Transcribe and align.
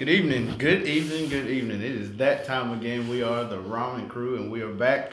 Good 0.00 0.08
evening, 0.08 0.56
good 0.56 0.86
evening, 0.86 1.28
good 1.28 1.46
evening. 1.48 1.82
It 1.82 1.94
is 1.94 2.16
that 2.16 2.46
time 2.46 2.72
again. 2.72 3.06
We 3.06 3.22
are 3.22 3.44
the 3.44 3.58
Ramen 3.58 4.08
Crew 4.08 4.36
and 4.36 4.50
we 4.50 4.62
are 4.62 4.72
back. 4.72 5.12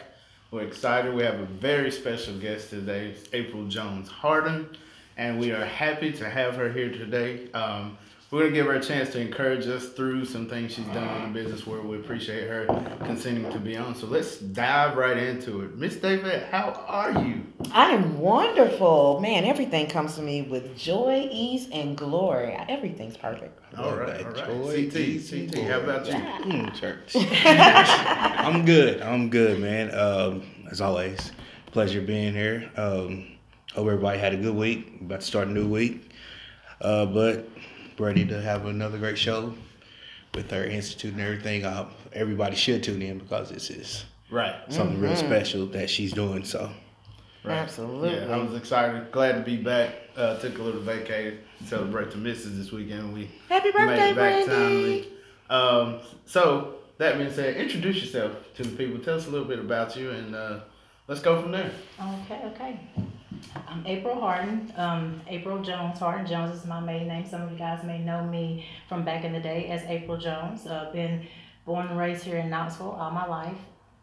We're 0.49 0.61
excited. 0.61 1.13
We 1.13 1.23
have 1.23 1.41
a 1.41 1.45
very 1.45 1.91
special 1.91 2.37
guest 2.37 2.69
today, 2.69 3.13
April 3.33 3.67
Jones 3.67 4.07
Harden, 4.07 4.69
and 5.17 5.41
we 5.41 5.51
are 5.51 5.65
happy 5.65 6.13
to 6.13 6.29
have 6.29 6.55
her 6.55 6.71
here 6.71 6.89
today. 6.89 7.51
Um, 7.51 7.97
we're 8.29 8.41
going 8.41 8.53
to 8.53 8.59
give 8.59 8.65
her 8.65 8.73
a 8.73 8.83
chance 8.83 9.11
to 9.11 9.21
encourage 9.21 9.67
us 9.67 9.87
through 9.89 10.25
some 10.25 10.49
things 10.49 10.73
she's 10.73 10.85
done 10.87 11.21
in 11.21 11.33
the 11.33 11.39
business 11.43 11.65
world. 11.65 11.85
We 11.85 11.95
appreciate 11.95 12.49
her 12.49 12.65
consenting 13.05 13.49
to 13.51 13.59
be 13.59 13.77
on. 13.77 13.95
So 13.95 14.05
let's 14.07 14.37
dive 14.37 14.97
right 14.97 15.15
into 15.15 15.61
it. 15.61 15.77
Miss 15.77 15.95
David, 15.95 16.43
how 16.43 16.83
are 16.87 17.23
you? 17.23 17.43
I 17.71 17.91
am 17.91 18.19
wonderful. 18.19 19.21
Man, 19.21 19.45
everything 19.45 19.87
comes 19.87 20.15
to 20.15 20.21
me 20.21 20.41
with 20.41 20.77
joy, 20.77 21.29
ease, 21.31 21.69
and 21.71 21.97
glory. 21.97 22.51
Everything's 22.67 23.15
perfect. 23.15 23.57
All 23.77 23.95
right, 23.95 24.25
all 24.25 24.31
right. 24.31 24.45
Joy, 24.45 24.85
CT, 24.89 24.95
ease, 24.97 25.31
and 25.31 25.53
CT, 25.53 25.63
how 25.63 25.79
about 25.79 26.05
you? 26.07 26.13
Mm, 26.13 26.75
church. 26.77 27.15
I'm 27.45 28.65
good. 28.65 29.01
I'm 29.01 29.29
good, 29.29 29.61
man. 29.61 29.97
Um, 29.97 30.43
as 30.69 30.81
always, 30.81 31.31
pleasure 31.71 32.01
being 32.01 32.33
here. 32.33 32.69
Um, 32.75 33.37
hope 33.73 33.87
everybody 33.87 34.19
had 34.19 34.33
a 34.33 34.37
good 34.37 34.55
week. 34.55 34.99
About 34.99 35.21
to 35.21 35.25
start 35.25 35.47
a 35.47 35.51
new 35.51 35.67
week, 35.69 36.11
uh, 36.81 37.05
but 37.05 37.47
ready 37.99 38.25
to 38.25 38.41
have 38.41 38.65
another 38.65 38.97
great 38.97 39.17
show 39.17 39.53
with 40.33 40.51
our 40.53 40.63
institute 40.63 41.13
and 41.13 41.21
everything. 41.21 41.65
Uh, 41.65 41.87
everybody 42.13 42.55
should 42.55 42.83
tune 42.83 43.01
in 43.01 43.17
because 43.19 43.49
this 43.49 43.69
is 43.69 44.05
Right. 44.29 44.55
something 44.69 44.99
real 44.99 45.15
special 45.15 45.65
that 45.67 45.89
she's 45.89 46.13
doing. 46.13 46.43
So 46.43 46.69
Right. 47.43 47.55
Absolutely. 47.59 48.13
Yeah, 48.13 48.33
I 48.35 48.37
was 48.37 48.55
excited, 48.55 49.09
glad 49.11 49.33
to 49.33 49.39
be 49.39 49.55
back. 49.55 49.93
Uh, 50.17 50.37
took 50.39 50.57
a 50.57 50.61
little 50.61 50.81
vacay, 50.81 51.37
celebrate 51.65 52.11
the 52.11 52.17
missus 52.17 52.57
this 52.57 52.71
weekend. 52.73 53.13
We 53.13 53.29
Happy 53.47 53.71
birthday, 53.71 53.85
made 53.85 54.09
it 54.11 54.15
back 54.17 54.45
Brandy. 54.47 55.07
Um, 55.49 55.99
so 56.25 56.75
that 56.97 57.17
being 57.17 57.31
said, 57.31 57.55
introduce 57.55 57.97
yourself 58.01 58.33
to 58.55 58.63
the 58.63 58.75
people. 58.75 58.99
Tell 58.99 59.15
us 59.15 59.27
a 59.27 59.29
little 59.29 59.47
bit 59.47 59.59
about 59.59 59.95
you, 59.95 60.09
and 60.09 60.35
uh, 60.35 60.59
let's 61.07 61.21
go 61.21 61.41
from 61.41 61.51
there. 61.53 61.71
Okay, 62.25 62.41
okay. 62.47 62.79
I'm 63.55 63.85
April 63.85 64.19
Harden. 64.19 64.73
Um, 64.75 65.21
April 65.27 65.61
Jones. 65.61 65.99
Harden 65.99 66.25
Jones 66.25 66.55
is 66.55 66.65
my 66.65 66.79
maiden 66.79 67.07
name. 67.07 67.25
Some 67.25 67.41
of 67.41 67.51
you 67.51 67.57
guys 67.57 67.83
may 67.83 67.99
know 67.99 68.23
me 68.23 68.65
from 68.89 69.03
back 69.05 69.23
in 69.23 69.33
the 69.33 69.39
day 69.39 69.67
as 69.67 69.83
April 69.83 70.17
Jones. 70.17 70.65
Uh, 70.65 70.89
been 70.91 71.25
born 71.65 71.87
and 71.87 71.97
raised 71.97 72.23
here 72.23 72.37
in 72.37 72.49
Knoxville 72.49 72.91
all 72.91 73.11
my 73.11 73.25
life. 73.25 73.57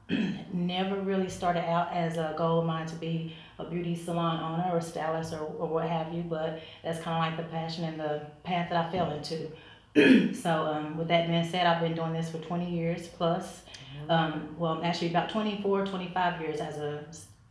Never 0.52 1.00
really 1.00 1.28
started 1.28 1.64
out 1.68 1.92
as 1.92 2.16
a 2.16 2.34
goal 2.36 2.60
of 2.60 2.66
mine 2.66 2.86
to 2.86 2.96
be 2.96 3.34
a 3.58 3.64
beauty 3.64 3.94
salon 3.94 4.40
owner 4.42 4.76
or 4.76 4.80
stylist 4.80 5.32
or, 5.32 5.40
or 5.40 5.68
what 5.68 5.88
have 5.88 6.12
you, 6.12 6.22
but 6.22 6.60
that's 6.82 7.00
kind 7.00 7.16
of 7.16 7.38
like 7.38 7.46
the 7.46 7.50
passion 7.50 7.84
and 7.84 7.98
the 7.98 8.22
path 8.42 8.70
that 8.70 8.86
I 8.86 8.90
fell 8.90 9.10
into. 9.12 9.50
so, 10.34 10.66
um, 10.66 10.96
with 10.96 11.08
that 11.08 11.28
being 11.28 11.48
said, 11.48 11.66
I've 11.66 11.80
been 11.80 11.94
doing 11.94 12.12
this 12.12 12.30
for 12.30 12.38
20 12.38 12.70
years 12.70 13.08
plus. 13.08 13.62
Um, 14.08 14.56
well, 14.58 14.80
actually, 14.82 15.10
about 15.10 15.30
24, 15.30 15.86
25 15.86 16.40
years 16.40 16.60
as 16.60 16.78
a 16.78 17.04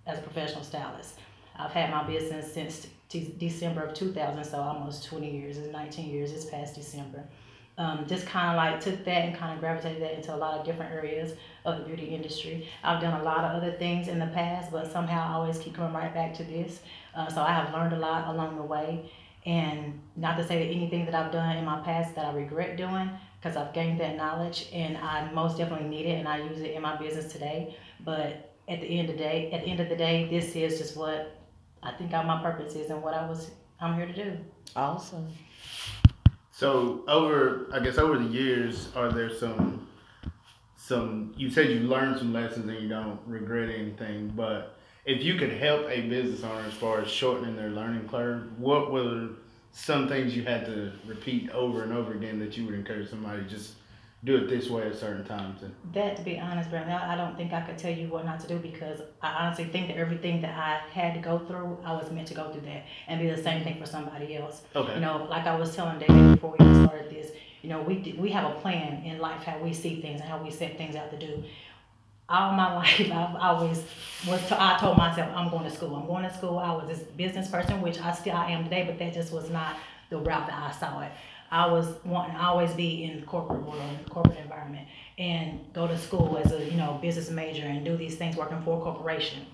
as 0.06 0.20
a 0.20 0.22
professional 0.22 0.64
stylist. 0.64 1.16
I've 1.58 1.72
had 1.72 1.92
my 1.92 2.04
business 2.04 2.54
since 2.54 2.88
de- 3.10 3.36
December 3.38 3.84
of 3.84 3.94
2000, 3.94 4.44
so 4.44 4.60
almost 4.60 5.06
20 5.06 5.30
years. 5.30 5.58
It's 5.58 5.72
19 5.72 6.10
years. 6.10 6.32
It's 6.32 6.46
past 6.46 6.76
December. 6.76 7.24
Um, 7.78 8.06
just 8.08 8.28
kind 8.28 8.52
of 8.52 8.56
like 8.56 8.82
took 8.82 9.04
that 9.06 9.26
and 9.26 9.36
kind 9.36 9.54
of 9.54 9.60
gravitated 9.60 10.02
that 10.04 10.14
into 10.14 10.34
a 10.34 10.38
lot 10.38 10.60
of 10.60 10.66
different 10.66 10.92
areas 10.92 11.34
of 11.66 11.80
the 11.80 11.84
beauty 11.84 12.06
industry. 12.06 12.68
I've 12.84 13.02
done 13.02 13.20
a 13.20 13.24
lot 13.24 13.44
of 13.44 13.62
other 13.62 13.72
things 13.72 14.08
in 14.08 14.20
the 14.20 14.28
past, 14.28 14.72
but 14.72 14.92
somehow 14.92 15.28
I 15.30 15.34
always 15.34 15.58
keep 15.58 15.76
coming 15.76 15.94
right 15.94 16.14
back 16.14 16.36
to 16.36 16.44
this. 16.44 16.82
Uh, 17.16 17.28
so 17.30 17.42
I 17.42 17.52
have 17.52 17.74
learned 17.74 17.94
a 17.94 17.98
lot 17.98 18.28
along 18.28 18.58
the 18.58 18.64
way. 18.64 19.12
And 19.46 20.00
not 20.16 20.38
to 20.38 20.48
say 20.48 20.60
that 20.60 20.72
anything 20.72 21.06
that 21.06 21.16
I've 21.16 21.32
done 21.32 21.58
in 21.58 21.66
my 21.66 21.82
past 21.82 22.16
that 22.16 22.26
I 22.26 22.34
regret 22.34 22.78
doing, 22.78 23.10
because 23.40 23.58
I've 23.58 23.74
gained 23.74 24.00
that 24.00 24.16
knowledge 24.16 24.70
and 24.72 24.98
I 24.98 25.30
most 25.32 25.58
definitely 25.58 25.90
need 25.90 26.06
it 26.06 26.20
and 26.20 26.28
I 26.28 26.38
use 26.38 26.60
it 26.60 26.72
in 26.72 26.82
my 26.82 26.96
business 26.96 27.32
today. 27.32 27.76
But 28.00 28.54
at 28.70 28.82
the 28.82 28.88
end 28.88 29.10
of 29.10 29.18
the 29.18 29.22
day, 29.22 29.52
at 29.52 29.64
the 29.64 29.68
end 29.68 29.80
of 29.80 29.90
the 29.90 29.96
day, 29.96 30.28
this 30.30 30.56
is 30.56 30.78
just 30.78 30.96
what 30.96 31.43
I 31.84 31.92
think 31.92 32.12
my 32.12 32.42
purpose 32.42 32.76
is 32.76 32.90
and 32.90 33.02
what 33.02 33.14
I 33.14 33.28
was 33.28 33.52
I'm 33.80 33.96
here 33.96 34.06
to 34.06 34.14
do. 34.14 34.38
Awesome. 34.76 35.28
So 36.52 37.04
over, 37.08 37.68
I 37.74 37.80
guess 37.80 37.98
over 37.98 38.18
the 38.18 38.30
years, 38.30 38.90
are 38.96 39.12
there 39.12 39.30
some, 39.30 39.88
some? 40.78 41.34
You 41.36 41.50
said 41.50 41.70
you 41.70 41.82
learned 41.82 42.20
some 42.20 42.32
lessons 42.32 42.70
and 42.70 42.80
you 42.82 42.88
don't 42.88 43.20
regret 43.26 43.70
anything. 43.70 44.32
But 44.36 44.78
if 45.06 45.24
you 45.24 45.36
could 45.36 45.52
help 45.52 45.90
a 45.90 46.02
business 46.08 46.44
owner 46.44 46.66
as 46.66 46.74
far 46.74 47.02
as 47.02 47.10
shortening 47.10 47.56
their 47.56 47.72
learning 47.72 48.08
curve, 48.08 48.58
what 48.58 48.92
were 48.92 49.30
some 49.74 50.08
things 50.08 50.36
you 50.36 50.44
had 50.44 50.66
to 50.68 50.94
repeat 51.06 51.50
over 51.50 51.84
and 51.84 51.92
over 51.92 52.14
again 52.14 52.40
that 52.40 52.56
you 52.56 52.66
would 52.66 52.76
encourage 52.76 53.10
somebody 53.10 53.44
just 53.46 53.74
do 54.24 54.38
it 54.38 54.50
this 54.50 54.70
way 54.70 54.84
at 54.84 54.96
certain 54.96 55.26
times? 55.26 55.62
And 55.64 55.74
That, 55.94 56.16
to 56.16 56.24
be 56.24 56.40
honest, 56.40 56.70
Brandon, 56.70 56.96
I 56.96 57.14
I 57.14 57.16
don't 57.18 57.36
think 57.36 57.52
I 57.54 57.62
could 57.62 57.78
tell 57.78 57.92
you 57.92 58.08
what 58.08 58.26
not 58.26 58.40
to 58.42 58.48
do 58.48 58.58
because 58.58 59.00
I 59.22 59.34
honestly 59.44 59.66
think 59.66 59.88
that 59.88 59.98
everything 59.98 60.42
that 60.42 60.58
I 60.58 60.90
had 60.92 61.14
to 61.16 61.20
go 61.20 61.40
through, 61.40 61.78
I 61.84 61.94
was 61.94 62.10
meant 62.12 62.28
to 62.30 62.34
go 62.34 62.52
through 62.52 62.62
that 62.62 62.86
and 63.08 63.20
be 63.20 63.30
the 63.30 63.42
same 63.42 63.64
thing 63.64 63.80
for 63.80 63.86
somebody 63.86 64.36
else. 64.38 64.62
okay, 64.76 64.96
You 64.96 65.02
know, 65.02 65.28
like 65.30 65.46
I 65.46 65.56
was 65.56 65.76
telling 65.76 66.00
David 66.00 66.36
before 66.36 66.56
we 66.58 66.86
started 66.86 67.10
this, 67.10 67.32
you 67.62 67.70
know, 67.70 67.82
we 67.82 68.16
we 68.18 68.30
have 68.32 68.50
a 68.50 68.56
plan 68.60 69.04
in 69.04 69.20
life 69.20 69.44
how 69.44 69.58
we 69.60 69.74
see 69.74 70.02
things 70.02 70.22
and 70.22 70.30
how 70.30 70.42
we 70.42 70.52
set 70.52 70.78
things 70.78 70.96
out 70.96 71.12
to 71.12 71.18
do. 71.18 71.44
All 72.30 72.54
my 72.54 72.74
life, 72.82 73.02
I've 73.02 73.36
always 73.36 73.84
was. 74.28 74.48
To, 74.48 74.62
I 74.62 74.78
told 74.80 74.98
myself, 74.98 75.30
I'm 75.36 75.50
going 75.50 75.66
to 75.66 75.76
school. 75.76 75.96
I'm 75.96 76.08
going 76.08 76.24
to 76.24 76.34
school. 76.34 76.58
I 76.60 76.72
was 76.72 76.88
this 76.88 77.06
business 77.18 77.50
person, 77.50 77.82
which 77.82 78.00
I 78.00 78.14
still 78.14 78.36
I 78.36 78.52
am 78.52 78.64
today, 78.64 78.86
but 78.86 78.98
that 79.00 79.14
just 79.14 79.34
was 79.34 79.50
not 79.50 79.76
the 80.10 80.18
route 80.18 80.48
that 80.48 80.58
I 80.58 80.72
saw 80.72 81.02
it. 81.02 81.12
I 81.54 81.68
was 81.68 81.86
wanting 82.04 82.36
to 82.36 82.42
always 82.42 82.72
be 82.74 83.04
in 83.04 83.20
the 83.20 83.26
corporate 83.28 83.62
world, 83.62 83.80
in 83.80 84.04
the 84.04 84.10
corporate 84.10 84.40
environment, 84.40 84.88
and 85.20 85.60
go 85.72 85.86
to 85.86 85.96
school 86.00 86.42
as 86.44 86.52
a 86.52 86.66
you 86.66 86.76
know 86.76 86.98
business 87.00 87.30
major 87.30 87.68
and 87.68 87.86
do 87.86 87.96
these 87.96 88.16
things 88.16 88.36
working 88.36 88.60
for 88.64 88.80
a 88.80 88.82
corporation. 88.82 89.46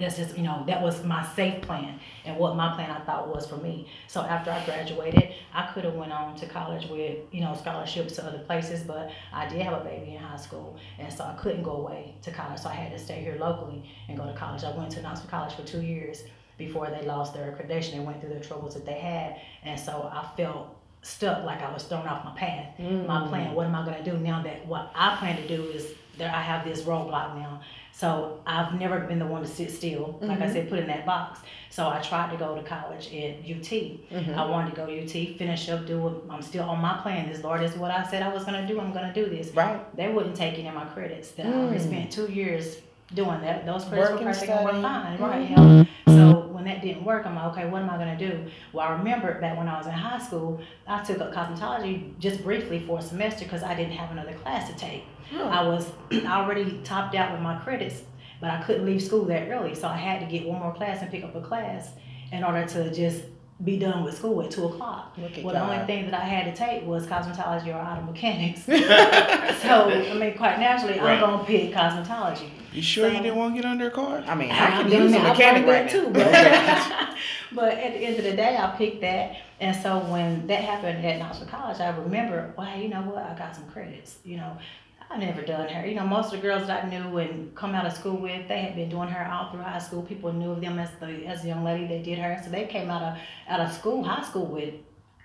That's 0.00 0.16
just 0.16 0.38
you 0.38 0.42
know 0.42 0.64
that 0.66 0.80
was 0.80 1.04
my 1.04 1.26
safe 1.36 1.60
plan 1.60 2.00
and 2.24 2.38
what 2.38 2.56
my 2.56 2.74
plan 2.74 2.90
i 2.90 3.00
thought 3.00 3.28
was 3.28 3.46
for 3.46 3.58
me. 3.58 3.90
So 4.06 4.22
after 4.22 4.50
i 4.50 4.64
graduated 4.64 5.34
i 5.52 5.66
could 5.66 5.84
have 5.84 5.94
went 5.96 6.12
on 6.12 6.34
to 6.36 6.46
college 6.46 6.88
with 6.88 7.18
you 7.30 7.42
know 7.42 7.54
scholarships 7.54 8.14
to 8.16 8.24
other 8.24 8.38
places 8.38 8.82
but 8.82 9.10
i 9.32 9.46
did 9.46 9.60
have 9.60 9.78
a 9.82 9.84
baby 9.84 10.14
in 10.14 10.18
high 10.18 10.36
school 10.36 10.76
and 10.98 11.12
so 11.12 11.24
i 11.24 11.34
couldn't 11.34 11.62
go 11.62 11.72
away 11.72 12.14
to 12.22 12.30
college. 12.30 12.58
So 12.60 12.70
i 12.70 12.74
had 12.74 12.90
to 12.92 12.98
stay 12.98 13.20
here 13.20 13.36
locally 13.38 13.84
and 14.08 14.16
go 14.16 14.24
to 14.24 14.32
college. 14.32 14.64
I 14.64 14.74
went 14.74 14.92
to 14.92 15.02
knoxville 15.02 15.28
college 15.30 15.54
for 15.54 15.62
two 15.62 15.82
years 15.82 16.22
before 16.56 16.88
they 16.90 17.06
lost 17.06 17.34
their 17.34 17.52
accreditation. 17.52 17.92
They 17.92 18.00
went 18.00 18.20
through 18.22 18.34
the 18.34 18.40
troubles 18.40 18.72
that 18.74 18.86
they 18.86 18.98
had 18.98 19.36
and 19.62 19.78
so 19.78 20.10
i 20.10 20.26
felt 20.38 20.77
stuck 21.02 21.44
like 21.44 21.62
i 21.62 21.72
was 21.72 21.84
thrown 21.84 22.06
off 22.06 22.24
my 22.24 22.32
path 22.32 22.78
my 22.78 22.84
mm. 22.84 23.28
plan 23.28 23.54
what 23.54 23.66
am 23.66 23.74
i 23.74 23.84
going 23.84 24.02
to 24.02 24.10
do 24.10 24.16
now 24.18 24.42
that 24.42 24.66
what 24.66 24.90
i 24.94 25.16
plan 25.16 25.36
to 25.36 25.48
do 25.48 25.64
is 25.64 25.92
there 26.16 26.30
i 26.30 26.40
have 26.40 26.64
this 26.64 26.82
roadblock 26.82 27.36
now 27.36 27.60
so 27.98 28.38
I've 28.46 28.78
never 28.78 29.00
been 29.00 29.18
the 29.18 29.26
one 29.26 29.42
to 29.42 29.48
sit 29.48 29.72
still, 29.72 30.20
like 30.22 30.38
I 30.38 30.42
mm-hmm. 30.44 30.52
said, 30.52 30.68
put 30.70 30.78
in 30.78 30.86
that 30.86 31.04
box. 31.04 31.40
So 31.68 31.88
I 31.88 32.00
tried 32.00 32.30
to 32.30 32.36
go 32.36 32.54
to 32.54 32.62
college 32.62 33.08
at 33.08 33.40
UT. 33.40 33.66
Mm-hmm. 33.66 34.38
I 34.38 34.46
wanted 34.46 34.70
to 34.70 34.76
go 34.76 34.86
to 34.86 35.02
UT, 35.02 35.36
finish 35.36 35.68
up, 35.68 35.84
do 35.84 35.98
what 35.98 36.22
I'm 36.30 36.40
still 36.40 36.62
on 36.62 36.80
my 36.80 36.96
plan. 36.98 37.28
This 37.28 37.42
Lord 37.42 37.60
is 37.60 37.74
what 37.74 37.90
I 37.90 38.08
said 38.08 38.22
I 38.22 38.32
was 38.32 38.44
gonna 38.44 38.68
do. 38.68 38.80
I'm 38.80 38.92
gonna 38.92 39.12
do 39.12 39.28
this. 39.28 39.48
Right. 39.48 39.80
They 39.96 40.08
wouldn't 40.12 40.36
take 40.36 40.60
any 40.60 40.68
of 40.68 40.74
my 40.74 40.84
credits. 40.84 41.32
That 41.32 41.46
I 41.46 41.52
already 41.52 41.80
mm. 41.80 41.88
spent 41.88 42.12
two 42.12 42.30
years 42.30 42.76
doing 43.14 43.40
that. 43.40 43.66
Those 43.66 43.84
credits 43.84 44.10
Working, 44.10 44.26
were 44.26 44.32
perfect 44.32 44.52
and 44.52 44.64
were 44.64 44.80
fine, 44.80 45.18
right? 45.18 45.50
You 45.50 45.56
know? 45.56 45.86
So 46.06 46.27
when 46.58 46.66
that 46.66 46.82
didn't 46.82 47.04
work, 47.04 47.24
I'm 47.24 47.36
like, 47.36 47.44
okay, 47.52 47.68
what 47.68 47.82
am 47.82 47.88
I 47.88 47.96
gonna 47.96 48.18
do? 48.18 48.44
Well, 48.72 48.84
I 48.84 48.92
remember 48.92 49.40
back 49.40 49.56
when 49.56 49.68
I 49.68 49.78
was 49.78 49.86
in 49.86 49.92
high 49.92 50.18
school, 50.18 50.60
I 50.88 51.04
took 51.04 51.20
up 51.20 51.32
cosmetology 51.32 52.18
just 52.18 52.42
briefly 52.42 52.80
for 52.80 52.98
a 52.98 53.02
semester 53.02 53.44
because 53.44 53.62
I 53.62 53.76
didn't 53.76 53.92
have 53.92 54.10
another 54.10 54.34
class 54.34 54.68
to 54.68 54.76
take. 54.76 55.04
Hmm. 55.30 55.42
I 55.42 55.62
was 55.62 55.88
already 56.26 56.80
topped 56.82 57.14
out 57.14 57.30
with 57.30 57.40
my 57.40 57.60
credits, 57.60 58.02
but 58.40 58.50
I 58.50 58.60
couldn't 58.64 58.86
leave 58.86 59.00
school 59.00 59.24
that 59.26 59.48
early, 59.48 59.76
so 59.76 59.86
I 59.86 59.96
had 59.96 60.18
to 60.20 60.26
get 60.26 60.48
one 60.48 60.60
more 60.60 60.74
class 60.74 61.00
and 61.00 61.10
pick 61.12 61.22
up 61.22 61.36
a 61.36 61.40
class 61.40 61.90
in 62.32 62.42
order 62.42 62.66
to 62.66 62.92
just 62.92 63.22
be 63.64 63.76
done 63.76 64.04
with 64.04 64.16
school 64.16 64.40
at 64.42 64.50
two 64.52 64.66
o'clock. 64.66 65.14
Look 65.18 65.32
Well, 65.42 65.52
the 65.54 65.60
only 65.60 65.84
thing 65.86 66.04
that 66.10 66.14
I 66.14 66.24
had 66.24 66.54
to 66.54 66.56
take 66.56 66.84
was 66.86 67.06
cosmetology 67.06 67.74
or 67.74 67.78
auto 67.78 68.02
mechanics. 68.02 68.62
so 68.66 68.74
I 69.90 70.14
mean, 70.18 70.36
quite 70.36 70.58
naturally, 70.60 70.98
Right. 70.98 71.14
I'm 71.14 71.20
gonna 71.20 71.44
pick 71.44 71.72
cosmetology. 71.72 72.48
you 72.72 72.82
sure 72.82 73.08
you 73.08 73.20
didn't 73.20 73.36
want 73.36 73.56
to 73.56 73.60
get 73.62 73.68
under 73.68 73.88
a 73.88 73.90
car? 73.90 74.22
I 74.26 74.34
mean, 74.36 74.50
I 74.52 74.66
I'm 74.66 74.82
can 74.82 74.90
doing 74.90 75.02
use 75.04 75.14
a 75.14 75.22
mechanic 75.22 75.66
learned 75.66 75.82
right 75.82 75.90
too, 75.90 76.10
but, 76.10 76.28
but 77.52 77.72
at 77.78 77.94
the 77.94 77.98
end 77.98 78.16
of 78.18 78.24
the 78.24 78.36
day, 78.36 78.56
I 78.56 78.76
picked 78.76 79.00
that. 79.00 79.36
And 79.60 79.74
so 79.82 79.98
when 79.98 80.46
that 80.46 80.62
happened 80.62 81.04
at 81.04 81.18
Knoxville 81.18 81.48
College, 81.48 81.80
I 81.80 81.88
remember, 81.88 82.54
wow, 82.56 82.76
you 82.76 82.88
know 82.88 83.00
what? 83.02 83.24
I 83.24 83.36
got 83.36 83.56
some 83.56 83.66
credits. 83.66 84.18
You 84.24 84.36
know, 84.36 84.56
I 85.10 85.16
never 85.16 85.40
done 85.42 85.68
hair. 85.68 85.86
You 85.86 85.94
know, 85.94 86.04
most 86.06 86.26
of 86.26 86.32
the 86.32 86.46
girls 86.46 86.66
that 86.66 86.84
I 86.84 86.88
knew 86.88 87.16
and 87.18 87.54
come 87.54 87.74
out 87.74 87.86
of 87.86 87.92
school 87.94 88.16
with, 88.18 88.46
they 88.46 88.60
had 88.60 88.74
been 88.76 88.90
doing 88.90 89.08
hair 89.08 89.26
all 89.32 89.50
through 89.50 89.62
high 89.62 89.78
school. 89.78 90.02
People 90.02 90.32
knew 90.32 90.50
of 90.52 90.60
them 90.60 90.78
as 90.78 90.90
the 91.00 91.24
as 91.26 91.44
a 91.44 91.48
young 91.48 91.64
lady 91.64 91.86
that 91.86 92.04
did 92.04 92.18
hair. 92.18 92.40
So 92.44 92.50
they 92.50 92.66
came 92.66 92.90
out 92.90 93.02
of 93.02 93.18
out 93.48 93.60
of 93.60 93.72
school, 93.72 94.04
high 94.04 94.22
school 94.22 94.46
with 94.46 94.74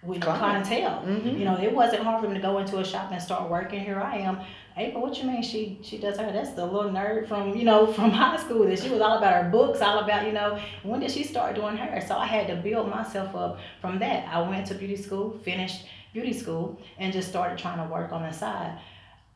with 0.02 0.22
Client. 0.22 0.66
clientele. 0.66 1.02
Mhm. 1.06 1.40
You 1.40 1.46
know, 1.46 1.58
it 1.58 1.74
wasn't 1.74 2.04
hard 2.04 2.22
for 2.22 2.28
me 2.30 2.36
to 2.36 2.42
go 2.42 2.58
into 2.60 2.78
a 2.80 2.84
shop 2.86 3.12
and 3.12 3.22
start 3.22 3.50
working. 3.50 3.80
Here 3.82 4.02
I 4.02 4.18
am. 4.18 4.40
April, 4.76 5.02
what 5.04 5.18
you 5.18 5.26
mean 5.30 5.42
she 5.44 5.80
she 5.82 5.98
does 5.98 6.18
her? 6.18 6.32
That's 6.32 6.52
the 6.52 6.66
little 6.66 6.90
nerd 6.92 7.28
from 7.28 7.56
you 7.56 7.64
know 7.66 7.86
from 7.98 8.12
high 8.12 8.38
school 8.38 8.66
that 8.66 8.80
she 8.80 8.90
was 8.90 9.02
all 9.02 9.18
about 9.18 9.34
her 9.44 9.50
books, 9.50 9.82
all 9.82 10.00
about 10.00 10.26
you 10.26 10.32
know 10.34 10.60
when 10.84 11.02
did 11.02 11.12
she 11.12 11.24
start 11.24 11.56
doing 11.56 11.76
hair? 11.76 12.02
So 12.08 12.16
I 12.18 12.26
had 12.26 12.48
to 12.48 12.56
build 12.56 12.90
myself 12.90 13.36
up 13.36 13.60
from 13.82 14.00
that. 14.00 14.28
I 14.34 14.42
went 14.48 14.66
to 14.68 14.76
beauty 14.76 14.96
school, 14.96 15.38
finished 15.44 15.86
beauty 16.14 16.32
school 16.34 16.80
and 17.00 17.12
just 17.12 17.28
started 17.30 17.58
trying 17.58 17.78
to 17.86 17.92
work 17.92 18.12
on 18.14 18.22
the 18.24 18.32
side. 18.32 18.78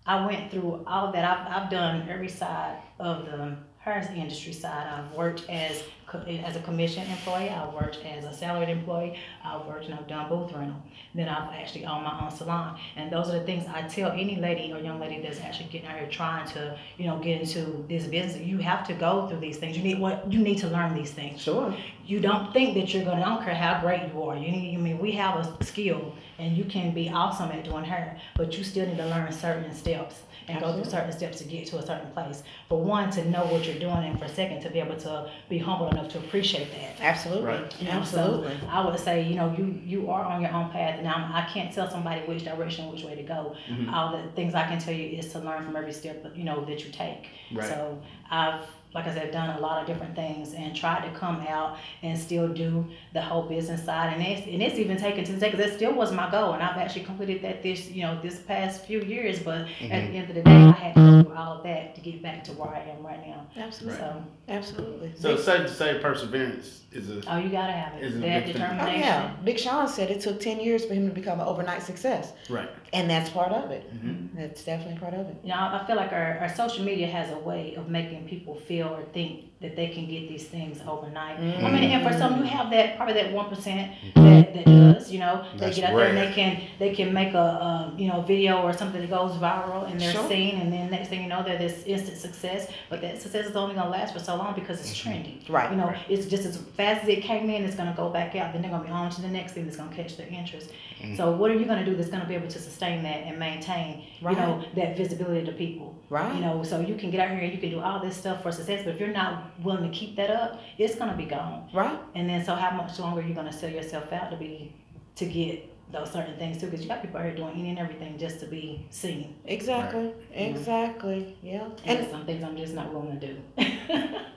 I 0.08 0.26
went 0.26 0.52
through 0.52 0.84
all 0.88 1.12
that. 1.12 1.24
I've, 1.24 1.64
I've 1.64 1.70
done 1.70 2.08
every 2.10 2.30
side 2.30 2.78
of 3.00 3.26
the 3.26 3.56
hair 3.80 4.14
industry 4.16 4.54
side. 4.54 4.88
I've 4.88 5.14
worked 5.16 5.50
as 5.50 5.84
as 6.14 6.56
a 6.56 6.62
commission 6.62 7.06
employee. 7.10 7.50
I've 7.50 7.74
worked 7.74 7.98
as 8.06 8.24
a 8.24 8.34
salaried 8.34 8.70
employee. 8.70 9.20
I've 9.44 9.66
worked 9.66 9.86
and 9.86 9.94
I've 9.94 10.08
done 10.08 10.30
booth 10.30 10.54
rental. 10.54 10.82
Then 11.14 11.28
I've 11.28 11.54
actually 11.54 11.86
owned 11.86 12.06
my 12.06 12.18
own 12.22 12.32
salon. 12.32 12.80
And 12.96 13.12
those 13.12 13.30
are 13.30 13.40
the 13.40 13.46
things 13.46 13.66
I 13.68 13.82
tell 13.90 14.12
any 14.12 14.38
lady 14.38 14.72
or 14.72 14.80
young 14.80 15.00
lady 15.02 15.22
that's 15.22 15.42
actually 15.42 15.68
getting 15.70 15.88
out 15.90 15.98
here 16.00 16.08
trying 16.10 16.48
to, 16.54 16.78
you 16.98 17.08
know, 17.08 17.20
get 17.20 17.42
into 17.42 17.86
this 17.90 18.06
business. 18.08 18.42
You 18.42 18.60
have 18.60 18.88
to 18.88 18.94
go 18.94 19.28
through 19.28 19.42
these 19.42 19.58
things. 19.58 19.78
You 19.78 19.84
need 19.84 20.00
what 20.00 20.32
you 20.32 20.40
need 20.40 20.60
to 20.60 20.68
learn 20.68 20.94
these 20.96 21.12
things 21.12 21.42
Sure. 21.42 21.76
you 22.06 22.22
don't 22.22 22.54
think 22.54 22.76
that 22.76 22.94
you're 22.94 23.04
gonna. 23.04 23.22
I 23.22 23.26
don't 23.26 23.44
care 23.44 23.56
how 23.56 23.82
great 23.82 24.02
you 24.14 24.24
are. 24.24 24.38
You 24.38 24.50
need. 24.52 24.78
I 24.78 24.82
mean, 24.82 25.00
we 25.00 25.12
have 25.14 25.36
a 25.38 25.64
skill, 25.66 26.14
and 26.40 26.58
you 26.58 26.64
can 26.66 26.94
be 26.94 27.10
awesome 27.10 27.52
at 27.52 27.64
doing 27.64 27.84
hair, 27.84 28.18
but 28.36 28.58
you 28.58 28.64
still 28.64 28.86
need 28.88 28.98
to 28.98 29.06
learn 29.08 29.32
certain 29.32 29.74
steps 29.74 30.22
and 30.50 30.62
go 30.62 30.72
through 30.74 30.90
certain 30.90 31.12
steps 31.12 31.40
to 31.40 31.44
get 31.44 31.66
to 31.68 31.78
a 31.78 31.86
certain 31.86 32.10
place. 32.12 32.42
For 32.70 32.82
one, 32.82 33.12
to 33.12 33.30
know 33.30 33.44
what 33.48 33.66
you're 33.66 33.80
doing, 33.80 34.06
and 34.06 34.18
for 34.18 34.30
second, 34.30 34.62
to 34.62 34.70
be 34.70 34.80
able 34.80 34.96
to 34.98 35.30
be 35.50 35.58
humble 35.58 35.90
enough 35.90 36.08
to 36.14 36.20
appreciate 36.20 36.70
that. 36.72 37.02
Absolutely. 37.02 37.44
Right. 37.46 37.82
You 37.82 37.86
know, 37.88 37.92
Absolutely. 37.92 38.58
So 38.62 38.68
I 38.70 38.86
would 38.86 38.98
say, 38.98 39.24
you 39.28 39.36
know, 39.36 39.54
you 39.58 39.82
you 39.84 40.10
are 40.10 40.24
on 40.24 40.42
your 40.42 40.54
own 40.54 40.70
path. 40.70 41.02
Now 41.04 41.30
I 41.34 41.52
can't 41.54 41.74
tell 41.74 41.90
somebody 41.90 42.22
which 42.22 42.46
direction, 42.46 42.90
which 42.90 43.04
way 43.04 43.16
to 43.16 43.24
go. 43.24 43.56
Mhm. 43.70 43.92
All 43.92 44.16
the 44.16 44.24
things 44.38 44.56
I 44.56 44.64
can 44.68 44.80
tell 44.80 44.94
you 44.94 45.18
is 45.18 45.30
to 45.34 45.40
learn 45.40 45.66
from 45.66 45.76
every 45.76 45.92
step, 45.92 46.26
you 46.34 46.46
know, 46.46 46.64
that 46.64 46.80
you 46.86 46.92
take. 46.92 47.28
Right. 47.52 47.68
So 47.68 48.00
I've, 48.32 48.62
like 48.94 49.06
I 49.06 49.14
said, 49.14 49.32
done 49.32 49.58
a 49.58 49.60
lot 49.60 49.82
of 49.82 49.88
different 49.88 50.16
things 50.16 50.54
and 50.54 50.76
tried 50.76 51.04
to 51.06 51.20
come 51.20 51.42
out 51.48 51.78
and 52.04 52.18
still 52.18 52.48
do 52.48 52.86
the 53.14 53.22
whole 53.22 53.44
business 53.44 53.84
side. 53.84 54.14
And 54.14 54.22
it's 54.22 54.48
and 54.48 54.62
it's 54.62 54.80
even 54.80 54.98
taken 54.98 55.24
to 55.26 55.34
the 55.34 55.40
because 55.40 55.60
that 55.60 55.76
still 55.76 55.94
was 55.94 56.12
my 56.12 56.30
goal. 56.32 56.54
And 56.54 56.64
I've 56.64 56.78
actually 56.78 57.06
completed 57.06 57.42
that 57.44 57.62
this 57.64 57.90
you 57.90 58.04
know 58.04 58.20
this 58.22 58.40
past 58.40 58.86
few 58.86 59.02
years. 59.02 59.40
But 59.40 59.62
at 59.62 59.68
the 59.68 59.86
mm-hmm. 59.86 60.16
end 60.16 60.30
of 60.30 60.36
the 60.36 60.42
day, 60.42 60.52
I 60.52 60.72
had 60.72 60.96
to 60.96 61.00
go 61.02 61.24
through 61.24 61.36
all 61.36 61.58
of 61.58 61.64
that 61.64 61.96
to 61.96 62.02
get 62.02 62.22
back 62.22 62.44
to 62.46 62.54
where 62.54 62.70
I 62.70 62.80
am 62.90 63.06
right 63.06 63.26
now. 63.26 63.46
Absolutely. 63.56 64.00
So 64.00 64.24
Absolutely. 64.50 65.14
So 65.16 65.34
it's 65.34 65.44
safe 65.44 65.68
to 65.68 65.74
say 65.74 66.00
perseverance 66.00 66.84
is 66.98 67.10
a 67.10 67.22
oh, 67.34 67.38
you 67.38 67.50
gotta 67.50 67.72
have 67.74 67.94
it. 67.96 68.04
Is 68.04 68.16
it 68.16 68.18
a 68.18 68.22
that 68.22 68.46
big 68.46 68.56
thing? 68.56 68.64
Oh 68.64 68.68
determination. 68.68 69.00
yeah, 69.02 69.36
Big 69.44 69.60
Sean 69.60 69.88
said 69.88 70.12
it 70.12 70.22
took 70.22 70.40
ten 70.40 70.60
years 70.60 70.86
for 70.86 70.94
him 70.94 71.08
to 71.08 71.14
become 71.14 71.40
an 71.40 71.48
overnight 71.48 71.84
success, 71.84 72.34
right. 72.50 72.70
and 72.94 73.10
that's 73.10 73.30
part 73.30 73.52
of 73.52 73.72
it. 73.72 73.84
Mhm. 73.94 74.30
That's 74.36 74.64
definitely 74.64 75.00
part 75.00 75.14
of 75.14 75.28
it. 75.28 75.36
You 75.44 75.50
know, 75.50 75.56
I 75.56 75.84
feel 75.88 75.96
like 75.96 76.12
our, 76.12 76.40
our 76.40 76.50
social 76.56 76.84
media 76.84 77.08
has 77.08 77.32
a 77.32 77.40
way 77.40 77.76
of 77.76 77.90
making 77.90 78.28
people 78.28 78.56
feel 78.56 78.88
or 78.88 79.04
think 79.14 79.46
that 79.60 79.76
they 79.76 79.88
can 79.88 80.06
get 80.06 80.30
these 80.30 80.46
things 80.46 80.80
overnight. 80.88 81.40
Mm. 81.40 81.64
I 81.64 81.72
mean, 81.72 81.84
and 81.90 82.08
for 82.08 82.16
some, 82.16 82.38
you 82.38 82.46
have 82.46 82.70
that 82.70 82.96
probably 82.96 83.16
that 83.16 83.34
one 83.34 83.50
percent 83.50 83.92
mm-hmm. 83.92 84.24
that, 84.24 84.54
that 84.54 84.66
does. 84.66 85.12
You 85.12 85.20
know, 85.20 85.46
they 85.54 85.66
That's 85.66 85.78
get 85.78 85.90
out 85.90 85.96
there 85.96 86.10
and 86.10 86.18
they 86.18 86.32
can 86.32 86.62
they 86.78 86.94
can 86.94 87.12
make 87.12 87.34
a, 87.34 87.38
a 87.38 87.94
you 87.98 88.08
know 88.08 88.22
video 88.22 88.62
or 88.62 88.72
something 88.72 89.02
that 89.02 89.10
goes 89.10 89.32
viral 89.38 89.90
and 89.90 90.00
they're 90.00 90.12
Sure. 90.12 90.30
seen, 90.30 90.62
and 90.62 90.72
then 90.72 90.92
next 90.92 91.10
thing 91.10 91.24
you 91.24 91.28
know, 91.28 91.44
they're 91.44 91.58
this 91.58 91.84
instant 91.86 92.18
success. 92.18 92.70
But 92.90 93.02
that 93.02 93.20
success 93.22 93.48
is 93.48 93.56
only 93.56 93.74
gonna 93.74 93.90
last 93.90 94.14
for 94.14 94.20
so 94.20 94.36
long 94.36 94.54
because 94.54 94.80
it's 94.80 94.94
mm-hmm. 94.94 95.10
trendy. 95.10 95.50
Right. 95.50 95.72
You 95.72 95.78
know, 95.78 95.94
it's 96.08 96.28
just 96.28 96.46
as 96.46 96.58
fast 96.58 97.04
as 97.04 97.10
it 97.10 97.22
came 97.24 97.50
in, 97.50 97.64
it's 97.64 97.76
gonna 97.76 97.96
go 97.98 98.10
back 98.10 98.36
out. 98.36 98.54
Then 98.54 98.62
they're 98.62 98.72
gonna 98.72 98.84
be 98.84 98.92
on 98.92 99.10
to 99.10 99.22
the 99.22 99.28
next 99.28 99.54
thing 99.54 99.66
that's 99.66 99.78
gonna 99.78 99.96
catch 99.96 100.18
their 100.18 100.28
interest. 100.28 100.70
Mm-hmm. 101.02 101.16
So 101.16 101.32
what 101.32 101.50
are 101.50 101.56
you 101.56 101.66
gonna 101.66 101.86
do 101.86 101.96
that's 101.96 102.10
gonna 102.10 102.28
be 102.28 102.36
able 102.36 102.48
to 102.48 102.60
sustain 102.60 103.02
that 103.04 103.24
and 103.26 103.40
maintain, 103.40 104.04
right. 104.22 104.36
you 104.36 104.42
know, 104.42 104.64
that 104.76 104.98
visibility 104.98 105.46
to 105.46 105.52
people? 105.52 105.96
Right. 106.10 106.34
You 106.36 106.42
know, 106.42 106.64
so 106.64 106.80
you 106.80 106.96
can 106.96 107.12
get 107.12 107.20
out 107.20 107.32
here 107.32 107.40
and 107.40 107.52
you 107.52 107.60
can 107.60 107.70
do 107.70 107.80
all 107.80 108.00
this 108.00 108.16
stuff 108.16 108.44
for 108.44 108.52
success, 108.52 108.82
but 108.86 108.94
if 108.94 109.00
you're 109.00 109.10
not 109.10 109.47
willing 109.64 109.90
to 109.90 109.98
keep 109.98 110.16
that 110.16 110.30
up, 110.30 110.60
it's 110.78 110.96
gonna 110.96 111.18
be 111.18 111.26
gone. 111.26 111.70
Right. 111.74 112.00
And 112.16 112.30
then 112.30 112.44
so 112.44 112.56
how 112.56 112.76
much 112.76 112.98
longer 113.00 113.22
are 113.22 113.24
you 113.24 113.34
gonna 113.34 113.54
sell 113.54 113.70
yourself 113.70 114.12
out 114.14 114.32
to 114.32 114.38
be 114.38 114.74
to 115.16 115.26
get 115.26 115.70
those 115.92 116.12
certain 116.12 116.38
things 116.38 116.60
too? 116.60 116.68
Because 116.68 116.82
you 116.82 116.88
got 116.88 117.02
people 117.02 117.18
out 117.18 117.26
here 117.26 117.36
doing 117.36 117.54
any 117.60 117.70
and 117.70 117.80
everything 117.80 118.18
just 118.18 118.40
to 118.42 118.48
be 118.48 118.86
seen. 118.90 119.36
Exactly. 119.46 120.14
Exactly. 120.34 121.38
Yeah. 121.42 121.70
And 121.86 122.00
And 122.00 122.12
some 122.12 122.26
things 122.26 122.44
I'm 122.44 122.58
just 122.58 122.74
not 122.74 122.94
willing 122.94 123.20
to 123.20 123.28
do. 123.28 124.16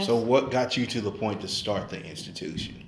So, 0.00 0.16
what 0.16 0.50
got 0.50 0.76
you 0.76 0.86
to 0.86 1.00
the 1.00 1.10
point 1.10 1.40
to 1.40 1.48
start 1.48 1.88
the 1.88 2.02
institution? 2.02 2.86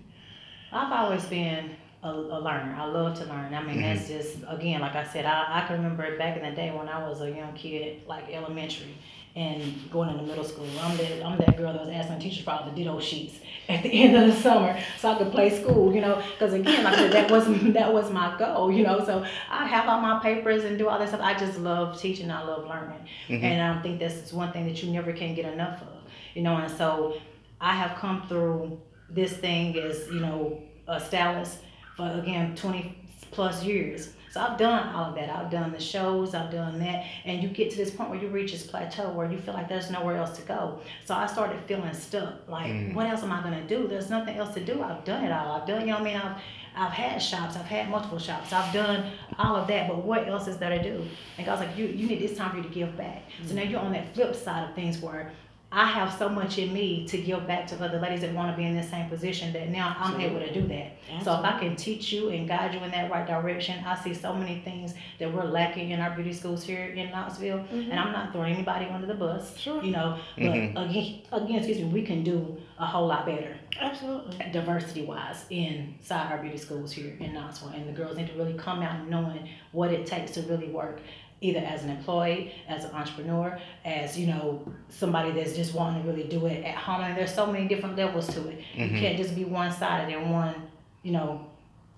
I've 0.73 0.93
always 0.93 1.25
been 1.25 1.71
a, 2.03 2.11
a 2.11 2.39
learner. 2.39 2.77
I 2.79 2.85
love 2.85 3.19
to 3.19 3.25
learn. 3.25 3.55
I 3.55 3.63
mean, 3.63 3.81
that's 3.81 4.03
mm-hmm. 4.03 4.19
just 4.19 4.37
again, 4.49 4.81
like 4.81 4.95
I 4.95 5.05
said, 5.05 5.25
I, 5.25 5.63
I 5.63 5.67
can 5.67 5.77
remember 5.77 6.19
back 6.19 6.37
in 6.37 6.43
the 6.43 6.55
day 6.55 6.71
when 6.71 6.89
I 6.89 7.09
was 7.09 7.23
a 7.23 7.31
young 7.31 7.55
kid, 7.55 8.03
like 8.07 8.29
elementary, 8.31 8.95
and 9.39 9.89
going 9.93 10.11
into 10.11 10.25
middle 10.25 10.43
school. 10.43 10.67
I'm 10.83 10.97
that 10.97 11.25
I'm 11.25 11.39
that 11.39 11.57
girl 11.57 11.73
that 11.73 11.87
was 11.87 11.91
asking 11.91 12.19
teachers 12.19 12.43
for 12.43 12.51
all 12.51 12.65
the 12.65 12.73
ditto 12.73 12.99
sheets 12.99 13.37
at 13.69 13.85
the 13.85 13.89
end 13.93 14.17
of 14.17 14.35
the 14.35 14.43
summer 14.43 14.79
so 14.99 15.13
I 15.13 15.19
could 15.19 15.31
play 15.31 15.49
school. 15.63 15.95
You 15.95 16.01
know, 16.01 16.21
because 16.33 16.55
again, 16.55 16.83
like 16.83 16.95
I 16.95 16.97
said, 16.97 17.13
that 17.13 17.31
was 17.31 17.47
that 17.73 17.93
was 17.93 18.11
my 18.11 18.37
goal. 18.37 18.73
You 18.73 18.83
know, 18.83 19.05
so 19.05 19.25
I 19.49 19.67
have 19.67 19.89
all 19.89 20.01
my 20.01 20.19
papers 20.19 20.65
and 20.65 20.77
do 20.77 20.89
all 20.89 20.99
that 20.99 21.09
stuff. 21.09 21.21
I 21.23 21.35
just 21.35 21.61
love 21.61 22.01
teaching. 22.01 22.31
I 22.33 22.43
love 22.43 22.67
learning, 22.67 22.99
mm-hmm. 23.29 23.45
and 23.45 23.79
I 23.79 23.81
think 23.81 24.01
that's 24.01 24.33
one 24.33 24.53
thing 24.53 24.67
that 24.67 24.83
you 24.83 24.91
never 24.91 25.13
can 25.13 25.37
get 25.37 25.51
enough 25.53 25.83
of. 25.83 26.11
You 26.35 26.43
know, 26.43 26.57
and 26.57 26.77
so 26.77 27.21
I 27.61 27.75
have 27.75 27.97
come 27.97 28.27
through 28.27 28.81
this 29.09 29.37
thing 29.37 29.79
as 29.79 30.09
you 30.09 30.19
know 30.19 30.61
a 30.89 31.01
stylist 31.01 31.61
for 31.97 32.11
again 32.11 32.57
20 32.57 33.09
plus 33.31 33.63
years. 33.63 34.15
So 34.31 34.41
I've 34.41 34.59
done 34.59 34.95
all 34.95 35.07
of 35.07 35.15
that. 35.15 35.31
I've 35.31 35.51
done 35.51 35.73
the 35.73 35.81
shows, 35.81 36.35
I've 36.35 36.51
done 36.51 36.79
that, 36.81 37.05
and 37.25 37.43
you 37.43 37.49
get 37.49 37.71
to 37.71 37.77
this 37.77 37.91
point 37.91 38.11
where 38.11 38.19
you 38.19 38.29
reach 38.29 38.53
this 38.53 38.67
plateau 38.67 39.11
where 39.11 39.31
you 39.31 39.39
feel 39.39 39.55
like 39.55 39.69
there's 39.69 39.91
nowhere 39.91 40.17
else 40.17 40.37
to 40.39 40.43
go. 40.43 40.81
So 41.05 41.15
I 41.15 41.27
started 41.27 41.61
feeling 41.63 41.93
stuck. 41.95 42.49
Like, 42.49 42.71
mm. 42.71 42.95
what 42.95 43.07
else 43.07 43.23
am 43.23 43.33
I 43.33 43.43
gonna 43.43 43.67
do? 43.67 43.89
There's 43.89 44.11
nothing 44.11 44.37
else 44.37 44.55
to 44.55 44.65
do. 44.65 44.83
I've 44.83 45.05
done 45.05 45.25
it 45.25 45.33
all. 45.33 45.53
I've 45.53 45.67
done, 45.67 45.81
you 45.81 45.89
know 45.89 45.95
what 45.95 46.03
I 46.03 46.05
mean? 46.05 46.17
I've 46.17 46.41
I've 46.77 46.93
had 46.93 47.19
shops, 47.19 47.57
I've 47.57 47.67
had 47.67 47.91
multiple 47.91 48.21
shops, 48.21 48.53
I've 48.53 48.73
done 48.73 49.11
all 49.37 49.57
of 49.57 49.67
that, 49.67 49.89
but 49.89 50.05
what 50.05 50.29
else 50.29 50.47
is 50.47 50.59
there 50.59 50.71
to 50.71 50.81
do? 50.81 51.05
And 51.37 51.45
God's 51.45 51.63
like, 51.63 51.77
you 51.77 51.87
you 51.87 52.07
need 52.07 52.23
it's 52.23 52.39
time 52.39 52.53
for 52.53 52.59
you 52.59 52.63
to 52.63 52.69
give 52.69 52.97
back. 52.97 53.25
So 53.45 53.53
mm. 53.53 53.57
now 53.57 53.63
you're 53.63 53.81
on 53.81 53.93
that 53.93 54.15
flip 54.15 54.35
side 54.35 54.69
of 54.69 54.75
things 54.75 54.99
where 54.99 55.33
I 55.71 55.85
have 55.85 56.17
so 56.19 56.31
much 56.31 56.57
in 56.57 56.73
me 56.73 57.07
to 57.09 57.19
give 57.19 57.47
back 57.47 57.67
to 57.67 57.85
other 57.85 58.01
ladies 58.01 58.23
that 58.23 58.33
want 58.33 58.51
to 58.51 58.57
be 58.57 58.67
in 58.67 58.75
the 58.75 58.83
same 58.83 59.07
position 59.11 59.53
that 59.53 59.69
now 59.69 59.95
I'm 59.99 60.19
able 60.19 60.41
to 60.41 60.53
do 60.53 60.67
that. 60.69 60.93
So 61.23 61.35
if 61.35 61.45
I 61.45 61.59
can 61.59 61.77
teach 61.77 62.11
you 62.11 62.31
and 62.31 62.49
guide 62.49 62.73
you 62.73 62.81
in 62.81 62.91
that 62.93 63.11
right 63.11 63.27
direction, 63.27 63.85
I 63.85 63.95
see 63.95 64.15
so 64.15 64.35
many 64.35 64.61
things 64.61 64.95
that 65.19 65.33
we're 65.33 65.45
lacking 65.45 65.91
in 65.91 66.01
our 66.01 66.11
beauty 66.15 66.33
schools 66.33 66.65
here 66.65 66.87
in 66.87 67.11
Knoxville. 67.11 67.59
Mm-hmm. 67.59 67.91
And 67.91 68.01
I'm 68.01 68.13
not 68.13 68.33
throwing 68.33 68.55
anybody 68.55 68.87
under 68.87 69.07
the 69.07 69.15
bus, 69.15 69.59
Sure. 69.59 69.83
you 69.83 69.91
know, 69.91 70.19
but 70.37 70.45
mm-hmm. 70.45 70.77
again, 70.79 71.21
again, 71.33 71.57
excuse 71.57 71.79
me, 71.79 71.85
we 71.85 72.03
can 72.03 72.25
do 72.25 72.57
a 72.79 72.87
whole 72.87 73.07
lot 73.07 73.27
better 73.27 73.55
absolutely. 73.79 74.51
diversity 74.51 75.05
wise 75.05 75.45
inside 75.51 76.33
our 76.33 76.39
beauty 76.39 76.57
schools 76.57 76.93
here 76.93 77.15
in 77.21 77.35
Knoxville. 77.35 77.69
And 77.71 77.87
the 77.87 77.93
girls 77.93 78.17
need 78.17 78.29
to 78.29 78.35
really 78.35 78.55
come 78.55 78.81
out 78.81 79.07
knowing 79.07 79.49
what 79.73 79.93
it 79.93 80.07
takes 80.07 80.33
to 80.33 80.43
really 80.43 80.69
work 80.71 81.01
either 81.41 81.61
as 81.61 81.85
an 81.85 81.91
employee, 81.91 82.53
as 82.69 82.85
an 82.85 82.91
entrepreneur, 82.93 83.59
as 83.85 84.19
you 84.19 84.27
know, 84.27 84.61
somebody 84.89 85.31
that's 85.33 85.55
just 85.55 85.75
wanting 85.75 86.03
to 86.03 86.09
really 86.11 86.25
do 86.29 86.47
it 86.47 86.65
at 86.65 86.75
home. 86.75 87.01
And 87.03 87.17
there's 87.17 87.35
so 87.35 87.47
many 87.47 87.69
different 87.69 87.97
levels 87.97 88.27
to 88.35 88.49
it. 88.49 88.59
You 88.75 88.89
can't 88.89 89.17
just 89.17 89.35
be 89.37 89.45
one 89.45 89.71
sided 89.73 90.13
and 90.15 90.33
one, 90.33 90.55
you 91.03 91.13
know, 91.13 91.47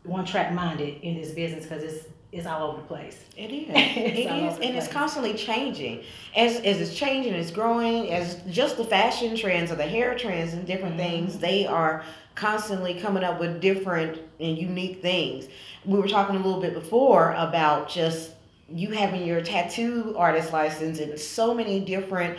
one 0.04 0.24
track 0.24 0.52
minded 0.52 1.00
in 1.02 1.14
this 1.20 1.30
business 1.32 1.64
because 1.64 1.82
it's 1.82 2.06
it's 2.32 2.46
all 2.46 2.70
over 2.70 2.80
the 2.82 2.86
place. 2.86 3.24
It 3.36 3.50
is. 3.50 3.68
It's 3.70 4.18
It 4.20 4.26
all 4.30 4.48
is, 4.50 4.54
and 4.60 4.76
it's 4.76 4.86
constantly 4.88 5.34
changing. 5.34 6.04
As 6.36 6.56
as 6.60 6.80
it's 6.80 6.94
changing, 6.94 7.34
it's 7.34 7.50
growing. 7.50 8.12
As 8.12 8.36
just 8.48 8.76
the 8.76 8.84
fashion 8.84 9.36
trends 9.36 9.72
or 9.72 9.74
the 9.74 9.86
hair 9.86 10.16
trends 10.16 10.52
and 10.54 10.64
different 10.66 10.96
Mm-hmm. 10.96 11.10
things, 11.26 11.38
they 11.38 11.66
are 11.66 12.04
constantly 12.36 12.94
coming 12.94 13.24
up 13.24 13.40
with 13.40 13.60
different 13.60 14.18
and 14.38 14.56
unique 14.56 15.02
things. 15.02 15.48
We 15.84 15.98
were 15.98 16.08
talking 16.08 16.36
a 16.36 16.38
little 16.38 16.60
bit 16.60 16.72
before 16.74 17.32
about 17.36 17.88
just 17.88 18.30
you 18.70 18.90
having 18.90 19.24
your 19.26 19.40
tattoo 19.40 20.14
artist 20.16 20.52
license 20.52 21.00
and 21.00 21.18
so 21.18 21.54
many 21.54 21.80
different. 21.80 22.38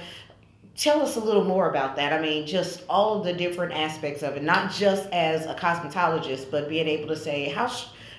Tell 0.76 1.02
us 1.02 1.18
a 1.18 1.20
little 1.20 1.44
more 1.44 1.70
about 1.70 1.98
that. 1.98 2.14
I 2.14 2.22
mean, 2.22 2.48
just 2.48 2.84
all 2.90 3.20
of 3.20 3.26
the 3.26 3.34
different 3.34 3.74
aspects 3.74 4.24
of 4.24 4.38
it, 4.38 4.44
not 4.44 4.72
just 4.72 5.08
as 5.10 5.46
a 5.46 5.54
cosmetologist, 5.54 6.50
but 6.50 6.70
being 6.70 6.88
able 6.88 7.10
to 7.10 7.18
say 7.18 7.50
how 7.50 7.70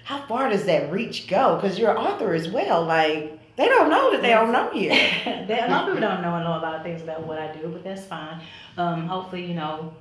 how 0.05 0.27
far 0.27 0.49
does 0.51 0.65
that 0.65 0.93
reach 0.93 1.29
go? 1.29 1.57
Because 1.57 1.79
you're 1.79 1.91
an 1.91 1.97
author 1.97 2.35
as 2.35 2.49
well. 2.49 2.85
Like 2.85 3.39
they 3.57 3.69
don't 3.69 3.91
know 3.91 4.13
that 4.13 4.23
they 4.23 4.31
don't 4.31 4.53
know 4.53 4.73
you. 4.73 4.91
A 4.91 5.69
lot 5.69 5.89
of 5.89 5.95
people 5.95 6.01
don't 6.01 6.23
know 6.23 6.35
and 6.35 6.45
know 6.45 6.59
a 6.59 6.63
lot 6.63 6.75
of 6.75 6.83
things 6.83 7.03
about 7.03 7.27
what 7.27 7.39
I 7.39 7.53
do, 7.53 7.69
but 7.69 7.85
that's 7.85 8.05
fine. 8.05 8.41
Um, 8.77 9.07
hopefully, 9.07 9.45
you 9.45 9.55
know, 9.55 9.93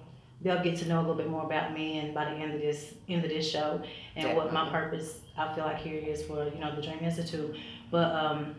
they'll 0.42 0.64
get 0.64 0.78
to 0.78 0.88
know 0.88 1.00
a 1.00 1.02
little 1.02 1.16
bit 1.16 1.30
more 1.30 1.44
about 1.44 1.74
me, 1.74 2.00
and 2.00 2.14
by 2.14 2.26
the 2.26 2.32
end 2.32 2.54
of 2.54 2.62
this 2.62 2.94
end 3.10 3.24
of 3.24 3.30
this 3.30 3.50
show, 3.50 3.82
and 4.16 4.36
what 4.36 4.54
my 4.54 4.70
purpose 4.70 5.20
I 5.38 5.54
feel 5.54 5.66
like 5.66 5.80
here 5.80 6.02
is 6.02 6.24
for 6.24 6.46
you 6.46 6.60
know 6.60 6.76
the 6.76 6.82
Dream 6.82 7.00
Institute. 7.02 7.56
But 7.92 8.12
um, 8.16 8.56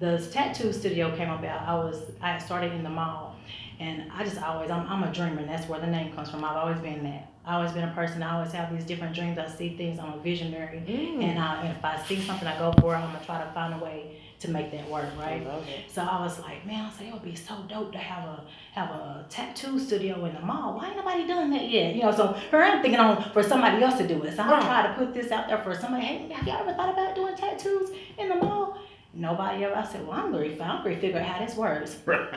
the 0.00 0.18
tattoo 0.32 0.72
studio 0.72 1.14
came 1.16 1.30
about. 1.30 1.68
I 1.68 1.74
was 1.74 2.00
I 2.20 2.38
started 2.38 2.72
in 2.72 2.82
the 2.82 2.90
mall, 2.90 3.36
and 3.78 4.10
I 4.12 4.24
just 4.24 4.40
always 4.42 4.70
I'm, 4.70 4.86
I'm 4.88 5.02
a 5.04 5.12
dreamer, 5.12 5.40
and 5.40 5.48
that's 5.48 5.68
where 5.68 5.78
the 5.80 5.86
name 5.86 6.12
comes 6.14 6.30
from. 6.30 6.42
I've 6.44 6.56
always 6.56 6.78
been 6.80 7.04
that. 7.04 7.28
I 7.44 7.56
always 7.56 7.72
been 7.72 7.88
a 7.88 7.92
person. 7.92 8.22
I 8.22 8.36
always 8.36 8.52
have 8.52 8.72
these 8.74 8.84
different 8.84 9.14
dreams. 9.14 9.36
I 9.38 9.48
see 9.48 9.76
things. 9.76 9.98
I'm 9.98 10.12
a 10.14 10.18
visionary, 10.18 10.78
Mm. 10.86 11.22
and 11.24 11.38
I, 11.38 11.66
if 11.68 11.84
I 11.84 12.00
see 12.02 12.20
something, 12.20 12.46
I 12.48 12.56
go 12.58 12.72
for 12.80 12.94
it. 12.94 12.98
I'm 12.98 13.12
gonna 13.12 13.24
try 13.24 13.42
to 13.44 13.50
find 13.52 13.74
a 13.74 13.84
way 13.84 14.16
to 14.42 14.50
make 14.50 14.70
that 14.72 14.88
work, 14.90 15.06
right? 15.18 15.40
I 15.46 15.58
it. 15.68 15.90
So 15.90 16.02
I 16.02 16.20
was 16.22 16.38
like, 16.40 16.64
man, 16.66 16.84
I 16.86 16.90
said 16.96 17.06
it 17.06 17.12
would 17.12 17.22
be 17.24 17.34
so 17.34 17.54
dope 17.68 17.92
to 17.92 17.98
have 17.98 18.24
a 18.28 18.44
have 18.72 18.90
a 18.90 19.24
tattoo 19.28 19.78
studio 19.78 20.24
in 20.24 20.34
the 20.34 20.40
mall. 20.40 20.74
Why 20.76 20.88
ain't 20.88 20.96
nobody 20.96 21.26
done 21.26 21.50
that 21.50 21.68
yet? 21.68 21.94
You 21.94 22.02
know, 22.02 22.12
so 22.12 22.28
her 22.50 22.62
I'm 22.62 22.82
thinking 22.82 23.00
on 23.00 23.30
for 23.32 23.42
somebody 23.42 23.82
else 23.82 23.98
to 23.98 24.06
do 24.06 24.22
it. 24.24 24.36
So 24.36 24.42
I'm 24.42 24.50
Right. 24.50 24.62
trying 24.62 24.92
to 24.94 24.98
put 24.98 25.14
this 25.14 25.30
out 25.32 25.48
there 25.48 25.58
for 25.58 25.74
somebody. 25.74 26.04
Hey, 26.04 26.28
have 26.32 26.46
y'all 26.46 26.60
ever 26.60 26.74
thought 26.74 26.92
about 26.92 27.14
doing 27.14 27.34
tattoos 27.36 27.90
in 28.18 28.28
the 28.28 28.36
mall? 28.36 28.76
Nobody 29.14 29.64
ever. 29.64 29.76
I 29.76 29.84
said, 29.84 30.06
well, 30.06 30.18
I'm 30.18 30.32
to 30.32 30.64
I'm 30.64 30.82
gonna 30.84 30.96
figure 30.96 31.20
out 31.20 31.26
how 31.26 31.44
this 31.44 31.56
works. 31.56 31.96
Right. 32.06 32.28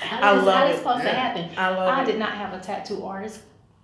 How 0.00 0.32
I 0.32 0.34
this, 0.36 0.44
love 0.44 0.54
how 0.54 0.64
it. 0.64 0.68
this 0.68 0.78
supposed 0.78 1.02
to 1.02 1.08
happen? 1.10 1.50
I 1.56 1.68
love 1.70 1.88
I 1.98 2.02
it. 2.02 2.06
did 2.06 2.18
not 2.18 2.32
have 2.32 2.52
a 2.52 2.60
tattoo 2.60 3.04
artist 3.04 3.40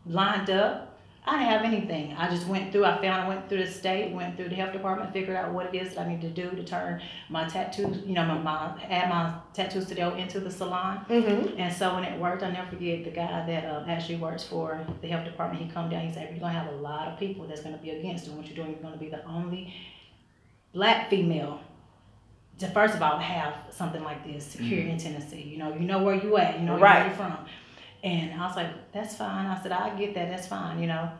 lined 0.06 0.50
up. 0.50 0.93
I 1.26 1.38
didn't 1.38 1.49
have 1.49 1.62
anything. 1.62 2.12
I 2.19 2.28
just 2.28 2.47
went 2.47 2.71
through. 2.71 2.85
I 2.85 3.00
found. 3.00 3.23
I 3.23 3.26
went 3.26 3.49
through 3.49 3.64
the 3.64 3.71
state, 3.71 4.12
went 4.12 4.37
through 4.37 4.50
the 4.50 4.54
health 4.57 4.75
department, 4.75 5.11
figured 5.14 5.37
out 5.37 5.52
what 5.54 5.75
it 5.75 5.75
is 5.75 5.95
that 5.95 6.07
I 6.07 6.09
need 6.11 6.21
to 6.21 6.28
do 6.28 6.50
to 6.50 6.62
turn 6.62 7.00
my 7.31 7.49
tattoos, 7.49 8.04
You 8.04 8.12
know, 8.12 8.26
my, 8.26 8.37
my 8.38 8.85
add 8.90 9.09
my 9.09 9.33
tattoo 9.54 9.81
studio 9.81 10.14
into 10.16 10.38
the 10.38 10.50
salon. 10.50 11.02
Mm-hmm. 11.09 11.59
And 11.59 11.73
so 11.75 11.95
when 11.95 12.04
it 12.04 12.21
worked, 12.21 12.43
I 12.43 12.50
never 12.50 12.69
forget 12.69 13.04
the 13.04 13.11
guy 13.11 13.47
that 13.47 13.64
uh, 13.64 13.85
actually 13.88 14.16
works 14.16 14.45
for 14.45 14.87
the 15.00 15.09
health 15.09 15.25
department. 15.25 15.62
He 15.64 15.71
come 15.71 15.88
down. 15.88 16.07
He 16.07 16.12
said, 16.12 16.28
"You're 16.31 16.40
gonna 16.40 16.52
have 16.52 16.71
a 16.71 16.76
lot 16.76 17.09
of 17.09 17.19
people 17.19 17.47
that's 17.47 17.62
gonna 17.62 17.78
be 17.78 17.90
against 17.90 18.26
doing 18.26 18.37
what 18.37 18.47
you're 18.47 18.57
doing. 18.57 18.73
You're 18.73 18.83
gonna 18.83 18.99
be 18.99 19.09
the 19.09 19.25
only 19.26 19.73
black 20.75 21.09
female." 21.09 21.61
To 22.59 22.69
first 22.69 22.95
of 22.95 23.02
all 23.02 23.19
have 23.19 23.54
something 23.71 24.04
like 24.04 24.25
this 24.25 24.52
here 24.52 24.87
in 24.87 24.97
Tennessee. 24.97 25.43
You 25.43 25.57
know, 25.59 25.73
you 25.75 25.81
know 25.87 26.02
where 26.04 26.14
you 26.14 26.37
at. 26.37 26.61
You 26.61 26.66
know 26.66 26.78
Right. 26.78 26.99
where 26.99 27.07
you're 27.09 27.16
from. 27.16 27.38
And 28.04 28.40
I 28.40 28.46
was 28.46 28.54
like, 28.56 28.92
"That's 28.92 29.16
fine." 29.16 29.46
I 29.46 29.61
said, 29.62 29.73
"I 29.73 29.96
get 29.96 30.14
that. 30.14 30.28
That's 30.30 30.46
fine." 30.46 30.78
You 30.80 30.87
know. 30.87 31.11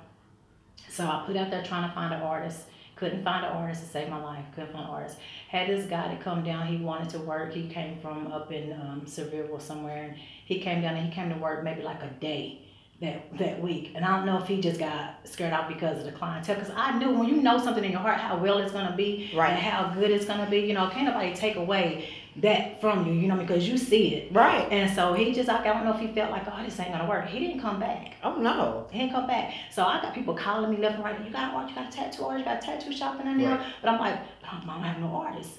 So 0.89 1.05
I 1.05 1.25
put 1.27 1.37
out 1.37 1.51
there 1.51 1.63
trying 1.65 1.89
to 1.89 1.95
find 1.95 2.15
an 2.15 2.23
artist. 2.23 2.61
Couldn't 2.95 3.25
find 3.25 3.45
an 3.45 3.51
artist 3.53 3.83
to 3.83 3.89
save 3.89 4.09
my 4.09 4.23
life. 4.23 4.45
Couldn't 4.55 4.73
find 4.73 4.85
an 4.85 4.91
artist. 4.91 5.17
Had 5.49 5.69
this 5.69 5.87
guy 5.87 6.15
to 6.15 6.23
come 6.23 6.45
down. 6.45 6.67
He 6.69 6.77
wanted 6.77 7.09
to 7.11 7.19
work. 7.19 7.53
He 7.53 7.67
came 7.69 7.99
from 7.99 8.31
up 8.31 8.53
in 8.53 8.73
um, 8.75 9.03
Sevierville 9.07 9.61
somewhere, 9.61 10.05
and 10.05 10.15
he 10.45 10.61
came 10.61 10.81
down 10.83 10.95
and 10.97 11.07
he 11.09 11.13
came 11.13 11.29
to 11.31 11.37
work 11.37 11.65
maybe 11.65 11.83
like 11.83 12.03
a 12.03 12.11
day 12.21 12.61
that 13.01 13.37
that 13.39 13.61
week. 13.61 13.93
And 13.97 14.05
I 14.05 14.17
don't 14.17 14.27
know 14.27 14.39
if 14.39 14.47
he 14.47 14.61
just 14.61 14.79
got 14.79 15.17
scared 15.25 15.53
out 15.53 15.69
because 15.69 15.99
of 15.99 16.05
the 16.05 16.13
clientele. 16.13 16.55
Because 16.57 16.73
I 16.77 16.97
knew 16.99 17.11
when 17.19 17.29
you 17.29 17.37
know 17.43 17.59
something 17.59 17.83
in 17.85 17.91
your 17.91 18.01
heart 18.01 18.19
how 18.21 18.37
well 18.39 18.59
it's 18.59 18.73
gonna 18.73 18.95
be 18.95 19.33
Right. 19.35 19.51
and 19.51 19.59
how 19.59 19.89
good 19.99 20.11
it's 20.13 20.27
gonna 20.27 20.49
be. 20.49 20.59
You 20.61 20.75
know, 20.75 20.89
can't 20.91 21.07
nobody 21.07 21.35
take 21.35 21.57
away 21.57 22.09
that 22.37 22.81
from 22.81 23.07
you. 23.07 23.13
You 23.15 23.29
know, 23.29 23.37
because 23.37 23.69
you 23.69 23.77
see 23.79 24.15
it. 24.15 24.33
Right. 24.33 24.67
And 24.71 24.95
so 24.95 25.13
he 25.15 25.33
just 25.33 25.49
like 25.49 25.61
I 25.67 25.73
don't 25.73 25.85
know 25.85 25.95
if 25.95 26.01
he 26.01 26.09
felt 26.09 26.31
like 26.31 26.45
oh 26.47 26.63
this 26.65 26.79
ain't 26.81 26.93
gonna 26.93 27.09
work. 27.09 27.27
He 27.29 27.39
didn't 27.39 27.61
come 27.61 27.79
back. 27.81 28.15
Oh 28.23 28.37
no. 28.37 28.87
He 28.91 28.99
didn't 28.99 29.13
come 29.13 29.27
back. 29.27 29.53
So 29.71 29.85
I 29.85 30.01
got 30.03 30.15
people 30.15 30.35
calling 30.35 30.71
me 30.71 30.77
left 30.79 30.97
and 30.97 31.05
right. 31.05 31.19
You 31.25 31.31
got 31.31 31.51
an 31.51 31.55
art, 31.55 31.69
you 31.69 31.75
got 31.75 31.89
a 31.93 31.97
tattoo 31.97 32.25
artist, 32.25 32.47
you 32.47 32.53
got 32.53 32.63
a 32.63 32.67
tattoo 32.67 32.93
shop 32.93 33.21
in 33.21 33.39
there. 33.39 33.57
Right. 33.57 33.67
But 33.83 33.91
I'm 33.91 34.01
like, 34.01 34.19
I 34.45 34.61
don't 34.67 34.83
have 34.83 34.99
no 35.01 35.09
artist. 35.15 35.51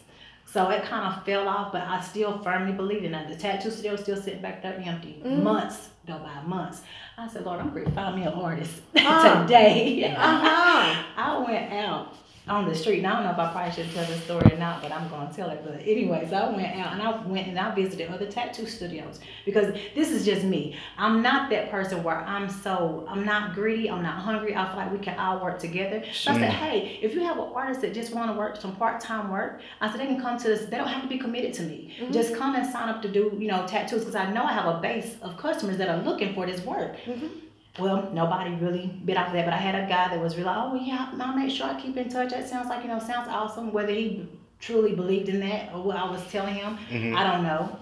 So 0.48 0.70
it 0.70 0.84
kind 0.84 1.12
of 1.13 1.25
fell 1.25 1.48
off, 1.48 1.72
but 1.74 1.82
I 1.82 2.00
still 2.01 2.38
firmly 2.39 2.72
believe 2.72 3.03
in 3.03 3.13
it. 3.13 3.27
The 3.29 3.36
tattoo 3.36 3.72
studio 3.72 3.96
still 3.96 4.15
sitting 4.15 4.41
back 4.41 4.62
there 4.62 4.79
empty. 4.86 5.22
Mhm. 5.25 5.44
Months 5.44 5.89
go 6.08 6.20
by, 6.20 6.41
months. 6.46 6.82
I 7.17 7.27
said, 7.27 7.46
Lord, 7.46 7.60
I'm 7.60 7.72
going 7.72 7.84
to 7.86 7.91
find 7.91 8.15
me 8.15 8.22
an 8.24 8.34
artist 8.34 8.82
Uh. 8.96 9.41
today. 9.48 10.13
Uh-huh. 10.15 11.03
I 11.17 11.38
went 11.39 11.74
out 11.74 12.13
on 12.48 12.68
the 12.68 12.75
street, 12.75 13.00
and 13.00 13.08
I 13.08 13.14
don't 13.14 13.24
know 13.24 13.32
if 13.32 13.40
I 13.40 13.52
probably 13.52 13.72
should 13.72 13.92
tell 13.94 14.06
this 14.06 14.24
story 14.24 14.54
or 14.54 14.58
not, 14.58 14.82
but 14.82 14.92
I'm 14.92 15.08
going 15.10 15.28
to 15.28 15.34
tell 15.36 15.50
it. 15.50 15.62
But 15.64 15.82
anyways, 15.82 16.32
I 16.32 16.50
went 16.50 16.75
out 16.78 16.94
and 16.94 17.02
I 17.02 17.25
went 17.25 17.48
and 17.48 17.58
I 17.58 17.74
visited 17.74 18.10
other 18.10 18.28
tattoo 18.28 18.68
studios 18.68 19.20
because 19.46 19.74
this 19.96 20.12
is 20.12 20.25
just 20.25 20.44
me. 20.44 20.78
I'm 20.98 21.22
not 21.24 21.50
that 21.50 21.72
person 21.72 22.04
where 22.04 22.18
I'm 22.18 22.48
so, 22.50 23.06
I'm 23.10 23.25
not 23.25 23.56
greedy, 23.56 23.90
I'm 23.90 24.04
not 24.04 24.20
hungry. 24.22 24.56
I 24.56 24.68
feel 24.68 24.75
like 24.78 24.92
we 24.92 25.00
can 25.00 25.18
all 25.18 25.40
work 25.44 25.58
together. 25.60 26.04
So 26.14 26.32
I 26.32 26.40
said, 26.40 26.52
hey, 26.54 27.00
if 27.02 27.14
you 27.16 27.22
have 27.24 27.38
an 27.40 27.50
artist 27.56 27.82
that 27.82 27.94
just 27.96 28.14
want 28.14 28.32
to 28.32 28.38
work 28.38 28.62
some 28.62 28.75
part-time 28.75 29.32
work, 29.32 29.62
I 29.82 29.90
said 29.90 30.00
they 30.00 30.06
can 30.06 30.22
come 30.22 30.38
to 30.38 30.48
this. 30.48 30.66
They 30.66 30.78
don't 30.78 30.88
have 30.88 31.02
to 31.02 31.08
be 31.10 31.18
committed 31.18 31.54
to 31.56 31.64
me. 31.64 31.96
Mhm. 32.00 32.14
Just 32.14 32.36
come 32.36 32.56
and 32.56 32.66
sign 32.66 32.90
up 32.90 33.02
to 33.02 33.08
do, 33.12 33.36
you 33.40 33.48
know, 33.48 33.66
tattoos 33.66 34.02
because 34.02 34.16
I 34.16 34.32
know 34.32 34.44
I 34.44 34.52
have 34.54 34.68
a 34.68 34.80
base 34.80 35.16
of 35.24 35.36
customers 35.38 35.78
that 35.78 35.90
are 35.90 36.02
looking 36.04 36.34
for 36.36 36.46
this 36.46 36.64
work. 36.64 36.96
Mhm. 37.08 37.30
Well, 37.77 38.10
nobody 38.13 38.51
really 38.55 38.88
bit 39.03 39.17
off 39.17 39.34
that, 39.34 39.44
but 39.46 39.53
I 39.53 39.58
had 39.58 39.75
a 39.75 39.82
guy 39.88 40.08
that 40.10 40.20
was 40.20 40.36
really, 40.36 40.46
like, 40.48 40.58
oh 40.58 40.75
yeah, 40.75 41.10
I'll 41.20 41.36
make 41.36 41.51
sure 41.51 41.67
I 41.67 41.79
keep 41.79 41.98
in 41.98 42.08
touch. 42.10 42.29
That 42.29 42.48
sounds 42.48 42.70
like 42.70 42.84
you 42.84 42.88
know, 42.88 43.00
sounds 43.00 43.27
awesome. 43.29 43.74
Whether 43.74 43.91
he 43.91 44.27
truly 44.60 44.96
believed 44.96 45.27
in 45.29 45.41
that 45.41 45.74
or 45.74 45.82
what 45.82 45.98
I 45.98 46.10
was 46.10 46.22
telling 46.32 46.55
him, 46.55 46.77
Mhm. 46.89 47.15
I 47.15 47.24
don't 47.32 47.44
know. 47.44 47.77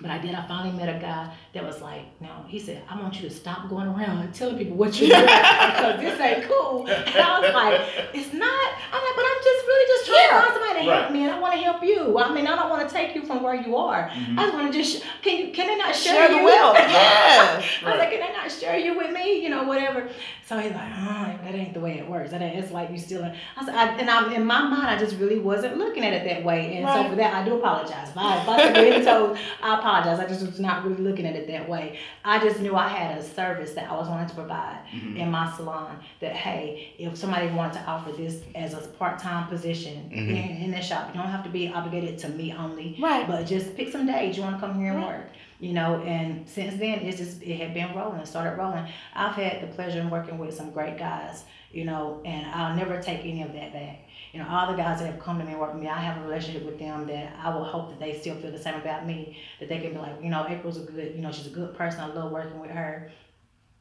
But 0.00 0.10
I 0.12 0.18
did. 0.18 0.32
I 0.32 0.46
finally 0.46 0.76
met 0.76 0.88
a 0.94 0.98
guy 1.00 1.34
that 1.54 1.64
was 1.64 1.80
like, 1.82 2.02
no, 2.20 2.28
he 2.46 2.60
said, 2.60 2.82
I 2.88 3.00
want 3.00 3.20
you 3.20 3.28
to 3.28 3.34
stop 3.34 3.68
going 3.68 3.88
around 3.88 4.32
telling 4.32 4.56
people 4.56 4.76
what 4.76 4.98
you're 5.00 5.08
doing 5.10 5.22
because 5.26 6.00
this 6.00 6.20
ain't 6.20 6.48
cool. 6.48 6.86
And 6.86 7.16
I 7.16 7.40
was 7.40 7.52
like, 7.52 7.80
it's 8.14 8.32
not. 8.32 8.72
I'm 8.92 9.02
like, 9.04 9.16
but 9.16 9.24
I'm 9.26 9.42
just 9.42 9.66
really 9.66 9.86
just 9.88 10.06
trying 10.06 10.18
Yeah. 10.18 10.28
to 10.28 10.40
find 10.42 10.52
somebody 10.54 10.86
to 10.86 10.92
help 10.94 11.10
me, 11.12 11.22
and 11.24 11.32
I 11.32 11.40
want 11.40 11.54
to 11.54 11.58
help 11.60 11.82
you. 11.82 12.16
I 12.16 12.32
mean, 12.32 12.46
I 12.46 12.54
don't 12.54 12.70
want 12.70 12.88
to 12.88 12.94
take 12.94 13.16
you 13.16 13.24
from 13.26 13.42
where 13.42 13.56
you 13.56 13.76
are. 13.76 14.08
Mm-hmm. 14.08 14.38
I 14.38 14.42
just 14.44 14.54
want 14.54 14.72
to 14.72 14.78
just 14.78 15.02
can 15.22 15.36
you 15.36 15.52
can 15.52 15.66
they 15.66 15.76
not 15.76 15.96
share, 15.96 16.14
Share 16.14 16.28
the 16.28 16.36
you? 16.36 16.44
wealth. 16.44 16.76
Yes. 16.88 17.64
I 17.84 17.90
was 17.90 17.98
like, 17.98 18.10
can 18.10 18.20
they 18.20 18.32
not 18.32 18.50
share 18.52 18.78
you 18.78 18.96
with 18.96 19.10
me? 19.10 19.42
You 19.42 19.48
know, 19.50 19.64
whatever. 19.64 20.08
So 20.46 20.58
he's 20.58 20.72
like, 20.72 20.92
oh, 20.96 21.38
that 21.44 21.54
ain't 21.54 21.74
the 21.74 21.80
way 21.80 21.98
it 21.98 22.08
works. 22.08 22.30
That 22.30 22.40
ain't, 22.40 22.56
it's 22.58 22.70
like 22.72 22.90
you 22.90 22.98
stealing. 22.98 23.34
I 23.56 23.64
said, 23.64 23.74
I, 23.74 23.88
and 23.98 24.08
I'm 24.08 24.32
in 24.32 24.46
my 24.46 24.62
mind, 24.62 24.86
I 24.86 24.96
just 24.98 25.16
really 25.18 25.38
wasn't 25.38 25.76
looking 25.76 26.04
at 26.04 26.14
it 26.14 26.24
that 26.24 26.42
way. 26.44 26.76
And 26.76 26.84
Right. 26.86 27.02
so 27.04 27.10
for 27.10 27.16
that, 27.16 27.34
I 27.34 27.44
do 27.44 27.56
apologize. 27.56 28.08
If 28.10 28.16
I, 28.16 28.40
if 28.40 28.48
I 28.48 29.02
toes, 29.04 29.38
I 29.62 29.74
apologize. 29.78 29.87
I 29.88 30.26
just 30.26 30.44
was 30.44 30.60
not 30.60 30.84
really 30.84 31.02
looking 31.02 31.26
at 31.26 31.36
it 31.36 31.46
that 31.48 31.68
way. 31.68 31.98
I 32.24 32.38
just 32.38 32.60
knew 32.60 32.74
I 32.76 32.88
had 32.88 33.18
a 33.18 33.22
service 33.22 33.72
that 33.74 33.90
I 33.90 33.96
was 33.96 34.08
wanting 34.08 34.28
to 34.28 34.34
provide 34.34 34.80
mm-hmm. 34.92 35.16
in 35.16 35.30
my 35.30 35.50
salon. 35.56 35.98
That 36.20 36.34
hey, 36.34 36.94
if 36.98 37.16
somebody 37.16 37.48
wanted 37.48 37.74
to 37.74 37.84
offer 37.86 38.12
this 38.12 38.42
as 38.54 38.74
a 38.74 38.78
part-time 38.78 39.48
position 39.48 40.10
mm-hmm. 40.10 40.30
in, 40.30 40.62
in 40.64 40.70
their 40.70 40.82
shop, 40.82 41.08
you 41.14 41.20
don't 41.20 41.30
have 41.30 41.44
to 41.44 41.50
be 41.50 41.68
obligated 41.68 42.18
to 42.18 42.28
me 42.28 42.52
only. 42.52 42.96
Right. 43.00 43.26
But 43.26 43.46
just 43.46 43.76
pick 43.76 43.90
some 43.90 44.06
days 44.06 44.36
you 44.36 44.42
want 44.42 44.60
to 44.60 44.60
come 44.60 44.78
here 44.78 44.92
and 44.92 44.98
Right. 44.98 45.18
work. 45.18 45.28
You 45.60 45.72
know, 45.72 46.00
and 46.02 46.48
since 46.48 46.78
then 46.78 47.00
it's 47.00 47.18
just 47.18 47.42
it 47.42 47.56
had 47.56 47.74
been 47.74 47.94
rolling, 47.94 48.24
started 48.24 48.56
rolling. 48.56 48.86
I've 49.14 49.34
had 49.34 49.60
the 49.60 49.66
pleasure 49.74 50.00
of 50.00 50.10
working 50.10 50.38
with 50.38 50.54
some 50.54 50.70
great 50.70 50.98
guys, 50.98 51.44
you 51.72 51.84
know, 51.84 52.22
and 52.24 52.46
I'll 52.46 52.76
never 52.76 53.02
take 53.02 53.20
any 53.20 53.42
of 53.42 53.52
that 53.54 53.72
back. 53.72 54.04
You 54.32 54.40
know, 54.40 54.48
all 54.48 54.70
the 54.70 54.76
guys 54.76 55.00
that 55.00 55.06
have 55.06 55.18
come 55.18 55.38
to 55.38 55.44
me 55.44 55.52
and 55.52 55.60
worked 55.60 55.74
with 55.74 55.82
me, 55.82 55.88
I 55.88 55.98
have 55.98 56.18
a 56.18 56.28
relationship 56.28 56.64
with 56.64 56.78
them 56.78 57.06
that 57.08 57.34
I 57.42 57.52
will 57.52 57.64
hope 57.64 57.88
that 57.88 57.98
they 57.98 58.16
still 58.20 58.36
feel 58.36 58.52
the 58.52 58.58
same 58.58 58.74
about 58.74 59.04
me. 59.04 59.36
That 59.58 59.68
they 59.68 59.80
can 59.80 59.94
be 59.94 59.98
like, 59.98 60.22
you 60.22 60.28
know, 60.28 60.46
April's 60.48 60.76
a 60.76 60.82
good, 60.82 61.14
you 61.16 61.22
know, 61.22 61.32
she's 61.32 61.46
a 61.46 61.50
good 61.50 61.74
person. 61.74 62.00
I 62.00 62.06
love 62.06 62.30
working 62.30 62.60
with 62.60 62.70
her. 62.70 63.10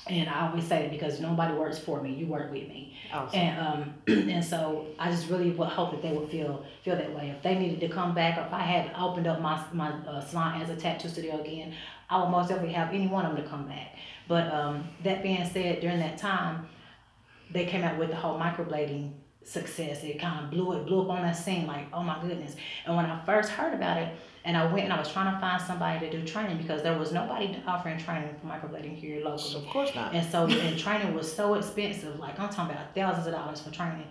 And 0.10 0.30
I 0.30 0.48
always 0.48 0.66
say 0.66 0.86
it 0.86 0.92
because 0.92 1.20
nobody 1.20 1.54
works 1.54 1.80
for 1.80 2.02
me, 2.02 2.14
you 2.14 2.28
work 2.28 2.52
with 2.52 2.68
me. 2.70 2.96
Awesome. 3.12 3.40
And 3.40 3.60
um, 3.60 3.94
and 4.30 4.46
so 4.46 4.88
I 4.98 5.12
just 5.12 5.30
really 5.30 5.52
would 5.52 5.68
hope 5.68 5.92
that 5.92 6.02
they 6.02 6.12
would 6.12 6.30
feel 6.30 6.64
feel 6.84 6.96
that 6.96 7.14
way. 7.14 7.30
If 7.36 7.44
they 7.44 7.58
needed 7.58 7.80
to 7.82 7.90
come 7.90 8.14
back, 8.14 8.38
or 8.38 8.46
if 8.46 8.54
I 8.54 8.62
had 8.62 8.92
opened 8.98 9.28
up 9.28 9.42
my 9.42 9.62
my 9.74 9.90
uh, 9.90 10.22
salon 10.22 10.62
as 10.62 10.70
a 10.70 10.76
tattoo 10.76 11.10
studio 11.10 11.42
again, 11.42 11.74
I 12.10 12.22
would 12.22 12.30
most 12.30 12.50
definitely 12.50 12.74
have 12.74 12.94
any 12.94 13.08
one 13.08 13.26
of 13.26 13.36
them 13.36 13.44
to 13.44 13.50
come 13.50 13.68
back. 13.68 13.96
But 14.28 14.52
um, 14.54 14.88
that 15.04 15.24
being 15.24 15.46
said, 15.46 15.82
during 15.82 16.00
that 16.00 16.18
time, 16.18 16.68
they 17.52 17.66
came 17.66 17.84
out 17.84 17.98
with 17.98 18.10
the 18.10 18.16
whole 18.16 18.40
microblading 18.40 19.14
success. 19.44 20.04
It 20.04 20.20
kind 20.20 20.46
of 20.46 20.52
blew 20.52 20.74
it 20.74 20.86
blew 20.86 21.02
up 21.02 21.10
on 21.10 21.22
that 21.24 21.38
scene 21.38 21.68
like, 21.68 21.88
oh 21.94 22.04
my 22.04 22.22
goodness. 22.22 22.56
And 22.86 22.96
when 22.96 23.06
I 23.06 23.20
first 23.26 23.50
heard 23.50 23.74
about 23.74 23.98
it, 23.98 24.10
and 24.48 24.56
I 24.56 24.66
went 24.72 24.86
and 24.86 24.94
I 24.94 24.98
was 24.98 25.12
trying 25.12 25.34
to 25.34 25.40
find 25.42 25.62
somebody 25.62 26.00
to 26.00 26.10
do 26.10 26.26
training 26.26 26.58
because 26.58 26.82
there 26.82 26.98
was 26.98 27.12
nobody 27.12 27.62
offering 27.68 27.98
training 27.98 28.34
for 28.40 28.48
microblading 28.48 28.96
here 28.96 29.22
locally. 29.22 29.56
Of 29.56 29.68
course 29.68 29.94
not. 29.94 30.16
And 30.16 30.26
so, 30.32 30.46
and 30.48 30.80
training 30.80 31.14
was 31.14 31.32
so 31.32 31.56
expensive. 31.56 32.18
Like 32.18 32.40
I'm 32.40 32.48
talking 32.48 32.74
about 32.74 32.96
thousands 32.96 33.28
of 33.28 33.34
dollars 33.34 33.60
for 33.60 33.72
training. 33.72 34.08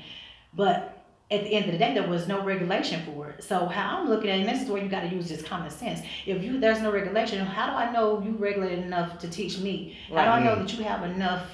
But 0.52 1.04
at 1.30 1.42
the 1.42 1.48
end 1.54 1.64
of 1.64 1.72
the 1.72 1.78
day, 1.78 1.94
there 1.94 2.06
was 2.06 2.28
no 2.28 2.44
regulation 2.44 3.02
for 3.06 3.30
it. 3.30 3.42
So 3.42 3.64
how 3.64 3.98
I'm 3.98 4.10
looking 4.10 4.28
at 4.28 4.38
it, 4.38 4.46
and 4.46 4.48
this 4.48 4.62
is 4.62 4.68
where 4.68 4.82
you 4.82 4.90
got 4.90 5.00
to 5.00 5.08
use 5.08 5.26
this 5.26 5.42
common 5.42 5.70
sense. 5.70 6.00
If 6.26 6.44
you 6.44 6.60
there's 6.60 6.82
no 6.82 6.92
regulation, 6.92 7.44
how 7.44 7.70
do 7.70 7.72
I 7.72 7.90
know 7.90 8.22
you 8.22 8.32
regulated 8.32 8.80
enough 8.80 9.18
to 9.20 9.28
teach 9.28 9.58
me? 9.58 9.96
How 10.10 10.24
do 10.24 10.30
I 10.32 10.44
know 10.44 10.56
that 10.56 10.70
you 10.76 10.84
have 10.84 11.02
enough 11.02 11.44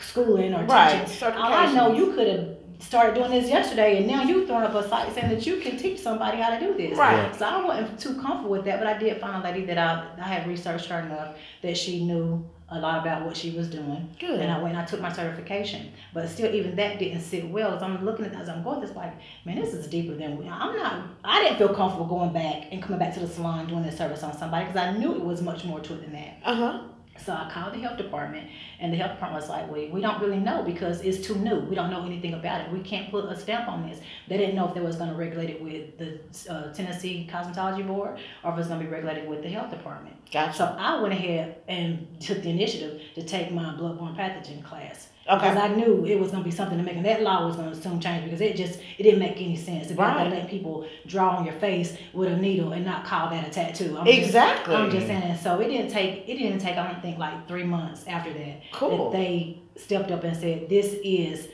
schooling 0.00 0.54
or 0.54 0.64
Right, 0.64 1.06
teaching? 1.06 1.32
All 1.34 1.52
I 1.52 1.72
know, 1.72 1.94
you 1.94 2.12
could 2.14 2.26
have 2.26 2.57
started 2.78 3.14
doing 3.14 3.30
this 3.30 3.48
yesterday, 3.48 3.98
and 3.98 4.06
now 4.06 4.22
you 4.22 4.46
throwing 4.46 4.64
up 4.64 4.74
a 4.74 4.88
site 4.88 5.12
saying 5.14 5.28
that 5.28 5.46
you 5.46 5.60
can 5.60 5.76
teach 5.76 5.98
somebody 6.00 6.38
how 6.38 6.50
to 6.50 6.60
do 6.60 6.76
this. 6.76 6.96
Right. 6.96 7.34
So 7.34 7.44
I 7.44 7.64
wasn't 7.64 7.98
too 7.98 8.14
comfortable 8.20 8.50
with 8.50 8.64
that, 8.64 8.78
but 8.78 8.86
I 8.86 8.98
did 8.98 9.20
find 9.20 9.44
a 9.44 9.48
lady 9.48 9.64
that 9.66 9.78
I 9.78 10.08
I 10.20 10.28
had 10.28 10.46
researched 10.46 10.86
her 10.86 11.00
enough 11.00 11.36
that 11.62 11.76
she 11.76 12.04
knew 12.04 12.44
a 12.70 12.78
lot 12.78 13.00
about 13.00 13.24
what 13.24 13.36
she 13.36 13.50
was 13.50 13.68
doing. 13.68 14.08
Good. 14.18 14.40
And 14.40 14.50
I 14.50 14.58
went 14.58 14.74
and 14.74 14.82
I 14.82 14.84
took 14.84 15.00
my 15.00 15.12
certification. 15.12 15.90
But 16.12 16.28
still, 16.28 16.54
even 16.54 16.76
that 16.76 16.98
didn't 16.98 17.22
sit 17.22 17.48
well. 17.48 17.74
As 17.74 17.82
I'm 17.82 18.04
looking 18.04 18.26
at 18.26 18.34
as 18.34 18.48
I'm 18.48 18.62
going, 18.62 18.80
this 18.80 18.94
like, 18.94 19.14
man, 19.46 19.56
this 19.56 19.72
is 19.72 19.86
deeper 19.86 20.14
than 20.14 20.32
I'm 20.50 20.76
not. 20.76 21.06
I 21.24 21.42
didn't 21.42 21.56
feel 21.56 21.74
comfortable 21.74 22.06
going 22.06 22.32
back 22.32 22.68
and 22.70 22.82
coming 22.82 22.98
back 22.98 23.14
to 23.14 23.20
the 23.20 23.28
salon 23.28 23.68
doing 23.68 23.82
this 23.82 23.96
service 23.96 24.22
on 24.22 24.36
somebody 24.36 24.66
because 24.66 24.80
I 24.80 24.92
knew 24.98 25.14
it 25.14 25.24
was 25.24 25.40
much 25.40 25.64
more 25.64 25.80
to 25.80 25.94
it 25.94 26.02
than 26.02 26.12
that. 26.12 26.36
Uh 26.44 26.54
huh. 26.54 26.80
So 27.24 27.32
I 27.32 27.50
called 27.50 27.74
the 27.74 27.78
health 27.78 27.98
department, 27.98 28.48
and 28.80 28.92
the 28.92 28.96
health 28.96 29.12
department 29.12 29.42
was 29.42 29.50
like, 29.50 29.70
"We 29.70 29.88
we 29.88 30.00
don't 30.00 30.20
really 30.20 30.38
know 30.38 30.62
because 30.62 31.00
it's 31.00 31.26
too 31.26 31.36
new. 31.36 31.60
We 31.60 31.74
don't 31.74 31.90
know 31.90 32.04
anything 32.04 32.34
about 32.34 32.62
it. 32.62 32.72
We 32.72 32.80
can't 32.80 33.10
put 33.10 33.24
a 33.24 33.38
stamp 33.38 33.68
on 33.68 33.88
this." 33.88 34.00
They 34.28 34.36
didn't 34.36 34.54
know 34.54 34.68
if 34.68 34.74
they 34.74 34.80
was 34.80 34.96
going 34.96 35.10
to 35.10 35.16
regulate 35.16 35.50
it 35.50 35.62
with 35.62 35.98
the 35.98 36.52
uh, 36.52 36.72
Tennessee 36.72 37.28
Cosmetology 37.30 37.86
Board 37.86 38.18
or 38.42 38.50
if 38.50 38.56
it 38.56 38.58
was 38.58 38.68
going 38.68 38.80
to 38.80 38.86
be 38.86 38.92
regulated 38.92 39.28
with 39.28 39.42
the 39.42 39.48
health 39.48 39.70
department. 39.70 40.16
Gotcha. 40.30 40.56
So 40.56 40.76
I 40.78 41.00
went 41.00 41.14
ahead 41.14 41.56
and 41.68 42.20
took 42.20 42.42
the 42.42 42.50
initiative 42.50 43.00
to 43.14 43.22
take 43.22 43.52
my 43.52 43.74
bloodborne 43.74 44.16
pathogen 44.16 44.62
class. 44.62 45.08
Okay. 45.28 45.48
Because 45.50 45.56
I 45.56 45.68
knew 45.74 46.06
it 46.06 46.18
was 46.18 46.30
gonna 46.30 46.42
be 46.44 46.50
something 46.50 46.78
to 46.78 46.82
make, 46.84 46.96
and 46.96 47.04
that 47.04 47.22
law 47.22 47.46
was 47.46 47.56
gonna 47.56 47.74
soon 47.74 48.00
change 48.00 48.24
because 48.24 48.40
it 48.40 48.56
just 48.56 48.80
it 48.98 49.02
didn't 49.02 49.18
make 49.18 49.36
any 49.36 49.56
sense 49.56 49.88
to 49.88 49.94
be 49.94 49.98
Right. 50.00 50.30
let 50.30 50.48
people 50.48 50.86
draw 51.06 51.36
on 51.36 51.44
your 51.44 51.54
face 51.54 51.96
with 52.14 52.32
a 52.32 52.36
needle 52.36 52.72
and 52.72 52.84
not 52.84 53.04
call 53.04 53.28
that 53.30 53.46
a 53.46 53.50
tattoo. 53.50 53.96
I'm 53.98 54.06
just- 54.06 54.18
Exactly. 54.18 54.74
I'm 54.74 54.90
just 54.90 55.06
saying. 55.06 55.36
So 55.36 55.60
it 55.60 55.68
didn't 55.68 55.90
take 55.90 56.28
it 56.28 56.36
didn't 56.38 56.60
take 56.60 56.76
I 56.76 56.90
don't 56.90 57.02
think 57.02 57.18
like 57.18 57.46
three 57.46 57.64
months 57.64 58.04
after 58.06 58.32
that 58.32 58.62
Cool. 58.72 59.10
that 59.10 59.18
they 59.18 59.58
stepped 59.76 60.10
up 60.10 60.24
and 60.24 60.36
said 60.36 60.68
this 60.68 60.96
is 61.04 61.48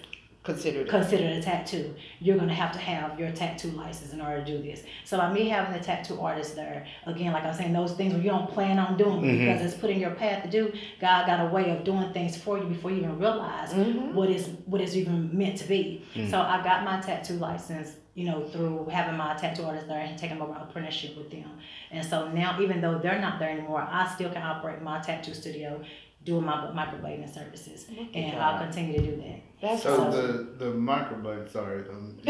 Considered. 0.44 0.88
considered 0.90 1.32
a 1.38 1.42
tattoo. 1.42 1.94
You're 2.20 2.36
gonna 2.36 2.52
have 2.52 2.70
to 2.72 2.78
have 2.78 3.18
your 3.18 3.30
tattoo 3.30 3.68
license 3.70 4.12
in 4.12 4.20
order 4.20 4.44
to 4.44 4.44
do 4.44 4.62
this. 4.62 4.84
So 5.04 5.16
by 5.16 5.32
me 5.32 5.48
having 5.48 5.72
the 5.72 5.82
tattoo 5.82 6.20
artist 6.20 6.54
there, 6.54 6.86
again, 7.06 7.32
like 7.32 7.44
I 7.44 7.48
was 7.48 7.56
saying, 7.56 7.72
those 7.72 7.92
things 7.94 8.12
where 8.12 8.22
you 8.22 8.28
don't 8.28 8.50
plan 8.50 8.78
on 8.78 8.98
doing 8.98 9.22
Mhm. 9.22 9.38
because 9.38 9.62
it's 9.62 9.74
put 9.80 9.88
in 9.88 9.98
your 9.98 10.10
path 10.10 10.42
to 10.42 10.50
do. 10.50 10.70
God 11.00 11.26
got 11.26 11.40
a 11.40 11.48
way 11.48 11.70
of 11.70 11.82
doing 11.82 12.12
things 12.12 12.36
for 12.36 12.58
you 12.58 12.64
before 12.64 12.90
you 12.90 12.98
even 12.98 13.18
realize 13.18 13.72
Mhm. 13.72 14.12
what 14.12 14.28
is 14.28 14.50
what 14.66 14.82
is 14.82 14.98
even 14.98 15.30
meant 15.36 15.56
to 15.58 15.66
be. 15.66 16.02
Mm. 16.14 16.28
So 16.30 16.38
I 16.38 16.62
got 16.62 16.84
my 16.84 17.00
tattoo 17.00 17.34
license, 17.38 17.96
you 18.14 18.26
know, 18.26 18.42
through 18.44 18.86
having 18.92 19.16
my 19.16 19.32
tattoo 19.36 19.64
artist 19.64 19.88
there 19.88 20.00
and 20.00 20.18
taking 20.18 20.42
over 20.42 20.52
apprenticeship 20.52 21.16
with 21.16 21.30
them. 21.30 21.58
And 21.90 22.04
so 22.04 22.28
now, 22.28 22.60
even 22.60 22.82
though 22.82 22.98
they're 22.98 23.18
not 23.18 23.38
there 23.38 23.48
anymore, 23.48 23.88
I 23.90 24.06
still 24.14 24.28
can 24.30 24.42
operate 24.42 24.82
my 24.82 24.98
tattoo 25.00 25.32
studio, 25.32 25.80
doing 26.24 26.44
my 26.44 26.56
microblading 26.74 27.32
services, 27.32 27.86
Look 27.90 28.08
and 28.14 28.32
that. 28.32 28.40
I'll 28.40 28.58
continue 28.64 28.98
to 28.98 29.06
do 29.06 29.16
that. 29.22 29.40
That's 29.60 29.82
So 29.82 30.00
awesome. 30.00 30.56
the 30.58 30.64
the 30.64 30.70
microblade, 30.72 31.50
sorry, 31.50 31.88
um, 31.88 32.16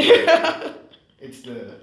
it's 1.20 1.42
the 1.42 1.74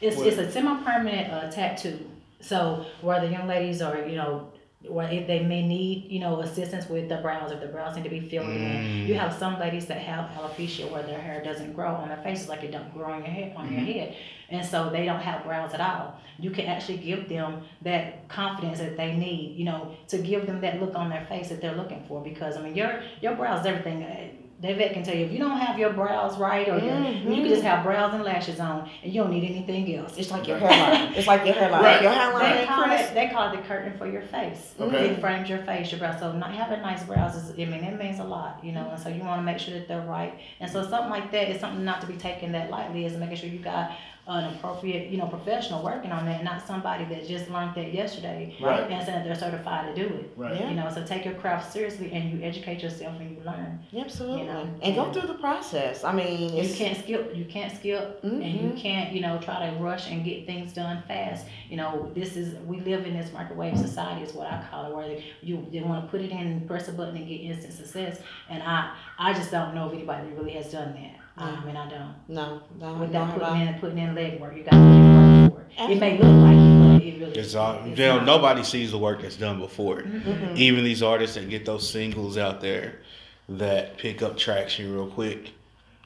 It's 0.00 0.16
What? 0.16 0.26
it's 0.28 0.38
a 0.38 0.50
semi-permanent 0.50 1.32
uh, 1.32 1.50
tattoo. 1.50 1.98
So 2.40 2.86
where 3.00 3.20
the 3.20 3.28
young 3.28 3.48
ladies 3.48 3.82
are, 3.82 3.98
you 4.06 4.16
know, 4.16 4.52
where 4.86 5.10
if 5.10 5.26
they 5.26 5.42
may 5.42 5.66
need, 5.66 6.08
you 6.08 6.20
know, 6.20 6.40
assistance 6.40 6.88
with 6.88 7.08
the 7.08 7.16
brows, 7.16 7.50
if 7.50 7.60
the 7.60 7.66
brows 7.66 7.96
need 7.96 8.04
to 8.04 8.10
be 8.10 8.20
filled 8.20 8.48
in. 8.48 8.60
Mm. 8.60 9.06
You 9.08 9.14
have 9.14 9.34
some 9.34 9.58
ladies 9.58 9.86
that 9.86 9.98
have 9.98 10.30
alopecia 10.30 10.88
where 10.90 11.02
their 11.02 11.20
hair 11.20 11.42
doesn't 11.42 11.72
grow 11.72 11.88
on 11.88 12.08
their 12.08 12.18
faces 12.18 12.48
like 12.48 12.62
it 12.62 12.70
don't 12.70 12.92
grow 12.94 13.10
on 13.12 13.22
your 13.22 13.32
head 13.32 13.56
on 13.56 13.72
your 13.72 13.80
head. 13.80 14.16
And 14.50 14.64
so 14.64 14.88
they 14.88 15.04
don't 15.04 15.20
have 15.20 15.44
brows 15.44 15.74
at 15.74 15.80
all. 15.80 16.20
You 16.38 16.50
can 16.52 16.66
actually 16.66 16.98
give 16.98 17.28
them 17.28 17.62
that 17.82 18.28
confidence 18.28 18.78
that 18.78 18.96
they 18.96 19.16
need, 19.16 19.56
you 19.56 19.64
know, 19.64 19.96
to 20.08 20.18
give 20.18 20.46
them 20.46 20.60
that 20.60 20.80
look 20.80 20.94
on 20.94 21.10
their 21.10 21.26
face 21.26 21.48
that 21.48 21.60
they're 21.60 21.76
looking 21.76 22.04
for. 22.06 22.22
Because 22.22 22.56
I 22.56 22.62
mean 22.62 22.76
your 22.76 23.02
your 23.20 23.34
brows 23.34 23.66
everything. 23.66 24.44
Uh, 24.58 24.66
David 24.66 24.92
can 24.92 25.02
tell 25.02 25.14
you 25.14 25.24
if 25.24 25.32
you 25.32 25.38
don't 25.38 25.58
have 25.58 25.78
your 25.78 25.92
brows 25.92 26.38
right 26.38 26.68
or 26.68 26.78
your, 26.78 26.98
you 26.98 27.42
can 27.42 27.48
just 27.48 27.62
have 27.62 27.84
brows 27.84 28.12
and 28.14 28.24
lashes 28.24 28.60
on 28.60 28.88
and 29.02 29.12
you 29.12 29.22
don't 29.22 29.30
need 29.30 29.48
anything 29.48 29.94
else. 29.96 30.16
It's 30.16 30.30
like 30.30 30.46
your 30.48 30.58
hairline. 30.58 31.12
It's 31.16 31.26
like 31.26 31.44
your 31.44 31.54
hairline. 31.54 31.82
Right. 31.82 32.02
Your 32.02 32.12
They 32.12 32.66
call 32.66 32.90
it 32.90 33.14
they 33.14 33.28
call 33.28 33.52
it 33.52 33.56
the 33.56 33.62
curtain 33.62 33.96
for 33.96 34.06
your 34.06 34.22
face. 34.22 34.74
Okay. 34.80 35.10
It 35.10 35.20
frames 35.20 35.48
your 35.48 35.60
face, 35.60 35.90
your 35.92 36.00
brows. 36.00 36.18
So 36.20 36.32
not 36.32 36.52
having 36.52 36.82
nice 36.82 37.04
brows 37.04 37.36
is 37.36 37.50
I 37.52 37.64
mean 37.64 37.84
it 37.84 37.98
means 37.98 38.18
a 38.18 38.24
lot, 38.24 38.58
you 38.62 38.72
know, 38.72 38.88
and 38.90 39.00
so 39.00 39.08
you 39.08 39.22
want 39.22 39.38
to 39.40 39.44
make 39.44 39.58
sure 39.58 39.74
that 39.74 39.86
they're 39.88 40.06
right. 40.06 40.38
And 40.60 40.70
so 40.70 40.82
something 40.82 41.10
like 41.10 41.30
that 41.32 41.48
is 41.50 41.60
something 41.60 41.84
not 41.84 42.00
to 42.00 42.06
be 42.06 42.16
taken 42.16 42.52
that 42.52 42.70
lightly 42.70 43.04
is 43.04 43.16
making 43.16 43.36
sure 43.36 43.48
you 43.48 43.60
got 43.60 43.92
an 44.28 44.44
appropriate, 44.54 45.10
you 45.10 45.16
know, 45.16 45.26
professional 45.26 45.82
working 45.82 46.12
on 46.12 46.26
that, 46.26 46.44
not 46.44 46.66
somebody 46.66 47.04
that 47.06 47.26
just 47.26 47.48
learned 47.50 47.74
that 47.74 47.94
yesterday 47.94 48.54
Right. 48.60 48.90
and 48.90 49.04
said 49.04 49.24
they're 49.24 49.34
certified 49.34 49.94
to 49.94 50.08
do 50.08 50.14
it. 50.14 50.30
right. 50.36 50.60
Yeah. 50.60 50.68
You 50.68 50.76
know, 50.76 50.90
so 50.90 51.02
take 51.02 51.24
your 51.24 51.32
craft 51.34 51.72
seriously 51.72 52.12
and 52.12 52.30
you 52.30 52.44
educate 52.44 52.82
yourself 52.82 53.18
and 53.20 53.30
you 53.30 53.42
learn. 53.44 53.80
Absolutely. 53.98 54.42
You 54.42 54.46
know, 54.52 54.68
and 54.82 54.94
go 54.94 55.06
yeah. 55.06 55.12
through 55.12 55.28
the 55.28 55.34
process. 55.40 56.04
I 56.04 56.12
mean, 56.12 56.54
You 56.54 56.60
it's, 56.62 56.76
can't 56.76 56.98
skip. 56.98 57.34
You 57.34 57.46
can't 57.46 57.74
skip, 57.74 58.20
and 58.22 58.42
you 58.44 58.68
Mhm. 58.70 58.76
can't, 58.78 59.12
you 59.14 59.20
know, 59.22 59.38
try 59.38 59.70
to 59.70 59.76
rush 59.76 60.10
and 60.10 60.22
get 60.24 60.44
things 60.46 60.72
done 60.74 61.02
fast. 61.08 61.46
You 61.70 61.78
know, 61.78 62.10
this 62.14 62.36
is 62.36 62.54
we 62.66 62.80
live 62.80 63.06
in 63.06 63.16
this 63.18 63.32
microwave 63.32 63.78
society, 63.78 64.22
is 64.24 64.34
what 64.34 64.46
I 64.52 64.62
call 64.70 64.90
it, 64.90 64.94
where 64.94 65.18
you 65.42 65.66
you 65.70 65.84
want 65.84 66.04
to 66.04 66.10
put 66.10 66.20
it 66.20 66.30
in, 66.30 66.66
press 66.66 66.88
a 66.88 66.92
button, 66.92 67.16
and 67.16 67.26
get 67.26 67.36
instant 67.40 67.72
success. 67.72 68.20
And 68.50 68.62
I 68.62 68.92
I 69.18 69.32
just 69.32 69.50
don't 69.50 69.74
know 69.74 69.86
if 69.88 69.94
anybody 69.94 70.28
really 70.32 70.52
has 70.52 70.70
done 70.70 70.92
that. 70.94 71.14
I 71.40 71.64
mean, 71.64 71.76
I 71.76 71.88
don't. 71.88 72.14
no, 72.28 72.60
no, 72.78 72.94
no, 72.94 73.00
Without 73.00 73.28
no, 73.38 73.44
putting 73.44 73.60
in 73.68 73.74
putting 73.80 73.98
in 73.98 74.14
leg 74.14 74.40
work, 74.40 74.56
you 74.56 74.64
got 74.64 74.70
to 74.72 74.76
put 74.76 74.84
in 74.86 75.50
work 75.52 75.52
for 75.76 75.82
it. 75.82 75.90
It 75.90 76.00
may 76.00 76.18
look 76.18 76.42
like 76.42 76.56
it, 76.56 76.98
but 76.98 77.06
it 77.06 77.20
really 77.20 77.38
It's 77.38 77.54
all, 77.54 77.74
it's 77.84 77.98
you 77.98 78.06
know, 78.06 78.24
nobody 78.24 78.64
sees 78.64 78.90
the 78.90 78.98
work 78.98 79.22
that's 79.22 79.36
done 79.36 79.58
before. 79.60 80.00
it. 80.00 80.06
Mhm. 80.24 80.56
Even 80.56 80.84
these 80.84 81.02
artists 81.02 81.36
that 81.36 81.48
get 81.48 81.64
those 81.64 81.88
singles 81.88 82.36
out 82.36 82.60
there 82.60 83.00
that 83.48 83.96
pick 83.98 84.22
up 84.22 84.36
traction 84.36 84.92
real 84.92 85.06
quick. 85.06 85.50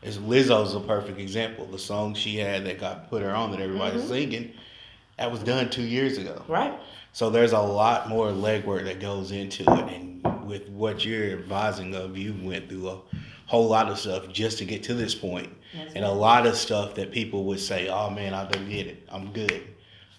Is 0.02 0.18
Lizzo's 0.18 0.74
a 0.74 0.80
perfect 0.80 1.18
example. 1.20 1.64
The 1.66 1.78
song 1.78 2.14
she 2.14 2.36
had 2.36 2.64
that 2.66 2.80
got 2.80 3.08
put 3.08 3.22
her 3.22 3.34
on 3.34 3.52
that 3.52 3.60
everybody's 3.60 4.02
Mhm. 4.02 4.08
singing, 4.08 4.52
that 5.16 5.30
was 5.30 5.40
done 5.44 5.70
two 5.70 5.82
years 5.84 6.18
ago. 6.18 6.42
Right. 6.48 6.74
So 7.12 7.30
there's 7.30 7.52
a 7.52 7.60
lot 7.60 8.08
more 8.08 8.28
legwork 8.30 8.84
that 8.84 8.98
goes 9.00 9.30
into 9.30 9.62
it, 9.62 9.68
and 9.94 10.46
with 10.46 10.68
what 10.70 11.04
you're 11.04 11.30
advising 11.32 11.94
of, 11.94 12.16
you 12.18 12.34
went 12.42 12.68
through 12.68 12.88
a 12.88 12.96
whole 13.46 13.66
lot 13.68 13.88
of 13.90 13.98
stuff 13.98 14.28
just 14.32 14.58
to 14.58 14.64
get 14.64 14.82
to 14.84 14.94
this 14.94 15.14
point, 15.14 15.48
That's 15.74 15.94
and 15.94 16.04
a 16.04 16.10
lot 16.10 16.46
of 16.46 16.54
stuff 16.56 16.94
that 16.94 17.10
people 17.12 17.44
would 17.44 17.60
say, 17.60 17.88
"Oh 17.88 18.10
man, 18.10 18.34
I 18.34 18.44
done 18.50 18.68
did 18.68 18.86
it, 18.86 19.08
I'm 19.10 19.32
good," 19.32 19.62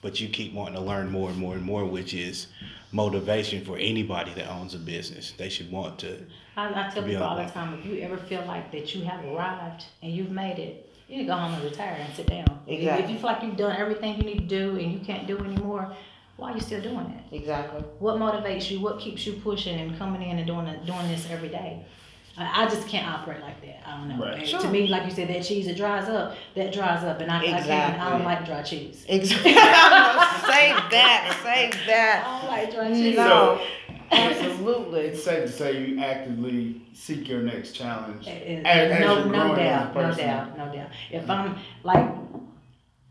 but 0.02 0.20
you 0.20 0.28
keep 0.30 0.54
wanting 0.54 0.76
to 0.76 0.82
learn 0.82 1.10
more 1.12 1.30
and 1.30 1.38
more 1.38 1.54
and 1.56 1.64
more, 1.64 1.86
which 1.86 2.14
is 2.14 2.48
motivation 2.92 3.64
for 3.66 3.78
anybody 3.78 4.32
that 4.36 4.48
owns 4.50 4.74
a 4.76 4.78
business. 4.78 5.32
They 5.38 5.50
should 5.50 5.72
want 5.72 5.98
to. 6.00 6.20
I, 6.56 6.68
I 6.70 6.90
tell 6.90 7.04
people 7.04 7.24
all 7.24 7.36
the 7.38 7.46
time, 7.46 7.74
if 7.80 7.86
you 7.86 8.00
ever 8.02 8.18
feel 8.18 8.44
like 8.46 8.72
that 8.72 8.94
you 8.94 9.04
have 9.06 9.24
arrived 9.26 9.86
and 10.04 10.12
you've 10.12 10.30
made 10.32 10.60
it, 10.60 10.90
you 11.08 11.18
need 11.18 11.24
to 11.24 11.28
go 11.30 11.36
home 11.36 11.54
and 11.56 11.64
retire 11.64 11.96
and 12.00 12.14
sit 12.16 12.28
down. 12.28 12.46
If- 12.68 12.82
If 13.04 13.10
you 13.10 13.16
feel 13.18 13.26
like 13.26 13.42
you've 13.44 13.58
done 13.58 13.76
everything 13.76 14.18
you 14.18 14.24
need 14.24 14.38
to 14.48 14.56
do 14.60 14.78
and 14.78 14.92
you 14.94 15.00
can't 15.00 15.26
do 15.28 15.38
anymore, 15.40 15.96
why 16.38 16.52
are 16.52 16.56
you 16.56 16.62
still 16.62 16.82
doing 16.82 17.08
it? 17.32 17.36
Exactly. 17.36 17.82
What 18.00 18.18
motivates 18.18 18.70
you? 18.70 18.80
What 18.80 19.00
keeps 19.00 19.26
you 19.26 19.34
pushing 19.34 19.80
and 19.80 19.98
coming 19.98 20.22
in 20.22 20.38
and 20.38 20.46
doing 20.48 20.66
doing 20.86 21.08
this 21.08 21.28
every 21.30 21.50
day? 21.50 21.86
I, 22.38 22.64
I 22.64 22.70
just 22.70 22.88
can't 22.88 23.08
operate 23.08 23.42
like 23.42 23.62
that. 23.62 23.82
I 23.88 23.98
don't 23.98 24.08
know. 24.10 24.26
Right. 24.26 24.40
And 24.40 24.48
Sure. 24.48 24.60
To 24.62 24.68
me, 24.70 24.88
like 24.88 25.06
you 25.06 25.12
said, 25.12 25.28
that 25.30 25.44
cheese 25.44 25.68
that 25.68 25.78
dries 25.78 26.10
up, 26.10 26.36
that 26.56 26.74
dries 26.74 27.04
up, 27.04 27.20
and 27.22 27.32
I, 27.32 27.38
I 27.40 27.42
can't. 27.42 27.56
I 27.56 27.60
Exactly. 27.60 28.10
don't 28.12 28.24
like 28.24 28.46
dry 28.46 28.62
cheese. 28.64 29.06
Exactly. 29.08 29.52
save 29.54 30.76
that. 30.92 31.40
Save 31.44 31.72
that. 31.88 32.24
I 32.26 32.32
that. 32.32 32.42
don't 32.42 32.50
like 32.52 32.74
dry 32.74 32.90
cheese. 33.00 33.16
No. 33.16 33.62
Absolutely. 34.12 35.02
It's 35.02 35.24
safe 35.24 35.46
to 35.46 35.52
say 35.52 35.86
you 35.86 36.00
actively 36.02 36.82
seek 36.94 37.28
your 37.28 37.42
next 37.42 37.72
challenge. 37.74 38.28
It- 38.28 38.32
it- 38.60 38.66
As- 38.66 38.92
as 38.92 39.00
no, 39.00 39.16
you're 39.18 39.26
no 39.26 39.32
growing 39.32 39.52
as 39.52 39.58
a 39.58 39.64
doubt, 39.64 39.96
no 39.96 40.02
person. 40.02 40.26
doubt, 40.28 40.58
no 40.58 40.74
doubt. 40.74 40.90
If 41.12 41.30
I'm 41.30 41.58
like, 41.84 42.10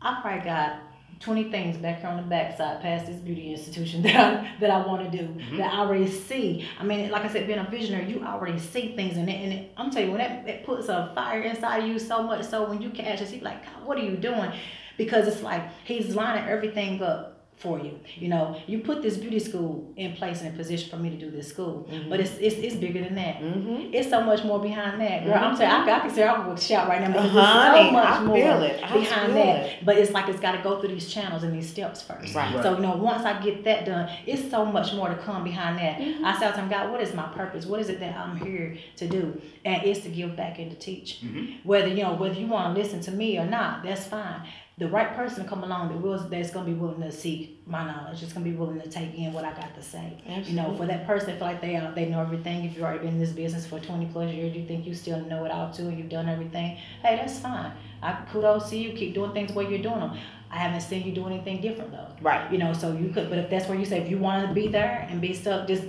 I 0.01 0.19
probably 0.21 0.41
got 0.43 0.79
twenty 1.23 1.49
things 1.51 1.77
back 1.77 2.01
here 2.01 2.09
on 2.09 2.17
the 2.17 2.23
backside 2.23 2.81
past 2.81 3.07
this 3.07 3.15
beauty 3.17 3.51
institution 3.51 4.01
that 4.03 4.15
I, 4.15 4.51
that 4.59 4.69
I 4.69 4.85
want 4.85 5.09
to 5.11 5.17
do 5.17 5.23
Mm-hmm. 5.23 5.57
that 5.57 5.73
I 5.73 5.79
already 5.79 6.07
see. 6.09 6.67
I 6.79 6.83
mean, 6.83 7.09
like 7.11 7.23
I 7.25 7.29
said, 7.29 7.47
being 7.47 7.59
a 7.59 7.63
visionary, 7.69 8.11
you 8.11 8.23
already 8.23 8.59
see 8.59 8.95
things, 8.95 9.17
and 9.17 9.29
it, 9.29 9.33
and 9.33 9.53
it, 9.53 9.71
I'm 9.77 9.89
telling 9.89 10.07
you, 10.09 10.15
when 10.15 10.19
that 10.19 10.47
it 10.47 10.65
puts 10.65 10.89
a 10.89 11.11
fire 11.15 11.41
inside 11.41 11.83
of 11.83 11.87
you 11.87 11.97
so 11.99 12.23
much 12.23 12.45
so 12.45 12.69
when 12.69 12.81
you 12.81 12.89
can 12.89 13.05
actually 13.05 13.27
see, 13.27 13.39
like, 13.39 13.63
God, 13.63 13.85
what 13.85 13.97
are 13.97 14.03
you 14.03 14.17
doing? 14.17 14.51
Because 14.97 15.27
it's 15.27 15.41
like 15.41 15.63
He's 15.85 16.15
lining 16.15 16.47
everything 16.49 17.01
up 17.01 17.32
for 17.57 17.79
you. 17.79 17.99
You 18.15 18.27
know, 18.27 18.59
you 18.67 18.79
put 18.79 19.01
this 19.01 19.17
beauty 19.17 19.39
school 19.39 19.93
in 19.95 20.13
place 20.13 20.41
and 20.41 20.49
in 20.49 20.55
position 20.55 20.89
for 20.89 20.97
me 20.97 21.09
to 21.09 21.17
do 21.17 21.31
this 21.31 21.47
school, 21.47 21.87
but 22.09 22.19
it's 22.19 22.37
it's, 22.37 22.55
it's 22.55 22.75
bigger 22.75 23.01
than 23.01 23.15
that. 23.15 23.37
Mm-hmm. 23.37 23.93
It's 23.93 24.09
so 24.09 24.21
much 24.21 24.43
more 24.43 24.59
behind 24.59 24.99
that, 24.99 25.23
girl. 25.23 25.35
I'm 25.35 25.55
saying 25.55 25.71
I, 25.71 25.83
I 25.83 25.99
can 25.99 26.09
say 26.09 26.23
I 26.23 26.45
would 26.45 26.59
shout 26.59 26.89
right 26.89 27.01
now 27.01 27.07
because 27.07 27.33
there's 27.33 27.85
so 27.85 27.91
much 27.91 28.05
I 28.05 28.23
more 28.23 28.35
feel 28.35 28.63
it. 28.63 28.83
I 28.83 28.93
behind 28.93 29.35
that. 29.35 29.65
it. 29.65 29.85
But 29.85 29.97
it's 29.97 30.11
like 30.11 30.27
it's 30.27 30.39
got 30.39 30.53
to 30.53 30.61
go 30.61 30.79
through 30.79 30.89
these 30.89 31.11
channels 31.11 31.43
and 31.43 31.53
these 31.53 31.69
steps 31.69 32.01
first. 32.01 32.35
Right. 32.35 32.61
So 32.61 32.75
you 32.75 32.81
know, 32.81 32.97
once 32.97 33.23
I 33.23 33.41
get 33.41 33.63
that 33.63 33.85
done, 33.85 34.09
it's 34.25 34.49
so 34.49 34.65
much 34.65 34.93
more 34.93 35.09
to 35.09 35.15
come 35.15 35.43
behind 35.43 35.79
that. 35.79 35.99
Mm-hmm. 35.99 36.25
I 36.25 36.37
say 36.37 36.47
the 36.47 36.57
time, 36.57 36.69
God, 36.69 36.91
what 36.91 37.01
is 37.01 37.13
my 37.13 37.27
purpose? 37.27 37.65
What 37.65 37.79
is 37.79 37.89
it 37.89 37.99
that 37.99 38.15
I'm 38.17 38.35
here 38.37 38.77
to 38.97 39.07
do? 39.07 39.41
And 39.63 39.83
it's 39.83 40.01
to 40.01 40.09
give 40.09 40.35
back 40.35 40.59
and 40.59 40.69
to 40.71 40.77
teach. 40.77 41.21
Mm-hmm. 41.23 41.67
Whether 41.67 41.87
you 41.87 42.03
know 42.03 42.13
whether 42.13 42.35
you 42.35 42.47
want 42.47 42.75
to 42.75 42.81
listen 42.81 42.99
to 43.01 43.11
me 43.11 43.37
or 43.37 43.45
not, 43.45 43.83
that's 43.83 44.05
fine. 44.05 44.41
The 44.79 44.87
right 44.87 45.15
person 45.15 45.43
to 45.43 45.49
come 45.49 45.63
along 45.63 45.89
that 45.89 46.01
will 46.01 46.17
that's 46.17 46.49
gonna 46.49 46.65
be 46.65 46.73
willing 46.73 47.01
to 47.01 47.11
seek 47.11 47.61
my 47.67 47.85
knowledge. 47.85 48.21
That's 48.21 48.33
gonna 48.33 48.43
be 48.43 48.53
willing 48.53 48.81
to 48.81 48.89
take 48.89 49.13
in 49.15 49.31
what 49.31 49.45
I 49.45 49.53
got 49.53 49.75
to 49.75 49.83
say. 49.83 50.17
You 50.45 50.55
know, 50.55 50.75
for 50.75 50.87
that 50.87 51.05
person, 51.05 51.37
feel 51.37 51.45
like 51.45 51.61
they 51.61 51.75
are, 51.75 51.91
they 51.93 52.07
know 52.07 52.21
everything. 52.21 52.65
If 52.65 52.75
you've 52.75 52.83
already 52.83 52.99
been 52.99 53.09
in 53.09 53.19
this 53.19 53.31
business 53.31 53.67
for 53.67 53.79
twenty 53.79 54.07
plus 54.07 54.33
years, 54.33 54.55
you 54.55 54.65
think 54.65 54.87
you 54.87 54.95
still 54.95 55.19
know 55.25 55.45
it 55.45 55.51
all 55.51 55.71
too, 55.71 55.87
and 55.89 55.97
you've 55.97 56.09
done 56.09 56.27
everything. 56.27 56.77
Hey, 57.03 57.17
that's 57.17 57.37
fine. 57.39 57.71
I 58.01 58.25
kudos 58.31 58.71
to 58.71 58.77
you. 58.77 58.93
Keep 58.93 59.13
doing 59.13 59.31
things 59.33 59.51
the 59.51 59.57
way 59.57 59.69
you're 59.69 59.83
doing 59.83 59.99
them. 59.99 60.17
I 60.49 60.57
haven't 60.57 60.81
seen 60.81 61.05
you 61.05 61.13
do 61.13 61.27
anything 61.27 61.61
different 61.61 61.91
though. 61.91 62.07
Right. 62.21 62.51
You 62.51 62.57
know, 62.57 62.73
so 62.73 62.93
you 62.93 63.09
could. 63.09 63.29
But 63.29 63.39
if 63.39 63.49
that's 63.49 63.67
where 63.67 63.77
you 63.77 63.85
say 63.85 64.01
if 64.01 64.09
you 64.09 64.17
want 64.17 64.47
to 64.47 64.53
be 64.53 64.67
there 64.67 65.07
and 65.09 65.21
be 65.21 65.33
stuck 65.33 65.67
just 65.67 65.83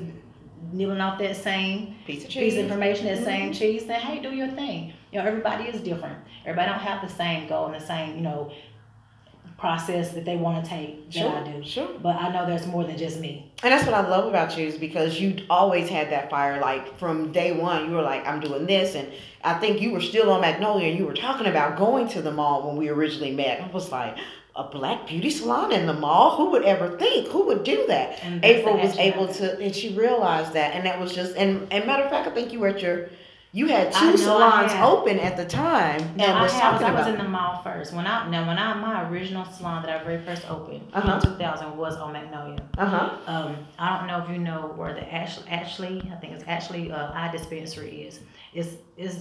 nibbling 0.72 1.00
off 1.00 1.18
that 1.18 1.36
same 1.36 1.96
Piece 2.06 2.22
of 2.24 2.28
piece 2.28 2.34
cheese. 2.34 2.54
of 2.54 2.60
information, 2.60 3.06
that 3.06 3.24
same 3.24 3.50
mm-hmm. 3.50 3.58
cheese, 3.58 3.86
then 3.86 4.00
hey, 4.00 4.20
do 4.20 4.34
your 4.34 4.48
thing. 4.48 4.92
You 5.12 5.20
know, 5.20 5.26
everybody 5.26 5.64
is 5.64 5.80
different. 5.80 6.18
Everybody 6.44 6.70
don't 6.70 6.80
have 6.80 7.06
the 7.06 7.14
same 7.14 7.48
goal 7.48 7.66
and 7.66 7.74
the 7.74 7.86
same, 7.86 8.16
you 8.16 8.22
know, 8.22 8.52
process 9.64 10.10
that 10.10 10.26
they 10.26 10.36
want 10.36 10.62
to 10.62 10.70
take 10.70 11.06
that 11.06 11.18
Sure, 11.20 11.30
I 11.30 11.42
do. 11.42 11.64
sure. 11.64 11.88
But 12.02 12.16
I 12.16 12.30
know 12.30 12.44
there's 12.44 12.66
more 12.66 12.84
than 12.84 12.98
just 12.98 13.18
me. 13.18 13.50
And 13.62 13.72
that's 13.72 13.86
what 13.86 13.94
I 13.94 14.06
love 14.06 14.26
about 14.28 14.58
you 14.58 14.66
is 14.66 14.76
because 14.76 15.18
you 15.18 15.38
always 15.48 15.88
had 15.88 16.10
that 16.10 16.28
fire. 16.28 16.60
Like 16.60 16.98
from 16.98 17.32
day 17.32 17.58
one, 17.58 17.88
you 17.88 17.96
were 17.96 18.02
like, 18.02 18.26
I'm 18.26 18.40
doing 18.40 18.66
this. 18.66 18.94
And 18.94 19.10
I 19.42 19.54
think 19.54 19.80
you 19.80 19.90
were 19.92 20.02
still 20.02 20.30
on 20.30 20.42
Magnolia 20.42 20.88
and 20.88 20.98
you 20.98 21.06
were 21.06 21.14
talking 21.14 21.46
about 21.46 21.78
going 21.78 22.08
to 22.08 22.20
the 22.20 22.30
mall 22.30 22.66
when 22.66 22.76
we 22.76 22.90
originally 22.90 23.34
met. 23.34 23.62
I 23.62 23.68
was 23.68 23.90
like, 23.90 24.18
a 24.54 24.64
black 24.64 25.06
beauty 25.08 25.30
salon 25.30 25.72
in 25.72 25.86
the 25.86 25.94
mall? 25.94 26.36
Who 26.36 26.50
would 26.50 26.64
ever 26.64 26.96
think? 26.98 27.28
Who 27.28 27.46
would 27.46 27.64
do 27.64 27.86
that? 27.88 28.22
And 28.22 28.44
April 28.44 28.76
was 28.76 28.96
able 28.98 29.28
to, 29.28 29.58
and 29.58 29.74
she 29.74 29.94
realized 29.94 30.52
that. 30.52 30.74
And 30.74 30.84
that 30.86 31.00
was 31.00 31.14
just, 31.14 31.34
and, 31.36 31.66
and 31.72 31.86
matter 31.86 32.04
of 32.04 32.10
fact, 32.10 32.28
I 32.28 32.30
think 32.32 32.52
you 32.52 32.60
were 32.60 32.68
at 32.68 32.82
your, 32.82 33.08
you 33.54 33.68
had 33.68 33.92
two 33.92 34.16
salons 34.18 34.72
had. 34.72 34.84
open 34.84 35.18
at 35.20 35.36
the 35.36 35.44
time 35.44 36.00
No, 36.16 36.24
and 36.24 36.38
I, 36.38 36.42
was 36.42 36.52
had, 36.52 36.72
talking 36.72 36.86
I 36.88 36.92
was 36.92 37.06
about 37.06 37.10
in 37.18 37.24
the 37.24 37.30
mall 37.30 37.62
first. 37.62 37.94
When 37.94 38.04
I 38.06 38.28
now 38.28 38.46
when 38.48 38.58
I 38.58 38.74
my 38.74 39.08
original 39.08 39.44
salon 39.44 39.82
that 39.84 39.90
I 40.00 40.02
very 40.04 40.20
first 40.24 40.50
opened 40.50 40.82
Uh-huh. 40.92 41.14
in 41.14 41.20
2000 41.20 41.76
was 41.76 41.96
on 41.96 42.12
Magnolia. 42.12 42.58
Uh 42.76 42.86
huh. 42.86 43.10
Um, 43.26 43.56
I 43.78 43.96
don't 43.96 44.08
know 44.08 44.18
if 44.24 44.28
you 44.28 44.38
know 44.38 44.72
where 44.76 44.92
the 44.92 45.06
Ashley, 45.14 45.44
Ashley 45.48 46.10
I 46.12 46.16
think 46.16 46.32
it's 46.34 46.44
Ashley 46.48 46.90
uh, 46.90 47.12
Eye 47.12 47.30
Dispensary 47.32 48.02
is. 48.02 48.20
It's 48.52 48.70
it's 48.96 49.18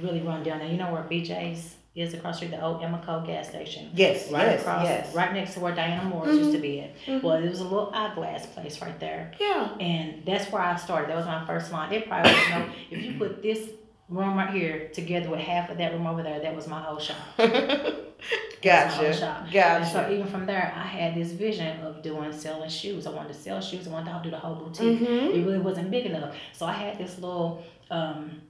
really 0.00 0.20
run 0.20 0.42
down 0.44 0.60
there. 0.60 0.68
You 0.68 0.76
know 0.78 0.92
where 0.92 1.02
BJ's 1.02 1.74
is 1.94 2.14
across 2.14 2.36
the 2.40 2.46
street, 2.46 2.56
the 2.56 2.64
old 2.64 2.80
Emco 2.80 3.24
gas 3.26 3.48
station. 3.50 3.90
Yes, 3.94 4.30
Right 4.32 4.46
yes, 4.46 4.60
across, 4.62 4.84
yes. 4.84 5.14
right 5.14 5.32
next 5.34 5.54
to 5.54 5.60
where 5.60 5.74
Diana 5.74 6.04
Moore's 6.08 6.36
used 6.36 6.52
to 6.52 6.58
be 6.58 6.80
at. 6.80 6.96
Mhm. 7.06 7.22
Well, 7.22 7.34
it 7.36 7.48
was 7.50 7.60
a 7.60 7.64
little 7.64 7.90
eyeglass 7.94 8.46
place 8.46 8.80
right 8.80 8.98
there. 8.98 9.32
Yeah. 9.38 9.68
And 9.78 10.22
that's 10.24 10.50
where 10.50 10.62
I 10.62 10.76
started. 10.76 11.10
That 11.10 11.16
was 11.16 11.26
my 11.26 11.44
first 11.44 11.70
line. 11.70 11.92
It 11.92 12.08
probably 12.08 12.32
was, 12.32 12.42
you 12.44 12.50
know, 12.54 12.66
if 12.90 13.02
you 13.04 13.18
put 13.18 13.42
this 13.42 13.68
room 14.08 14.36
right 14.38 14.50
here 14.50 14.88
together 14.94 15.28
with 15.28 15.40
half 15.40 15.68
of 15.70 15.76
that 15.78 15.92
room 15.92 16.06
over 16.06 16.22
there, 16.22 16.40
that 16.40 16.56
was 16.56 16.66
my 16.66 16.80
whole 16.80 16.98
shop. 16.98 17.16
My 17.38 17.46
whole 17.46 17.92
gotcha. 18.62 19.42
And 19.44 19.52
Gotcha. 19.52 19.90
so 19.90 20.10
even 20.12 20.26
from 20.28 20.46
there, 20.46 20.72
I 20.76 20.82
had 20.86 21.14
this 21.16 21.32
vision 21.32 21.80
of 21.80 22.02
doing 22.02 22.32
selling 22.32 22.70
shoes. 22.70 23.06
I 23.06 23.10
wanted 23.10 23.32
to 23.32 23.38
sell 23.38 23.60
shoes. 23.60 23.88
I 23.88 23.90
wanted 23.90 24.12
to 24.12 24.20
do 24.22 24.30
the 24.30 24.38
whole 24.38 24.54
boutique. 24.54 25.00
Mhm. 25.00 25.34
It 25.34 25.44
really 25.44 25.58
wasn't 25.58 25.90
big 25.90 26.06
enough. 26.06 26.34
So 26.52 26.66
I 26.66 26.72
had 26.72 26.98
this 26.98 27.18
little 27.18 27.64
um, 27.90 28.40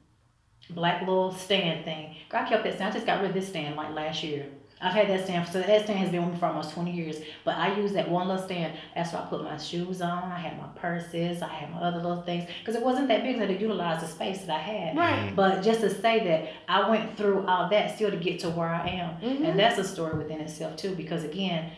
black 0.70 1.00
little 1.00 1.32
stand 1.32 1.84
thing. 1.84 2.16
Girl, 2.28 2.42
I 2.44 2.48
kept 2.48 2.64
that 2.64 2.74
stand. 2.74 2.90
I 2.90 2.94
just 2.94 3.06
got 3.06 3.20
rid 3.20 3.30
of 3.30 3.34
this 3.34 3.48
stand 3.48 3.76
like 3.76 3.92
last 3.94 4.22
year. 4.22 4.46
I've 4.84 4.94
had 4.94 5.08
that 5.10 5.22
stand, 5.24 5.46
so 5.48 5.60
that 5.60 5.84
stand 5.84 6.00
has 6.00 6.10
been 6.10 6.24
with 6.24 6.34
me 6.34 6.40
for 6.40 6.46
almost 6.46 6.72
20 6.74 6.90
years. 6.90 7.18
But 7.44 7.56
I 7.56 7.76
use 7.76 7.92
that 7.92 8.10
one 8.10 8.26
little 8.26 8.42
stand. 8.42 8.76
That's 8.96 9.12
where 9.12 9.22
I 9.22 9.26
put 9.26 9.44
my 9.44 9.56
shoes 9.56 10.02
on. 10.02 10.24
I 10.24 10.36
had 10.40 10.58
my 10.58 10.66
purses. 10.74 11.40
I 11.40 11.46
had 11.46 11.70
my 11.70 11.78
other 11.78 11.98
little 11.98 12.22
things. 12.22 12.50
Because 12.58 12.74
it 12.74 12.82
wasn't 12.82 13.06
that 13.06 13.22
big, 13.22 13.38
so 13.38 13.46
to 13.46 13.52
utilize 13.52 14.00
the 14.00 14.08
space 14.08 14.40
that 14.40 14.50
I 14.50 14.58
had. 14.58 14.96
Right. 14.96 15.32
But 15.36 15.62
just 15.62 15.82
to 15.82 15.90
say 15.90 16.24
that 16.26 16.48
I 16.68 16.90
went 16.90 17.16
through 17.16 17.46
all 17.46 17.68
that 17.70 17.94
still 17.94 18.10
to 18.10 18.16
get 18.16 18.40
to 18.40 18.50
where 18.50 18.68
I 18.70 18.88
am. 18.88 19.20
Mhm. 19.20 19.50
And 19.50 19.58
that's 19.58 19.78
a 19.78 19.84
story 19.84 20.18
within 20.18 20.40
itself 20.40 20.74
too, 20.76 20.96
because 20.96 21.22
again, 21.22 21.70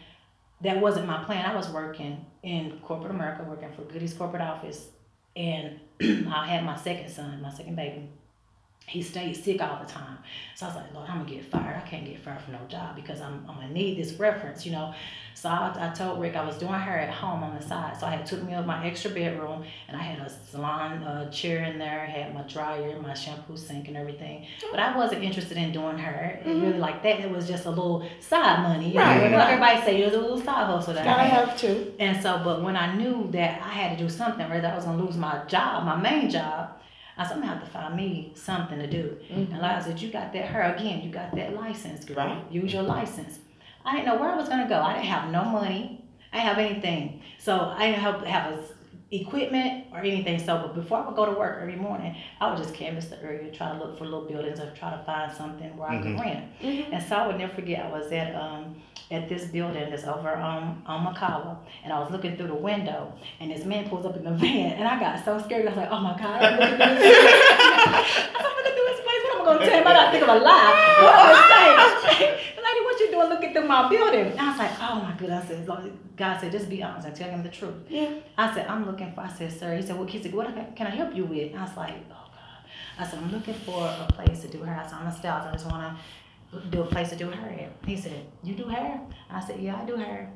that 0.62 0.80
wasn't 0.80 1.06
my 1.06 1.22
plan. 1.24 1.44
I 1.44 1.54
was 1.54 1.68
working 1.68 2.24
in 2.42 2.78
corporate 2.82 3.10
America, 3.10 3.44
working 3.46 3.70
for 3.72 3.82
Goody's 3.82 4.14
corporate 4.14 4.40
office, 4.40 4.88
and 5.36 5.78
I 6.00 6.46
had 6.46 6.64
my 6.64 6.76
second 6.76 7.10
son, 7.10 7.42
my 7.42 7.50
second 7.50 7.76
baby. 7.76 8.08
He 8.86 9.02
stayed 9.02 9.34
sick 9.34 9.62
all 9.62 9.80
the 9.82 9.90
time. 9.90 10.18
So 10.54 10.66
I 10.66 10.68
was 10.68 10.76
like, 10.76 10.94
Lord, 10.94 11.08
I'm 11.08 11.18
gonna 11.24 11.30
get 11.30 11.44
fired. 11.50 11.76
I 11.76 11.80
can't 11.88 12.04
get 12.04 12.18
fired 12.20 12.40
from 12.42 12.52
no 12.52 12.60
job 12.68 12.94
because 12.94 13.20
I'm, 13.20 13.44
I'm 13.48 13.54
gonna 13.56 13.70
need 13.72 13.96
this 13.98 14.12
reference, 14.14 14.66
you 14.66 14.72
know. 14.72 14.94
So 15.34 15.48
I, 15.48 15.74
I 15.90 15.94
told 15.94 16.20
Rick 16.20 16.36
I 16.36 16.44
was 16.44 16.56
doing 16.58 16.74
her 16.74 16.96
at 16.98 17.10
home 17.12 17.42
on 17.42 17.56
the 17.56 17.62
side. 17.66 17.96
So 17.98 18.06
I 18.06 18.10
had 18.10 18.26
took 18.26 18.42
me 18.42 18.52
up 18.54 18.66
my 18.66 18.86
extra 18.86 19.10
bedroom 19.10 19.64
and 19.88 19.96
I 19.96 20.00
had 20.02 20.18
a 20.24 20.30
salon 20.50 21.02
uh, 21.02 21.30
chair 21.30 21.64
in 21.64 21.78
there, 21.78 22.02
I 22.02 22.04
had 22.10 22.34
my 22.34 22.42
dryer, 22.42 23.00
my 23.00 23.14
shampoo 23.14 23.56
sink 23.56 23.88
and 23.88 23.96
everything. 23.96 24.46
But 24.70 24.80
I 24.80 24.96
wasn't 24.96 25.24
interested 25.24 25.56
in 25.56 25.72
doing 25.72 25.98
her 25.98 26.40
really 26.44 26.78
like 26.78 27.02
that. 27.04 27.20
It 27.20 27.30
was 27.30 27.48
just 27.48 27.64
a 27.64 27.70
little 27.70 28.06
side 28.20 28.62
money. 28.62 28.92
You 28.92 28.98
Right, 29.00 29.30
know, 29.30 29.36
right. 29.38 29.48
everybody 29.48 29.80
say 29.80 30.02
it 30.02 30.04
was 30.04 30.14
a 30.14 30.20
little 30.20 30.40
side 30.40 30.66
hustle 30.66 30.92
that 30.94 31.04
Gotta 31.04 31.22
I 31.22 31.24
had. 31.24 31.48
have 31.48 31.58
two. 31.58 31.94
And 31.98 32.22
so, 32.22 32.40
but 32.44 32.62
when 32.62 32.76
I 32.76 32.94
knew 32.94 33.28
that 33.32 33.60
I 33.62 33.70
had 33.70 33.98
to 33.98 34.04
do 34.04 34.10
something, 34.10 34.46
or 34.52 34.60
that 34.60 34.72
I 34.72 34.76
was 34.76 34.84
gonna 34.84 35.02
lose 35.02 35.16
my 35.16 35.42
job, 35.46 35.84
my 35.84 35.96
main 35.96 36.28
job, 36.30 36.70
I 37.16 37.22
said, 37.24 37.34
I'm 37.36 37.40
gonna 37.42 37.54
have 37.54 37.64
to 37.64 37.70
find 37.70 37.94
me 37.96 38.32
something 38.34 38.78
to 38.78 38.86
do. 38.86 39.16
Mhm. 39.30 39.54
And 39.54 39.64
I 39.64 39.80
said, 39.80 40.00
you 40.00 40.10
got 40.10 40.32
that 40.32 40.46
her 40.46 40.62
again, 40.74 41.00
you 41.02 41.10
got 41.10 41.34
that 41.36 41.54
license, 41.54 42.04
girl. 42.04 42.16
Right. 42.16 42.42
Use 42.50 42.72
your 42.72 42.82
license. 42.82 43.38
I 43.84 43.92
didn't 43.96 44.06
know 44.06 44.16
where 44.20 44.30
I 44.30 44.36
was 44.36 44.48
gonna 44.48 44.68
go. 44.68 44.80
I 44.80 44.94
didn't 44.94 45.06
have 45.06 45.30
no 45.30 45.44
money. 45.44 46.04
I 46.32 46.38
didn't 46.38 46.48
have 46.48 46.58
anything. 46.58 47.22
So 47.38 47.72
I 47.76 47.86
didn't 47.86 48.00
have, 48.00 48.22
have 48.26 48.52
a, 48.54 48.58
equipment 49.10 49.86
or 49.92 49.98
anything. 49.98 50.38
So 50.38 50.58
but 50.58 50.74
before 50.74 50.98
I 50.98 51.06
would 51.06 51.16
go 51.16 51.26
to 51.26 51.32
work 51.32 51.58
every 51.60 51.76
morning, 51.76 52.16
I 52.40 52.48
would 52.48 52.58
just 52.58 52.74
canvass 52.74 53.06
the 53.06 53.22
area, 53.22 53.50
try 53.52 53.72
to 53.72 53.78
look 53.78 53.98
for 53.98 54.04
little 54.04 54.26
buildings 54.26 54.58
or 54.60 54.70
try 54.74 54.90
to 54.96 55.02
find 55.04 55.32
something 55.32 55.76
where 55.76 55.88
I 55.88 56.02
could 56.02 56.18
rent. 56.20 56.44
And 56.92 57.02
so 57.02 57.16
I 57.16 57.26
would 57.26 57.38
never 57.38 57.54
forget 57.54 57.84
I 57.86 57.90
was 57.90 58.10
at 58.12 58.34
um 58.34 58.76
at 59.10 59.28
this 59.28 59.44
building 59.46 59.90
that's 59.90 60.04
over 60.04 60.34
um, 60.34 60.82
on 60.86 61.04
McCalla, 61.14 61.58
and 61.84 61.92
I 61.92 62.00
was 62.00 62.10
looking 62.10 62.36
through 62.36 62.46
the 62.48 62.54
window, 62.54 63.12
and 63.38 63.50
this 63.50 63.64
man 63.66 63.86
pulls 63.88 64.06
up 64.06 64.16
in 64.16 64.24
the 64.24 64.30
van, 64.44 64.72
and 64.72 64.88
I 64.88 64.98
got 64.98 65.22
so 65.24 65.38
scared. 65.42 65.66
I 65.66 65.68
was 65.68 65.76
like, 65.76 65.90
"Oh 65.90 66.00
my 66.00 66.16
God!" 66.18 66.42
I'm 66.42 66.58
looking 66.58 66.76
through 66.76 66.94
this 66.96 67.14
I'm 68.34 68.56
looking 68.56 68.72
through 68.72 68.88
this 68.90 69.00
place. 69.04 69.20
What 69.24 69.34
am 69.34 69.42
I 69.42 69.44
gonna 69.44 69.66
tell 69.66 69.78
him? 69.80 69.86
I 69.86 69.92
gotta 69.92 70.10
think 70.10 70.22
of 70.22 70.28
a 70.30 70.38
lie. 70.40 70.96
What 71.02 71.14
am 71.14 71.36
I 71.36 72.02
gonna 72.02 72.16
say? 72.16 72.53
What 72.82 73.00
you 73.00 73.10
doing 73.10 73.28
looking 73.28 73.52
through 73.52 73.68
my 73.68 73.88
building? 73.88 74.26
And 74.32 74.40
I 74.40 74.50
was 74.50 74.58
like, 74.58 74.72
"Oh 74.80 74.96
my 74.96 75.14
goodness!" 75.18 75.44
I 75.44 75.48
said, 75.48 75.66
"God 76.16 76.40
said, 76.40 76.52
just 76.52 76.68
be 76.68 76.82
honest 76.82 77.06
I 77.06 77.10
tell 77.10 77.30
him 77.30 77.42
the 77.42 77.48
truth." 77.48 77.74
Yeah. 77.88 78.10
I 78.36 78.54
said, 78.54 78.66
"I'm 78.66 78.86
looking 78.86 79.12
for." 79.12 79.20
I 79.20 79.28
said, 79.28 79.52
"Sir," 79.52 79.76
he 79.76 79.82
said, 79.82 79.96
"Well," 79.96 80.06
he 80.06 80.22
said, 80.22 80.34
"What 80.34 80.46
can 80.76 80.86
I 80.86 80.90
help 80.90 81.14
you 81.14 81.24
with?" 81.24 81.52
And 81.52 81.60
I 81.60 81.64
was 81.64 81.76
like, 81.76 81.94
"Oh 82.10 82.28
God." 82.30 82.60
I 82.98 83.06
said, 83.06 83.18
"I'm 83.20 83.32
looking 83.32 83.54
for 83.54 83.84
a 83.86 84.12
place 84.12 84.40
to 84.42 84.48
do 84.48 84.62
hair." 84.62 84.80
I 84.80 84.86
said, 84.88 84.98
"I'm 85.00 85.06
a 85.06 85.12
stylist. 85.12 85.48
I 85.48 85.52
just 85.52 85.66
wanna." 85.66 85.96
do 86.70 86.82
a 86.82 86.86
place 86.86 87.10
to 87.10 87.16
do 87.16 87.30
hair 87.30 87.50
at. 87.50 87.88
He 87.88 87.96
said, 87.96 88.26
You 88.42 88.54
do 88.54 88.64
hair? 88.64 89.00
I 89.30 89.40
said, 89.40 89.60
Yeah, 89.60 89.80
I 89.80 89.84
do 89.84 89.96
hair. 89.96 90.30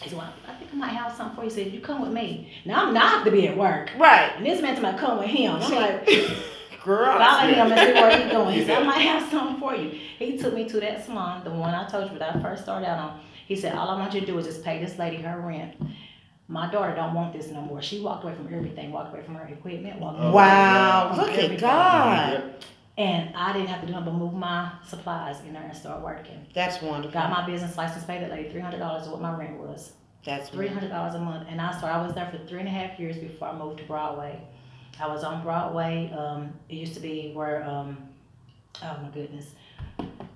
He 0.00 0.08
said, 0.08 0.18
Well, 0.18 0.32
I 0.48 0.54
think 0.54 0.70
I 0.72 0.76
might 0.76 0.88
have 0.88 1.12
something 1.12 1.36
for 1.36 1.42
you. 1.44 1.50
He 1.50 1.54
said, 1.54 1.72
You 1.72 1.80
come 1.80 2.00
with 2.02 2.12
me. 2.12 2.52
Now 2.64 2.86
I'm 2.86 2.94
not 2.94 3.24
to 3.24 3.30
be 3.30 3.48
at 3.48 3.56
work. 3.56 3.90
Right. 3.98 4.32
And 4.36 4.46
this 4.46 4.60
man 4.62 4.80
told 4.80 4.86
me 4.86 4.92
to 4.92 4.98
come 4.98 5.18
with 5.18 5.28
him. 5.28 5.56
I'm 5.56 5.74
like, 5.74 6.08
Girl. 6.86 7.18
follow 7.18 7.48
him 7.52 7.72
and 7.72 7.80
see 7.80 7.92
where 8.00 8.18
he's 8.22 8.32
going. 8.32 8.54
He 8.54 8.64
said, 8.64 8.78
I 8.82 8.84
might 8.84 8.98
have 9.00 9.30
something 9.30 9.58
for 9.60 9.74
you. 9.74 9.90
He 10.18 10.38
took 10.38 10.54
me 10.54 10.68
to 10.68 10.80
that 10.80 11.04
salon, 11.04 11.44
the 11.44 11.50
one 11.50 11.74
I 11.74 11.86
told 11.88 12.10
you 12.10 12.18
that 12.18 12.36
I 12.36 12.40
first 12.40 12.62
started 12.62 12.86
out 12.88 12.98
on. 12.98 13.20
He 13.46 13.56
said, 13.56 13.74
All 13.74 13.88
I 13.90 13.98
want 13.98 14.14
you 14.14 14.20
to 14.20 14.26
do 14.26 14.38
is 14.38 14.46
just 14.46 14.64
pay 14.64 14.82
this 14.82 14.98
lady 14.98 15.16
her 15.16 15.40
rent. 15.40 15.74
My 16.48 16.70
daughter 16.70 16.94
don't 16.94 17.12
want 17.14 17.32
this 17.32 17.48
no 17.48 17.60
more. 17.60 17.82
She 17.82 18.00
walked 18.00 18.22
away 18.24 18.34
from 18.34 18.52
everything, 18.54 18.92
walked 18.92 19.12
away 19.12 19.22
from 19.24 19.34
her 19.34 19.46
equipment, 19.46 19.98
walked 20.00 20.20
away 20.20 20.30
Wow. 20.30 21.08
from 21.08 21.18
Look 21.18 21.28
at 21.32 21.38
everything. 21.40 21.58
God. 21.60 22.54
And 22.98 23.34
I 23.36 23.52
didn't 23.52 23.68
have 23.68 23.80
to 23.82 23.86
do 23.86 23.92
nothing 23.92 24.06
but 24.12 24.14
move 24.14 24.32
my 24.32 24.70
supplies 24.86 25.40
in 25.40 25.52
there 25.52 25.62
and 25.62 25.76
start 25.76 26.02
working. 26.02 26.46
That's 26.54 26.80
wonderful. 26.80 27.10
Got 27.12 27.30
my 27.30 27.44
business 27.44 27.76
license, 27.76 28.04
paid 28.04 28.22
that 28.22 28.30
lady 28.30 28.48
three 28.48 28.60
hundred 28.60 28.78
dollars 28.78 29.06
what 29.08 29.20
my 29.20 29.36
rent 29.36 29.58
was. 29.58 29.92
That's 30.24 30.48
Three 30.48 30.68
hundred 30.68 30.88
dollars 30.90 31.14
a 31.14 31.18
month. 31.18 31.46
And 31.50 31.60
I 31.60 31.76
started 31.76 31.96
I 31.98 32.06
was 32.06 32.14
there 32.14 32.28
for 32.30 32.38
three 32.46 32.60
and 32.60 32.68
a 32.68 32.72
half 32.72 32.98
years 32.98 33.16
before 33.18 33.48
I 33.48 33.56
moved 33.58 33.78
to 33.80 33.84
Broadway. 33.84 34.40
I 35.00 35.06
was 35.08 35.24
on 35.24 35.42
Broadway. 35.42 36.10
Um, 36.16 36.52
it 36.68 36.74
used 36.74 36.94
to 36.94 37.00
be 37.00 37.32
where 37.34 37.64
um, 37.64 37.96
oh 38.82 38.96
my 39.02 39.08
goodness. 39.12 39.46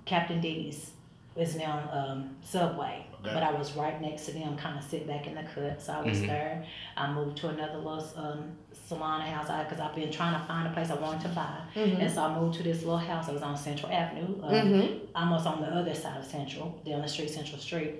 Captain 0.05 0.41
D's 0.41 0.91
is 1.35 1.55
now 1.55 1.89
um, 1.91 2.35
Subway. 2.43 3.05
Okay. 3.21 3.33
But 3.35 3.43
I 3.43 3.51
was 3.53 3.75
right 3.75 4.01
next 4.01 4.25
to 4.25 4.31
them, 4.33 4.57
kind 4.57 4.77
of 4.77 4.83
sit 4.83 5.05
back 5.07 5.27
in 5.27 5.35
the 5.35 5.43
cut. 5.43 5.79
So 5.81 5.93
I 5.93 6.01
was 6.01 6.17
Mhm. 6.17 6.27
there. 6.27 6.65
I 6.97 7.11
moved 7.13 7.37
to 7.37 7.49
another 7.49 7.77
little 7.77 8.03
um, 8.15 8.51
salon 8.87 9.21
house 9.21 9.47
because 9.63 9.79
I've 9.79 9.93
been 9.95 10.11
trying 10.11 10.39
to 10.39 10.45
find 10.47 10.67
a 10.67 10.71
place 10.71 10.89
I 10.89 10.95
wanted 10.95 11.21
to 11.21 11.27
buy. 11.29 11.57
Mm-hmm. 11.75 12.01
And 12.01 12.11
so 12.11 12.23
I 12.23 12.37
moved 12.39 12.55
to 12.57 12.63
this 12.63 12.79
little 12.79 12.97
house. 12.97 13.29
I 13.29 13.31
was 13.33 13.43
on 13.43 13.55
Central 13.55 13.91
Avenue. 13.91 14.41
Um, 14.43 14.51
Mm-hmm. 14.51 15.05
almost 15.15 15.45
on 15.45 15.61
the 15.61 15.67
other 15.67 15.93
side 15.93 16.17
of 16.17 16.25
Central, 16.25 16.81
down 16.85 17.01
the 17.01 17.07
street, 17.07 17.29
Central 17.29 17.59
Street. 17.59 17.95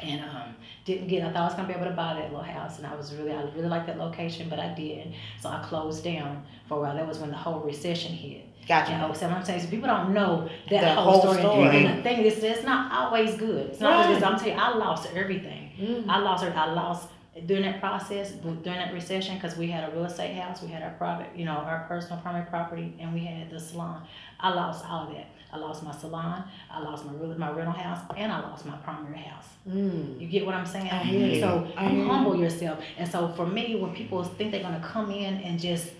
And 0.00 0.20
um, 0.22 0.56
didn't 0.84 1.06
get. 1.06 1.22
I 1.24 1.28
thought 1.32 1.36
I 1.42 1.44
was 1.44 1.54
gonna 1.54 1.68
be 1.68 1.74
able 1.74 1.84
to 1.86 1.92
buy 1.92 2.14
that 2.14 2.24
little 2.30 2.42
house, 2.42 2.78
and 2.78 2.86
I 2.86 2.94
was 2.96 3.14
really, 3.14 3.32
I 3.32 3.42
really 3.54 3.68
liked 3.68 3.86
that 3.86 3.96
location, 3.96 4.48
but 4.48 4.58
I 4.58 4.74
didn't. 4.74 5.14
So 5.40 5.48
I 5.48 5.62
closed 5.62 6.02
down 6.02 6.42
for 6.68 6.78
a 6.78 6.80
while. 6.80 6.96
That 6.96 7.06
was 7.06 7.18
when 7.20 7.30
the 7.30 7.36
whole 7.36 7.60
recession 7.60 8.12
hit. 8.12 8.44
Gotcha. 8.66 8.92
And 8.92 9.16
so 9.16 9.26
I'm 9.28 9.44
saying, 9.44 9.60
so 9.60 9.68
people 9.68 9.86
don't 9.86 10.12
know 10.12 10.48
that 10.70 10.80
The 10.80 10.94
whole, 11.00 11.20
whole 11.20 11.34
story. 11.34 11.84
And 11.86 11.98
the 11.98 12.02
thing 12.02 12.24
is, 12.24 12.42
it's 12.42 12.64
not 12.64 12.90
always 12.92 13.36
good. 13.36 13.66
It's 13.70 13.80
not 13.80 13.92
always 13.92 14.16
good. 14.18 14.22
Right. 14.24 14.32
I'm 14.32 14.38
telling 14.38 14.54
you, 14.54 14.60
I 14.60 14.74
lost 14.74 15.08
everything. 15.14 15.70
Mhm. 15.78 16.08
I 16.08 16.18
lost. 16.18 16.44
I 16.44 16.72
lost 16.72 17.08
during 17.46 17.62
that 17.64 17.80
process, 17.80 18.30
during 18.32 18.62
that 18.64 18.92
recession, 18.94 19.34
because 19.36 19.56
we 19.56 19.68
had 19.68 19.88
a 19.88 19.92
real 19.94 20.04
estate 20.06 20.34
house, 20.34 20.62
we 20.62 20.68
had 20.68 20.82
our 20.82 20.90
private, 20.92 21.26
you 21.36 21.44
know, 21.44 21.52
our 21.52 21.84
personal 21.88 22.18
primary 22.20 22.46
property, 22.46 22.94
and 23.00 23.12
we 23.12 23.24
had 23.24 23.50
the 23.50 23.58
salon. 23.60 24.02
I 24.40 24.50
lost 24.54 24.84
all 24.88 25.08
of 25.08 25.14
that. 25.14 25.26
I 25.54 25.58
lost 25.58 25.84
my 25.84 25.92
salon. 25.92 26.42
I 26.70 26.80
lost 26.80 27.04
my 27.06 27.12
my 27.12 27.50
rental 27.52 27.72
house, 27.72 28.00
and 28.16 28.32
I 28.32 28.40
lost 28.40 28.66
my 28.66 28.76
primary 28.78 29.18
house. 29.18 29.46
Mm. 29.68 30.20
You 30.20 30.26
get 30.26 30.44
what 30.44 30.54
I'm 30.54 30.66
saying? 30.66 30.88
I. 30.90 31.38
So 31.40 31.66
I 31.76 31.84
humble 32.08 32.34
yourself. 32.36 32.80
And 32.98 33.08
so 33.10 33.28
for 33.28 33.46
me, 33.46 33.76
when 33.76 33.94
people 33.94 34.24
think 34.24 34.50
they're 34.50 34.62
gonna 34.62 34.84
come 34.84 35.10
in 35.12 35.34
and 35.34 35.60
just 35.60 35.90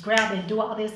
grab 0.00 0.32
and 0.32 0.46
do 0.48 0.60
all 0.62 0.74
this, 0.74 0.92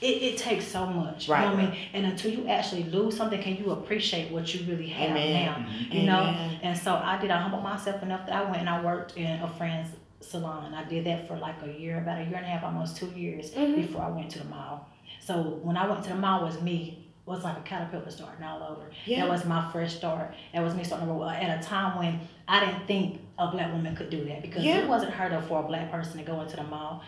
it, 0.00 0.06
it 0.06 0.36
takes 0.38 0.66
so 0.66 0.86
much. 0.86 1.28
You 1.28 1.34
know 1.34 1.40
what 1.40 1.48
I 1.48 1.54
Right. 1.54 1.70
mean? 1.70 1.78
And 1.94 2.06
until 2.06 2.32
you 2.32 2.48
actually 2.48 2.84
lose 2.84 3.16
something, 3.16 3.40
can 3.40 3.56
you 3.56 3.70
appreciate 3.70 4.32
what 4.32 4.52
you 4.52 4.66
really 4.68 4.88
have 4.88 5.10
Amen. 5.16 5.46
now? 5.46 5.66
You 5.96 6.02
know? 6.02 6.22
And 6.62 6.76
so 6.76 6.96
I 6.96 7.16
did. 7.18 7.30
I 7.30 7.38
humbled 7.40 7.62
myself 7.62 8.02
enough 8.02 8.26
that 8.26 8.34
I 8.34 8.42
went 8.44 8.58
and 8.58 8.68
I 8.68 8.84
worked 8.84 9.16
in 9.16 9.40
a 9.40 9.48
friend's 9.56 9.88
salon. 10.20 10.74
I 10.74 10.82
did 10.84 11.06
that 11.06 11.28
for 11.28 11.36
like 11.36 11.54
a 11.62 11.72
year, 11.80 11.98
about 11.98 12.18
a 12.20 12.24
year 12.24 12.36
and 12.36 12.44
a 12.44 12.48
half, 12.48 12.64
almost 12.64 12.96
two 12.96 13.06
years 13.16 13.52
Mhm. 13.52 13.76
before 13.76 14.02
I 14.02 14.08
went 14.10 14.30
to 14.32 14.40
the 14.40 14.46
mall. 14.46 14.88
So 15.20 15.60
when 15.62 15.76
I 15.76 15.86
went 15.88 16.02
to 16.04 16.10
the 16.10 16.16
mall, 16.16 16.42
it 16.42 16.46
was 16.46 16.60
me 16.60 17.05
was 17.26 17.42
like 17.44 17.58
a 17.58 17.60
caterpillar 17.62 18.08
starting 18.10 18.44
all 18.44 18.62
over. 18.62 18.88
Yeah. 19.04 19.20
That 19.22 19.28
was 19.30 19.44
my 19.44 19.70
fresh 19.72 19.96
start. 19.96 20.32
That 20.54 20.62
was 20.62 20.74
me 20.74 20.84
starting 20.84 21.08
over 21.08 21.24
at 21.28 21.60
a 21.60 21.62
time 21.62 21.98
when 21.98 22.20
I 22.48 22.60
didn't 22.64 22.86
think 22.86 23.20
a 23.38 23.48
black 23.50 23.72
woman 23.72 23.94
could 23.96 24.10
do 24.10 24.24
that 24.26 24.42
because 24.42 24.62
Yeah. 24.64 24.78
it 24.78 24.88
wasn't 24.88 25.12
heard 25.12 25.32
of 25.32 25.44
for 25.46 25.60
a 25.60 25.66
black 25.66 25.90
person 25.90 26.18
to 26.18 26.24
go 26.24 26.40
into 26.40 26.56
the 26.56 26.62
mall. 26.62 27.02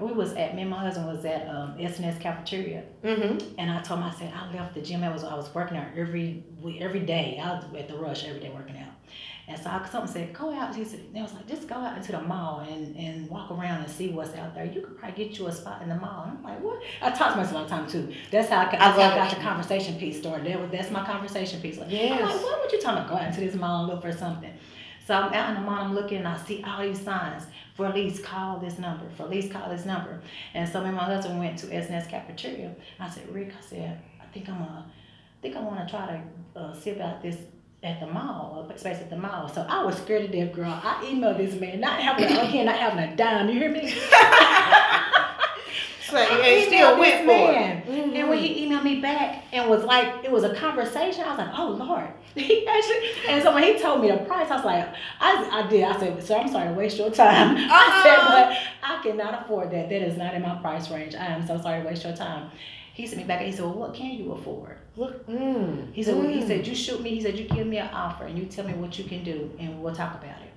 We 0.00 0.12
was 0.12 0.32
at 0.34 0.54
me 0.54 0.62
and 0.62 0.70
my 0.70 0.78
husband 0.78 1.08
was 1.08 1.24
at 1.24 1.48
um, 1.48 1.74
S&S 1.78 2.16
cafeteria, 2.20 2.84
Mm-hmm. 3.02 3.54
and 3.58 3.70
I 3.70 3.80
told 3.82 4.00
him 4.00 4.06
I 4.06 4.14
said 4.14 4.32
I 4.34 4.50
left 4.54 4.74
the 4.74 4.80
gym. 4.82 5.02
I 5.02 5.12
was 5.12 5.24
I 5.24 5.34
was 5.34 5.52
working 5.54 5.76
out 5.76 5.88
every 5.96 6.44
every 6.78 7.00
day. 7.00 7.40
I 7.42 7.54
was 7.54 7.64
at 7.76 7.88
the 7.88 7.96
rush 7.96 8.24
every 8.24 8.40
day 8.40 8.50
working 8.54 8.78
out. 8.78 8.92
And 9.50 9.60
so 9.60 9.68
I, 9.68 9.84
something 9.90 10.12
said, 10.12 10.32
go 10.32 10.54
out. 10.54 10.76
He 10.76 10.84
said, 10.84 11.00
they 11.12 11.20
was 11.20 11.32
like, 11.34 11.48
just 11.48 11.66
go 11.66 11.74
out 11.74 11.96
into 11.96 12.12
the 12.12 12.20
mall 12.20 12.60
and, 12.60 12.96
and 12.96 13.28
walk 13.28 13.50
around 13.50 13.82
and 13.82 13.90
see 13.90 14.08
what's 14.10 14.32
out 14.36 14.54
there. 14.54 14.64
You 14.64 14.80
could 14.80 14.96
probably 14.96 15.24
get 15.24 15.36
you 15.38 15.48
a 15.48 15.52
spot 15.52 15.82
in 15.82 15.88
the 15.88 15.96
mall. 15.96 16.22
And 16.28 16.38
I'm 16.38 16.44
like, 16.44 16.60
what? 16.62 16.80
I 17.02 17.10
talk 17.10 17.32
to 17.32 17.36
myself 17.38 17.56
all 17.56 17.64
the 17.64 17.68
time 17.68 17.86
too. 17.88 18.14
That's 18.30 18.48
how 18.48 18.60
I, 18.60 18.64
got- 18.70 18.74
I 18.80 18.90
how 18.92 18.92
I 18.92 19.14
got 19.16 19.32
it. 19.32 19.36
the 19.36 19.42
conversation 19.42 19.98
piece 19.98 20.18
started. 20.20 20.46
That 20.46 20.60
was, 20.60 20.70
that's 20.70 20.90
my 20.92 21.04
conversation 21.04 21.60
piece. 21.60 21.78
Like, 21.78 21.88
I'm 21.88 21.92
Yes. 21.94 22.20
like, 22.22 22.42
what 22.42 22.60
would 22.62 22.70
you 22.72 22.80
talking 22.80 22.98
about? 22.98 23.10
Go 23.10 23.16
out 23.16 23.26
into 23.26 23.40
this 23.40 23.56
mall 23.56 23.80
and 23.84 23.92
look 23.92 24.02
for 24.02 24.12
something. 24.12 24.52
So 25.04 25.14
I'm 25.14 25.32
out 25.34 25.48
in 25.48 25.54
the 25.56 25.68
mall, 25.68 25.84
I'm 25.84 25.94
looking, 25.96 26.18
and 26.18 26.28
I 26.28 26.36
see 26.36 26.62
all 26.62 26.82
these 26.82 27.00
signs. 27.00 27.42
For 27.74 27.88
lease, 27.88 28.20
call 28.20 28.58
this 28.60 28.78
number. 28.78 29.10
For 29.16 29.26
lease, 29.26 29.50
call 29.50 29.68
this 29.68 29.84
number. 29.84 30.20
And 30.54 30.68
so 30.68 30.80
me 30.80 30.88
and 30.88 30.96
my 30.96 31.04
husband 31.04 31.40
went 31.40 31.58
to 31.60 31.74
S&S 31.74 32.06
cafeteria. 32.06 32.72
I 33.00 33.10
said, 33.10 33.28
Rick, 33.34 33.52
I 33.58 33.60
said, 33.68 34.00
I 34.22 34.26
think 34.26 34.48
I'm 34.48 34.60
a, 34.60 34.86
I 34.86 35.42
think 35.42 35.56
I 35.56 35.60
want 35.60 35.84
to 35.84 35.90
try 35.92 36.06
to 36.54 36.60
uh, 36.60 36.72
see 36.72 36.90
about 36.90 37.20
this 37.22 37.36
at 37.82 37.98
the 38.00 38.06
mall, 38.06 38.70
space 38.76 38.98
at 38.98 39.08
the 39.10 39.16
mall. 39.16 39.48
So 39.48 39.64
I 39.68 39.84
was 39.84 39.96
scared 39.96 40.30
to 40.30 40.44
death, 40.44 40.54
girl. 40.54 40.70
I 40.82 41.02
emailed 41.06 41.38
this 41.38 41.58
man, 41.58 41.80
not 41.80 42.00
having 42.00 42.24
a, 42.24 42.40
again, 42.48 42.66
not 42.66 42.76
having 42.78 42.98
a 42.98 43.16
dime. 43.16 43.48
You 43.48 43.58
hear 43.58 43.70
me? 43.70 43.94
So 46.02 46.16
I 46.16 46.64
still 46.66 46.98
went 46.98 47.12
this 47.12 47.20
for 47.20 47.52
man. 47.52 47.78
it. 47.78 47.86
Mhm. 47.86 48.16
And 48.16 48.28
when 48.28 48.38
he 48.38 48.66
emailed 48.66 48.82
me 48.82 49.00
back 49.00 49.44
and 49.52 49.70
was 49.70 49.84
like, 49.84 50.24
it 50.24 50.30
was 50.32 50.42
a 50.42 50.52
conversation, 50.56 51.22
I 51.22 51.28
was 51.28 51.38
like, 51.38 51.56
oh 51.56 51.68
Lord. 51.68 52.08
He 52.34 52.66
actually, 52.66 53.10
and 53.28 53.40
so 53.42 53.54
when 53.54 53.62
he 53.62 53.78
told 53.78 54.00
me 54.02 54.10
the 54.10 54.16
price, 54.18 54.50
I 54.50 54.56
was 54.56 54.64
like, 54.64 54.88
I, 55.20 55.48
I 55.64 55.68
did. 55.70 55.84
I 55.84 55.96
said, 56.00 56.20
sir, 56.22 56.36
I'm 56.38 56.48
sorry 56.48 56.68
to 56.68 56.74
waste 56.74 56.98
your 56.98 57.10
time. 57.10 57.56
I 57.70 58.00
said, 58.02 58.18
Uh-uh. 58.18 58.48
but 58.50 58.58
I 58.82 59.02
cannot 59.04 59.44
afford 59.44 59.70
that. 59.70 59.88
That 59.88 60.02
is 60.02 60.16
not 60.16 60.34
in 60.34 60.42
my 60.42 60.56
price 60.60 60.90
range. 60.90 61.14
I 61.14 61.26
am 61.26 61.46
so 61.46 61.60
sorry 61.60 61.82
to 61.82 61.86
waste 61.88 62.02
your 62.02 62.16
time. 62.16 62.50
He 62.92 63.06
sent 63.06 63.18
me 63.22 63.26
back 63.28 63.38
and 63.42 63.48
he 63.50 63.52
said, 63.54 63.64
well, 63.66 63.74
what 63.74 63.94
can 63.94 64.10
you 64.10 64.32
afford? 64.32 64.78
Look, 65.00 65.26
mm, 65.26 65.94
He 65.94 66.02
said, 66.02 66.14
well, 66.14 66.28
he 66.28 66.42
mm. 66.42 66.46
said, 66.46 66.66
you 66.66 66.74
shoot 66.74 67.00
me. 67.00 67.14
He 67.14 67.22
said, 67.22 67.38
you 67.38 67.48
give 67.48 67.66
me 67.66 67.78
an 67.78 67.88
offer 67.88 68.24
and 68.24 68.38
you 68.38 68.44
tell 68.44 68.66
me 68.66 68.74
what 68.74 68.98
you 68.98 69.04
can 69.04 69.24
do 69.24 69.50
and 69.58 69.82
we'll 69.82 69.94
talk 69.94 70.14
about 70.14 70.42
it. 70.42 70.52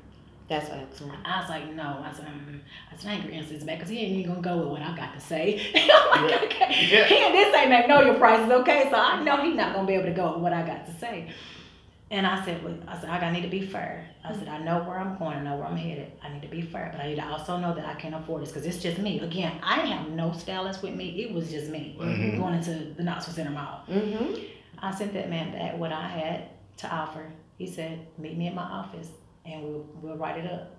That's 0.49 0.69
excellent. 0.69 1.17
I 1.23 1.39
was 1.39 1.49
like, 1.49 1.73
no. 1.73 2.03
I 2.05 2.11
said, 2.13 2.25
mm. 2.25 2.59
I 2.91 2.97
said, 2.97 3.09
I 3.09 3.13
ain't 3.13 3.23
gonna 3.23 3.35
answer 3.35 3.53
this 3.53 3.63
back 3.63 3.77
because 3.77 3.89
he 3.89 3.99
ain't 3.99 4.17
even 4.17 4.31
gonna 4.31 4.41
go 4.41 4.57
with 4.57 4.67
what 4.67 4.81
I 4.81 4.93
got 4.97 5.13
to 5.13 5.21
say. 5.21 5.71
I'm 6.13 6.25
like, 6.25 6.43
okay. 6.43 6.87
Yeah. 6.91 7.05
He 7.05 7.23
and 7.23 7.33
this 7.33 7.55
ain't 7.55 7.87
your 7.87 8.15
prices, 8.15 8.51
okay? 8.51 8.89
So 8.91 8.97
I 8.97 9.23
know 9.23 9.37
he's 9.37 9.55
not 9.55 9.73
gonna 9.73 9.87
be 9.87 9.93
able 9.93 10.07
to 10.07 10.11
go 10.11 10.33
with 10.33 10.41
what 10.41 10.51
I 10.51 10.67
got 10.67 10.87
to 10.87 10.93
say. 10.99 11.31
And 12.13 12.27
I 12.27 12.45
said, 12.45 12.63
well, 12.63 12.75
I 12.87 12.99
said, 12.99 13.09
I 13.09 13.19
gotta 13.19 13.31
need 13.31 13.41
to 13.41 13.47
be 13.47 13.65
fair. 13.65 14.05
I 14.23 14.33
said, 14.33 14.47
I 14.47 14.59
know 14.59 14.83
where 14.83 14.99
I'm 14.99 15.17
going, 15.17 15.35
I 15.35 15.41
know 15.41 15.55
where 15.55 15.65
I'm 15.65 15.75
headed. 15.75 16.11
I 16.21 16.29
need 16.31 16.43
to 16.43 16.47
be 16.47 16.61
fair, 16.61 16.89
but 16.93 17.01
I 17.03 17.07
need 17.07 17.15
to 17.15 17.25
also 17.27 17.57
know 17.57 17.73
that 17.73 17.85
I 17.87 17.95
can't 17.95 18.13
afford 18.13 18.43
this 18.43 18.49
because 18.49 18.67
it's 18.67 18.77
just 18.83 18.99
me. 18.99 19.19
Again, 19.19 19.53
I 19.63 19.79
have 19.79 20.09
no 20.09 20.31
stylist 20.31 20.83
with 20.83 20.93
me. 20.93 21.23
It 21.23 21.33
was 21.33 21.49
just 21.49 21.71
me 21.71 21.97
Mhm. 21.99 22.37
going 22.37 22.53
into 22.53 22.93
the 22.95 23.01
Knoxville 23.01 23.33
Center 23.33 23.49
Mall. 23.49 23.81
Mm-hmm. 23.89 24.35
I 24.77 24.93
sent 24.93 25.11
that 25.13 25.27
man 25.27 25.51
back 25.53 25.75
what 25.79 25.91
I 25.91 26.07
had 26.07 26.49
to 26.77 26.95
offer. 26.95 27.25
He 27.57 27.65
said, 27.65 28.05
meet 28.19 28.37
me 28.37 28.45
at 28.47 28.53
my 28.53 28.61
office 28.61 29.07
and 29.43 29.63
we'll, 29.63 29.85
we'll 29.99 30.15
write 30.17 30.37
it 30.37 30.51
up. 30.51 30.75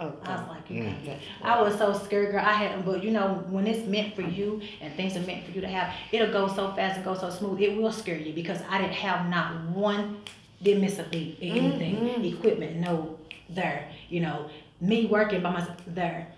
Oh, 0.00 0.14
I 0.24 0.36
was 0.36 0.48
like, 0.48 0.70
you 0.70 0.84
Mm. 0.84 1.04
got. 1.04 1.16
I 1.42 1.60
was 1.60 1.76
so 1.76 1.92
scared, 1.92 2.30
girl. 2.30 2.40
I 2.44 2.52
had, 2.52 2.84
but 2.86 3.04
you 3.04 3.10
know, 3.10 3.44
when 3.50 3.66
it's 3.66 3.86
meant 3.86 4.14
for 4.14 4.22
you 4.22 4.62
and 4.80 4.94
things 4.94 5.16
are 5.16 5.20
meant 5.26 5.44
for 5.44 5.50
you 5.50 5.60
to 5.60 5.68
have, 5.68 5.92
it'll 6.12 6.32
go 6.32 6.48
so 6.48 6.72
fast 6.72 6.96
and 6.96 7.04
go 7.04 7.14
so 7.14 7.28
smooth. 7.28 7.60
It 7.60 7.76
will 7.76 7.92
scare 7.92 8.16
you 8.16 8.32
because 8.32 8.60
I 8.70 8.78
didn't 8.80 8.94
have 8.94 9.28
not 9.28 9.60
one, 9.70 10.18
didn't 10.62 10.80
miss 10.82 10.98
a 10.98 11.04
beat 11.04 11.38
in 11.40 11.56
anything, 11.56 11.96
Mhm. 11.96 12.32
equipment, 12.36 12.76
no, 12.76 13.18
there. 13.48 13.88
You 14.08 14.20
know, 14.20 14.50
me 14.80 15.06
working 15.06 15.40
by 15.42 15.50
myself, 15.50 15.76
there. 15.86 16.28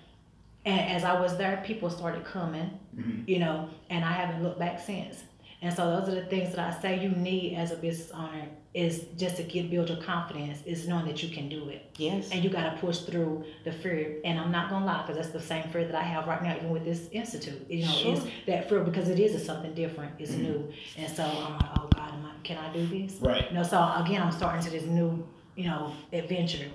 And 0.64 0.80
as 0.80 1.04
I 1.04 1.18
was 1.20 1.36
there, 1.38 1.62
people 1.64 1.88
started 1.90 2.24
coming, 2.24 2.70
Mhm. 2.96 3.26
you 3.26 3.38
know, 3.38 3.68
and 3.88 4.04
I 4.04 4.12
haven't 4.12 4.42
looked 4.42 4.58
back 4.58 4.78
since. 4.78 5.24
And 5.62 5.74
so 5.74 5.84
those 6.00 6.08
are 6.08 6.14
the 6.14 6.26
things 6.26 6.54
that 6.54 6.74
I 6.74 6.80
say 6.80 7.02
you 7.02 7.10
need 7.10 7.54
as 7.54 7.70
a 7.70 7.76
business 7.76 8.10
owner 8.12 8.48
is 8.72 9.04
just 9.18 9.36
to 9.36 9.42
get 9.42 9.70
build 9.70 9.88
your 9.88 10.00
confidence, 10.00 10.62
is 10.64 10.86
knowing 10.88 11.04
that 11.06 11.22
you 11.22 11.28
can 11.28 11.48
do 11.48 11.68
it 11.68 11.90
Yes. 11.98 12.30
and 12.30 12.42
you 12.42 12.48
got 12.48 12.72
to 12.72 12.80
push 12.80 13.00
through 13.00 13.44
the 13.64 13.72
fear. 13.72 14.20
And 14.24 14.38
I'm 14.38 14.52
not 14.52 14.70
gonna 14.70 14.86
lie, 14.86 15.02
because 15.02 15.16
that's 15.16 15.32
the 15.32 15.40
same 15.40 15.64
fear 15.70 15.84
that 15.84 15.94
I 15.94 16.02
have 16.02 16.26
right 16.26 16.42
now, 16.42 16.56
even 16.56 16.70
with 16.70 16.84
this 16.84 17.08
institute. 17.10 17.68
You 17.68 17.84
know, 17.84 17.92
Sure. 17.92 18.12
it's 18.14 18.26
that 18.46 18.68
fear 18.68 18.80
because 18.80 19.08
it 19.08 19.18
is 19.18 19.44
something 19.44 19.74
different, 19.74 20.12
it's 20.18 20.30
mm-hmm. 20.30 20.42
new, 20.42 20.72
and 20.96 21.12
so 21.12 21.24
I'm 21.24 21.58
like, 21.58 21.70
oh 21.78 21.88
God, 21.94 22.12
am 22.14 22.24
I, 22.24 22.30
can 22.44 22.56
I 22.58 22.72
do 22.72 22.86
this? 22.86 23.20
Right. 23.20 23.50
You 23.50 23.56
know, 23.56 23.62
so 23.64 23.76
again, 24.02 24.22
I'm 24.22 24.32
starting 24.32 24.62
to 24.62 24.70
this 24.70 24.84
new, 24.84 25.26
you 25.56 25.64
know, 25.64 25.92
adventure, 26.12 26.68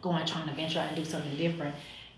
going 0.00 0.24
trying 0.24 0.48
to 0.48 0.54
venture 0.54 0.78
out 0.78 0.86
and 0.88 0.96
do 0.96 1.04
something 1.04 1.36
different. 1.36 1.74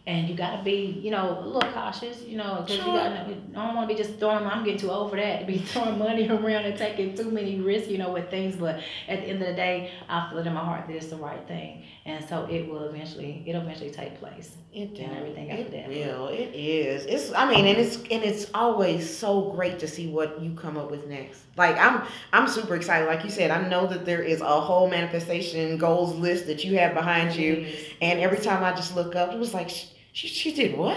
And 0.07 0.29
you 0.29 0.35
got 0.35 0.57
to 0.57 0.63
be, 0.65 0.99
you 1.03 1.11
know, 1.11 1.39
a 1.41 1.47
little 1.47 1.71
cautious, 1.73 2.23
you 2.23 2.37
know, 2.39 2.63
because 2.63 2.77
Sure. 2.83 2.87
you 2.87 2.93
got. 2.99 3.27
To, 3.27 3.33
I 3.61 3.67
don't 3.67 3.77
want 3.77 3.89
to 3.89 3.95
be 3.95 4.03
just 4.03 4.19
throwing. 4.19 4.45
I'm 4.47 4.65
getting 4.65 4.81
too 4.81 4.91
over 4.91 5.15
that 5.17 5.41
to 5.41 5.47
be 5.47 5.59
throwing 5.71 5.99
money 5.99 6.27
around 6.29 6.65
and 6.65 6.77
taking 6.77 7.15
too 7.15 7.31
many 7.31 7.61
risks, 7.61 7.89
you 7.89 7.99
know, 7.99 8.11
with 8.11 8.31
things. 8.31 8.57
But 8.57 8.81
at 9.09 9.21
the 9.21 9.27
end 9.29 9.43
of 9.43 9.49
the 9.49 9.55
day, 9.55 9.91
I 10.09 10.29
feel 10.31 10.39
it 10.39 10.47
in 10.47 10.55
my 10.55 10.65
heart 10.65 10.87
that 10.87 10.97
it's 10.97 11.09
the 11.09 11.17
right 11.17 11.47
thing, 11.47 11.85
and 12.07 12.27
so 12.29 12.47
it 12.51 12.67
will 12.69 12.85
eventually, 12.85 13.45
it'll 13.47 13.61
eventually 13.63 13.91
take 13.91 14.19
place. 14.19 14.53
It 14.73 14.97
and 15.01 15.17
everything 15.17 15.51
after 15.51 15.63
it 15.65 15.71
that. 15.73 15.89
will. 15.89 16.29
It 16.29 16.53
is. 16.55 17.05
It's. 17.07 17.33
I 17.33 17.49
mean, 17.51 17.67
and 17.67 17.77
it's 17.77 17.97
and 17.97 18.23
it's 18.23 18.47
always 18.55 19.15
so 19.15 19.51
great 19.51 19.81
to 19.81 19.89
see 19.89 20.07
what 20.09 20.41
you 20.41 20.53
come 20.55 20.77
up 20.79 20.91
with 20.93 21.07
next. 21.09 21.41
Like 21.57 21.77
I'm, 21.77 22.03
I'm 22.33 22.47
super 22.49 22.77
excited. 22.77 23.07
Like 23.07 23.25
you 23.25 23.31
said, 23.31 23.51
I 23.51 23.67
know 23.69 23.87
that 23.89 24.07
there 24.07 24.23
is 24.23 24.41
a 24.41 24.61
whole 24.61 24.89
manifestation 24.89 25.77
goals 25.77 26.15
list 26.15 26.47
that 26.47 26.65
you 26.65 26.79
have 26.79 26.95
behind 26.95 27.35
you, 27.35 27.67
and 28.01 28.21
every 28.21 28.39
time 28.39 28.63
I 28.63 28.71
just 28.73 28.95
look 28.95 29.15
up, 29.17 29.33
it 29.33 29.39
was 29.39 29.53
like 29.53 29.71
she, 30.13 30.29
she, 30.29 30.51
she 30.51 30.53
did 30.55 30.77
what? 30.77 30.97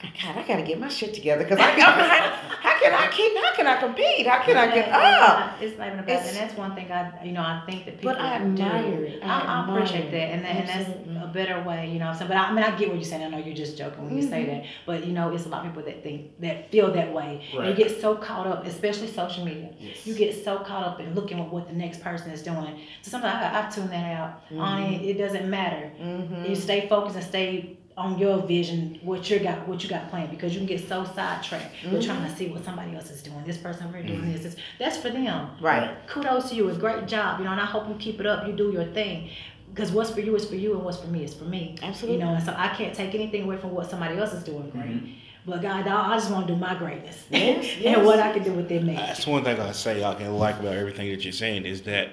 I'm 0.00 0.10
like, 0.10 0.22
God, 0.22 0.36
I 0.38 0.46
gotta 0.46 0.62
get 0.62 0.78
my 0.78 0.86
shit 0.88 1.12
together 1.12 1.42
because 1.42 1.58
I, 1.58 1.72
I'm, 1.72 1.80
how, 1.80 2.30
how 2.70 2.78
can 2.80 2.94
I 2.94 3.08
keep? 3.10 3.36
How 3.36 3.52
can 3.56 3.66
I 3.66 3.80
compete? 3.80 4.28
How 4.28 4.40
can 4.44 4.56
I 4.56 4.66
get 4.72 4.86
It's 4.86 4.96
up? 4.96 5.38
not- 5.40 5.54
It's 5.62 5.76
not 5.76 5.86
even 5.88 5.98
about 5.98 6.06
that. 6.06 6.26
And 6.28 6.36
that's 6.36 6.54
one 6.56 6.74
thing 6.76 6.92
I, 6.92 7.24
you 7.24 7.32
know, 7.32 7.40
I 7.40 7.64
think 7.68 7.84
that 7.84 7.96
people 7.98 8.12
But 8.12 8.20
I 8.20 8.38
do. 8.38 8.44
admire 8.44 9.04
it. 9.06 9.22
I 9.24 9.26
I, 9.26 9.40
I 9.40 9.68
appreciate 9.76 10.12
that, 10.12 10.16
and 10.16 10.44
that, 10.44 10.54
and 10.56 10.68
that's 10.68 11.24
a 11.24 11.26
better 11.26 11.60
way, 11.64 11.90
you 11.90 11.98
know. 11.98 12.04
what 12.06 12.12
I'm 12.12 12.18
saying, 12.18 12.28
but 12.28 12.36
I, 12.36 12.44
I 12.44 12.52
mean, 12.52 12.62
I 12.62 12.76
get 12.78 12.86
what 12.90 12.94
you're 12.94 13.02
saying. 13.04 13.24
I 13.24 13.28
know 13.28 13.38
you're 13.38 13.56
just 13.56 13.76
joking 13.76 14.04
when 14.04 14.16
you 14.16 14.22
say 14.22 14.44
Mhm. 14.44 14.46
that, 14.46 14.64
but 14.86 15.04
you 15.04 15.12
know, 15.12 15.34
it's 15.34 15.46
a 15.46 15.48
lot 15.48 15.66
of 15.66 15.72
people 15.74 15.82
that 15.90 16.04
think 16.04 16.38
that 16.42 16.70
feel 16.70 16.92
that 16.92 17.12
way. 17.12 17.42
And 17.50 17.58
Right. 17.58 17.68
you 17.70 17.74
get 17.74 18.00
so 18.00 18.14
caught 18.14 18.46
up, 18.46 18.64
especially 18.66 19.08
social 19.08 19.44
media. 19.44 19.70
Yes. 19.80 20.06
You 20.06 20.14
get 20.14 20.44
so 20.44 20.58
caught 20.60 20.84
up 20.86 21.00
in 21.00 21.12
looking 21.16 21.40
at 21.40 21.50
what 21.50 21.66
the 21.66 21.74
next 21.74 22.02
person 22.04 22.30
is 22.30 22.42
doing. 22.42 22.78
So 23.02 23.10
sometimes 23.10 23.34
I, 23.52 23.66
I 23.66 23.68
tune 23.68 23.88
that 23.90 24.16
out. 24.16 24.42
On 24.56 24.80
it, 24.80 25.02
it 25.02 25.14
doesn't 25.18 25.50
matter. 25.50 25.90
Mm-hmm. 26.00 26.44
You 26.50 26.54
stay 26.54 26.88
focused 26.88 27.16
and 27.16 27.24
stay 27.24 27.77
on 27.98 28.16
your 28.16 28.38
vision, 28.38 28.98
what 29.02 29.28
you 29.28 29.40
got, 29.40 29.66
what 29.66 29.82
you 29.82 29.90
got 29.90 30.08
planned, 30.08 30.30
because 30.30 30.52
you 30.54 30.60
can 30.60 30.66
get 30.66 30.88
so 30.88 31.04
sidetracked 31.04 31.74
with 31.82 31.94
mm-hmm. 31.94 32.00
trying 32.00 32.30
to 32.30 32.36
see 32.36 32.46
what 32.48 32.64
somebody 32.64 32.94
else 32.94 33.10
is 33.10 33.22
doing. 33.22 33.44
This 33.44 33.58
person 33.58 33.88
over 33.88 33.98
here 33.98 34.06
doing 34.06 34.20
mm-hmm. 34.20 34.32
this. 34.32 34.42
This- 34.42 34.56
That's 34.78 34.96
for 34.96 35.10
them 35.10 35.50
Right. 35.60 35.94
kudos 36.06 36.50
to 36.50 36.54
you. 36.54 36.70
A 36.70 36.74
great 36.74 37.06
job, 37.06 37.40
you 37.40 37.44
know, 37.44 37.50
and 37.50 37.60
I 37.60 37.66
hope 37.66 37.88
you 37.88 37.94
keep 37.96 38.20
it 38.20 38.26
up. 38.26 38.46
You 38.46 38.52
do 38.52 38.70
your 38.70 38.84
thing. 38.84 39.30
Because 39.68 39.90
what's 39.92 40.10
for 40.10 40.20
you 40.20 40.34
is 40.34 40.46
for 40.46 40.54
you, 40.54 40.74
and 40.74 40.84
what's 40.84 40.98
for 40.98 41.08
me 41.08 41.24
is 41.24 41.34
for 41.34 41.44
me. 41.44 41.76
Absolutely. 41.82 42.20
You 42.20 42.24
know, 42.24 42.34
and 42.34 42.42
so 42.42 42.54
I 42.56 42.68
can't 42.68 42.94
take 42.94 43.14
anything 43.14 43.42
away 43.42 43.56
from 43.56 43.72
what 43.74 43.90
somebody 43.90 44.16
else 44.16 44.32
is 44.32 44.44
doing 44.44 44.70
great. 44.70 44.86
Mm-hmm. 44.86 45.12
But 45.44 45.62
God, 45.62 45.86
I 45.86 46.12
I 46.12 46.16
just 46.16 46.30
want 46.30 46.46
to 46.46 46.52
do 46.52 46.58
my 46.58 46.74
greatness 46.74 47.24
Yes, 47.30 47.76
yes. 47.78 47.96
and 47.96 48.06
what 48.06 48.18
I 48.18 48.32
can 48.32 48.42
do 48.44 48.52
within 48.52 48.86
me. 48.86 48.94
That's 48.94 49.26
one 49.26 49.44
thing 49.44 49.58
I 49.58 49.72
say 49.72 50.04
I 50.04 50.14
can 50.14 50.36
like 50.36 50.58
about 50.60 50.74
everything 50.74 51.10
that 51.10 51.24
you're 51.24 51.32
saying 51.32 51.64
is 51.64 51.82
that 51.82 52.10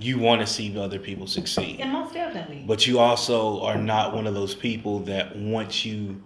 you 0.00 0.18
want 0.18 0.40
to 0.40 0.46
see 0.46 0.76
other 0.78 0.98
people 0.98 1.26
succeed. 1.26 1.80
And 1.80 1.92
most 1.92 2.14
definitely. 2.14 2.64
But 2.66 2.86
you 2.86 2.98
also 2.98 3.60
are 3.62 3.78
not 3.78 4.14
one 4.14 4.26
of 4.26 4.34
those 4.34 4.54
people 4.54 5.00
that 5.00 5.36
once 5.36 5.84
you 5.84 6.22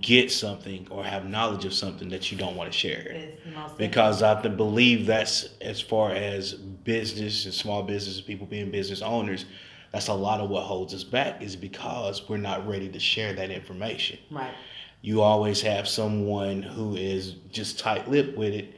get 0.00 0.30
something 0.30 0.86
or 0.90 1.04
have 1.04 1.26
knowledge 1.26 1.64
of 1.64 1.74
something 1.74 2.08
that 2.08 2.32
you 2.32 2.38
don't 2.38 2.56
want 2.56 2.72
to 2.72 2.76
share. 2.76 3.08
It's 3.08 3.72
Because 3.76 4.22
I 4.22 4.40
believe 4.48 5.06
that's 5.06 5.50
as 5.60 5.80
far 5.80 6.12
as 6.12 6.54
business 6.54 7.44
and 7.44 7.52
small 7.52 7.82
business 7.82 8.20
people 8.20 8.46
being 8.46 8.70
business 8.70 9.02
owners, 9.02 9.44
that's 9.92 10.08
a 10.08 10.14
lot 10.14 10.40
of 10.40 10.48
what 10.48 10.62
holds 10.62 10.94
us 10.94 11.04
back 11.04 11.42
is 11.42 11.56
because 11.56 12.28
we're 12.28 12.38
not 12.38 12.66
ready 12.66 12.88
to 12.88 12.98
share 12.98 13.34
that 13.34 13.50
information. 13.50 14.18
Right. 14.30 14.54
You 15.02 15.20
always 15.22 15.60
have 15.62 15.86
someone 15.86 16.62
who 16.62 16.96
is 16.96 17.34
just 17.50 17.78
tight 17.78 18.08
lipped 18.08 18.36
with 18.36 18.54
it. 18.54 18.75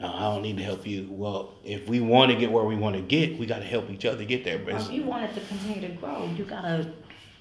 "No, 0.00 0.12
I 0.12 0.20
don't 0.34 0.42
need 0.42 0.56
to 0.58 0.62
help 0.62 0.86
you. 0.86 1.08
Well, 1.10 1.52
if 1.64 1.88
we 1.88 2.00
want 2.00 2.30
to 2.30 2.36
get 2.36 2.50
where 2.52 2.64
we 2.64 2.76
want 2.76 2.96
to 2.96 3.02
get, 3.02 3.38
we 3.38 3.46
got 3.46 3.58
to 3.60 3.64
help 3.64 3.90
each 3.90 4.04
other 4.04 4.24
get 4.24 4.44
there. 4.44 4.58
But 4.58 4.74
Well, 4.74 4.82
if 4.86 4.92
you 4.92 5.02
want 5.04 5.24
it 5.24 5.34
to 5.34 5.40
continue 5.40 5.80
to 5.88 5.94
grow, 5.94 6.28
you 6.36 6.44
gotta 6.44 6.92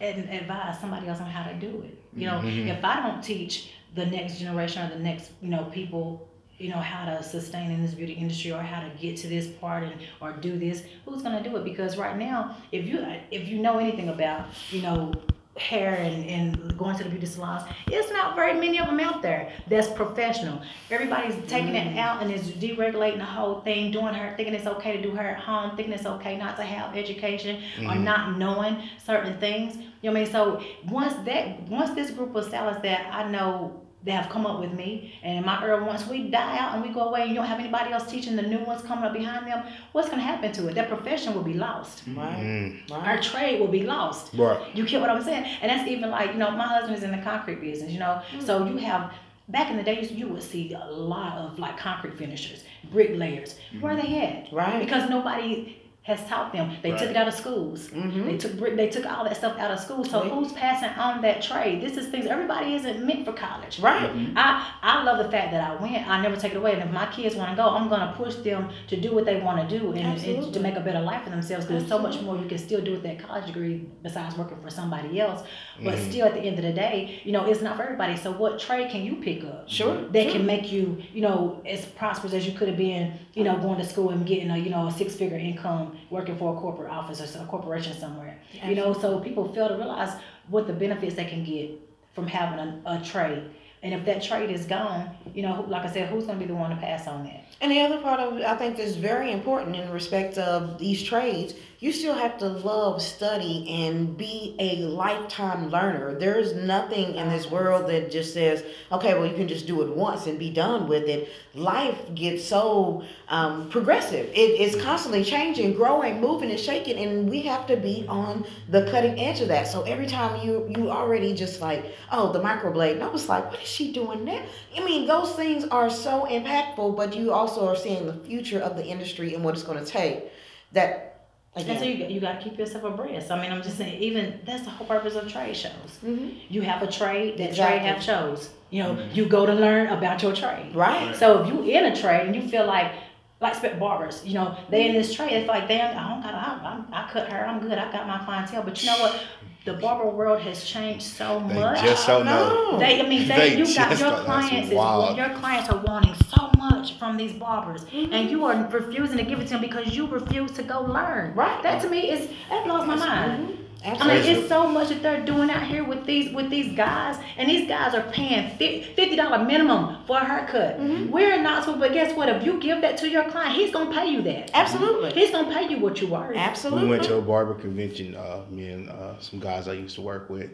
advise 0.02 0.80
somebody 0.80 1.08
else 1.08 1.20
on 1.22 1.30
how 1.30 1.50
to 1.50 1.56
do 1.58 1.84
it. 1.84 1.98
You 2.16 2.28
know, 2.28 2.40
Mhm. 2.42 2.68
if 2.70 2.84
I 2.84 3.08
don't 3.08 3.24
teach 3.24 3.70
the 3.96 4.06
next 4.06 4.40
generation 4.40 4.84
or 4.84 4.94
the 4.94 5.00
next, 5.02 5.32
you 5.42 5.48
know, 5.50 5.64
people, 5.66 6.28
you 6.58 6.70
know, 6.70 6.78
how 6.78 7.06
to 7.06 7.24
sustain 7.24 7.72
in 7.72 7.82
this 7.82 7.94
beauty 7.94 8.14
industry 8.14 8.52
or 8.52 8.60
how 8.62 8.82
to 8.82 8.90
get 9.02 9.18
to 9.18 9.28
this 9.28 9.48
part 9.48 9.84
and 9.84 9.94
or 10.22 10.34
do 10.34 10.58
this, 10.58 10.84
who's 11.06 11.22
gonna 11.24 11.44
do 11.44 11.56
it? 11.58 11.64
Because 11.64 11.98
right 11.98 12.18
now, 12.18 12.56
if 12.72 12.86
you 12.88 13.06
if 13.32 13.48
you 13.48 13.60
know 13.60 13.78
anything 13.78 14.10
about, 14.10 14.48
you 14.72 14.82
know, 14.82 15.12
hair 15.58 15.96
and, 15.96 16.26
and 16.26 16.78
going 16.78 16.98
to 16.98 17.04
the 17.04 17.10
beauty 17.10 17.26
salons. 17.26 17.64
It's 17.88 18.12
not 18.12 18.36
very 18.36 18.54
many 18.60 18.78
of 18.80 18.88
them 18.88 19.00
out 19.00 19.22
there 19.22 19.52
that's 19.68 19.88
professional. 19.88 20.62
Everybody's 20.92 21.36
taking 21.48 21.76
it 21.76 21.96
mm. 21.96 21.98
out 21.98 22.22
and 22.22 22.32
is 22.32 22.52
deregulating 22.52 23.20
the 23.20 23.26
whole 23.26 23.62
thing, 23.62 23.92
doing 23.92 24.14
her, 24.14 24.36
thinking 24.36 24.54
it's 24.54 24.68
okay 24.68 24.98
to 24.98 25.02
do 25.02 25.12
her 25.12 25.24
at 25.24 25.40
home, 25.40 25.76
thinking 25.78 25.94
it's 25.94 26.06
okay 26.06 26.38
not 26.38 26.58
to 26.58 26.64
have 26.64 26.96
education 26.96 27.58
or 27.80 27.94
mm-hmm. 27.94 28.04
not 28.04 28.38
knowing 28.38 28.84
certain 29.04 29.40
things. 29.40 29.78
You 30.02 30.12
know 30.12 30.12
what 30.12 30.18
I 30.18 30.24
mean? 30.24 30.32
So 30.32 30.64
once 30.92 31.14
that, 31.26 31.62
once 31.70 31.92
this 31.92 32.12
group 32.12 32.36
of 32.36 32.46
stylists 32.46 32.82
that 32.84 33.14
I 33.14 33.30
know 33.30 33.85
that 34.06 34.12
have 34.12 34.32
come 34.32 34.46
up 34.46 34.60
with 34.60 34.72
me 34.72 35.16
and 35.24 35.46
my 35.46 35.62
era, 35.64 35.84
once 35.84 36.08
we 36.08 36.30
die 36.30 36.58
out 36.58 36.76
and 36.76 36.84
we 36.84 36.90
go 36.90 37.02
away 37.10 37.22
and 37.22 37.30
you 37.30 37.36
don't 37.36 37.48
have 37.48 37.60
anybody 37.60 37.92
else 37.92 38.10
teaching 38.10 38.36
the 38.36 38.42
new 38.42 38.60
ones 38.60 38.82
coming 38.84 39.04
up 39.04 39.14
behind 39.14 39.48
them, 39.48 39.66
what's 39.94 40.10
gonna 40.10 40.22
happen 40.22 40.52
to 40.52 40.68
it? 40.68 40.76
That 40.76 40.90
profession 40.90 41.34
will 41.34 41.44
be 41.44 41.54
lost. 41.54 42.04
Right. 42.16 42.38
Mm. 42.38 42.92
Our 42.92 43.20
trade 43.20 43.60
will 43.60 43.68
be 43.68 43.84
lost. 43.84 44.34
Right. 44.36 44.76
You 44.76 44.86
get 44.86 45.02
what 45.02 45.10
I'm 45.10 45.24
saying? 45.24 45.46
And 45.62 45.72
that's 45.72 45.90
even 45.90 46.12
like, 46.12 46.34
you 46.34 46.38
know, 46.38 46.52
my 46.52 46.68
husband 46.68 46.96
is 46.96 47.04
in 47.04 47.12
the 47.12 47.18
concrete 47.18 47.62
business, 47.62 47.92
you 47.92 48.00
know. 48.00 48.22
So 48.40 48.66
you 48.66 48.78
have 48.78 49.12
back 49.50 49.70
in 49.70 49.78
the 49.78 49.84
days 49.84 50.12
you 50.12 50.28
would 50.28 50.44
see 50.44 50.74
a 50.74 50.86
lot 50.86 51.38
of 51.38 51.58
like 51.58 51.78
concrete 51.78 52.18
finishers, 52.18 52.64
bricklayers. 52.92 53.58
Where 53.80 53.94
are 53.94 54.02
they 54.02 54.18
at? 54.22 54.54
Right. 54.54 54.84
Because 54.84 55.10
nobody 55.10 55.78
has 56.06 56.24
taught 56.30 56.54
them. 56.54 56.72
They 56.84 56.92
took 56.92 57.10
it 57.10 57.16
out 57.16 57.28
of 57.28 57.34
schools. 57.34 57.88
Mhm. 57.88 58.26
They 58.28 58.38
took 58.38 58.76
they 58.78 58.90
took 58.90 59.08
all 59.12 59.24
that 59.24 59.36
stuff 59.38 59.58
out 59.58 59.72
of 59.72 59.80
school. 59.80 60.04
So 60.06 60.24
Yeah. 60.24 60.30
who's 60.30 60.52
passing 60.54 60.90
on 60.90 61.20
that 61.24 61.42
trade? 61.42 61.82
This 61.82 61.98
is 61.98 62.10
things 62.10 62.28
everybody 62.28 62.76
isn't 62.76 63.04
meant 63.04 63.26
for 63.26 63.34
college. 63.34 63.80
Right. 63.80 64.12
I, 64.36 64.68
I 64.84 65.04
love 65.04 65.18
the 65.18 65.32
fact 65.32 65.50
that 65.52 65.62
I 65.68 65.74
went. 65.82 66.08
I 66.08 66.22
never 66.22 66.36
take 66.36 66.52
it 66.54 66.58
away. 66.58 66.74
And 66.74 66.84
if 66.84 66.92
my 66.92 67.08
kids 67.08 67.36
want 67.36 67.50
to 67.50 67.56
go, 67.56 67.68
I'm 67.70 67.90
going 67.90 68.02
to 68.02 68.14
push 68.16 68.36
them 68.36 68.70
to 68.90 68.96
do 68.96 69.16
what 69.16 69.26
they 69.26 69.42
want 69.42 69.68
to 69.68 69.80
do 69.80 69.94
and, 69.94 70.24
and 70.24 70.54
to 70.54 70.60
make 70.60 70.76
a 70.76 70.80
better 70.80 71.02
life 71.02 71.24
for 71.24 71.32
themselves. 71.32 71.66
Because 71.66 71.82
there's 71.82 71.90
so 71.90 71.98
much 71.98 72.22
more 72.22 72.38
you 72.38 72.46
can 72.48 72.60
still 72.60 72.82
do 72.82 72.92
with 72.92 73.02
that 73.02 73.18
college 73.28 73.48
degree 73.48 73.88
besides 74.04 74.38
working 74.38 74.60
for 74.62 74.70
somebody 74.70 75.20
else. 75.20 75.42
But 75.84 75.98
still, 75.98 76.28
at 76.28 76.36
the 76.36 76.42
end 76.42 76.60
of 76.60 76.66
the 76.66 76.74
day, 76.74 77.20
you 77.24 77.32
know, 77.32 77.46
it's 77.46 77.64
not 77.64 77.78
for 77.78 77.82
everybody. 77.84 78.16
So 78.16 78.32
what 78.32 78.60
trade 78.60 78.92
can 78.92 79.04
you 79.04 79.16
pick 79.16 79.44
up? 79.44 79.68
Sure, 79.68 80.08
That 80.10 80.24
sure. 80.26 80.32
can 80.34 80.46
make 80.46 80.72
you, 80.72 81.02
you 81.16 81.22
know, 81.22 81.62
as 81.66 81.84
prosperous 81.84 82.34
as 82.36 82.46
you 82.46 82.54
could 82.54 82.68
have 82.68 82.78
been, 82.78 83.14
you 83.34 83.44
know, 83.44 83.58
going 83.58 83.80
to 83.80 83.84
school 83.86 84.12
and 84.12 84.24
getting 84.24 84.52
a, 84.52 84.58
you 84.60 84.70
know, 84.70 84.86
a 84.86 84.92
six 84.92 85.16
figure 85.16 85.38
income 85.38 85.94
working 86.10 86.38
for 86.38 86.56
a 86.56 86.60
corporate 86.60 86.92
office 86.92 87.36
or 87.36 87.42
a 87.42 87.46
corporation 87.46 87.98
somewhere. 87.98 88.40
You 88.64 88.76
know, 88.76 88.94
so 88.94 89.20
people 89.20 89.54
fail 89.54 89.68
to 89.70 89.76
realize 89.76 90.20
what 90.50 90.68
the 90.68 90.74
benefits 90.74 91.16
they 91.16 91.26
can 91.26 91.44
get 91.44 91.72
from 92.14 92.28
having 92.28 92.60
a, 92.60 92.82
a 92.86 93.04
trade. 93.04 93.44
And 93.84 93.94
if 93.94 94.04
that 94.06 94.24
trade 94.24 94.50
is 94.50 94.66
gone, 94.66 95.16
you 95.36 95.44
know, 95.44 95.64
like 95.68 95.84
I 95.84 95.94
said, 95.94 96.10
who's 96.10 96.26
going 96.26 96.40
to 96.40 96.44
be 96.44 96.48
the 96.48 96.56
one 96.56 96.72
to 96.72 96.76
pass 96.76 97.08
on 97.08 97.24
that? 97.26 97.46
And 97.62 97.72
the 97.72 97.82
other 97.82 98.02
part 98.02 98.20
of 98.20 98.42
I 98.42 98.56
think 98.56 98.78
that's 98.78 98.96
very 98.96 99.32
important 99.32 99.76
in 99.76 99.92
respect 99.92 100.40
of 100.40 100.80
these 100.80 101.04
trades. 101.04 101.54
You 101.80 101.92
still 101.92 102.14
have 102.14 102.38
to 102.38 102.48
love 102.48 103.02
study 103.02 103.68
and 103.70 104.16
be 104.18 104.56
a 104.60 104.78
lifetime 104.78 105.70
learner. 105.70 106.18
There's 106.18 106.54
nothing 106.54 107.16
in 107.16 107.30
this 107.30 107.52
world 107.52 107.90
that 107.90 108.10
just 108.10 108.34
says, 108.34 108.64
okay, 108.94 109.14
well, 109.14 109.26
you 109.26 109.36
can 109.36 109.48
just 109.48 109.68
do 109.68 109.82
it 109.82 109.94
once 109.94 110.26
and 110.26 110.40
be 110.40 110.50
done 110.50 110.88
with 110.88 111.04
it. 111.10 111.30
Life 111.54 111.98
gets 112.16 112.46
so 112.46 113.04
um, 113.28 113.70
progressive. 113.70 114.28
It, 114.28 114.60
it's 114.62 114.82
constantly 114.82 115.24
changing, 115.24 115.74
growing, 115.74 116.22
moving, 116.22 116.50
and 116.50 116.60
shaking, 116.60 116.98
and 116.98 117.30
we 117.30 117.42
have 117.42 117.68
to 117.68 117.76
be 117.76 118.06
on 118.08 118.46
the 118.70 118.90
cutting 118.90 119.20
edge 119.20 119.42
of 119.42 119.50
that. 119.50 119.68
So 119.68 119.82
every 119.84 120.08
time 120.08 120.46
you 120.46 120.66
you 120.76 120.90
already 120.90 121.34
just 121.34 121.60
like, 121.60 121.86
oh, 122.12 122.32
the 122.32 122.40
microblade, 122.40 122.94
and 122.94 123.04
I 123.04 123.08
was 123.08 123.28
like, 123.28 123.52
what 123.52 123.62
is 123.62 123.68
she 123.68 123.92
doing 123.92 124.24
there? 124.24 124.46
I 124.78 124.84
mean, 124.84 125.08
those 125.08 125.34
things 125.34 125.66
are 125.66 125.90
so 125.90 126.26
impactful, 126.30 126.96
but 126.96 127.16
you 127.16 127.34
also 127.34 127.68
are 127.68 127.76
seeing 127.76 128.06
the 128.06 128.14
future 128.14 128.60
of 128.60 128.78
the 128.78 128.86
industry 128.86 129.34
and 129.34 129.44
what 129.44 129.56
it's 129.56 129.64
going 129.64 129.84
to 129.84 129.90
take. 129.90 130.32
That 130.72 131.15
And 131.56 131.66
so 131.66 131.72
again, 131.72 132.10
you, 132.10 132.16
you 132.16 132.20
got 132.20 132.40
to 132.42 132.44
keep 132.50 132.58
yourself 132.60 132.84
abreast. 132.84 133.32
I 133.32 133.42
mean, 133.42 133.52
I'm 133.52 133.64
just 133.64 133.78
saying, 133.78 134.02
even 134.02 134.40
that's 134.46 134.64
the 134.64 134.70
whole 134.70 134.86
purpose 134.88 135.16
of 135.16 135.32
trade 135.32 135.56
shows. 135.56 136.00
Mhm. 136.06 136.36
You 136.50 136.62
have 136.64 136.82
a 136.84 136.88
trade, 136.92 137.38
that 137.38 137.50
Exactly. 137.50 137.80
trade 137.80 137.88
have 137.94 138.04
shows. 138.04 138.50
You 138.72 138.84
know, 138.84 139.00
you 139.14 139.26
go 139.26 139.46
to 139.46 139.54
learn 139.54 139.88
about 139.88 140.22
your 140.22 140.34
trade. 140.34 140.76
right? 140.76 141.16
So 141.16 141.42
if 141.44 141.48
you 141.48 141.64
in 141.64 141.86
a 141.86 141.96
trade 141.96 142.26
and 142.28 142.36
you 142.36 142.42
feel 142.42 142.66
like, 142.66 142.92
like 143.40 143.56
spec 143.56 143.80
barbers, 143.80 144.22
you 144.26 144.34
know, 144.34 144.58
they 144.70 144.88
in 144.88 144.94
this 144.94 145.14
trade, 145.14 145.32
it's 145.32 145.48
like, 145.48 145.68
damn, 145.68 145.98
I 145.98 146.10
don't 146.10 146.22
got, 146.24 146.34
I, 146.34 146.84
I, 146.92 147.06
I 147.06 147.10
cut 147.12 147.32
her, 147.32 147.46
I'm 147.46 147.60
good, 147.60 147.78
I 147.78 147.90
got 147.92 148.06
my 148.08 148.18
clientele. 148.26 148.64
But 148.64 148.82
you 148.84 148.90
know 148.90 148.98
what? 149.00 149.22
The 149.66 149.74
barber 149.74 150.10
world 150.10 150.42
has 150.42 150.64
changed 150.64 151.02
so 151.04 151.44
They 151.48 151.56
much. 151.56 151.82
just 151.82 152.06
don't 152.06 152.26
know. 152.26 152.78
They, 152.78 153.02
I 153.02 153.10
mean, 153.10 153.28
they, 153.28 153.36
They 153.56 153.58
you 153.58 153.66
got 153.76 154.00
your 154.00 154.12
clients. 154.24 154.68
Is, 154.68 154.74
your 155.18 155.30
clients 155.40 155.70
are 155.72 155.80
wanting 155.80 156.14
so 156.30 156.52
much 156.58 156.98
from 157.00 157.18
these 157.18 157.34
barbers, 157.34 157.84
Mm-hmm. 157.86 158.14
and 158.14 158.30
you 158.30 158.46
are 158.46 158.56
refusing 158.68 159.18
to 159.18 159.24
give 159.24 159.40
it 159.40 159.46
to 159.46 159.54
them 159.54 159.62
because 159.62 159.96
you 159.96 160.06
refuse 160.06 160.52
to 160.52 160.64
go 160.64 160.82
learn. 160.82 161.34
Right. 161.34 161.62
That 161.64 161.82
to 161.82 161.90
me 161.90 162.12
is 162.12 162.30
that 162.50 162.64
blows 162.66 162.86
my 162.88 162.96
mind. 162.96 163.58
Mhm. 163.86 164.02
I 164.02 164.08
mean, 164.08 164.36
it's 164.38 164.50
so 164.50 164.68
much 164.68 164.90
that 164.90 165.04
they're 165.04 165.24
doing 165.24 165.50
out 165.50 165.64
here 165.64 165.84
with 165.84 166.06
these 166.06 166.34
with 166.34 166.50
these 166.50 166.76
guys, 166.76 167.18
and 167.38 167.50
these 167.50 167.68
guys 167.68 167.94
are 167.94 168.02
paying 168.12 168.50
fifty 168.58 169.16
dollar 169.16 169.44
minimum 169.46 170.04
for 170.06 170.18
a 170.18 170.26
haircut. 170.26 170.80
Mm-hmm. 170.80 171.12
We're 171.12 171.42
not 171.42 171.66
so, 171.66 171.76
but 171.78 171.94
guess 171.94 172.16
what? 172.16 172.28
If 172.30 172.44
you 172.44 172.60
give 172.60 172.82
that 172.82 172.98
to 172.98 173.10
your 173.10 173.30
client, 173.30 173.56
he's 173.56 173.72
gonna 173.72 173.94
pay 173.94 174.08
you 174.08 174.22
that. 174.24 174.52
Absolutely. 174.54 175.14
He's 175.14 175.32
gonna 175.32 175.54
pay 175.54 175.70
you 175.70 175.80
what 175.80 176.02
you 176.02 176.16
are. 176.16 176.34
Absolutely. 176.36 176.84
We 176.86 176.90
went 176.90 177.04
to 177.04 177.18
a 177.18 177.22
barber 177.22 177.54
convention, 177.54 178.16
uh, 178.16 178.42
me 178.50 178.70
and 178.70 178.90
uh, 178.90 179.20
some 179.20 179.40
guys 179.40 179.68
I 179.68 179.74
used 179.74 179.96
to 179.96 180.02
work 180.02 180.30
with. 180.30 180.50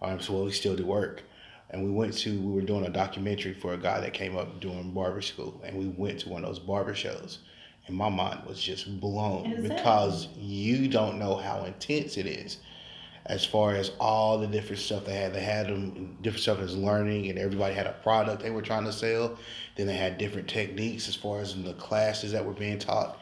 Um, 0.00 0.20
so 0.20 0.32
well, 0.34 0.44
we 0.44 0.52
still 0.52 0.76
do 0.76 0.86
work. 0.86 1.22
And 1.70 1.82
we 1.82 1.90
went 1.90 2.16
to, 2.18 2.40
we 2.40 2.52
were 2.52 2.60
doing 2.60 2.84
a 2.86 2.90
documentary 2.90 3.52
for 3.54 3.72
a 3.72 3.76
guy 3.76 3.98
that 4.00 4.12
came 4.12 4.36
up 4.36 4.60
doing 4.60 4.92
barber 4.92 5.20
school. 5.22 5.60
And 5.64 5.76
we 5.76 5.88
went 5.88 6.20
to 6.20 6.28
one 6.28 6.44
of 6.44 6.48
those 6.50 6.60
barber 6.60 6.94
shows. 6.94 7.38
And 7.86 7.96
my 7.96 8.08
mind 8.08 8.44
was 8.46 8.60
just 8.62 9.00
blown 9.00 9.46
Exactly. 9.46 9.68
because 9.68 10.28
you 10.38 10.88
don't 10.88 11.18
know 11.18 11.36
how 11.36 11.64
intense 11.64 12.16
it 12.16 12.26
is. 12.26 12.58
As 13.26 13.44
far 13.44 13.74
as 13.74 13.90
all 14.00 14.38
the 14.38 14.46
different 14.46 14.80
stuff 14.80 15.06
they 15.06 15.14
had, 15.14 15.32
they 15.34 15.42
had 15.42 15.66
them 15.68 16.18
different 16.20 16.42
stuff 16.42 16.60
as 16.60 16.76
learning, 16.76 17.28
and 17.30 17.38
everybody 17.38 17.74
had 17.74 17.86
a 17.86 17.92
product 18.02 18.42
they 18.42 18.50
were 18.50 18.60
trying 18.62 18.84
to 18.84 18.92
sell. 18.92 19.38
Then 19.76 19.86
they 19.86 19.96
had 19.96 20.18
different 20.18 20.48
techniques 20.48 21.08
as 21.08 21.16
far 21.16 21.40
as 21.40 21.54
in 21.54 21.64
the 21.64 21.72
classes 21.74 22.32
that 22.32 22.44
were 22.44 22.52
being 22.52 22.78
taught 22.78 23.18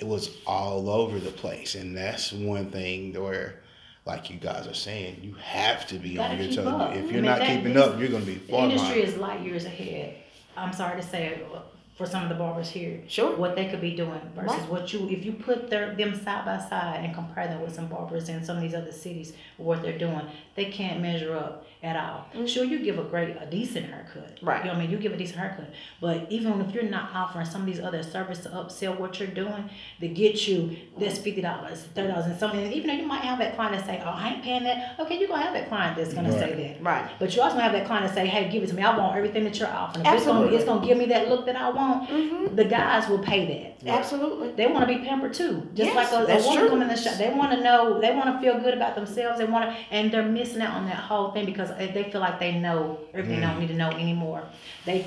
it 0.00 0.06
was 0.06 0.30
all 0.46 0.88
over 0.88 1.18
the 1.20 1.30
place 1.30 1.74
and 1.74 1.94
that's 1.94 2.32
one 2.32 2.70
thing 2.70 3.12
where 3.12 3.60
like 4.06 4.30
you 4.30 4.36
guys 4.36 4.66
are 4.66 4.74
saying 4.74 5.18
you 5.22 5.34
have 5.34 5.86
to 5.86 5.98
be 5.98 6.18
on 6.18 6.38
your 6.38 6.46
toes 6.48 6.66
up. 6.66 6.94
if 6.94 7.04
you're 7.12 7.20
mean, 7.20 7.24
not 7.24 7.42
keeping 7.42 7.76
up 7.76 7.98
you're 8.00 8.08
going 8.08 8.24
to 8.24 8.26
be 8.26 8.36
The 8.36 8.56
industry 8.56 8.94
behind 8.94 9.08
is 9.08 9.16
light 9.18 9.40
years 9.42 9.66
ahead. 9.66 10.16
I'm 10.56 10.72
sorry 10.72 10.98
to 11.00 11.06
say 11.06 11.42
uh, 11.54 11.58
for 12.00 12.06
some 12.06 12.22
of 12.22 12.30
the 12.30 12.34
barbers 12.34 12.70
here. 12.70 13.02
Sure. 13.08 13.36
What 13.36 13.56
they 13.56 13.66
could 13.66 13.82
be 13.82 13.94
doing 13.94 14.22
versus 14.34 14.58
Right. 14.58 14.70
what 14.70 14.90
you, 14.90 15.06
if 15.10 15.22
you 15.22 15.32
put 15.34 15.68
their, 15.68 15.94
them 15.94 16.14
side 16.14 16.46
by 16.46 16.56
side 16.58 17.04
and 17.04 17.14
compare 17.14 17.46
them 17.46 17.60
with 17.60 17.74
some 17.74 17.88
barbers 17.88 18.30
in 18.30 18.42
some 18.42 18.56
of 18.56 18.62
these 18.62 18.74
other 18.74 18.90
cities, 18.90 19.34
what 19.58 19.82
they're 19.82 19.98
doing, 19.98 20.22
they 20.54 20.64
can't 20.64 21.02
measure 21.02 21.36
up 21.36 21.66
at 21.82 21.96
all. 21.96 22.46
Sure, 22.46 22.64
you 22.64 22.78
give 22.80 22.98
a 22.98 23.02
great, 23.04 23.30
a 23.40 23.46
decent 23.46 23.86
haircut. 23.86 24.36
Mm-hmm. 24.36 24.46
Right. 24.46 24.58
You 24.58 24.64
know 24.66 24.72
what 24.74 24.78
I 24.78 24.82
mean? 24.82 24.90
You 24.90 24.98
give 24.98 25.12
a 25.12 25.16
decent 25.16 25.38
haircut. 25.38 25.70
But 26.00 26.26
even 26.30 26.60
if 26.60 26.74
you're 26.74 26.82
not 26.84 27.10
offering 27.14 27.46
some 27.46 27.62
of 27.62 27.66
these 27.66 27.80
other 27.80 28.02
services 28.02 28.44
to 28.44 28.50
upsell 28.50 28.98
what 28.98 29.18
you're 29.18 29.28
doing, 29.30 29.70
to 30.00 30.08
get 30.08 30.46
you 30.46 30.76
this 30.98 31.18
fifty 31.18 31.40
dollars, 31.40 31.82
thirty 31.94 32.08
dollars, 32.08 32.26
and 32.26 32.38
something. 32.38 32.70
Even 32.72 32.88
though 32.88 32.94
you 33.02 33.06
might 33.06 33.22
have 33.22 33.38
that 33.38 33.54
client 33.56 33.76
that 33.76 33.86
say, 33.86 34.02
"Oh, 34.04 34.10
I 34.10 34.34
ain't 34.34 34.42
paying 34.42 34.64
that." 34.64 34.96
Okay, 35.00 35.18
you're 35.18 35.28
gonna 35.28 35.42
have 35.42 35.54
that 35.54 35.68
client 35.68 35.96
that's 35.96 36.12
gonna 36.12 36.32
say 36.32 36.54
that. 36.74 36.82
Right. 36.84 37.10
But 37.18 37.34
you 37.34 37.40
also 37.42 37.58
have 37.58 37.72
that 37.72 37.86
client 37.86 38.06
to 38.08 38.12
say, 38.14 38.26
hey, 38.26 38.50
give 38.50 38.62
it 38.62 38.68
to 38.68 38.74
me. 38.74 38.82
I 38.82 38.96
want 38.96 39.16
everything 39.16 39.44
that 39.44 39.58
you're 39.58 39.68
offering. 39.68 40.04
If 40.04 40.12
it's 40.14 40.24
gonna, 40.26 40.40
Absolutely. 40.40 40.56
it's 40.56 40.64
gonna 40.66 40.86
give 40.86 40.98
me 40.98 41.06
that 41.06 41.28
look 41.28 41.46
that 41.46 41.56
I 41.56 41.70
want, 41.70 42.08
Mhm. 42.10 42.56
the 42.56 42.64
guys 42.64 43.08
will 43.08 43.18
pay 43.20 43.74
that. 43.82 43.88
Absolutely. 43.90 44.50
They 44.52 44.66
want 44.66 44.86
to 44.86 44.94
be 44.94 45.02
pampered 45.02 45.32
too. 45.32 45.62
Just 45.74 45.94
Yes, 45.94 45.96
like 45.96 46.12
a, 46.12 46.24
a 46.24 46.26
that's 46.26 46.44
woman 46.44 46.60
true. 46.60 46.68
coming 46.68 46.82
in 46.82 46.94
the 46.94 47.00
shop. 47.00 47.14
They 47.14 47.30
want 47.30 47.52
to 47.52 47.60
know, 47.62 47.98
they 48.00 48.14
want 48.14 48.26
to 48.34 48.38
feel 48.40 48.60
good 48.60 48.74
about 48.74 48.94
themselves. 48.94 49.38
They 49.38 49.46
want 49.46 49.70
to, 49.70 49.76
and 49.90 50.10
they're 50.12 50.22
missing 50.22 50.60
out 50.60 50.74
on 50.74 50.86
that 50.86 50.96
whole 50.96 51.30
thing 51.30 51.46
because 51.46 51.69
they 51.78 52.08
feel 52.10 52.20
like 52.20 52.38
they 52.38 52.58
know 52.58 53.00
everything 53.14 53.40
they 53.40 53.46
don't 53.46 53.60
need 53.60 53.68
to 53.68 53.74
know 53.74 53.90
anymore. 53.90 54.42
They 54.84 55.06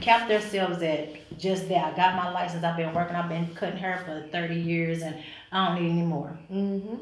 cap 0.00 0.28
themselves 0.28 0.82
at 0.82 1.38
just 1.38 1.68
that. 1.68 1.92
I 1.92 1.96
got 1.96 2.16
my 2.16 2.30
license. 2.30 2.64
I've 2.64 2.76
been 2.76 2.94
working. 2.94 3.16
I've 3.16 3.28
been 3.28 3.54
cutting 3.54 3.76
hair 3.76 4.02
for 4.04 4.26
30 4.30 4.54
years 4.54 5.02
and 5.02 5.16
I 5.50 5.68
don't 5.68 5.82
need 5.82 5.90
any 5.90 6.02
more. 6.02 6.38
Mm-hmm. 6.50 6.94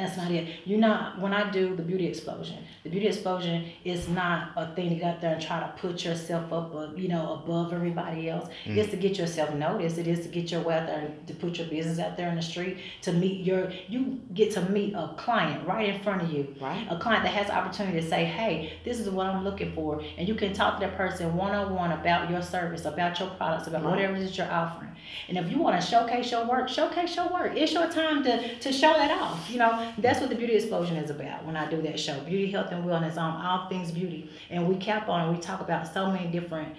That's 0.00 0.16
not 0.16 0.30
it. 0.30 0.60
You're 0.64 0.78
not, 0.78 1.20
when 1.20 1.34
I 1.34 1.50
do 1.50 1.76
the 1.76 1.82
beauty 1.82 2.06
explosion, 2.06 2.58
the 2.84 2.90
beauty 2.90 3.06
explosion 3.06 3.66
is 3.84 4.08
not 4.08 4.52
a 4.56 4.74
thing 4.74 4.88
to 4.88 4.94
get 4.94 5.04
out 5.04 5.20
there 5.20 5.34
and 5.34 5.42
try 5.42 5.60
to 5.60 5.72
put 5.78 6.04
yourself 6.04 6.50
up, 6.52 6.74
uh, 6.74 6.88
you 6.94 7.08
know, 7.08 7.34
above 7.44 7.72
everybody 7.72 8.30
else. 8.30 8.48
It's 8.64 8.90
to 8.90 8.96
get 8.96 9.18
yourself 9.18 9.54
noticed. 9.54 9.98
It 9.98 10.06
is 10.06 10.20
to 10.22 10.28
get 10.28 10.50
your 10.50 10.62
there, 10.62 10.88
and 10.88 11.26
to 11.26 11.34
put 11.34 11.58
your 11.58 11.66
business 11.66 11.98
out 11.98 12.16
there 12.16 12.28
in 12.28 12.36
the 12.36 12.42
street, 12.42 12.78
to 13.02 13.12
meet 13.12 13.44
your, 13.44 13.70
you 13.88 14.20
get 14.32 14.52
to 14.52 14.62
meet 14.70 14.94
a 14.94 15.14
client 15.18 15.66
right 15.66 15.88
in 15.94 16.00
front 16.02 16.22
of 16.22 16.32
you. 16.32 16.54
Right. 16.60 16.86
A 16.88 16.98
client 16.98 17.24
that 17.24 17.34
has 17.34 17.48
the 17.48 17.56
opportunity 17.56 18.00
to 18.00 18.06
say, 18.08 18.24
hey, 18.24 18.72
this 18.84 18.98
is 18.98 19.10
what 19.10 19.26
I'm 19.26 19.44
looking 19.44 19.72
for. 19.74 20.02
And 20.16 20.26
you 20.26 20.34
can 20.34 20.52
talk 20.54 20.80
to 20.80 20.86
that 20.86 20.96
person 20.96 21.36
one 21.36 21.54
on 21.54 21.74
one 21.74 21.92
about 21.92 22.30
your 22.30 22.42
service, 22.42 22.84
about 22.86 23.18
your 23.20 23.28
products, 23.30 23.66
about 23.66 23.82
Right. 23.84 23.90
whatever 23.90 24.16
it 24.16 24.22
is 24.22 24.36
you're 24.38 24.50
offering. 24.50 24.90
And 25.28 25.36
if 25.38 25.50
you 25.50 25.58
want 25.58 25.80
to 25.80 25.86
showcase 25.86 26.30
your 26.30 26.46
work, 26.46 26.68
showcase 26.68 27.16
your 27.16 27.28
work. 27.28 27.56
It's 27.56 27.72
your 27.72 27.88
time 27.88 28.22
to, 28.24 28.58
to 28.58 28.72
show 28.72 28.92
that 28.92 29.10
off. 29.10 29.50
You 29.50 29.58
know, 29.58 29.89
that's 29.98 30.20
what 30.20 30.28
the 30.30 30.36
beauty 30.36 30.54
explosion 30.54 30.96
is 30.96 31.10
about 31.10 31.44
when 31.44 31.56
I 31.56 31.68
do 31.70 31.80
that 31.82 31.98
show. 31.98 32.18
Beauty, 32.20 32.50
health, 32.50 32.72
and 32.72 32.84
wellness 32.84 33.16
on 33.16 33.44
all 33.44 33.68
things 33.68 33.90
beauty. 33.90 34.30
And 34.50 34.68
we 34.68 34.76
cap 34.76 35.08
on 35.08 35.28
and 35.28 35.36
we 35.36 35.42
talk 35.42 35.60
about 35.60 35.92
so 35.92 36.10
many 36.10 36.28
different 36.28 36.74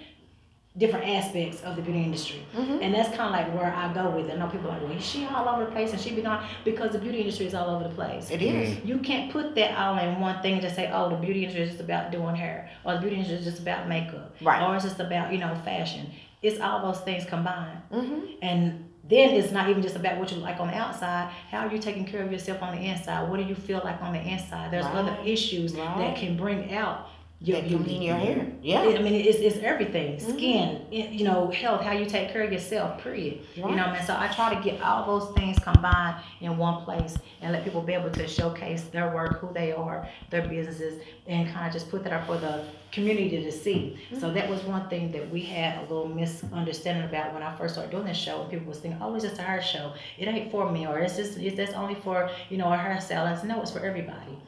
different 0.78 1.06
aspects 1.06 1.62
of 1.64 1.76
the 1.76 1.82
beauty 1.82 2.02
industry. 2.02 2.40
Mm-hmm. 2.56 2.78
And 2.80 2.94
that's 2.94 3.14
kind 3.14 3.22
of 3.22 3.32
like 3.32 3.54
where 3.54 3.74
I 3.74 3.92
go 3.92 4.08
with 4.08 4.30
it. 4.30 4.32
I 4.32 4.36
know 4.38 4.46
people 4.48 4.68
are 4.70 4.78
like, 4.78 4.82
well, 4.82 4.92
is 4.92 5.04
she 5.04 5.26
all 5.26 5.46
over 5.46 5.66
the 5.66 5.70
place 5.70 5.92
and 5.92 6.00
she 6.00 6.14
be 6.14 6.22
gone 6.22 6.46
because 6.64 6.92
the 6.92 6.98
beauty 6.98 7.18
industry 7.20 7.44
is 7.44 7.52
all 7.52 7.68
over 7.76 7.84
the 7.86 7.94
place. 7.94 8.30
It 8.30 8.40
is. 8.40 8.76
Mm. 8.78 8.86
You 8.86 8.98
can't 9.00 9.30
put 9.30 9.54
that 9.56 9.78
all 9.78 9.98
in 9.98 10.18
one 10.18 10.40
thing 10.40 10.54
and 10.54 10.62
just 10.62 10.74
say, 10.74 10.90
oh, 10.90 11.10
the 11.10 11.16
beauty 11.16 11.40
industry 11.40 11.64
is 11.64 11.70
just 11.72 11.82
about 11.82 12.10
doing 12.10 12.34
hair, 12.36 12.70
or 12.86 12.94
the 12.94 13.00
beauty 13.00 13.16
industry 13.16 13.36
is 13.40 13.44
just 13.44 13.58
about 13.58 13.86
makeup, 13.86 14.34
Right. 14.40 14.62
or 14.66 14.74
it's 14.74 14.84
just 14.86 14.98
about 14.98 15.30
you 15.30 15.38
know 15.38 15.54
fashion. 15.62 16.10
It's 16.40 16.58
all 16.58 16.80
those 16.90 17.02
things 17.02 17.26
combined, 17.26 17.78
Mm-hmm. 17.92 18.20
and 18.40 18.88
then 19.12 19.30
it's 19.34 19.52
not 19.52 19.68
even 19.68 19.82
just 19.82 19.96
about 19.96 20.18
what 20.18 20.30
you 20.32 20.38
like 20.38 20.58
on 20.60 20.68
the 20.68 20.74
outside. 20.74 21.30
How 21.50 21.66
are 21.66 21.72
you 21.72 21.78
taking 21.78 22.04
care 22.04 22.22
of 22.22 22.32
yourself 22.32 22.62
on 22.62 22.74
the 22.76 22.82
inside? 22.82 23.28
What 23.28 23.36
do 23.38 23.44
you 23.44 23.54
feel 23.54 23.80
like 23.84 24.00
on 24.02 24.12
the 24.12 24.20
inside? 24.20 24.70
There's 24.72 24.86
other 24.86 25.16
issues 25.24 25.74
Right. 25.74 25.98
that 25.98 26.16
can 26.16 26.36
bring 26.36 26.74
out 26.74 27.08
your 27.44 27.60
That 27.60 27.70
in 27.70 28.02
your 28.02 28.14
hair. 28.16 28.46
Yeah. 28.62 28.82
I 28.82 29.02
mean, 29.02 29.14
it's, 29.14 29.38
it's 29.38 29.56
everything. 29.58 30.16
Mm-hmm. 30.18 30.32
Skin, 30.32 30.82
you 30.92 31.24
know, 31.24 31.50
health, 31.50 31.80
how 31.82 31.92
you 31.92 32.06
take 32.06 32.30
care 32.32 32.42
of 32.42 32.52
yourself, 32.52 33.02
period. 33.02 33.40
You 33.56 33.64
Right. 33.64 33.74
know, 33.74 33.86
man. 33.86 34.06
So 34.06 34.14
I 34.16 34.28
try 34.28 34.54
to 34.54 34.60
get 34.62 34.80
all 34.80 35.04
those 35.18 35.34
things 35.36 35.58
combined 35.58 36.16
in 36.40 36.56
one 36.56 36.84
place 36.84 37.16
and 37.40 37.52
let 37.52 37.64
people 37.64 37.82
be 37.82 37.94
able 37.94 38.10
to 38.10 38.28
showcase 38.28 38.82
their 38.84 39.12
work, 39.12 39.40
who 39.40 39.52
they 39.52 39.72
are, 39.72 40.08
their 40.30 40.46
businesses, 40.46 41.02
and 41.26 41.52
kind 41.52 41.66
of 41.66 41.72
just 41.72 41.90
put 41.90 42.04
that 42.04 42.12
up 42.12 42.26
for 42.26 42.36
the 42.38 42.64
community 42.92 43.42
to 43.42 43.50
see. 43.50 43.96
So 44.12 44.26
Mm-hmm. 44.26 44.34
that 44.34 44.48
was 44.48 44.62
one 44.62 44.88
thing 44.88 45.10
that 45.12 45.28
we 45.30 45.40
had 45.42 45.78
a 45.78 45.82
little 45.82 46.08
misunderstanding 46.08 47.04
about 47.08 47.34
when 47.34 47.42
I 47.42 47.56
first 47.56 47.74
started 47.74 47.90
doing 47.90 48.04
this 48.06 48.16
show. 48.16 48.42
And 48.42 48.50
people 48.50 48.66
was 48.68 48.78
thinking, 48.78 49.00
oh, 49.02 49.14
it's 49.16 49.24
just 49.24 49.38
a 49.38 49.42
hair 49.42 49.62
show. 49.62 49.94
It 50.18 50.28
ain't 50.28 50.50
for 50.52 50.70
me, 50.70 50.86
or 50.86 50.98
it's 51.00 51.16
just 51.16 51.38
it's 51.38 51.56
that's 51.56 51.72
only 51.72 51.96
for 51.96 52.30
you 52.50 52.56
know 52.58 52.72
a 52.72 52.76
hairstylist. 52.76 53.44
No, 53.44 53.60
it's 53.62 53.70
for 53.72 53.80
everybody. 53.84 54.38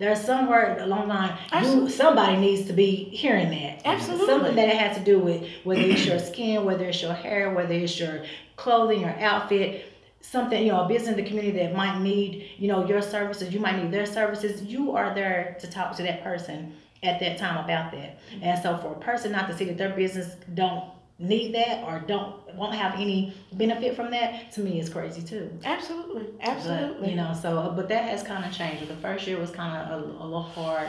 There's 0.00 0.22
some 0.22 0.48
word 0.48 0.78
along 0.80 1.08
the 1.08 1.14
line. 1.14 1.38
You, 1.62 1.90
somebody 1.90 2.38
needs 2.38 2.66
to 2.68 2.72
be 2.72 3.04
hearing 3.04 3.50
that. 3.50 3.82
Absolutely. 3.84 4.26
Something 4.26 4.56
that 4.56 4.68
it 4.70 4.76
has 4.78 4.96
to 4.96 5.04
do 5.04 5.18
with 5.18 5.46
whether 5.62 5.82
it's 5.82 6.06
your 6.06 6.18
skin, 6.18 6.64
whether 6.64 6.86
it's 6.86 7.02
your 7.02 7.12
hair, 7.12 7.52
whether 7.52 7.74
it's 7.74 8.00
your 8.00 8.24
clothing, 8.56 9.04
or 9.04 9.14
outfit. 9.20 9.84
Something, 10.22 10.64
you 10.64 10.72
know, 10.72 10.84
a 10.84 10.88
business 10.88 11.10
in 11.10 11.22
the 11.22 11.28
community 11.28 11.58
that 11.58 11.74
might 11.74 12.00
need, 12.00 12.50
you 12.56 12.68
know, 12.68 12.86
your 12.86 13.02
services, 13.02 13.52
you 13.52 13.60
might 13.60 13.82
need 13.82 13.90
their 13.90 14.06
services. 14.06 14.62
You 14.62 14.96
are 14.96 15.14
there 15.14 15.58
to 15.60 15.70
talk 15.70 15.94
to 15.96 16.02
that 16.04 16.22
person 16.22 16.74
at 17.02 17.20
that 17.20 17.36
time 17.36 17.62
about 17.62 17.92
that. 17.92 18.20
And 18.40 18.62
so 18.62 18.78
for 18.78 18.92
a 18.92 19.00
person 19.00 19.32
not 19.32 19.48
to 19.48 19.56
see 19.56 19.66
that 19.66 19.76
their 19.76 19.94
business 19.94 20.34
don't 20.54 20.84
need 21.20 21.54
that 21.54 21.84
or 21.84 22.02
don't 22.06 22.34
won't 22.56 22.74
have 22.74 22.94
any 22.98 23.32
benefit 23.52 23.94
from 23.94 24.10
that, 24.10 24.50
to 24.52 24.60
me 24.60 24.80
is 24.80 24.88
crazy 24.88 25.22
too. 25.22 25.50
Absolutely. 25.64 26.24
But, 26.38 26.48
Absolutely. 26.48 27.10
you 27.10 27.16
know, 27.16 27.36
so 27.40 27.72
but 27.76 27.88
that 27.90 28.04
has 28.04 28.22
kind 28.22 28.44
of 28.44 28.52
changed. 28.52 28.88
The 28.88 28.96
first 28.96 29.26
year 29.26 29.38
was 29.38 29.50
kind 29.50 29.76
of 29.76 30.00
a, 30.00 30.04
a 30.04 30.24
little 30.24 30.42
hard, 30.42 30.88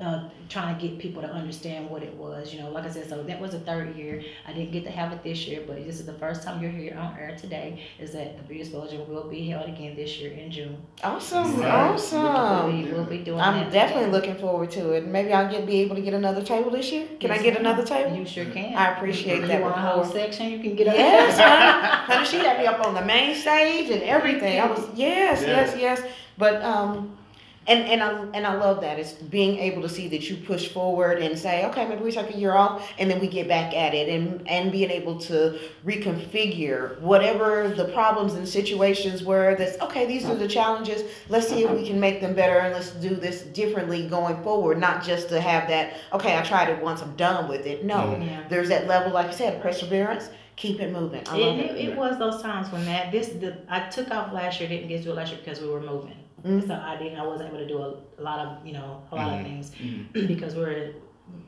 uh, 0.00 0.28
trying 0.48 0.74
to 0.76 0.88
get 0.88 0.98
people 0.98 1.22
to 1.22 1.28
understand 1.28 1.88
what 1.88 2.02
it 2.02 2.12
was. 2.16 2.52
You 2.52 2.60
know, 2.60 2.70
like 2.70 2.84
I 2.84 2.90
said, 2.90 3.08
so 3.08 3.22
that 3.22 3.40
was 3.40 3.52
the 3.52 3.60
third 3.60 3.94
year. 3.94 4.22
I 4.48 4.52
didn't 4.52 4.72
get 4.72 4.82
to 4.84 4.90
have 4.90 5.12
it 5.12 5.22
this 5.22 5.46
year, 5.46 5.62
but 5.64 5.76
this 5.84 6.00
is 6.00 6.06
the 6.06 6.14
first 6.14 6.42
time 6.42 6.60
you're 6.60 6.72
here 6.72 6.96
on 6.98 7.16
air 7.16 7.36
today. 7.40 7.80
Is 8.00 8.10
that 8.12 8.36
the 8.36 8.42
beauty 8.42 8.62
explosion 8.62 9.08
will 9.08 9.28
be 9.28 9.46
held 9.48 9.68
again 9.68 9.94
this 9.94 10.18
year 10.18 10.32
in 10.32 10.50
June. 10.50 10.76
awesome. 11.04 11.60
Right. 11.60 11.70
Awesome. 11.70 12.84
we 12.84 12.90
will 12.92 13.04
be 13.04 13.18
doing. 13.18 13.38
I'm 13.40 13.54
that 13.64 13.72
definitely 13.72 14.06
together. 14.06 14.26
looking 14.26 14.36
forward 14.42 14.70
to 14.72 14.90
it. 14.92 15.06
Maybe 15.06 15.32
I'll 15.32 15.48
get 15.50 15.66
be 15.66 15.80
able 15.82 15.94
to 15.94 16.02
get 16.02 16.14
another 16.14 16.42
table 16.42 16.70
this 16.70 16.90
year. 16.90 17.06
Can 17.20 17.30
I 17.30 17.38
get 17.38 17.54
ma'am. 17.54 17.66
another 17.66 17.84
table? 17.84 18.16
You 18.16 18.26
sure 18.26 18.46
can. 18.46 18.74
I 18.74 18.96
appreciate 18.96 19.42
you 19.42 19.46
that 19.46 19.62
want 19.62 19.76
a 19.76 19.80
whole 19.80 20.04
section? 20.04 20.50
You 20.50 20.58
can 20.58 20.74
get 20.74 20.88
a 20.88 20.92
Yes, 20.92 21.38
honey. 21.38 22.12
honey, 22.14 22.26
she 22.26 22.38
had 22.38 22.58
me 22.58 22.66
up 22.66 22.84
on 22.84 22.94
the 22.94 23.04
main 23.04 23.36
stage 23.36 23.88
and 23.90 24.02
everything. 24.02 24.60
I 24.60 24.66
was 24.66 24.84
yes, 24.96 25.42
Yeah. 25.42 25.48
yes, 25.48 25.76
yes. 25.78 26.02
But 26.38 26.60
um, 26.62 27.16
and 27.66 27.80
and 27.84 28.02
I 28.02 28.10
and 28.34 28.46
I 28.46 28.54
love 28.54 28.80
that. 28.80 28.98
It's 28.98 29.12
being 29.12 29.58
able 29.58 29.82
to 29.82 29.88
see 29.88 30.08
that 30.08 30.28
you 30.28 30.36
push 30.36 30.68
forward 30.68 31.18
and 31.22 31.38
say, 31.38 31.64
okay, 31.66 31.86
maybe 31.88 32.02
we 32.02 32.10
take 32.10 32.34
a 32.34 32.38
year 32.38 32.54
off, 32.54 32.90
and 32.98 33.10
then 33.10 33.20
we 33.20 33.28
get 33.28 33.46
back 33.46 33.74
at 33.74 33.94
it, 33.94 34.08
and 34.08 34.46
and 34.48 34.72
being 34.72 34.90
able 34.90 35.18
to 35.20 35.58
reconfigure 35.86 36.98
whatever 37.00 37.68
the 37.68 37.84
problems 37.86 38.34
and 38.34 38.48
situations 38.48 39.22
were. 39.22 39.54
That's 39.56 39.78
okay. 39.80 40.06
These 40.06 40.24
are 40.26 40.34
the 40.34 40.48
challenges. 40.48 41.04
Let's 41.28 41.48
see 41.48 41.62
if 41.64 41.70
we 41.70 41.86
can 41.86 42.00
make 42.00 42.20
them 42.20 42.34
better, 42.34 42.58
and 42.58 42.74
let's 42.74 42.90
do 42.92 43.14
this 43.14 43.42
differently 43.42 44.08
going 44.08 44.42
forward. 44.42 44.78
Not 44.78 45.02
just 45.04 45.28
to 45.28 45.40
have 45.40 45.68
that. 45.68 45.94
Okay, 46.12 46.36
I 46.36 46.42
tried 46.42 46.68
it 46.68 46.82
once. 46.82 47.00
I'm 47.02 47.14
done 47.16 47.48
with 47.48 47.66
it. 47.66 47.84
No, 47.84 47.96
mm-hmm. 47.96 48.22
Yeah. 48.22 48.44
there's 48.48 48.68
that 48.70 48.86
level, 48.88 49.12
like 49.12 49.26
I 49.26 49.32
said, 49.32 49.62
perseverance. 49.62 50.30
Keep 50.56 50.80
it 50.80 50.92
moving. 50.92 51.22
I 51.28 51.36
love 51.38 51.58
It, 51.58 51.64
it. 51.64 51.76
it, 51.76 51.88
it 51.90 51.96
was 51.96 52.18
those 52.18 52.42
times 52.42 52.70
when 52.70 52.84
that 52.84 53.10
this 53.10 53.28
the 53.28 53.56
I 53.68 53.88
took 53.88 54.10
off 54.10 54.32
last 54.32 54.60
year 54.60 54.68
didn't 54.68 54.88
get 54.88 55.02
to 55.04 55.10
it 55.10 55.14
last 55.14 55.30
year 55.30 55.40
because 55.42 55.60
we 55.60 55.68
were 55.68 55.80
moving 55.80 56.14
Mhm. 56.44 56.66
so 56.66 56.74
I 56.74 56.96
didn't 56.96 57.18
I 57.18 57.26
wasn't 57.26 57.48
able 57.50 57.58
to 57.58 57.68
do 57.68 57.78
a, 57.78 57.94
a 58.18 58.22
lot 58.22 58.38
of 58.40 58.66
you 58.66 58.72
know 58.72 59.02
a 59.12 59.16
lot 59.16 59.28
Mhm. 59.30 59.40
of 59.40 59.46
things 59.46 59.72
because 60.12 60.54
we're 60.54 60.92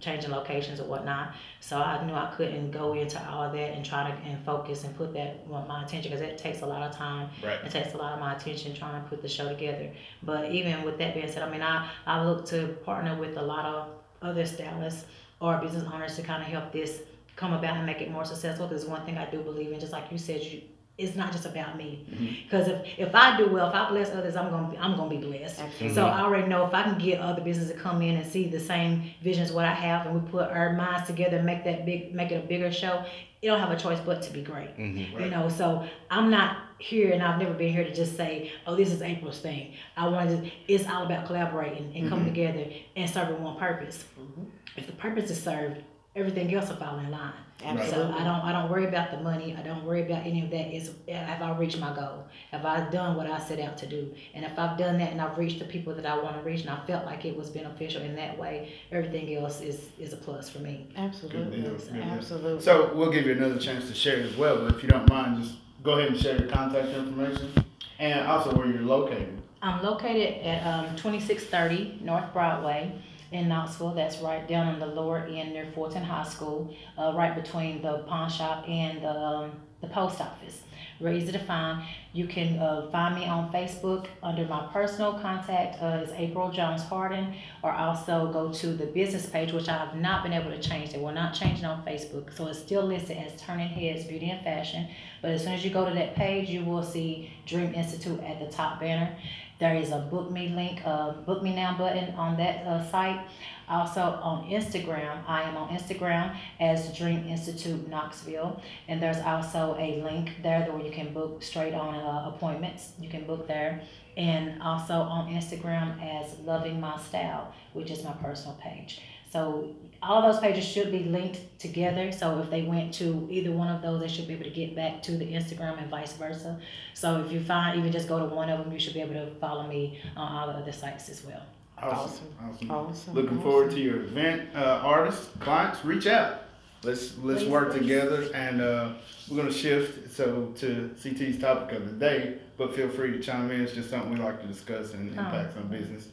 changing 0.01 0.30
locations 0.30 0.80
or 0.80 0.84
whatnot 0.84 1.34
so 1.61 1.76
I 1.78 2.03
knew 2.07 2.14
I 2.14 2.32
couldn't 2.36 2.70
go 2.70 2.95
into 2.95 3.20
all 3.28 3.42
of 3.42 3.53
that 3.53 3.72
and 3.74 3.84
try 3.84 4.09
to 4.11 4.16
and 4.28 4.42
focus 4.45 4.84
and 4.84 4.97
put 4.97 5.12
that 5.14 5.47
well, 5.47 5.64
my 5.68 5.84
attention 5.84 6.11
because 6.12 6.22
it 6.22 6.38
takes 6.38 6.62
a 6.62 6.66
lot 6.66 6.82
of 6.88 6.97
time 6.97 7.28
Right. 7.42 7.59
it 7.64 7.70
takes 7.70 7.92
a 7.95 7.97
lot 7.99 8.12
of 8.12 8.20
my 8.20 8.34
attention 8.34 8.72
trying 8.74 9.03
to 9.03 9.09
put 9.09 9.20
the 9.20 9.28
show 9.28 9.49
together. 9.49 9.90
But 10.22 10.53
even 10.53 10.82
with 10.84 10.97
that 10.99 11.14
being 11.14 11.30
said, 11.30 11.42
I 11.42 11.51
mean, 11.51 11.62
I, 11.62 11.88
I 12.07 12.24
look 12.24 12.47
to 12.47 12.68
partner 12.84 13.14
with 13.18 13.36
a 13.36 13.42
lot 13.42 13.64
of 13.66 13.88
other 14.22 14.47
stylists 14.47 15.05
or 15.40 15.59
business 15.59 15.84
owners 15.92 16.16
to 16.16 16.22
kind 16.22 16.40
of 16.42 16.49
help 16.49 16.72
this 16.72 17.03
come 17.36 17.53
about 17.53 17.76
and 17.76 17.84
make 17.84 18.01
it 18.01 18.11
more 18.11 18.24
successful. 18.24 18.66
Because 18.68 18.86
one 18.86 19.05
thing 19.05 19.18
I 19.18 19.26
do 19.28 19.40
believe 19.42 19.70
in, 19.72 19.80
just 19.80 19.92
like 19.92 20.11
you 20.11 20.16
said, 20.18 20.40
you 20.42 20.62
it's 20.97 21.16
not 21.16 21.32
just 21.32 21.45
about 21.45 21.76
me. 21.76 22.07
Mm-hmm. 22.09 22.45
Because 22.45 22.68
if, 22.68 22.99
if 22.99 23.14
I 23.14 23.36
do 23.36 23.49
well, 23.49 23.68
if 23.68 23.74
I 23.74 23.88
bless 23.90 24.11
others, 24.11 24.36
I'm 24.36 24.51
gonna 24.51 24.70
be, 24.70 24.78
I'm 24.78 24.97
gonna 24.97 25.11
be 25.11 25.16
blessed. 25.16 25.61
Absolutely. 25.61 25.95
So 25.95 26.07
I 26.07 26.20
already 26.20 26.47
know 26.47 26.66
if 26.66 26.74
I 26.74 26.84
can 26.84 26.99
get 26.99 27.20
other 27.20 27.42
businesses 27.42 27.74
to 27.74 27.78
come 27.78 28.01
in 28.01 28.16
and 28.16 28.30
see 28.30 28.49
the 28.49 28.61
same 28.61 29.11
vision 29.22 29.42
as 29.42 29.53
what 29.53 29.64
I 29.64 29.74
have, 29.74 30.07
and 30.07 30.22
we 30.22 30.30
put 30.30 30.51
our 30.51 30.72
minds 30.74 31.07
together 31.07 31.38
and 31.38 31.47
make 31.47 31.64
that 31.64 31.84
big, 31.84 32.14
make 32.14 32.30
it 32.30 32.45
a 32.45 32.47
bigger 32.47 32.70
show, 32.70 33.05
you 33.42 33.51
don't 33.51 33.61
have 33.61 33.72
a 33.72 33.76
choice 33.76 33.99
but 34.01 34.22
to 34.22 34.32
be 34.32 34.40
great. 34.40 34.76
Mm-hmm. 34.78 35.20
You 35.20 35.30
know, 35.30 35.49
so 35.49 35.86
I'm 36.11 36.30
not 36.30 36.59
here 36.78 37.12
and 37.12 37.22
I've 37.22 37.38
never 37.38 37.55
been 37.55 37.72
here 37.72 37.84
to 37.84 37.95
just 37.95 38.16
say, 38.16 38.53
oh, 38.66 38.74
this 38.76 38.90
is 38.90 39.03
April's 39.03 39.40
thing. 39.40 39.74
I 39.97 40.09
want 40.09 40.30
to, 40.30 40.51
it's 40.68 40.88
all 40.88 41.05
about 41.05 41.26
collaborating 41.26 41.92
and 41.95 41.95
mm-hmm. 41.95 42.09
coming 42.09 42.24
together 42.26 42.66
and 42.97 43.11
serving 43.11 43.42
one 43.42 43.59
purpose. 43.59 44.05
Mm-hmm. 44.18 44.45
If 44.76 44.86
the 44.86 44.92
purpose 44.92 45.30
is 45.30 45.42
served, 45.42 45.82
everything 46.16 46.54
else 46.54 46.68
will 46.68 46.76
fall 46.76 46.98
in 46.98 47.10
line. 47.10 47.32
Absolutely. 47.64 47.90
So 47.90 48.18
I 48.18 48.24
don't, 48.24 48.40
I 48.40 48.52
don't 48.52 48.70
worry 48.70 48.86
about 48.86 49.10
the 49.10 49.18
money. 49.18 49.56
I 49.58 49.62
don't 49.62 49.84
worry 49.84 50.02
about 50.02 50.26
any 50.26 50.42
of 50.42 50.50
that. 50.50 50.74
Is 50.74 50.90
have 51.08 51.40
I 51.40 51.56
reached 51.56 51.78
my 51.78 51.94
goal? 51.94 52.26
Have 52.50 52.66
I 52.66 52.88
done 52.90 53.16
what 53.16 53.26
I 53.26 53.38
set 53.38 53.60
out 53.60 53.78
to 53.78 53.86
do? 53.86 54.12
And 54.34 54.44
if 54.44 54.58
I've 54.58 54.76
done 54.76 54.98
that 54.98 55.12
and 55.12 55.20
I've 55.20 55.38
reached 55.38 55.60
the 55.60 55.64
people 55.64 55.94
that 55.94 56.04
I 56.04 56.20
want 56.20 56.36
to 56.36 56.42
reach, 56.42 56.62
and 56.62 56.70
I 56.70 56.84
felt 56.86 57.06
like 57.06 57.24
it 57.24 57.36
was 57.36 57.50
beneficial 57.50 58.02
in 58.02 58.16
that 58.16 58.36
way, 58.38 58.74
everything 58.92 59.34
else 59.36 59.60
is 59.60 59.88
is 59.98 60.12
a 60.12 60.16
plus 60.16 60.48
for 60.48 60.58
me. 60.58 60.88
Absolutely. 60.96 61.62
Good 61.62 61.62
deal, 61.62 61.74
good 61.74 61.92
deal. 61.94 62.02
Absolutely. 62.02 62.62
So 62.62 62.92
we'll 62.94 63.12
give 63.12 63.26
you 63.26 63.32
another 63.32 63.58
chance 63.58 63.88
to 63.88 63.94
share 63.94 64.20
as 64.20 64.36
well, 64.36 64.58
but 64.58 64.76
if 64.76 64.82
you 64.82 64.88
don't 64.88 65.08
mind, 65.08 65.42
just 65.42 65.56
go 65.82 65.98
ahead 65.98 66.10
and 66.10 66.20
share 66.20 66.38
your 66.38 66.48
contact 66.48 66.88
information 66.88 67.52
and 67.98 68.26
also 68.26 68.54
where 68.56 68.66
you're 68.66 68.82
located. 68.82 69.40
I'm 69.62 69.82
located 69.82 70.44
at 70.44 70.66
um, 70.66 70.96
2630 70.96 72.00
North 72.02 72.32
Broadway 72.34 72.92
in 73.35 73.49
Knoxville. 73.49 73.95
That's 73.95 74.18
right 74.18 74.47
down 74.47 74.68
on 74.68 74.78
the 74.80 74.87
lower 74.87 75.18
end 75.18 75.53
near 75.53 75.66
Fulton 75.74 76.03
High 76.03 76.28
School, 76.28 76.74
uh, 76.99 77.12
right 77.14 77.35
between 77.35 77.82
the 77.82 78.05
pawn 78.09 78.30
shop 78.30 78.68
and 78.68 79.03
the, 79.03 79.11
um, 79.11 79.53
the 79.80 79.89
post 79.89 80.20
office. 80.20 80.61
Very 81.01 81.18
easy 81.20 81.32
to 81.32 81.41
find. 81.41 81.82
You 82.12 82.28
can 82.28 82.57
uh, 82.59 82.89
find 82.93 83.16
me 83.16 83.26
on 83.26 83.53
Facebook 83.53 84.07
under 84.22 84.47
my 84.47 84.68
personal 84.72 85.14
contact 85.18 85.82
uh, 85.82 86.05
is 86.05 86.11
April 86.12 86.53
Jones 86.53 86.82
Harden, 86.82 87.35
or 87.64 87.72
also 87.72 88.32
go 88.32 88.53
to 88.53 88.66
the 88.68 88.87
business 88.87 89.26
page, 89.26 89.53
which 89.53 89.68
I 89.68 89.76
have 89.76 89.97
not 89.97 90.22
been 90.22 90.32
able 90.32 90.51
to 90.51 90.61
change. 90.61 90.93
They 90.93 90.99
will 90.99 91.12
not 91.12 91.35
change 91.35 91.59
it 91.59 91.64
on 91.64 91.85
Facebook, 91.85 92.35
so 92.37 92.47
it's 92.47 92.61
still 92.61 92.85
listed 92.85 93.16
as 93.16 93.41
Turning 93.41 93.68
Heads 93.68 94.05
Beauty 94.05 94.30
and 94.30 94.45
Fashion. 94.45 94.87
But 95.20 95.32
as 95.32 95.43
soon 95.43 95.55
as 95.55 95.64
you 95.64 95.70
go 95.70 95.89
to 95.89 95.95
that 95.95 96.14
page, 96.14 96.49
you 96.49 96.64
will 96.64 96.85
see 96.85 97.32
Dream 97.45 97.74
Institute 97.74 98.20
at 98.22 98.39
the 98.39 98.47
top 98.47 98.78
banner. 98.78 99.16
There 99.64 99.76
is 99.76 99.92
a 99.92 100.00
book 100.10 100.30
me 100.30 100.50
link, 100.50 100.82
uh, 100.84 101.12
book 101.24 101.42
me 101.42 101.54
now 101.54 101.74
button 101.78 102.14
on 102.16 102.36
that 102.36 102.66
uh, 102.66 102.84
site. 102.90 103.18
Also 103.66 104.02
on 104.02 104.44
Instagram, 104.50 105.22
I 105.26 105.40
am 105.44 105.56
on 105.56 105.70
Instagram 105.70 106.36
as 106.60 106.94
Dream 106.94 107.26
Institute 107.26 107.88
Knoxville, 107.88 108.60
and 108.88 109.02
there's 109.02 109.22
also 109.24 109.74
a 109.78 110.02
link 110.02 110.32
there 110.42 110.70
where 110.70 110.84
you 110.84 110.92
can 110.92 111.14
book 111.14 111.42
straight 111.42 111.72
on 111.72 111.94
uh, 111.94 112.28
appointments. 112.28 112.92
You 113.00 113.08
can 113.08 113.24
book 113.24 113.48
there, 113.48 113.80
and 114.18 114.60
also 114.60 114.96
on 114.96 115.32
Instagram 115.32 115.88
as 116.14 116.38
Loving 116.40 116.78
My 116.78 116.98
Style, 117.00 117.54
which 117.72 117.90
is 117.90 118.04
my 118.04 118.12
personal 118.12 118.56
page. 118.60 119.00
So 119.32 119.70
all 120.09 120.22
those 120.22 120.40
pages 120.40 120.64
should 120.64 120.90
be 120.92 121.00
linked 121.00 121.40
together. 121.59 122.12
So 122.12 122.38
if 122.40 122.50
they 122.50 122.62
went 122.62 122.94
to 122.94 123.26
either 123.30 123.50
one 123.52 123.68
of 123.68 123.82
those, 123.82 124.00
they 124.00 124.09
should 124.09 124.26
be 124.28 124.34
able 124.34 124.44
to 124.44 124.50
get 124.50 124.74
back 124.76 125.02
to 125.05 125.12
the 125.16 125.24
Instagram 125.24 125.78
and 125.78 125.88
vice 125.90 126.12
versa. 126.14 126.59
So 126.94 127.20
if 127.24 127.32
you 127.32 127.40
find 127.40 127.78
even 127.78 127.90
just 127.92 128.09
go 128.09 128.18
to 128.18 128.34
one 128.34 128.48
of 128.50 128.59
them, 128.59 128.72
you 128.72 128.78
should 128.78 128.94
be 128.94 129.00
able 129.00 129.14
to 129.14 129.26
follow 129.40 129.66
me 129.66 129.98
on 130.16 130.32
all 130.36 130.46
the 130.48 130.52
other 130.55 130.72
sites 130.72 131.09
as 131.09 131.24
well. 131.24 131.42
Awesome. 131.78 132.26
Awesome. 132.42 132.70
Awesome. 132.70 133.14
Looking 133.14 133.30
awesome. 133.30 133.42
forward 133.42 133.70
to 133.72 133.80
your 133.80 134.05
event. 134.05 134.48
Uh, 134.55 134.80
artists, 134.82 135.28
clients, 135.40 135.84
reach 135.84 136.07
out. 136.07 136.42
Let's 136.82 137.16
let's 137.18 137.40
Please, 137.42 137.48
work 137.50 137.70
please. 137.72 137.78
together, 137.80 138.28
and 138.34 138.61
uh, 138.61 138.92
we're 139.30 139.38
gonna 139.38 139.50
shift 139.52 140.12
so 140.12 140.52
to 140.59 140.94
CT's 141.02 141.38
topic 141.40 141.74
of 141.76 141.86
the 141.86 141.96
day. 141.96 142.38
But 142.59 142.76
feel 142.76 142.88
free 142.90 143.11
to 143.12 143.20
chime 143.20 143.50
in. 143.50 143.62
It's 143.62 143.72
just 143.72 143.88
something 143.90 144.11
we 144.12 144.16
like 144.18 144.40
to 144.42 144.46
discuss 144.46 144.92
and 144.92 145.18
Oh. 145.18 145.22
on 145.22 145.68
business. 145.68 146.09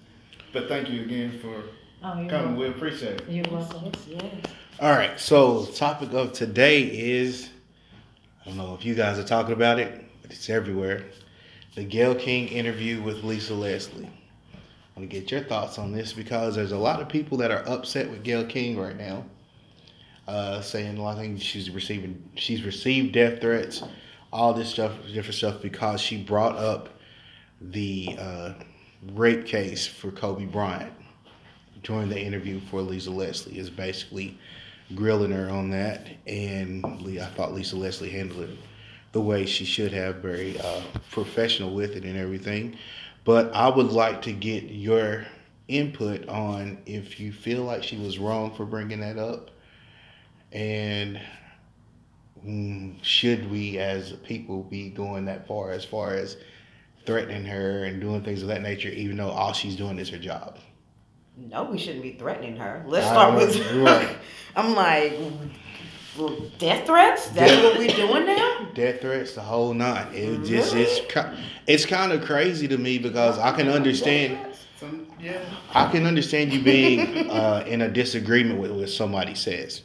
But 0.54 0.68
thank 0.70 0.90
you 0.90 1.02
again 1.02 1.38
for 1.40 1.62
Oh, 2.04 2.20
you're 2.20 2.30
coming. 2.30 2.32
welcome. 2.32 2.56
We 2.56 2.68
appreciate 2.68 3.22
it. 3.22 3.30
You're 3.30 3.46
welcome. 3.52 3.84
Yes, 3.86 4.08
yes. 4.08 4.52
All 4.80 4.92
right. 4.92 5.20
So 5.20 5.66
topic 5.66 6.12
of 6.14 6.34
today 6.34 6.82
is 6.82 7.50
I 8.42 8.50
don't 8.50 8.58
know 8.58 8.74
if 8.74 8.84
you 8.84 8.96
guys 8.96 9.20
are 9.20 9.24
talking 9.24 9.54
about 9.54 9.78
it, 9.78 10.04
but 10.24 10.32
it's 10.32 10.50
everywhere. 10.50 11.04
The 11.76 11.84
Gayle 11.84 12.16
King 12.16 12.48
interview 12.48 13.04
with 13.04 13.24
Lisa 13.24 13.54
Leslie. 13.54 14.10
I 14.56 15.00
want 15.00 15.12
to 15.12 15.20
get 15.20 15.30
your 15.30 15.42
thoughts 15.42 15.78
on 15.78 15.92
this 15.92 16.12
because 16.12 16.56
there's 16.56 16.72
a 16.72 16.78
lot 16.78 17.02
of 17.02 17.08
people 17.08 17.38
that 17.38 17.52
are 17.52 17.64
upset 17.70 18.10
with 18.10 18.24
Gayle 18.24 18.46
King 18.46 18.80
right 18.80 18.98
now, 18.98 19.24
uh, 20.28 20.62
saying 20.62 20.98
a 20.98 21.02
lot 21.02 21.18
of 21.18 21.20
things. 21.20 21.44
She's 21.44 21.70
receiving, 21.70 22.32
she's 22.36 22.64
received 22.64 23.14
death 23.14 23.42
threats, 23.42 23.84
all 24.34 24.56
this 24.56 24.70
stuff, 24.70 24.94
different 25.14 25.36
stuff, 25.36 25.62
because 25.62 26.02
she 26.02 26.22
brought 26.22 26.56
up 26.58 26.90
the 27.62 28.18
uh, 28.20 28.54
rape 29.14 29.46
case 29.46 29.86
for 29.86 30.10
Kobe 30.10 30.46
Bryant 30.46 30.94
during 31.84 32.10
the 32.10 32.20
interview 32.20 32.60
for 32.70 32.82
Lisa 32.82 33.12
Leslie. 33.12 33.58
Is 33.58 33.70
basically 33.70 34.38
grilling 34.96 35.32
her 35.32 35.50
on 35.50 35.70
that, 35.72 36.08
and 36.28 36.86
I 36.86 37.26
thought 37.26 37.54
Lisa 37.54 37.76
Leslie 37.76 38.10
handled 38.10 38.50
it 38.50 38.58
the 39.12 39.22
way 39.22 39.46
she 39.46 39.66
should 39.66 39.92
have, 39.92 40.18
very 40.18 40.60
uh, 40.60 40.82
professional 41.10 41.74
with 41.74 41.96
it 41.96 42.04
and 42.04 42.18
everything. 42.18 42.78
But 43.24 43.54
I 43.54 43.70
would 43.70 43.92
like 43.92 44.22
to 44.24 44.32
get 44.32 44.64
your 44.64 45.26
input 45.68 46.28
on 46.28 46.78
if 46.86 47.20
you 47.20 47.32
feel 47.32 47.64
like 47.64 47.84
she 47.84 47.98
was 47.98 48.20
wrong 48.20 48.54
for 48.56 48.66
bringing 48.66 49.02
that 49.02 49.18
up, 49.18 49.52
and 50.52 51.20
mm, 52.46 52.96
should 53.04 53.50
we 53.50 53.78
as 53.78 54.14
people 54.24 54.64
be 54.64 54.90
going 54.90 55.26
that 55.26 55.48
far 55.48 55.72
as 55.72 55.86
far 55.86 56.14
as 56.14 56.38
threatening 57.06 57.46
her 57.46 57.86
and 57.86 58.00
doing 58.00 58.24
things 58.24 58.42
of 58.42 58.48
that 58.48 58.62
nature, 58.62 58.90
even 58.90 59.18
though 59.18 59.30
all 59.30 59.54
she's 59.54 59.76
doing 59.76 60.00
is 60.00 60.10
her 60.10 60.18
job. 60.18 60.58
No, 61.50 61.64
we 61.64 61.78
shouldn't 61.78 62.04
be 62.04 62.14
threatening 62.14 62.56
her. 62.58 62.84
Let's 62.88 63.08
start 63.08 63.36
with. 63.36 63.58
right. 63.76 64.18
I'm 64.56 64.76
like, 64.76 65.18
well, 66.18 66.36
death 66.60 66.86
threats. 66.86 67.28
That's 67.30 67.52
Death- 67.52 67.64
what 67.64 67.78
we're 67.80 67.96
doing 67.96 68.26
now. 68.26 68.68
death 68.74 69.02
threats, 69.02 69.34
the 69.36 69.42
whole 69.42 69.74
nine. 69.74 70.08
It 70.14 70.44
just 70.44 70.76
it's 70.76 71.02
it's 71.68 71.86
kind 71.86 72.12
of 72.12 72.24
crazy 72.24 72.68
to 72.68 72.78
me 72.78 72.98
because 72.98 73.40
I 73.40 73.56
can 73.56 73.70
understand 73.70 74.38
Some, 74.80 75.08
yeah. 75.20 75.40
I 75.74 75.90
can 75.90 76.06
understand 76.06 76.54
you 76.54 76.62
being 76.62 77.00
uh, 77.30 77.64
in 77.66 77.82
a 77.82 77.90
disagreement 77.90 78.60
with 78.60 78.72
what 78.72 78.90
somebody 78.90 79.36
says. 79.36 79.84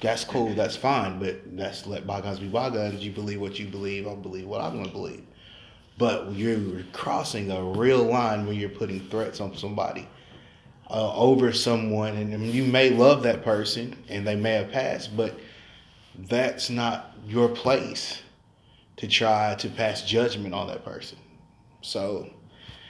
That's 0.00 0.22
cool. 0.24 0.52
That's 0.54 0.76
fine. 0.76 1.18
But 1.18 1.56
that's 1.56 1.86
let 1.86 2.06
bygones 2.06 2.40
be 2.40 2.48
bygones. 2.48 3.02
You 3.02 3.10
believe 3.10 3.40
what 3.40 3.58
you 3.58 3.66
believe. 3.66 4.06
I 4.06 4.14
believe 4.14 4.46
what 4.46 4.60
I'm 4.60 4.74
going 4.74 4.86
to 4.86 4.92
believe. 4.92 5.24
But 5.96 6.32
you're 6.32 6.82
crossing 6.92 7.50
a 7.50 7.62
real 7.62 8.02
line 8.02 8.46
when 8.46 8.56
you're 8.56 8.68
putting 8.68 9.00
threats 9.08 9.40
on 9.40 9.56
somebody 9.56 10.06
uh, 10.90 11.14
over 11.16 11.52
someone, 11.52 12.16
and 12.16 12.34
I 12.34 12.36
mean, 12.36 12.52
you 12.52 12.64
may 12.64 12.90
love 12.90 13.22
that 13.22 13.42
person 13.42 13.96
and 14.08 14.26
they 14.26 14.36
may 14.36 14.52
have 14.52 14.70
passed, 14.70 15.16
but 15.16 15.38
that's 16.28 16.70
not 16.70 17.12
your 17.26 17.48
place 17.48 18.22
to 18.96 19.08
try 19.08 19.54
to 19.56 19.68
pass 19.68 20.02
judgment 20.02 20.54
on 20.54 20.68
that 20.68 20.84
person. 20.84 21.18
So 21.82 22.30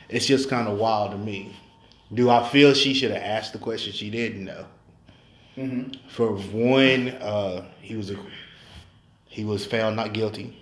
it's 0.08 0.26
just 0.26 0.48
kind 0.50 0.68
of 0.68 0.78
wild 0.78 1.12
to 1.12 1.18
me. 1.18 1.56
Do 2.12 2.30
I 2.30 2.46
feel 2.48 2.74
she 2.74 2.94
should 2.94 3.10
have 3.10 3.22
asked 3.22 3.52
the 3.52 3.58
question 3.58 3.92
she 3.92 4.10
didn't 4.10 4.44
know? 4.44 4.66
hmm 5.54 5.84
For 6.08 6.32
one, 6.32 7.08
uh, 7.08 7.64
he 7.80 7.96
was 7.96 8.10
a, 8.10 8.16
he 9.26 9.44
was 9.44 9.64
found 9.64 9.96
not 9.96 10.12
guilty. 10.12 10.60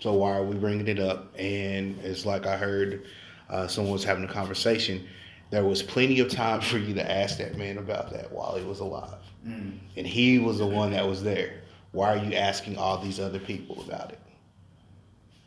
So 0.00 0.12
why 0.14 0.32
are 0.32 0.42
we 0.44 0.56
bringing 0.56 0.88
it 0.88 0.98
up? 0.98 1.32
And 1.38 1.98
it's 2.00 2.26
like 2.26 2.44
I 2.46 2.56
heard 2.56 3.06
uh, 3.48 3.68
someone 3.68 3.92
was 3.92 4.02
having 4.02 4.24
a 4.24 4.28
conversation. 4.28 5.06
There 5.52 5.64
was 5.66 5.82
plenty 5.82 6.18
of 6.20 6.30
time 6.30 6.62
for 6.62 6.78
you 6.78 6.94
to 6.94 7.12
ask 7.12 7.36
that 7.36 7.58
man 7.58 7.76
about 7.76 8.10
that 8.14 8.32
while 8.32 8.56
he 8.56 8.64
was 8.64 8.80
alive, 8.80 9.18
Mm. 9.46 9.78
and 9.98 10.06
he 10.06 10.38
was 10.38 10.56
the 10.58 10.66
one 10.66 10.92
that 10.92 11.06
was 11.06 11.22
there. 11.22 11.60
Why 11.90 12.16
are 12.16 12.24
you 12.24 12.34
asking 12.34 12.78
all 12.78 12.96
these 12.96 13.20
other 13.20 13.38
people 13.38 13.82
about 13.82 14.12
it? 14.12 14.18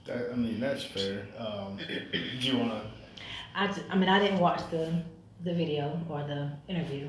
That, 0.06 0.32
I 0.32 0.36
mean, 0.36 0.60
that's 0.60 0.84
fair. 0.84 1.26
Um, 1.40 1.78
do 1.80 2.48
you 2.48 2.58
want 2.60 2.72
to? 2.74 2.82
I, 3.56 3.66
j- 3.74 3.82
I 3.90 3.96
mean, 3.96 4.08
I 4.10 4.20
didn't 4.20 4.40
watch 4.40 4.62
the, 4.70 4.94
the 5.44 5.56
video 5.56 6.00
or 6.08 6.20
the 6.24 6.52
interview, 6.68 7.08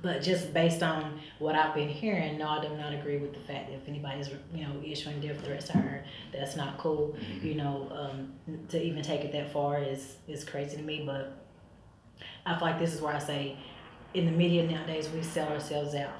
but 0.00 0.22
just 0.22 0.54
based 0.54 0.82
on 0.82 1.20
what 1.40 1.56
I've 1.56 1.74
been 1.74 1.90
hearing, 1.90 2.38
no, 2.38 2.48
I 2.48 2.62
do 2.66 2.74
not 2.74 2.94
agree 2.94 3.18
with 3.18 3.34
the 3.34 3.40
fact 3.40 3.68
that 3.68 3.74
if 3.74 3.86
anybody's, 3.86 4.30
you 4.54 4.62
know, 4.66 4.80
issuing 4.82 5.20
death 5.20 5.44
threats 5.44 5.66
to 5.66 5.72
her, 5.76 6.04
that's 6.32 6.56
not 6.56 6.78
cool. 6.78 7.14
You 7.42 7.56
know, 7.56 7.86
um, 7.92 8.32
to 8.70 8.82
even 8.82 9.02
take 9.02 9.24
it 9.26 9.32
that 9.32 9.52
far 9.52 9.82
is, 9.82 10.16
is 10.26 10.42
crazy 10.42 10.76
to 10.78 10.82
me, 10.82 11.02
but 11.04 11.44
I 12.48 12.58
feel 12.58 12.68
like 12.68 12.78
this 12.78 12.94
is 12.94 13.00
where 13.00 13.14
I 13.14 13.18
say, 13.18 13.56
in 14.14 14.24
the 14.24 14.32
media 14.32 14.66
nowadays, 14.66 15.08
we 15.14 15.22
sell 15.22 15.48
ourselves 15.48 15.94
out 15.94 16.14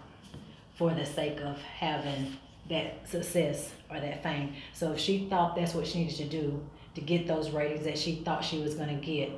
for 0.74 0.92
the 0.92 1.06
sake 1.06 1.40
of 1.40 1.60
having 1.62 2.36
that 2.68 3.08
success 3.08 3.72
or 3.90 3.98
that 3.98 4.22
fame. 4.22 4.54
So 4.74 4.92
if 4.92 4.98
she 4.98 5.26
thought 5.30 5.56
that's 5.56 5.74
what 5.74 5.86
she 5.86 6.00
needed 6.00 6.16
to 6.16 6.28
do 6.28 6.62
to 6.94 7.00
get 7.00 7.26
those 7.26 7.50
ratings 7.50 7.84
that 7.84 7.98
she 7.98 8.16
thought 8.16 8.44
she 8.44 8.60
was 8.60 8.74
gonna 8.74 8.96
get, 8.96 9.30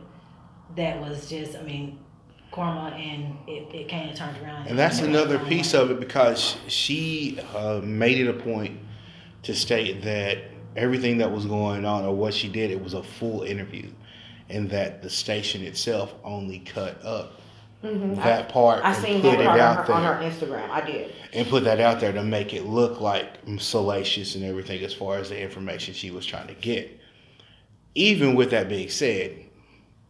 that 0.76 1.00
was 1.00 1.30
just, 1.30 1.56
I 1.56 1.62
mean, 1.62 1.98
karma, 2.50 2.96
and 2.96 3.36
it, 3.46 3.72
it 3.72 3.88
came 3.88 4.08
and 4.08 4.16
turned 4.16 4.36
around. 4.42 4.66
And 4.66 4.78
that's 4.78 4.98
another 5.00 5.38
piece 5.38 5.74
of 5.74 5.90
it 5.92 6.00
because 6.00 6.56
she 6.66 7.38
uh, 7.54 7.80
made 7.84 8.18
it 8.18 8.28
a 8.28 8.32
point 8.32 8.80
to 9.44 9.54
state 9.54 10.02
that 10.02 10.38
everything 10.76 11.18
that 11.18 11.30
was 11.30 11.46
going 11.46 11.84
on 11.84 12.04
or 12.04 12.14
what 12.14 12.34
she 12.34 12.48
did, 12.48 12.70
it 12.72 12.82
was 12.82 12.94
a 12.94 13.02
full 13.02 13.42
interview, 13.42 13.88
and 14.50 14.68
that 14.70 15.02
the 15.02 15.10
station 15.10 15.62
itself 15.62 16.14
only 16.24 16.58
cut 16.60 17.02
up 17.04 17.40
Mhm. 17.84 18.16
that 18.22 18.48
part 18.50 18.84
I 18.84 18.92
and 18.92 19.02
seen 19.04 19.22
put 19.22 19.30
that 19.32 19.40
it 19.40 19.46
on 19.46 19.58
out 19.60 19.86
her, 19.86 19.92
on 19.94 20.02
her 20.04 20.22
Instagram. 20.22 20.68
I 20.70 20.80
did. 20.82 21.12
and 21.32 21.48
put 21.48 21.64
that 21.64 21.80
out 21.80 22.00
there 22.00 22.12
to 22.12 22.22
make 22.22 22.52
it 22.52 22.66
look 22.66 23.00
like 23.00 23.28
salacious 23.58 24.34
and 24.34 24.44
everything 24.44 24.82
as 24.84 24.92
far 24.92 25.16
as 25.18 25.30
the 25.30 25.40
information 25.40 25.94
she 25.94 26.10
was 26.10 26.26
trying 26.26 26.48
to 26.48 26.54
get. 26.54 26.98
Even 27.94 28.34
with 28.34 28.50
that 28.50 28.68
being 28.68 28.88
said, 28.90 29.32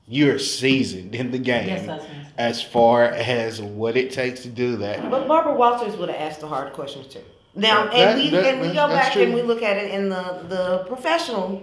you're 0.09 0.38
seasoned 0.38 1.14
in 1.14 1.30
the 1.30 1.38
game 1.38 1.68
Yes, 1.68 2.03
as 2.36 2.61
far 2.62 3.05
as 3.05 3.62
what 3.62 3.97
it 3.97 4.11
takes 4.11 4.41
to 4.43 4.49
do 4.49 4.76
that. 4.78 5.09
But 5.11 5.28
Barbara 5.28 5.55
Walters 5.55 5.97
would 5.97 6.09
have 6.09 6.20
asked 6.20 6.41
the 6.41 6.49
hard 6.49 6.72
questions 6.72 7.07
too. 7.07 7.20
Now, 7.55 7.84
That- 7.84 7.95
and 7.95 8.20
we 8.20 8.30
that- 8.30 8.45
and 8.47 8.61
we 8.61 8.68
go 8.68 8.88
back 8.88 9.12
true. 9.12 9.22
and 9.22 9.34
we 9.34 9.43
look 9.43 9.62
at 9.62 9.76
it 9.76 9.91
in 9.93 10.09
the 10.09 10.41
the 10.49 10.78
professional 10.88 11.62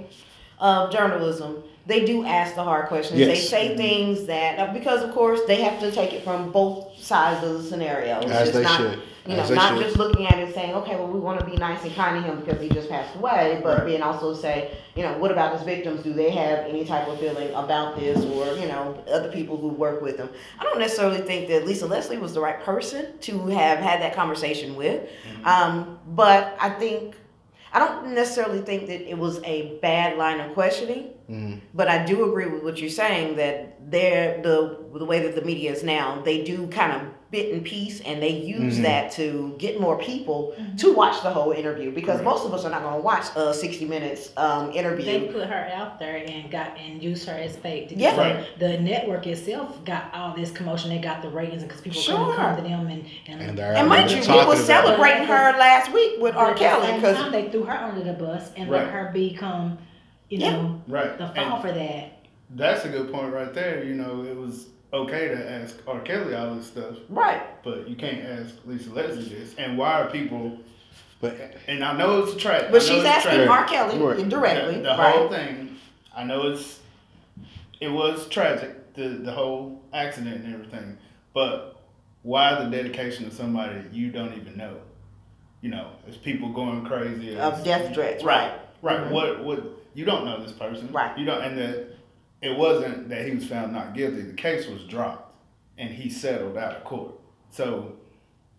uh, 0.59 0.89
journalism. 0.89 1.63
They 1.88 2.05
do 2.05 2.25
ask 2.25 2.55
the 2.55 2.63
hard 2.63 2.88
questions. 2.88 3.17
They 3.17 3.27
Yes. 3.35 3.49
say 3.49 3.75
things 3.77 4.25
that 4.25 4.73
because 4.73 5.01
of 5.03 5.13
course 5.13 5.39
they 5.47 5.61
have 5.61 5.79
to 5.79 5.89
take 5.89 6.11
it 6.13 6.21
from 6.23 6.51
both 6.51 6.88
sides 6.99 7.45
of 7.47 7.53
the 7.63 7.63
scenario. 7.63 8.19
It's 8.19 8.31
As 8.31 8.39
just 8.49 8.53
they 8.53 8.63
not, 8.63 8.77
should. 8.77 8.99
You 9.25 9.35
know, 9.35 9.47
not 9.49 9.73
should. 9.73 9.83
just 9.83 9.97
looking 9.97 10.25
at 10.27 10.38
it 10.39 10.45
and 10.45 10.53
saying, 10.53 10.73
okay, 10.75 10.95
well, 10.95 11.07
we 11.07 11.19
want 11.19 11.39
to 11.39 11.45
be 11.45 11.55
nice 11.57 11.83
and 11.83 11.93
kind 11.95 12.21
to 12.23 12.29
him 12.29 12.39
because 12.41 12.61
he 12.61 12.69
just 12.69 12.89
passed 12.89 13.13
away, 13.15 13.59
but 13.63 13.79
Right. 13.79 13.88
then 13.91 14.01
also 14.01 14.33
say, 14.33 14.71
you 14.95 15.03
know, 15.03 15.17
what 15.17 15.31
about 15.31 15.53
his 15.53 15.63
victims? 15.63 16.01
Do 16.03 16.13
they 16.13 16.29
have 16.29 16.59
any 16.59 16.83
type 16.85 17.07
of 17.09 17.19
feeling 17.19 17.53
about 17.53 17.97
this, 17.99 18.17
or 18.25 18.53
you 18.57 18.67
know, 18.67 18.97
other 19.11 19.29
people 19.29 19.55
who 19.57 19.67
work 19.69 20.01
with 20.01 20.17
them? 20.17 20.29
I 20.59 20.63
don't 20.63 20.79
necessarily 20.79 21.19
think 21.19 21.47
that 21.49 21.65
Lisa 21.65 21.88
Leslie 21.88 22.17
was 22.17 22.33
the 22.33 22.41
right 22.41 22.61
person 22.63 23.17
to 23.19 23.47
have 23.47 23.79
had 23.79 24.01
that 24.01 24.13
conversation 24.13 24.75
with, 24.75 25.09
um, 25.45 25.99
but 26.07 26.55
I 26.59 26.69
think 26.69 27.15
I 27.73 27.79
don't 27.79 28.13
necessarily 28.13 28.59
think 28.61 28.88
that 28.88 29.09
it 29.09 29.17
was 29.17 29.41
a 29.43 29.77
bad 29.81 30.17
line 30.17 30.39
of 30.41 30.53
questioning. 30.53 31.11
Mhm. 31.30 31.59
But 31.73 31.88
I 31.89 32.05
do 32.05 32.30
agree 32.30 32.45
with 32.47 32.63
what 32.63 32.80
you're 32.80 32.89
saying 32.89 33.36
that 33.38 33.75
they're 33.91 34.41
the 34.41 34.78
the 34.97 35.05
way 35.05 35.19
that 35.19 35.36
the 35.36 35.41
media 35.43 35.71
is 35.71 35.84
now, 35.84 36.21
they 36.23 36.41
do 36.43 36.67
kind 36.67 36.91
of 36.93 37.01
bit 37.30 37.53
and 37.53 37.63
piece 37.65 37.99
and 38.01 38.23
they 38.23 38.30
use 38.30 38.80
Mhm. 38.80 38.84
that 38.84 39.11
to 39.11 39.53
get 39.59 39.82
more 39.82 39.97
people 39.97 40.53
to 40.78 40.93
watch 40.93 41.21
the 41.23 41.30
whole 41.30 41.51
interview 41.51 41.91
because 41.91 42.15
Right. 42.17 42.23
most 42.25 42.45
of 42.45 42.53
us 42.53 42.63
are 42.63 42.69
not 42.69 42.82
going 42.82 42.95
to 42.95 43.01
watch 43.01 43.25
a 43.36 43.53
60 43.53 43.84
minutes 43.84 44.32
um, 44.38 44.71
interview. 44.71 45.05
They 45.05 45.19
put 45.28 45.43
her 45.47 45.69
out 45.75 45.99
there 45.99 46.23
and 46.25 46.49
got 46.49 46.78
and 46.80 47.03
used 47.03 47.28
her 47.28 47.36
as 47.38 47.57
bait. 47.57 47.89
To 47.89 47.95
Yeah. 47.95 48.15
get 48.15 48.25
her. 48.38 48.45
The 48.59 48.78
network 48.80 49.28
itself 49.28 49.84
got 49.84 50.05
all 50.13 50.34
this 50.38 50.51
commotion. 50.51 50.89
They 50.89 50.99
got 50.99 51.21
the 51.21 51.28
ratings 51.30 51.63
because 51.63 51.82
people 51.82 51.99
Sure. 51.99 52.17
couldn't 52.17 52.36
come 52.36 52.55
to 52.55 52.61
them 52.61 52.88
and 52.88 53.03
and, 53.28 53.41
And 53.41 53.57
they're 53.59 53.73
And 53.75 53.89
mind 53.89 54.09
you, 54.09 54.21
we 54.21 54.25
talking 54.25 54.47
was 54.47 54.63
celebrating 54.63 55.23
her 55.25 55.51
last 55.59 55.91
week 55.91 56.13
with 56.21 56.34
But 56.34 56.39
R. 56.39 56.53
Kelly 56.53 56.93
because 56.95 57.30
they 57.34 57.49
threw 57.49 57.63
her 57.63 57.78
under 57.78 58.05
the 58.05 58.13
bus 58.13 58.51
and 58.55 58.69
Right. 58.69 58.84
let 58.84 58.91
her 58.91 59.11
become, 59.13 59.78
you 60.30 60.39
Yeah. 60.39 60.51
know, 60.53 60.82
Right. 60.88 61.17
the 61.17 61.28
fall 61.28 61.38
And 61.55 61.61
for 61.61 61.71
that. 61.71 62.11
that's 62.51 62.86
a 62.86 62.89
good 62.89 63.11
point 63.11 63.34
right 63.34 63.53
there. 63.53 63.84
You 63.84 63.95
know, 63.95 64.23
it 64.23 64.36
was 64.36 64.67
okay 64.93 65.28
to 65.30 65.51
ask 65.51 65.78
R. 65.88 65.99
Kelly 66.01 66.36
all 66.36 66.55
this 66.55 66.67
stuff, 66.67 66.95
right. 67.09 67.41
but 67.63 67.88
you 67.88 67.95
can't 67.95 68.23
ask 68.25 68.55
Lisa 68.65 68.89
Leslie 68.93 69.23
this. 69.23 69.55
And 69.57 69.78
why 69.78 70.01
are 70.01 70.09
people? 70.09 70.57
But 71.19 71.36
And 71.67 71.84
I 71.84 71.97
know 71.97 72.19
it's 72.23 72.34
a 72.34 72.38
trap. 72.38 72.65
But 72.71 72.84
she's 72.84 73.03
asking 73.03 73.32
tragic. 73.45 73.49
R. 73.49 73.65
Kelly 73.65 73.97
Right. 73.97 74.30
directly, 74.30 74.75
The, 74.75 74.82
the 74.82 74.89
right? 74.89 75.15
whole 75.15 75.30
thing. 75.30 75.75
I 76.15 76.23
know 76.23 76.47
it's. 76.51 76.80
It 77.80 77.89
was 77.89 78.28
tragic. 78.30 78.93
The 78.93 79.07
the 79.09 79.32
whole 79.32 79.82
accident 79.93 80.43
and 80.45 80.53
everything. 80.53 80.97
But 81.34 81.75
why 82.23 82.55
the 82.63 82.69
dedication 82.69 83.25
to 83.30 83.32
somebody 83.36 83.82
you 83.91 84.11
don't 84.11 84.34
even 84.36 84.57
know? 84.57 84.78
You 85.61 85.69
know, 85.71 85.88
it's 86.07 86.17
people 86.17 86.49
going 86.49 86.86
crazy. 86.86 87.38
Of 87.38 87.63
death 87.63 87.93
threats, 87.95 88.23
Right. 88.23 88.51
right? 88.51 88.97
Right. 88.99 89.07
Mhm. 89.07 89.11
What 89.11 89.43
what 89.43 89.63
you 89.98 90.06
don't 90.06 90.26
know 90.26 90.39
this 90.43 90.52
person. 90.52 90.91
Right. 90.91 91.18
You 91.18 91.26
don't 91.26 91.41
and 91.43 91.58
the 91.58 91.88
it 92.41 92.56
wasn't 92.56 93.10
that 93.10 93.26
he 93.26 93.34
was 93.34 93.48
found 93.48 93.74
not 93.74 93.95
guilty. 93.95 94.22
The 94.22 94.34
case 94.34 94.68
was 94.68 94.84
dropped. 94.84 95.34
and 95.80 95.89
he 95.89 96.08
settled 96.10 96.56
out 96.58 96.76
of 96.76 96.84
court. 96.84 97.16
So 97.50 97.93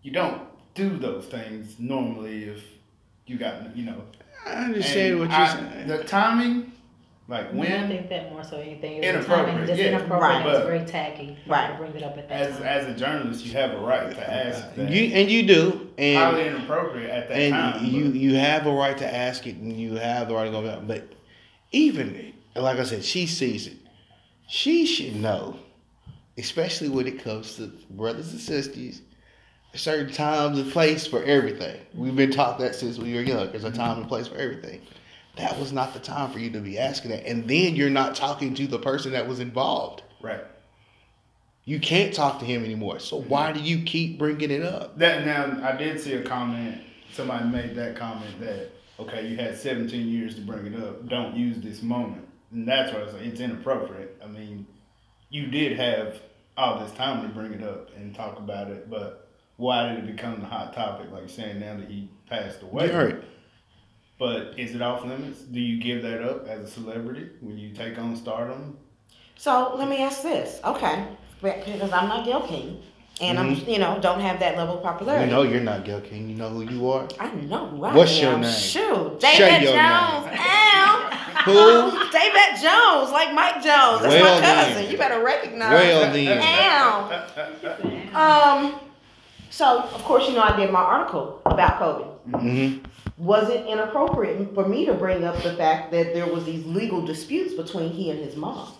you 0.01 0.11
don't 0.11 0.41
do 0.75 0.97
those 0.97 1.25
things 1.27 1.77
normally 1.79 2.43
if 2.43 2.63
you 3.25 3.37
got 3.37 3.75
you 3.75 3.85
know. 3.85 4.01
I 4.45 4.51
understand 4.65 5.19
what 5.19 5.29
you're 5.29 5.39
I- 5.39 5.53
saying. 5.71 5.87
The 5.87 6.03
timing, 6.03 6.71
like 7.29 7.51
when? 7.51 7.71
I 7.71 7.75
when, 7.79 7.87
think 7.87 8.09
that 8.09 8.31
more 8.33 8.43
so 8.43 8.57
anything. 8.57 8.97
It 8.97 9.15
was 9.15 9.25
Inappropriate, 9.25 9.51
timing, 9.51 9.67
just 9.67 9.79
yeah. 9.81 9.87
inappropriate. 9.89 10.21
Right. 10.21 10.41
It 10.41 10.45
was 10.49 10.57
But- 10.59 10.67
very 10.67 10.85
tacky. 10.85 11.37
Right. 11.47 11.71
To 11.71 11.77
bring 11.77 11.95
it 11.95 12.03
up 12.03 12.17
at 12.17 12.27
that 12.29 12.41
as 12.41 12.57
time. 12.57 12.63
as 12.65 12.85
a 12.87 12.93
journalist, 12.99 13.45
you 13.45 13.53
have 13.53 13.71
a 13.71 13.77
right 13.79 14.11
to 14.11 14.33
ask 14.33 14.75
that. 14.75 14.89
You 14.91 15.03
and 15.15 15.29
you 15.31 15.47
do, 15.47 15.89
and 15.97 16.17
highly 16.17 16.47
inappropriate 16.47 17.09
at 17.09 17.27
that 17.29 17.37
and 17.37 17.53
time. 17.53 17.85
you 17.85 18.05
but- 18.09 18.15
you 18.15 18.35
have 18.35 18.67
a 18.67 18.71
right 18.73 18.97
to 18.97 19.13
ask 19.15 19.47
it, 19.47 19.55
and 19.55 19.71
you 19.79 19.95
have 19.95 20.27
the 20.27 20.33
right 20.35 20.45
to 20.45 20.51
go 20.51 20.61
back. 20.65 20.79
But 20.87 21.13
even 21.71 22.33
like 22.55 22.79
I 22.79 22.83
said, 22.83 23.03
she 23.03 23.25
sees 23.25 23.67
it. 23.67 23.77
She 24.47 24.85
should 24.85 25.15
know, 25.15 25.57
especially 26.37 26.89
when 26.89 27.07
it 27.07 27.23
comes 27.23 27.55
to 27.55 27.71
brothers 27.91 28.31
and 28.31 28.39
sisters. 28.39 29.01
Certain 29.75 30.11
times 30.11 30.57
and 30.57 30.71
place 30.71 31.05
for 31.05 31.23
everything. 31.23 31.79
We've 31.93 32.15
been 32.15 32.31
taught 32.31 32.57
that 32.57 32.73
since 32.73 32.97
we 32.97 33.13
were 33.13 33.21
young. 33.21 33.51
There's 33.51 33.65
a 33.65 33.71
time 33.71 33.99
and 33.99 34.07
place 34.07 34.27
for 34.27 34.35
everything. 34.35 34.81
That 35.35 35.59
was 35.59 35.71
not 35.71 35.93
the 35.93 35.99
time 35.99 36.31
for 36.31 36.39
you 36.39 36.49
to 36.49 36.59
be 36.59 36.79
asking 36.79 37.11
that. 37.11 37.27
And 37.27 37.47
then 37.47 37.75
you're 37.75 37.91
not 37.91 38.15
talking 38.15 38.55
to 38.55 38.65
the 38.65 38.79
person 38.79 39.11
that 39.11 39.27
was 39.27 39.39
involved. 39.39 40.01
right. 40.21 40.43
You 41.65 41.79
can't 41.79 42.11
talk 42.11 42.39
to 42.39 42.45
him 42.45 42.65
anymore. 42.65 42.97
So 42.97 43.19
mm-hmm. 43.19 43.29
why 43.29 43.51
do 43.51 43.59
you 43.59 43.83
keep 43.83 44.17
bringing 44.17 44.49
it 44.49 44.63
up? 44.63 44.97
That 44.97 45.23
now 45.23 45.63
I 45.63 45.77
did 45.77 46.01
see 46.01 46.13
a 46.13 46.23
comment. 46.23 46.81
Somebody 47.13 47.47
made 47.47 47.75
that 47.75 47.95
comment 47.95 48.39
that 48.39 48.71
okay, 48.99 49.27
you 49.27 49.37
had 49.37 49.57
17 49.57 50.07
years 50.07 50.35
to 50.35 50.41
bring 50.41 50.65
it 50.65 50.79
up. 50.79 51.07
Don't 51.07 51.35
use 51.35 51.57
this 51.59 51.81
moment, 51.81 52.27
and 52.51 52.67
that's 52.67 52.93
why 52.93 52.99
I 52.99 53.03
was 53.03 53.13
like, 53.13 53.23
it's 53.23 53.39
inappropriate. 53.39 54.21
I 54.23 54.27
mean, 54.27 54.67
you 55.29 55.47
did 55.47 55.77
have 55.77 56.19
all 56.57 56.79
this 56.79 56.91
time 56.93 57.21
to 57.27 57.33
bring 57.33 57.53
it 57.53 57.63
up 57.63 57.95
and 57.95 58.13
talk 58.13 58.37
about 58.37 58.69
it, 58.69 58.89
but 58.89 59.29
why 59.57 59.89
did 59.89 59.99
it 59.99 60.15
become 60.15 60.39
the 60.39 60.45
hot 60.45 60.73
topic? 60.73 61.11
Like 61.11 61.29
saying 61.29 61.59
now 61.59 61.77
that 61.77 61.89
he 61.89 62.09
passed 62.29 62.61
away. 62.61 62.87
You 62.87 62.91
heard. 62.91 63.25
But 64.17 64.59
is 64.59 64.75
it 64.75 64.81
off 64.81 65.05
limits? 65.05 65.39
Do 65.41 65.61
you 65.61 65.81
give 65.81 66.01
that 66.03 66.21
up 66.21 66.47
as 66.47 66.61
a 66.61 66.67
celebrity 66.67 67.29
when 67.39 67.57
you 67.57 67.73
take 67.73 67.97
on 67.97 68.15
stardom? 68.17 68.77
So 69.37 69.75
let 69.77 69.87
me 69.89 70.03
ask 70.03 70.21
this, 70.21 70.59
okay? 70.65 71.07
Because 71.41 71.91
I'm 71.93 72.09
not 72.09 72.25
Gayle 72.25 72.45
And 73.21 73.37
I'm 73.37 73.53
you 73.55 73.79
know 73.79 73.99
don't 74.01 74.21
have 74.21 74.39
that 74.39 74.57
level 74.57 74.77
of 74.77 74.83
popularity. 74.83 75.29
know 75.29 75.41
you're 75.43 75.61
not 75.61 75.83
Gayle 75.83 76.01
King. 76.01 76.29
You 76.29 76.35
know 76.35 76.49
who 76.49 76.61
you 76.61 76.89
are. 76.89 77.07
I 77.19 77.29
know 77.31 77.67
who 77.67 77.83
I 77.83 77.93
What's 77.95 78.17
am. 78.17 78.23
your 78.23 78.37
name? 78.39 78.51
Shoot, 78.53 79.19
David 79.19 79.63
Jones. 79.67 79.75
Ow. 79.77 81.05
Who? 81.45 81.91
David 82.11 82.61
Jones, 82.61 83.11
like 83.11 83.33
Mike 83.33 83.55
Jones. 83.63 84.01
That's 84.01 84.13
Well 84.13 84.41
my 84.41 84.45
cousin. 84.45 84.73
then. 84.75 84.91
You 84.91 84.97
better 84.97 85.23
recognize. 85.23 85.71
Well 85.71 86.13
then. 86.13 86.41
Ow. 86.43 88.13
Um. 88.13 88.79
So 89.49 89.79
of 89.81 90.03
course 90.03 90.27
you 90.27 90.35
know 90.35 90.41
I 90.41 90.55
did 90.55 90.71
my 90.71 90.81
article 90.81 91.41
about 91.45 91.79
Kobe. 91.79 92.05
Mm-hmm. 92.31 92.85
Was 93.23 93.49
it 93.49 93.65
inappropriate 93.67 94.53
for 94.53 94.67
me 94.67 94.85
to 94.85 94.93
bring 94.93 95.23
up 95.25 95.41
the 95.43 95.53
fact 95.55 95.91
that 95.91 96.13
there 96.13 96.27
was 96.31 96.45
these 96.45 96.65
legal 96.65 97.05
disputes 97.05 97.53
between 97.53 97.89
he 97.89 98.11
and 98.11 98.19
his 98.19 98.35
mom? 98.35 98.71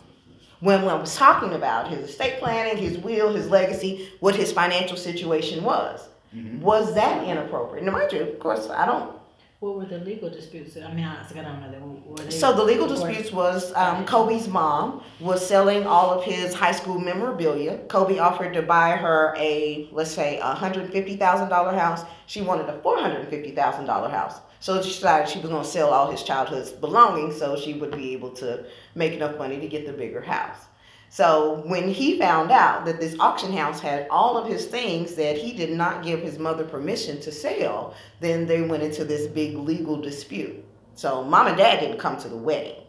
When, 0.59 0.83
I 0.85 0.93
was 0.95 1.15
talking 1.15 1.53
about 1.53 1.87
his 1.89 2.09
estate 2.09 2.39
planning, 2.39 2.77
his 2.77 2.97
will, 2.97 3.33
his 3.33 3.49
legacy, 3.49 4.09
what 4.19 4.35
his 4.35 4.51
financial 4.51 4.97
situation 4.97 5.63
was. 5.63 6.01
Mhm. 6.35 6.59
Was 6.61 6.93
that 6.95 7.23
inappropriate? 7.27 7.85
Now, 7.85 7.93
mind 7.93 8.11
you, 8.11 8.21
of 8.21 8.39
course, 8.39 8.69
I 8.69 8.85
don't 8.85 9.11
What 9.59 9.75
were 9.75 9.85
the 9.85 9.97
legal 9.97 10.29
disputes? 10.29 10.77
I 10.77 10.93
mean, 10.93 11.03
I, 11.03 11.21
don't 11.33 11.43
know. 11.43 12.15
They, 12.15 12.29
So 12.29 12.53
the 12.53 12.63
legal 12.63 12.87
disputes 12.87 13.33
was 13.33 13.73
um, 13.75 14.05
Kobe's 14.05 14.47
mom 14.47 15.03
was 15.19 15.45
selling 15.45 15.85
all 15.85 16.11
of 16.11 16.23
his 16.23 16.53
high 16.53 16.71
school 16.71 16.97
memorabilia. 16.97 17.79
Kobe 17.89 18.19
offered 18.19 18.53
to 18.53 18.61
buy 18.61 18.91
her 18.91 19.35
a 19.37 19.89
let's 19.91 20.11
say 20.11 20.39
a 20.39 20.53
hundred 20.55 20.93
fifty 20.93 21.17
thousand 21.17 21.49
dollar 21.49 21.77
house. 21.77 22.05
She 22.25 22.39
wanted 22.39 22.69
a 22.69 22.81
four 22.81 22.99
hundred 22.99 23.27
fifty 23.27 23.51
thousand 23.51 23.83
dollar 23.83 24.07
house. 24.07 24.39
So 24.61 24.81
she 24.81 24.91
decided 24.91 25.27
she 25.27 25.39
was 25.39 25.49
going 25.49 25.63
to 25.63 25.69
sell 25.69 25.89
all 25.89 26.09
his 26.09 26.23
childhood's 26.23 26.71
belongings 26.71 27.37
so 27.37 27.57
she 27.57 27.73
would 27.73 27.91
be 27.91 28.13
able 28.13 28.31
to 28.35 28.65
make 28.95 29.11
enough 29.11 29.37
money 29.37 29.59
to 29.59 29.67
get 29.67 29.85
the 29.85 29.91
bigger 29.91 30.21
house. 30.21 30.68
So 31.09 31.63
when 31.65 31.89
he 31.89 32.19
found 32.19 32.51
out 32.51 32.85
that 32.85 32.99
this 32.99 33.15
auction 33.19 33.51
house 33.51 33.79
had 33.79 34.07
all 34.11 34.37
of 34.37 34.47
his 34.47 34.67
things 34.67 35.15
that 35.15 35.37
he 35.37 35.53
did 35.53 35.71
not 35.71 36.03
give 36.03 36.21
his 36.21 36.37
mother 36.37 36.63
permission 36.63 37.19
to 37.21 37.31
sell, 37.31 37.95
then 38.19 38.45
they 38.45 38.61
went 38.61 38.83
into 38.83 39.03
this 39.03 39.25
big 39.27 39.55
legal 39.55 39.99
dispute. 39.99 40.63
So 40.93 41.23
mom 41.23 41.47
and 41.47 41.57
dad 41.57 41.79
didn't 41.79 41.97
come 41.97 42.17
to 42.17 42.27
the 42.27 42.37
wedding. 42.37 42.83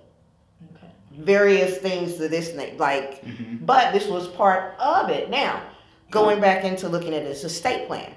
Okay. 0.77 0.89
Various 1.13 1.79
things 1.79 2.17
to 2.17 2.29
this 2.29 2.51
thing, 2.51 2.77
like, 2.77 3.25
Mhm. 3.25 3.65
but 3.65 3.93
this 3.95 4.07
was 4.07 4.29
part 4.29 4.75
of 4.79 5.09
it. 5.09 5.31
Now, 5.31 5.63
going 6.11 6.41
back 6.41 6.65
into 6.65 6.89
looking 6.89 7.15
at 7.15 7.23
his 7.23 7.43
estate 7.45 7.87
plan. 7.87 8.13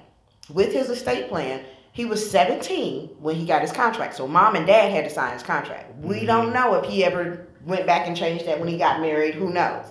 With 0.54 0.74
his 0.74 0.89
estate 0.89 1.30
plan, 1.30 1.62
he 1.93 2.06
was 2.06 2.30
17 2.30 3.12
when 3.20 3.36
he 3.36 3.45
got 3.45 3.62
his 3.62 3.72
contract. 3.72 4.16
So 4.16 4.28
mom 4.28 4.56
and 4.56 4.66
dad 4.66 4.91
had 4.91 5.06
to 5.06 5.10
sign 5.10 5.32
his 5.34 5.43
contract. 5.43 5.97
We 6.01 6.26
don't 6.26 6.51
know 6.51 6.74
if 6.76 6.89
he 6.89 7.06
ever 7.06 7.47
went 7.66 7.86
back 7.86 8.07
and 8.07 8.16
changed 8.16 8.45
that 8.47 8.59
when 8.59 8.68
he 8.68 8.78
got 8.78 8.99
married. 9.01 9.36
Who 9.36 9.49
knows? 9.51 9.86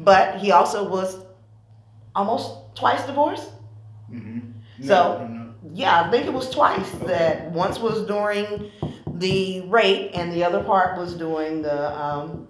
But 0.00 0.36
he 0.38 0.52
also 0.52 0.88
was 0.88 1.18
almost 2.14 2.52
twice 2.74 3.04
divorced. 3.06 3.50
Mhm. 4.12 4.52
So- 4.84 5.18
No, 5.18 5.26
no, 5.26 5.26
no. 5.26 5.44
Yeah, 5.74 6.02
I 6.02 6.10
think 6.10 6.26
it 6.26 6.32
was 6.32 6.48
twice. 6.50 6.90
That 7.06 7.50
once 7.52 7.78
was 7.78 8.06
during 8.06 8.70
the 9.06 9.62
rape, 9.62 10.12
and 10.14 10.32
the 10.32 10.44
other 10.44 10.62
part 10.62 10.98
was 10.98 11.14
during 11.14 11.62
the 11.62 12.00
um, 12.00 12.46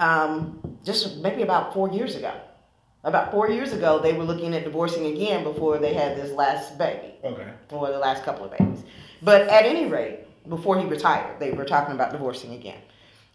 um, 0.00 0.76
just 0.84 1.18
maybe 1.18 1.42
about 1.42 1.72
four 1.74 1.90
years 1.90 2.16
ago. 2.16 2.32
About 3.04 3.30
four 3.30 3.50
years 3.50 3.72
ago, 3.74 3.98
they 3.98 4.14
were 4.14 4.24
looking 4.24 4.54
at 4.54 4.64
divorcing 4.64 5.06
again 5.06 5.44
before 5.44 5.76
they 5.78 5.92
had 5.92 6.16
this 6.16 6.32
last 6.32 6.78
baby, 6.78 7.14
Okay. 7.22 7.44
or 7.70 7.88
the 7.88 7.98
last 7.98 8.24
couple 8.24 8.46
of 8.46 8.50
babies. 8.56 8.82
But 9.22 9.42
at 9.42 9.66
any 9.66 9.86
rate, 9.86 10.20
before 10.48 10.78
he 10.78 10.86
retired, 10.86 11.38
they 11.38 11.50
were 11.52 11.66
talking 11.66 11.94
about 11.94 12.12
divorcing 12.12 12.54
again. 12.54 12.78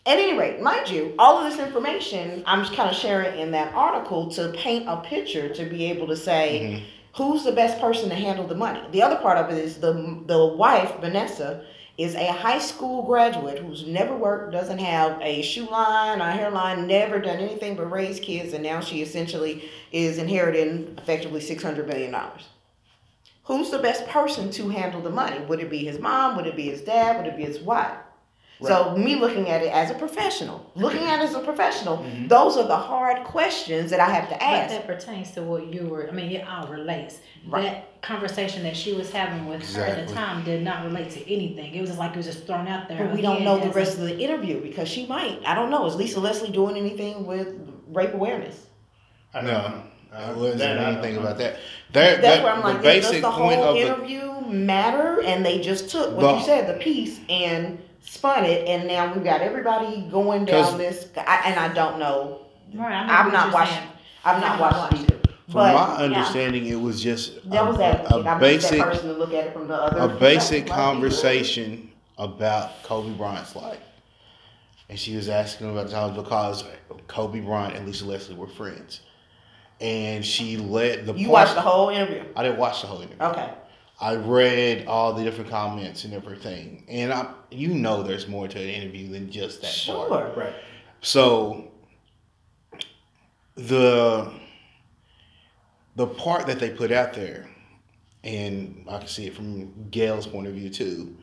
At 0.06 0.18
any 0.18 0.38
rate, 0.38 0.62
mind 0.62 0.90
you, 0.90 1.14
all 1.20 1.38
of 1.38 1.52
this 1.52 1.64
information 1.64 2.44
I'm 2.48 2.62
just 2.62 2.74
kind 2.74 2.90
of 2.90 2.96
sharing 2.96 3.40
in 3.40 3.52
that 3.52 3.74
article 3.74 4.30
to 4.32 4.50
paint 4.54 4.86
a 4.88 4.98
picture 4.98 5.50
to 5.50 5.66
be 5.66 5.86
able 5.86 6.08
to 6.08 6.16
say 6.16 6.62
Mhm. 6.62 6.84
who's 7.18 7.44
the 7.44 7.52
best 7.52 7.80
person 7.80 8.10
to 8.10 8.16
handle 8.16 8.48
the 8.48 8.56
money. 8.56 8.80
The 8.92 9.04
other 9.04 9.18
part 9.18 9.38
of 9.38 9.52
it 9.52 9.58
is 9.64 9.78
the 9.78 10.22
the 10.26 10.46
wife 10.46 10.94
Vanessa 11.02 11.62
is 11.98 12.16
a 12.16 12.32
high 12.32 12.60
school 12.60 13.04
graduate 13.04 13.60
who's 13.60 13.86
never 13.86 14.16
worked, 14.16 14.54
doesn't 14.54 14.78
have 14.80 15.20
a 15.22 15.42
shoe 15.42 15.68
line, 15.70 16.22
a 16.22 16.32
hairline, 16.32 16.88
never 16.88 17.20
done 17.20 17.40
anything 17.40 17.76
but 17.76 17.92
raise 17.92 18.22
kids, 18.22 18.54
and 18.54 18.64
now 18.64 18.80
she 18.80 19.02
essentially 19.02 19.70
is 19.92 20.18
inheriting 20.18 20.96
effectively 20.98 21.42
six 21.42 21.62
hundred 21.62 21.88
million 21.90 22.12
dollars. 22.12 22.48
Who's 23.44 23.70
the 23.70 23.80
best 23.80 24.08
person 24.08 24.50
to 24.52 24.70
handle 24.70 25.02
the 25.02 25.10
money? 25.10 25.40
Would 25.48 25.60
it 25.60 25.70
be 25.70 25.80
his 25.84 26.00
mom? 26.00 26.38
Would 26.38 26.48
it 26.48 26.56
be 26.56 26.70
his 26.70 26.82
dad? 26.82 27.18
Would 27.18 27.28
it 27.28 27.36
be 27.38 27.44
his 27.44 27.60
wife? 27.60 27.98
So 28.62 28.96
me 28.98 29.16
looking 29.16 29.48
at 29.50 29.62
it 29.62 29.72
as 29.74 29.90
a 29.90 29.94
professional, 29.94 30.70
looking 30.76 31.04
at 31.06 31.22
it 31.22 31.30
as 31.30 31.34
a 31.36 31.40
professional, 31.40 31.98
Mhm. 32.00 32.28
those 32.28 32.58
are 32.58 32.68
the 32.68 32.76
hard 32.76 33.24
questions 33.24 33.90
that 33.92 34.02
I 34.02 34.10
have 34.10 34.26
to 34.30 34.36
But 34.36 34.42
ask. 34.42 34.70
that 34.74 34.86
pertains 34.86 35.32
to 35.32 35.42
what 35.44 35.74
you 35.74 35.88
were. 35.88 36.08
I 36.10 36.12
mean, 36.12 36.30
it 36.32 36.46
all 36.46 36.68
relates. 36.68 37.20
Right. 37.48 37.64
That 37.64 38.02
conversation 38.02 38.64
that 38.64 38.76
she 38.76 38.92
was 38.94 39.12
having 39.12 39.48
with 39.48 39.74
her 39.76 39.84
at 39.86 40.06
the 40.08 40.14
time 40.14 40.44
did 40.44 40.62
not 40.64 40.84
relate 40.84 41.10
to 41.12 41.34
anything. 41.34 41.74
It 41.74 41.80
was 41.80 41.90
just 41.92 42.00
like 42.00 42.12
it 42.12 42.18
was 42.18 42.26
just 42.26 42.46
thrown 42.48 42.68
out 42.68 42.90
there. 42.90 42.98
But 43.06 43.14
we 43.16 43.22
don't 43.22 43.44
know 43.44 43.58
the 43.60 43.70
rest 43.70 43.98
a- 43.98 44.02
of 44.02 44.08
the 44.10 44.20
interview 44.20 44.62
because 44.62 44.90
she 44.90 45.06
might. 45.06 45.40
I 45.46 45.56
don't 45.56 45.70
know. 45.70 45.86
Is 45.86 45.96
Lisa 45.96 46.20
Leslie 46.20 46.52
doing 46.52 46.76
anything 46.76 47.26
with 47.26 47.48
rape 47.94 48.14
awareness? 48.14 48.68
I 49.34 49.42
No, 49.42 49.52
know. 49.52 49.74
I 50.14 50.32
wasn't 50.34 50.58
That 50.60 50.80
I 50.80 50.84
anything 50.92 51.16
know. 51.16 51.22
about 51.22 51.38
that. 51.38 51.56
There, 51.94 52.18
That's 52.18 52.22
that, 52.22 52.44
where 52.44 52.52
I'm 52.54 52.62
the 52.62 52.68
like, 52.68 52.82
does 52.82 53.06
basic 53.08 53.22
the 53.22 53.30
point 53.32 53.60
whole 53.60 53.70
of 53.70 53.76
the 53.76 53.82
interview 53.82 54.32
matter? 54.50 55.22
And 55.24 55.46
they 55.46 55.60
just 55.60 55.90
took 55.92 56.12
what 56.18 56.22
The- 56.22 56.34
you 56.40 56.44
said, 56.44 56.68
the 56.68 56.74
piece, 56.84 57.20
and 57.30 57.78
spun 58.02 58.46
it, 58.46 58.68
and 58.68 58.88
now 58.88 59.14
we've 59.14 59.24
got 59.24 59.42
everybody 59.42 60.08
going 60.12 60.46
down 60.46 60.78
this. 60.78 61.08
I, 61.18 61.44
and 61.46 61.60
I 61.60 61.74
don't 61.74 62.00
know. 62.00 62.46
Right, 62.74 62.92
I 62.94 63.02
am 63.22 63.28
I've 63.28 63.34
not 63.34 63.46
you're 63.48 63.54
watched. 63.54 63.72
saying. 63.74 63.88
I've 64.26 64.42
not 64.42 64.52
I've 64.52 64.60
watched 64.60 64.78
watched 64.78 64.94
it. 64.94 65.00
either. 65.02 65.16
From 65.46 65.54
But, 65.54 65.74
my 65.74 65.98
yeah, 66.00 66.04
understanding, 66.06 66.66
it 66.68 66.80
was 66.80 67.02
just 67.02 67.50
that 67.50 67.66
was 67.66 67.76
a, 67.78 67.80
that. 67.80 68.12
a 68.12 68.16
I'm 68.30 68.40
basic 68.40 68.78
that 68.78 68.92
person 68.92 69.08
to 69.08 69.14
look 69.14 69.34
at 69.34 69.48
it 69.48 69.54
from 69.54 69.68
the 69.68 69.74
other. 69.76 70.00
a 70.00 70.08
basic 70.08 70.66
perspective. 70.66 70.68
conversation 70.76 71.92
about 72.20 72.84
Kobe 72.84 73.12
Bryant's 73.18 73.56
life. 73.56 73.80
And 74.90 75.00
she 75.00 75.16
was 75.16 75.30
asking 75.30 75.70
about 75.72 75.88
the 75.88 75.92
times 75.94 76.16
because 76.18 76.64
Kobe 77.08 77.40
Bryant 77.42 77.76
and 77.76 77.86
Lisa 77.88 78.06
Leslie 78.06 78.36
were 78.36 78.48
friends. 78.48 79.02
And 79.82 80.26
she 80.26 80.58
led 80.58 81.06
the 81.06 81.14
You 81.14 81.28
part- 81.28 81.34
watched 81.48 81.56
the 81.56 81.62
whole 81.62 81.90
interview. 81.90 82.24
I 82.36 82.44
didn't 82.44 82.58
watch 82.60 82.82
the 82.82 82.88
whole 82.88 83.02
interview. 83.02 83.22
Okay. 83.24 83.50
I 84.02 84.16
read 84.16 84.88
all 84.88 85.14
the 85.14 85.24
different 85.24 85.50
comments 85.50 86.06
and 86.06 86.14
everything. 86.14 86.86
And 86.88 87.12
I 87.12 87.34
you 87.52 87.70
know 87.70 88.04
there's 88.04 88.28
more 88.28 88.48
to 88.48 88.60
an 88.60 88.70
interview 88.70 89.10
than 89.10 89.32
just 89.32 89.62
that 89.62 89.76
part. 89.86 90.10
Sure. 90.10 90.34
Right. 90.36 90.54
So 91.02 91.72
the 93.56 94.32
the 95.96 96.08
part 96.08 96.48
that 96.48 96.60
they 96.60 96.70
put 96.70 96.92
out 96.92 97.14
there, 97.14 97.50
and 98.24 98.86
I 98.90 99.00
can 99.00 99.08
see 99.08 99.28
it 99.28 99.36
from 99.36 99.90
Gayle's 99.90 100.28
point 100.28 100.48
of 100.48 100.54
view 100.54 100.70
too. 100.70 101.16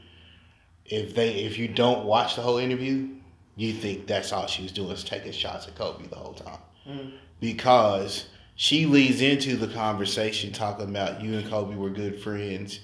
If 0.85 1.15
they 1.15 1.45
if 1.45 1.59
you 1.59 1.69
don't 1.69 2.05
watch 2.05 2.37
the 2.37 2.43
whole 2.43 2.59
interview, 2.59 3.09
you 3.57 3.73
think 3.73 4.07
that's 4.07 4.33
all 4.33 4.47
she 4.47 4.63
was 4.63 4.73
doing 4.73 4.91
is 4.91 5.03
taking 5.03 5.33
shots 5.33 5.67
at 5.67 5.77
Kobe 5.77 6.07
the 6.07 6.17
whole 6.17 6.35
time. 6.35 6.59
Mm. 6.87 7.13
Because 7.41 8.27
she 8.57 8.87
leads 8.87 9.21
into 9.21 9.55
the 9.57 9.69
conversation 9.69 10.51
talking 10.51 10.89
about 10.89 11.23
you 11.23 11.39
and 11.39 11.49
Kobe 11.49 11.77
were 11.77 11.91
good 11.91 12.21
friends. 12.21 12.81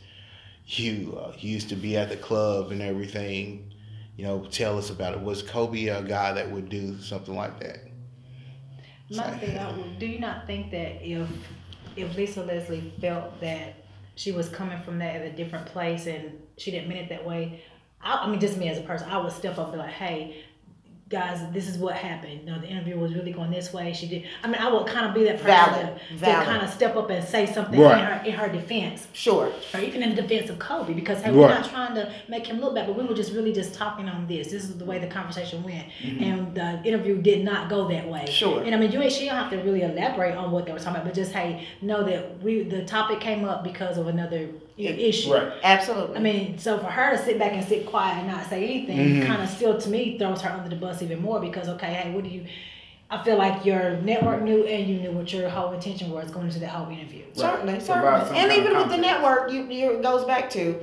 You, 0.67 1.19
uh, 1.19 1.33
you 1.39 1.51
used 1.51 1.71
to 1.71 1.77
be 1.77 1.97
at 1.97 2.11
the 2.11 2.17
club 2.17 2.71
and 2.71 2.83
everything. 2.83 3.73
You 4.17 4.25
know, 4.25 4.47
tell 4.51 4.79
us 4.79 4.91
about 4.91 5.15
it. 5.15 5.21
Was 5.21 5.43
Kobe 5.43 5.87
a 5.87 6.03
guy 6.03 6.33
that 6.33 6.51
would 6.51 6.69
do 6.69 7.01
something 7.01 7.35
like 7.35 7.59
that? 7.61 7.81
My 9.11 9.25
Sorry. 9.25 9.39
thing, 9.39 9.59
I 9.59 9.73
do 9.99 10.07
you 10.07 10.21
not 10.21 10.47
think 10.47 10.71
that 10.71 11.03
if 11.07 11.29
if 11.97 12.17
Lisa 12.17 12.43
Leslie 12.45 12.93
felt 13.01 13.41
that 13.41 13.75
she 14.15 14.33
was 14.33 14.49
coming 14.49 14.81
from 14.83 14.99
that 14.99 15.17
at 15.17 15.23
a 15.23 15.33
different 15.33 15.67
place 15.67 16.07
and 16.07 16.39
she 16.59 16.71
didn't 16.71 16.89
mean 16.89 16.99
it 16.99 17.09
that 17.09 17.27
way, 17.27 17.63
I, 18.03 18.25
I 18.25 18.31
mean, 18.31 18.41
just 18.41 18.59
me 18.59 18.69
as 18.69 18.79
a 18.79 18.83
person, 18.83 19.09
I 19.09 19.19
would 19.19 19.33
step 19.33 19.59
up 19.59 19.69
and 19.69 19.73
be 19.73 19.79
like, 19.79 19.91
hey. 19.91 20.45
Guys, 21.13 21.45
this 21.53 21.69
is 21.69 21.77
what 21.77 21.95
happened. 21.95 22.41
You 22.41 22.47
know, 22.47 22.59
the 22.59 22.67
interview 22.67 22.99
was 22.99 23.15
really 23.15 23.33
going 23.33 23.51
this 23.51 23.71
way. 23.71 23.93
She 23.93 24.09
did. 24.09 24.25
I 24.43 24.47
mean, 24.47 24.57
I 24.57 24.73
would 24.73 24.87
kind 24.87 25.05
of 25.05 25.15
be 25.15 25.25
that 25.25 25.43
person 25.43 25.47
Valid. 25.47 25.99
to, 26.09 26.25
to 26.25 26.45
kind 26.45 26.63
of 26.63 26.71
step 26.71 26.97
up 26.97 27.11
and 27.11 27.23
say 27.23 27.45
something 27.45 27.79
Right. 27.79 27.99
in 27.99 28.05
her 28.07 28.25
in 28.25 28.33
her 28.33 28.49
defense. 28.49 29.07
Sure. 29.13 29.53
or 29.75 29.81
even 29.81 30.03
in 30.03 30.15
the 30.15 30.23
defense 30.23 30.49
of 30.49 30.59
Kobe, 30.59 30.95
because 30.95 31.21
hey, 31.21 31.31
we're 31.31 31.49
not 31.49 31.69
trying 31.69 31.95
to 31.97 32.11
make 32.29 32.47
him 32.47 32.61
look 32.61 32.75
bad, 32.75 32.87
but 32.87 32.97
we 32.97 33.05
were 33.05 33.15
just 33.15 33.35
really 33.35 33.53
just 33.53 33.75
talking 33.75 34.09
on 34.09 34.27
this. 34.27 34.51
This 34.53 34.65
is 34.65 34.79
the 34.79 34.87
way 34.87 34.99
the 34.99 35.07
conversation 35.07 35.63
went, 35.63 35.87
mm-hmm. 36.01 36.25
and 36.25 36.55
the 36.55 36.83
interview 36.83 37.21
did 37.21 37.45
not 37.45 37.69
go 37.69 37.87
that 37.89 38.09
way. 38.09 38.25
Sure. 38.31 38.63
And 38.63 38.75
I 38.75 38.79
mean, 38.79 38.91
you 38.91 39.03
ain't 39.03 39.13
she 39.13 39.27
don't 39.27 39.35
have 39.35 39.51
to 39.51 39.59
really 39.59 39.83
elaborate 39.83 40.35
on 40.35 40.51
what 40.51 40.65
they 40.65 40.73
were 40.73 40.79
talking 40.79 40.95
about, 40.95 41.05
but 41.05 41.15
just 41.15 41.33
hey, 41.33 41.69
know 41.83 42.03
that 42.05 42.43
we 42.43 42.63
the 42.63 42.87
topic 42.87 43.21
came 43.21 43.45
up 43.45 43.63
because 43.63 43.99
of 43.99 44.07
another 44.07 44.49
i- 44.79 44.83
issue. 44.83 45.33
Right. 45.35 45.53
Absolutely. 45.63 46.17
I 46.17 46.21
mean, 46.21 46.59
so 46.59 46.79
for 46.79 46.87
her 46.87 47.17
to 47.17 47.23
sit 47.23 47.39
back 47.39 47.53
and 47.53 47.65
sit 47.67 47.87
quiet 47.87 48.19
and 48.19 48.27
not 48.29 48.47
say 48.49 48.65
anything, 48.65 48.99
Mm-hmm. 48.99 49.27
kind 49.27 49.43
of 49.43 49.49
still 49.49 49.79
to 49.81 49.89
me 49.89 50.19
throws 50.19 50.41
her 50.43 50.51
under 50.51 50.69
the 50.69 50.77
bus 50.77 51.03
even 51.03 51.21
more 51.23 51.41
because 51.41 51.69
okay, 51.69 51.93
hey, 51.95 52.13
what 52.13 52.25
do 52.25 52.31
you? 52.31 52.47
I 53.11 53.23
feel 53.23 53.37
like 53.37 53.67
your 53.67 53.97
network 53.99 54.41
knew 54.43 54.65
and 54.65 54.89
you 54.89 54.99
knew 55.01 55.13
what 55.13 55.31
your 55.33 55.51
whole 55.51 55.73
intention 55.73 56.11
was 56.11 56.31
going 56.31 56.47
into 56.47 56.61
that 56.61 56.71
whole 56.71 56.91
interview. 56.91 57.25
Certainly, 57.35 57.75
Provide 57.75 58.27
certainly. 58.27 58.39
And 58.41 58.53
even 58.53 58.75
with 58.77 58.89
the 58.89 58.97
network, 58.97 59.53
you, 59.53 59.65
you 59.65 59.93
it 59.93 60.03
goes 60.03 60.25
back 60.25 60.49
to 60.51 60.83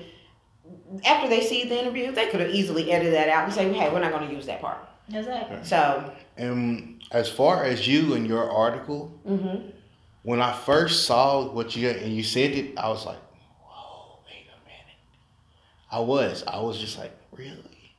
after 1.05 1.27
they 1.27 1.41
see 1.41 1.67
the 1.67 1.79
interview, 1.81 2.11
they 2.11 2.27
could 2.27 2.39
have 2.39 2.51
easily 2.51 2.91
edited 2.91 3.13
that 3.15 3.29
out 3.29 3.45
and 3.45 3.53
say, 3.53 3.71
"Hey, 3.73 3.89
we're 3.91 3.99
not 3.99 4.11
going 4.11 4.27
to 4.27 4.33
use 4.35 4.45
that 4.45 4.61
part." 4.61 4.77
Exactly. 5.11 5.57
So, 5.63 6.13
And 6.37 7.01
as 7.11 7.27
far 7.29 7.63
as 7.63 7.87
you 7.87 8.13
and 8.13 8.27
your 8.27 8.47
article, 8.51 9.11
mhm. 9.27 9.71
when 10.21 10.39
I 10.39 10.53
first 10.53 11.05
saw 11.07 11.45
what 11.51 11.75
you 11.75 11.89
and 11.89 12.15
you 12.15 12.23
said 12.23 12.51
it, 12.51 12.77
I 12.77 12.89
was 12.89 13.07
like, 13.07 13.17
"Whoa, 13.65 14.19
wait 14.27 14.45
a 14.53 14.59
minute." 14.67 14.99
I 15.91 15.99
was, 15.99 16.43
I 16.45 16.59
was 16.59 16.79
just 16.79 16.97
like, 16.97 17.11
"Really?" 17.31 17.95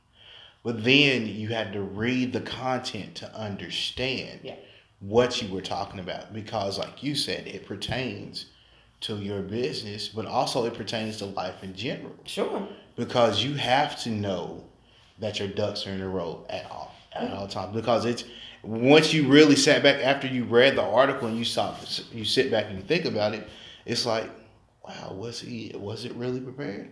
But 0.63 0.83
then 0.83 1.27
you 1.27 1.49
had 1.49 1.73
to 1.73 1.81
read 1.81 2.33
the 2.33 2.41
content 2.41 3.15
to 3.15 3.35
understand 3.35 4.41
Yeah. 4.43 4.55
what 4.99 5.41
you 5.41 5.51
were 5.53 5.61
talking 5.61 5.99
about 5.99 6.33
because, 6.33 6.77
like 6.77 7.01
you 7.01 7.15
said, 7.15 7.47
it 7.47 7.65
pertains 7.65 8.45
to 9.01 9.15
your 9.17 9.41
business, 9.41 10.07
but 10.07 10.25
also 10.27 10.65
it 10.65 10.75
pertains 10.75 11.17
to 11.17 11.25
life 11.25 11.63
in 11.63 11.73
general 11.75 12.15
sure. 12.25 12.67
because 12.95 13.43
you 13.43 13.55
have 13.55 13.99
to 14.03 14.09
know 14.11 14.63
that 15.19 15.39
your 15.39 15.47
ducks 15.47 15.87
are 15.87 15.91
in 15.91 16.01
a 16.01 16.07
row 16.07 16.45
at 16.49 16.69
all 16.69 16.93
at 17.13 17.23
mm-hmm. 17.23 17.37
all 17.37 17.47
times 17.47 17.75
because 17.75 18.05
it's 18.05 18.23
once 18.63 19.13
you 19.13 19.27
really 19.27 19.55
sat 19.55 19.83
back 19.83 20.03
after 20.03 20.27
you 20.27 20.43
read 20.43 20.75
the 20.75 20.83
article 20.83 21.27
and 21.27 21.37
you 21.37 21.45
saw 21.45 21.73
you 22.11 22.23
sit 22.23 22.51
back 22.51 22.65
and 22.67 22.77
you 22.77 22.83
think 22.83 23.05
about 23.05 23.33
it 23.33 23.47
it's 23.85 24.05
like 24.05 24.29
wow 24.87 25.13
was 25.13 25.39
he 25.41 25.71
was 25.75 26.05
it 26.05 26.13
really 26.13 26.39
prepared 26.39 26.89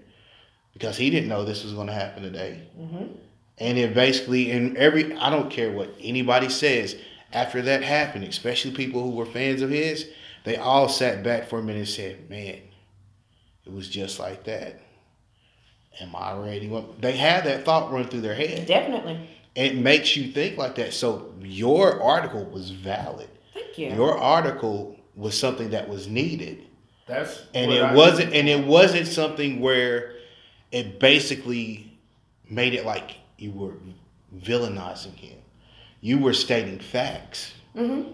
because 0.79 0.95
he 0.97 1.09
didn't 1.09 1.27
know 1.29 1.43
this 1.43 1.63
was 1.63 1.73
going 1.73 1.87
to 1.87 1.93
happen 1.93 2.23
today. 2.23 2.61
Mhm. 2.79 3.09
and 3.57 3.77
it 3.77 3.93
basically 3.93 4.51
and 4.51 4.77
every 4.77 5.13
i 5.17 5.29
don't 5.29 5.51
care 5.51 5.69
what 5.71 5.93
anybody 6.01 6.47
says 6.47 6.95
after 7.33 7.61
that 7.61 7.83
happened 7.83 8.23
especially 8.23 8.71
people 8.71 9.03
who 9.03 9.09
were 9.11 9.25
fans 9.25 9.61
of 9.61 9.69
his 9.69 10.07
they 10.45 10.55
all 10.55 10.87
sat 10.87 11.21
back 11.23 11.49
for 11.49 11.59
a 11.59 11.61
minute 11.61 11.79
and 11.79 11.87
said 11.89 12.29
man 12.29 12.59
it 13.65 13.73
was 13.73 13.87
just 13.89 14.17
like 14.19 14.45
that. 14.45 14.79
Am 16.01 16.15
i 16.15 16.33
ready? 16.37 16.71
They 17.01 17.11
had 17.11 17.43
that 17.43 17.65
thought 17.65 17.91
run 17.91 18.05
through 18.07 18.21
their 18.21 18.33
head. 18.33 18.65
Definitely. 18.65 19.19
it 19.53 19.75
makes 19.75 20.15
you 20.15 20.31
think 20.31 20.57
like 20.57 20.75
that. 20.75 20.93
So 20.93 21.33
your 21.41 22.01
article 22.01 22.45
was 22.45 22.71
valid. 22.71 23.27
Thank 23.53 23.77
you. 23.77 23.89
your 23.93 24.17
article 24.17 24.95
was 25.15 25.37
something 25.37 25.71
that 25.71 25.89
was 25.89 26.07
needed. 26.07 26.63
That's 27.05 27.43
and 27.53 27.69
it 27.71 27.81
I- 27.83 27.93
wasn't 27.93 28.33
and 28.33 28.47
it 28.47 28.65
wasn't 28.65 29.07
something 29.07 29.59
where 29.59 30.13
it 30.71 30.99
basically 30.99 31.97
made 32.49 32.73
it 32.73 32.85
like 32.85 33.15
you 33.37 33.51
were 33.51 33.73
villainizing 34.37 35.15
him 35.15 35.37
you 36.01 36.17
were 36.17 36.33
stating 36.33 36.79
facts 36.79 37.53
Mhm. 37.75 38.13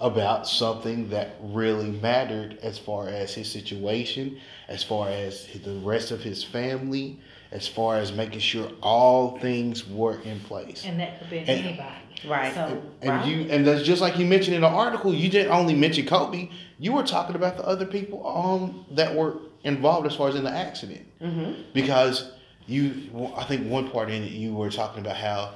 about 0.00 0.46
something 0.48 1.10
that 1.10 1.36
really 1.42 1.90
mattered 1.90 2.58
as 2.62 2.78
far 2.78 3.08
as 3.08 3.34
his 3.34 3.50
situation 3.50 4.38
as 4.68 4.82
far 4.82 5.08
as 5.08 5.46
the 5.64 5.74
rest 5.80 6.10
of 6.10 6.22
his 6.22 6.42
family 6.44 7.18
as 7.52 7.66
far 7.66 7.96
as 7.98 8.12
making 8.12 8.38
sure 8.40 8.70
all 8.82 9.38
things 9.38 9.86
were 9.88 10.20
in 10.22 10.38
place 10.40 10.84
And 10.86 11.00
that 11.00 11.18
could 11.18 11.30
be 11.30 11.38
And- 11.38 11.48
anybody. 11.48 11.96
Right. 12.28 12.54
So 12.54 12.80
and 13.02 13.10
Right. 13.10 13.26
you 13.26 13.46
and 13.50 13.66
that's 13.66 13.82
just 13.82 14.00
like 14.02 14.18
you 14.18 14.26
mentioned 14.26 14.54
in 14.54 14.60
the 14.62 14.68
article, 14.68 15.12
you 15.14 15.28
didn't 15.30 15.50
only 15.52 15.74
mention 15.74 16.04
Kobe, 16.06 16.48
you 16.78 16.92
were 16.92 17.02
talking 17.02 17.34
about 17.34 17.56
the 17.56 17.64
other 17.66 17.86
people 17.86 18.26
um 18.26 18.84
that 18.92 19.14
were 19.14 19.36
involved 19.64 20.06
as 20.06 20.14
far 20.16 20.28
as 20.28 20.34
in 20.34 20.44
the 20.44 20.50
accident. 20.50 21.06
Mhm. 21.20 21.72
Because 21.72 22.32
you 22.66 23.32
I 23.36 23.44
think 23.44 23.68
one 23.70 23.90
part 23.90 24.10
in 24.10 24.22
it 24.22 24.32
you 24.32 24.54
were 24.54 24.70
talking 24.70 25.00
about 25.00 25.16
how 25.16 25.54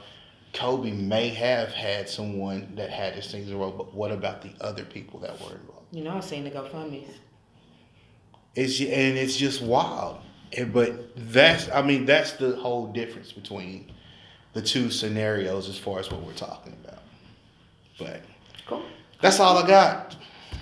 Kobe 0.52 0.90
may 0.92 1.28
have 1.30 1.72
had 1.72 2.08
someone 2.08 2.74
that 2.76 2.90
had 2.90 3.14
his 3.14 3.30
things 3.30 3.48
in 3.48 3.54
a 3.54 3.58
row, 3.58 3.70
but 3.72 3.92
what 3.94 4.12
about 4.12 4.42
the 4.42 4.50
other 4.60 4.84
people 4.84 5.20
that 5.20 5.32
were 5.40 5.56
involved? 5.56 5.86
You 5.90 6.04
know, 6.04 6.16
I've 6.16 6.24
seen 6.24 6.44
the 6.44 6.50
GoFundmes. 6.50 7.08
It's 8.54 8.80
and 8.80 9.18
it's 9.18 9.36
just 9.36 9.62
wild. 9.62 10.18
And, 10.56 10.72
but 10.72 10.92
that's 11.16 11.68
I 11.70 11.82
mean 11.82 12.04
that's 12.06 12.32
the 12.32 12.56
whole 12.56 12.86
difference 12.92 13.32
between 13.32 13.90
the 14.52 14.62
two 14.62 14.90
scenarios 14.90 15.68
as 15.68 15.76
far 15.76 15.98
as 15.98 16.10
what 16.10 16.22
we're 16.22 16.32
talking 16.32 16.76
about. 16.84 17.02
But 17.98 18.20
Cool. 18.66 18.82
that's 19.20 19.40
all 19.40 19.58
I 19.58 19.66
got. 19.66 20.14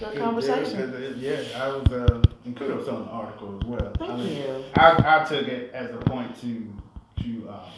Good 0.03 0.14
Yeah, 0.14 0.20
conversation. 0.20 1.16
Yeah, 1.20 1.40
yeah, 1.40 1.62
I 1.64 1.68
was, 1.68 1.86
uh, 1.88 2.22
and 2.44 2.57
kudos 2.57 2.88
on 2.88 3.05
the 3.05 3.11
article 3.11 3.59
as 3.61 3.66
well. 3.68 3.92
Thank 3.98 4.11
I 4.11 4.16
mean, 4.16 4.36
you. 4.36 4.64
I, 4.74 5.20
I 5.22 5.24
took 5.24 5.46
it 5.46 5.70
as 5.72 5.90
a 5.90 5.98
point 5.98 6.34
to, 6.40 6.72
to, 7.22 7.48
um, 7.48 7.70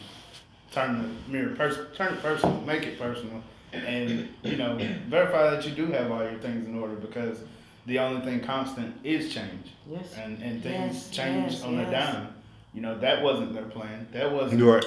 turn 0.71 1.03
the 1.27 1.31
mirror 1.31 1.55
person, 1.55 1.85
turn 1.95 2.13
it 2.13 2.21
personal, 2.23 2.59
make 2.61 2.83
it 2.83 2.99
personal, 2.99 3.43
and, 3.73 4.27
you 4.43 4.57
know, 4.57 4.75
verify 5.07 5.51
that 5.51 5.65
you 5.67 5.75
do 5.75 5.85
have 5.91 6.09
all 6.11 6.23
your 6.23 6.39
things 6.39 6.67
in 6.67 6.79
order 6.79 6.95
because 6.95 7.39
the 7.85 7.99
only 7.99 8.25
thing 8.25 8.39
constant 8.41 8.95
is 9.03 9.31
change. 9.31 9.73
Yes. 9.87 10.15
And, 10.17 10.41
and 10.41 10.63
things 10.63 10.95
Yes, 10.95 11.09
change 11.11 11.51
yes, 11.53 11.63
on 11.63 11.77
a 11.77 11.91
dime. 11.91 12.29
You 12.73 12.81
know, 12.81 12.97
that 12.99 13.21
wasn't 13.21 13.53
their 13.53 13.65
plan. 13.65 14.07
That 14.11 14.31
wasn't 14.31 14.61
Right. 14.63 14.83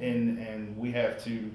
and 0.00 0.38
and 0.38 0.76
we 0.76 0.90
have 0.92 1.22
to 1.24 1.50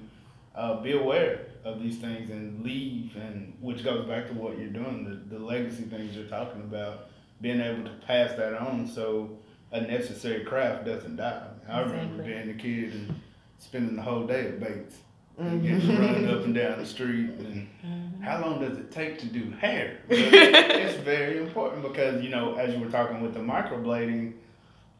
uh, 0.55 0.81
be 0.81 0.93
aware 0.93 1.41
of 1.65 1.81
these 1.81 1.97
things 1.97 2.29
and 2.29 2.63
leave 2.63 3.15
and 3.17 3.53
which 3.59 3.83
goes 3.83 4.07
back 4.07 4.27
to 4.27 4.33
what 4.33 4.57
you're 4.57 4.69
doing 4.69 5.03
the, 5.03 5.35
the 5.35 5.43
legacy 5.43 5.83
things 5.83 6.15
you're 6.15 6.27
talking 6.27 6.61
about 6.61 7.07
being 7.41 7.59
able 7.59 7.83
to 7.83 7.91
pass 8.07 8.33
that 8.35 8.53
on 8.53 8.87
so 8.87 9.37
a 9.71 9.81
necessary 9.81 10.45
craft 10.45 10.85
doesn't 10.85 11.17
die 11.17 11.47
i 11.67 11.81
remember 11.81 12.23
being 12.23 12.49
a 12.49 12.53
kid 12.53 12.93
and 12.93 13.19
spending 13.57 13.95
the 13.95 14.01
whole 14.01 14.25
day 14.25 14.47
at 14.47 14.59
bates 14.59 14.97
and 15.37 15.61
mm-hmm. 15.61 15.79
getting 15.79 15.99
run 15.99 16.25
up 16.29 16.45
and 16.45 16.55
down 16.61 16.79
the 16.79 16.85
street 16.85 17.31
and 17.31 17.67
mm-hmm. 17.83 18.21
how 18.21 18.39
long 18.39 18.61
does 18.61 18.77
it 18.77 18.89
take 18.91 19.17
to 19.17 19.25
do 19.25 19.49
hair 19.51 19.99
it's 20.09 20.97
very 21.03 21.39
important 21.39 21.81
because 21.81 22.23
you 22.23 22.29
know 22.29 22.55
as 22.55 22.73
you 22.73 22.79
were 22.79 22.91
talking 22.91 23.21
with 23.21 23.33
the 23.33 23.39
microblading 23.39 24.33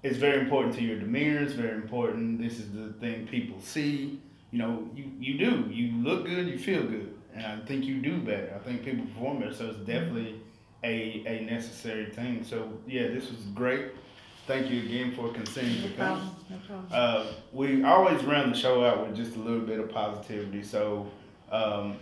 it's 0.06 0.18
very 0.18 0.40
important 0.40 0.76
to 0.76 0.84
your 0.84 1.00
demeanor. 1.00 1.40
It's 1.40 1.54
very 1.54 1.74
important. 1.74 2.40
This 2.40 2.60
is 2.60 2.72
the 2.72 2.94
thing 3.00 3.26
people 3.26 3.60
see. 3.60 4.22
You 4.56 4.62
know, 4.62 4.90
you, 4.96 5.12
you 5.20 5.38
do. 5.38 5.66
You 5.70 5.92
look 6.02 6.26
good. 6.26 6.48
You 6.48 6.58
feel 6.58 6.84
good, 6.84 7.14
and 7.34 7.46
I 7.46 7.66
think 7.66 7.84
you 7.84 8.00
do 8.00 8.20
better. 8.22 8.54
I 8.56 8.64
think 8.66 8.86
people 8.86 9.06
perform 9.08 9.40
better. 9.40 9.54
So 9.54 9.66
it's 9.66 9.80
definitely 9.80 10.40
a 10.82 11.24
a 11.28 11.44
necessary 11.46 12.06
thing. 12.06 12.46
So 12.46 12.72
yeah, 12.88 13.08
this 13.08 13.30
was 13.30 13.42
great. 13.54 13.88
Thank 14.48 14.72
you 14.72 14.84
again 14.84 15.14
for 15.14 15.28
consenting 15.34 15.82
to 15.82 15.90
no 15.90 15.96
come. 15.98 15.98
problem. 15.98 16.36
No 16.50 16.58
problem. 16.68 16.88
Uh, 16.90 17.26
we 17.52 17.84
always 17.84 18.24
round 18.24 18.54
the 18.54 18.58
show 18.58 18.86
out 18.86 19.06
with 19.06 19.14
just 19.18 19.36
a 19.36 19.40
little 19.40 19.60
bit 19.72 19.78
of 19.78 19.90
positivity. 19.90 20.64
So, 20.64 21.12
um, 21.52 21.98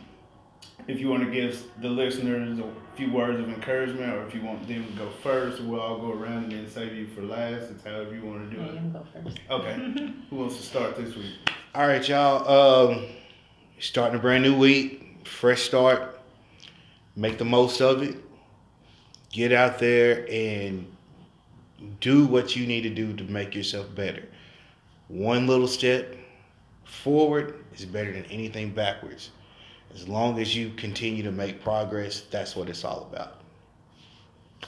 if 0.88 1.00
you 1.00 1.10
want 1.10 1.24
to 1.24 1.32
give 1.32 1.60
the 1.82 1.90
listeners 1.90 2.60
a 2.60 2.72
few 2.96 3.12
words 3.12 3.40
of 3.40 3.50
encouragement, 3.50 4.14
or 4.14 4.28
if 4.28 4.36
you 4.36 4.44
want 4.44 4.68
them 4.68 4.86
to 4.86 4.92
go 4.94 5.10
first, 5.24 5.60
we'll 5.64 5.80
all 5.80 5.98
go 5.98 6.12
around 6.12 6.44
and 6.44 6.52
then 6.52 6.70
save 6.70 6.94
you 6.94 7.08
for 7.08 7.24
last. 7.24 7.72
It's 7.72 7.84
however 7.84 8.14
you 8.14 8.24
want 8.24 8.48
to 8.52 8.56
do 8.56 8.62
Yeah, 8.62 8.72
it. 8.74 8.94
go 8.94 9.04
first. 9.12 9.40
Okay. 9.50 9.76
Who 10.30 10.36
wants 10.36 10.58
to 10.58 10.62
start 10.62 10.96
this 10.98 11.16
week? 11.16 11.34
All 11.76 11.88
right, 11.88 12.08
y'all. 12.08 12.92
Um, 12.92 13.06
starting 13.80 14.20
a 14.20 14.22
brand 14.22 14.44
new 14.44 14.56
week, 14.56 15.26
fresh 15.28 15.64
start. 15.64 16.20
Make 17.16 17.40
the 17.40 17.46
most 17.46 17.82
of 17.82 18.04
it. 18.04 18.16
Get 19.32 19.52
out 19.52 19.80
there 19.80 20.28
and 20.32 20.86
do 22.00 22.28
what 22.28 22.56
you 22.56 22.68
need 22.68 22.82
to 22.82 22.92
do 22.92 23.14
to 23.14 23.24
make 23.24 23.56
yourself 23.56 23.88
better. 23.96 24.24
One 25.08 25.48
little 25.48 25.68
step 25.68 26.16
forward 26.84 27.66
is 27.74 27.86
better 27.86 28.12
than 28.12 28.26
anything 28.26 28.70
backwards. 28.70 29.32
as 29.96 30.08
long 30.08 30.40
as 30.40 30.56
you 30.56 30.70
continue 30.76 31.24
to 31.24 31.32
make 31.32 31.64
progress, 31.64 32.22
that's 32.30 32.56
what 32.56 32.70
it's 32.70 32.86
all 32.86 33.10
about. 33.12 33.42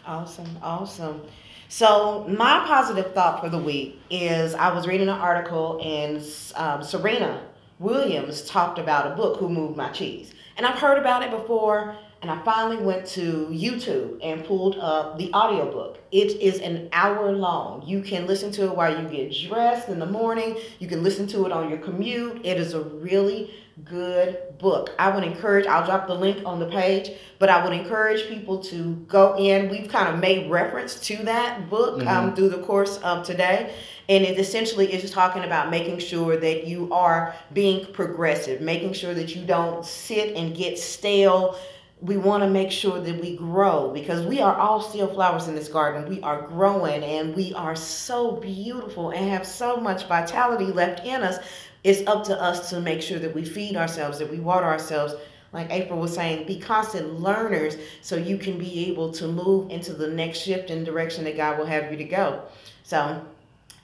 Awesome, 0.08 0.58
awesome. 0.64 1.22
So 1.68 2.26
my 2.30 2.64
positive 2.68 3.14
thought 3.14 3.42
for 3.42 3.50
the 3.50 3.58
week 3.58 4.00
is 4.10 4.54
I 4.54 4.74
was 4.74 4.88
reading 4.88 5.10
an 5.10 5.16
article 5.16 5.80
and 5.84 6.24
um, 6.56 6.84
Serena 6.84 7.42
Williams 7.80 8.44
talked 8.44 8.80
about 8.80 9.12
a 9.12 9.16
book, 9.16 9.40
Who 9.40 9.50
Moved 9.50 9.76
My 9.76 9.90
Cheese, 9.90 10.34
and 10.58 10.66
I've 10.66 10.78
heard 10.78 10.98
about 10.98 11.24
it 11.24 11.32
before. 11.32 11.98
And 12.22 12.32
I 12.32 12.42
finally 12.44 12.78
went 12.78 13.06
to 13.08 13.48
YouTube 13.52 14.18
and 14.24 14.44
pulled 14.46 14.78
up 14.80 15.18
the 15.20 15.32
audiobook. 15.34 16.00
It 16.12 16.42
is 16.42 16.60
an 16.60 16.90
hour 16.92 17.32
long. 17.32 17.84
You 17.86 18.02
can 18.02 18.26
listen 18.26 18.52
to 18.54 18.64
it 18.64 18.76
while 18.76 19.00
you 19.00 19.08
get 19.08 19.32
dressed 19.48 19.90
in 19.90 20.00
the 20.00 20.06
morning. 20.08 20.58
You 20.80 20.88
can 20.88 21.04
listen 21.04 21.28
to 21.28 21.46
it 21.46 21.52
on 21.52 21.70
your 21.70 21.78
commute. 21.78 22.44
It 22.44 22.58
is 22.58 22.74
a 22.74 22.82
really 22.82 23.54
good 23.84 24.38
book. 24.58 24.92
I 24.98 25.14
would 25.14 25.24
encourage, 25.26 25.68
I'll 25.68 25.86
drop 25.86 26.08
the 26.08 26.16
link 26.16 26.42
on 26.46 26.60
the 26.60 26.66
page, 26.68 27.12
but 27.40 27.50
I 27.50 27.64
would 27.64 27.74
encourage 27.74 28.28
people 28.28 28.60
to 28.64 28.96
go 29.08 29.36
in. 29.38 29.70
We've 29.70 29.90
kind 29.90 30.08
of 30.12 30.20
made 30.20 30.50
reference 30.50 31.00
to 31.02 31.18
that 31.26 31.70
book 31.70 32.00
um, 32.08 32.32
Mhm. 32.32 32.36
through 32.38 32.50
the 32.50 32.60
course 32.60 32.98
of 33.04 33.26
today. 33.26 33.72
And 34.08 34.24
it 34.24 34.40
essentially 34.40 34.92
is 34.94 35.02
just 35.02 35.14
talking 35.14 35.44
about 35.44 35.70
making 35.70 36.00
sure 36.00 36.38
that 36.38 36.66
you 36.66 36.92
are 36.94 37.36
being 37.54 37.86
progressive, 37.88 38.62
making 38.62 38.94
sure 38.94 39.14
that 39.14 39.36
you 39.36 39.44
don't 39.44 39.86
sit 39.86 40.36
and 40.36 40.56
get 40.56 40.80
stale. 40.80 41.56
We 42.02 42.18
want 42.18 42.44
to 42.44 42.50
make 42.50 42.72
sure 42.72 43.00
that 43.00 43.22
we 43.22 43.38
grow 43.38 43.92
because 43.94 44.26
we 44.26 44.42
are 44.42 44.56
all 44.56 44.82
still 44.82 45.08
flowers 45.08 45.48
in 45.48 45.56
this 45.56 45.70
garden. 45.70 46.10
We 46.10 46.22
are 46.22 46.42
growing 46.42 47.04
and 47.04 47.34
we 47.36 47.54
are 47.54 47.76
so 47.76 48.34
beautiful 48.34 49.12
and 49.12 49.30
have 49.30 49.48
so 49.48 49.78
much 49.78 50.06
vitality 50.08 50.66
left 50.66 51.06
in 51.06 51.24
us 51.24 51.40
it's 51.86 52.02
up 52.08 52.24
to 52.24 52.42
us 52.42 52.72
to 52.72 52.82
make 52.82 53.00
sure 53.04 53.20
that 53.20 53.36
we 53.36 53.46
feed 53.46 53.78
ourselves, 53.78 54.18
that 54.18 54.32
we 54.32 54.40
water 54.40 54.66
ourselves. 54.66 55.14
Like 55.54 55.70
April 55.70 56.00
was 56.00 56.16
saying, 56.16 56.48
be 56.48 56.60
constant 56.60 57.20
learners 57.20 57.78
so 58.02 58.16
you 58.16 58.40
can 58.40 58.58
be 58.58 58.90
able 58.90 59.12
to 59.12 59.28
move 59.28 59.70
into 59.70 59.94
the 59.94 60.08
next 60.08 60.40
shift 60.40 60.72
and 60.72 60.84
direction 60.84 61.26
that 61.26 61.38
God 61.38 61.60
will 61.60 61.68
have 61.68 61.92
you 61.92 61.98
to 61.98 62.04
go. 62.04 62.42
So, 62.82 63.24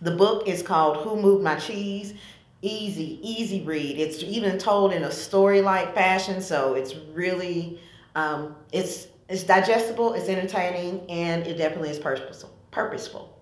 the 0.02 0.16
book 0.16 0.48
is 0.48 0.64
called 0.64 0.98
Who 0.98 1.16
Moved 1.16 1.44
My 1.44 1.58
Cheese? 1.58 2.16
Easy, 2.64 3.20
easy 3.22 3.62
read. 3.62 4.00
It's 4.00 4.24
even 4.24 4.58
told 4.58 4.94
in 4.94 5.04
a 5.04 5.12
story-like 5.12 5.94
fashion, 5.94 6.42
so 6.42 6.74
it's 6.74 6.96
really, 7.14 7.80
um, 8.16 8.56
it's 8.72 9.08
it's 9.30 9.44
digestible, 9.44 10.14
it's 10.14 10.28
entertaining, 10.28 11.10
and 11.10 11.48
it 11.48 11.58
definitely 11.58 11.90
is 11.90 12.00
purposeful. 12.00 12.54
Purposeful. 12.72 13.42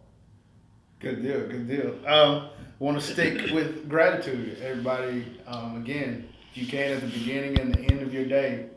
Good 0.99 1.23
deal, 1.23 1.47
good 1.47 1.67
deal. 1.67 1.95
Um, 2.07 2.49
want 2.77 2.99
to 2.99 3.05
stick 3.05 3.51
with 3.51 3.89
gratitude, 3.89 4.59
everybody. 4.61 5.25
Um, 5.47 5.77
again, 5.77 6.29
if 6.51 6.57
you 6.57 6.67
can, 6.67 6.91
at 6.91 7.01
the 7.01 7.07
beginning 7.07 7.59
and 7.59 7.73
the 7.73 7.79
end 7.81 8.01
of 8.01 8.13
your 8.13 8.25
day, 8.25 8.67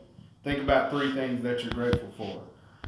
think 0.43 0.61
about 0.61 0.89
three 0.89 1.13
things 1.13 1.43
that 1.43 1.63
you're 1.63 1.73
grateful 1.73 2.11
for. 2.17 2.41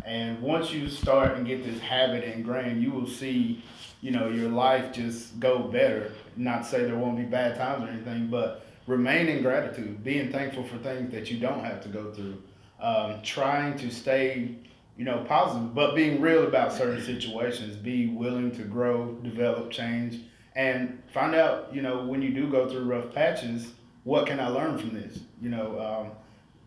And 0.05 0.41
once 0.41 0.71
you 0.71 0.89
start 0.89 1.35
and 1.35 1.45
get 1.45 1.63
this 1.63 1.79
habit 1.79 2.23
ingrained, 2.23 2.81
you 2.81 2.91
will 2.91 3.07
see, 3.07 3.63
you 4.01 4.11
know, 4.11 4.29
your 4.29 4.49
life 4.49 4.93
just 4.93 5.39
go 5.39 5.59
better. 5.59 6.11
Not 6.35 6.63
to 6.63 6.69
say 6.69 6.83
there 6.85 6.97
won't 6.97 7.17
be 7.17 7.23
bad 7.23 7.57
times 7.57 7.83
or 7.83 7.87
anything, 7.87 8.27
but 8.27 8.65
remain 8.87 9.27
in 9.27 9.41
gratitude, 9.41 10.03
being 10.03 10.31
thankful 10.31 10.63
for 10.63 10.77
things 10.77 11.11
that 11.11 11.31
you 11.31 11.39
don't 11.39 11.63
have 11.63 11.81
to 11.81 11.89
go 11.89 12.11
through. 12.11 12.41
Um, 12.79 13.21
trying 13.23 13.77
to 13.79 13.89
stay 13.89 14.55
you 14.97 15.03
know, 15.03 15.25
positive, 15.27 15.75
but 15.75 15.93
being 15.93 16.21
real 16.21 16.47
about 16.47 16.71
certain 16.71 17.03
situations. 17.03 17.75
Be 17.75 18.07
willing 18.07 18.51
to 18.51 18.63
grow, 18.63 19.13
develop, 19.15 19.71
change, 19.71 20.21
and 20.55 21.01
find 21.13 21.35
out, 21.35 21.73
you 21.73 21.81
know, 21.81 22.05
when 22.05 22.21
you 22.21 22.33
do 22.33 22.49
go 22.49 22.69
through 22.69 22.85
rough 22.85 23.13
patches, 23.13 23.73
what 24.03 24.25
can 24.25 24.39
I 24.39 24.47
learn 24.47 24.77
from 24.77 24.93
this? 24.93 25.19
You 25.41 25.49
know, 25.49 25.79
um, 25.81 26.11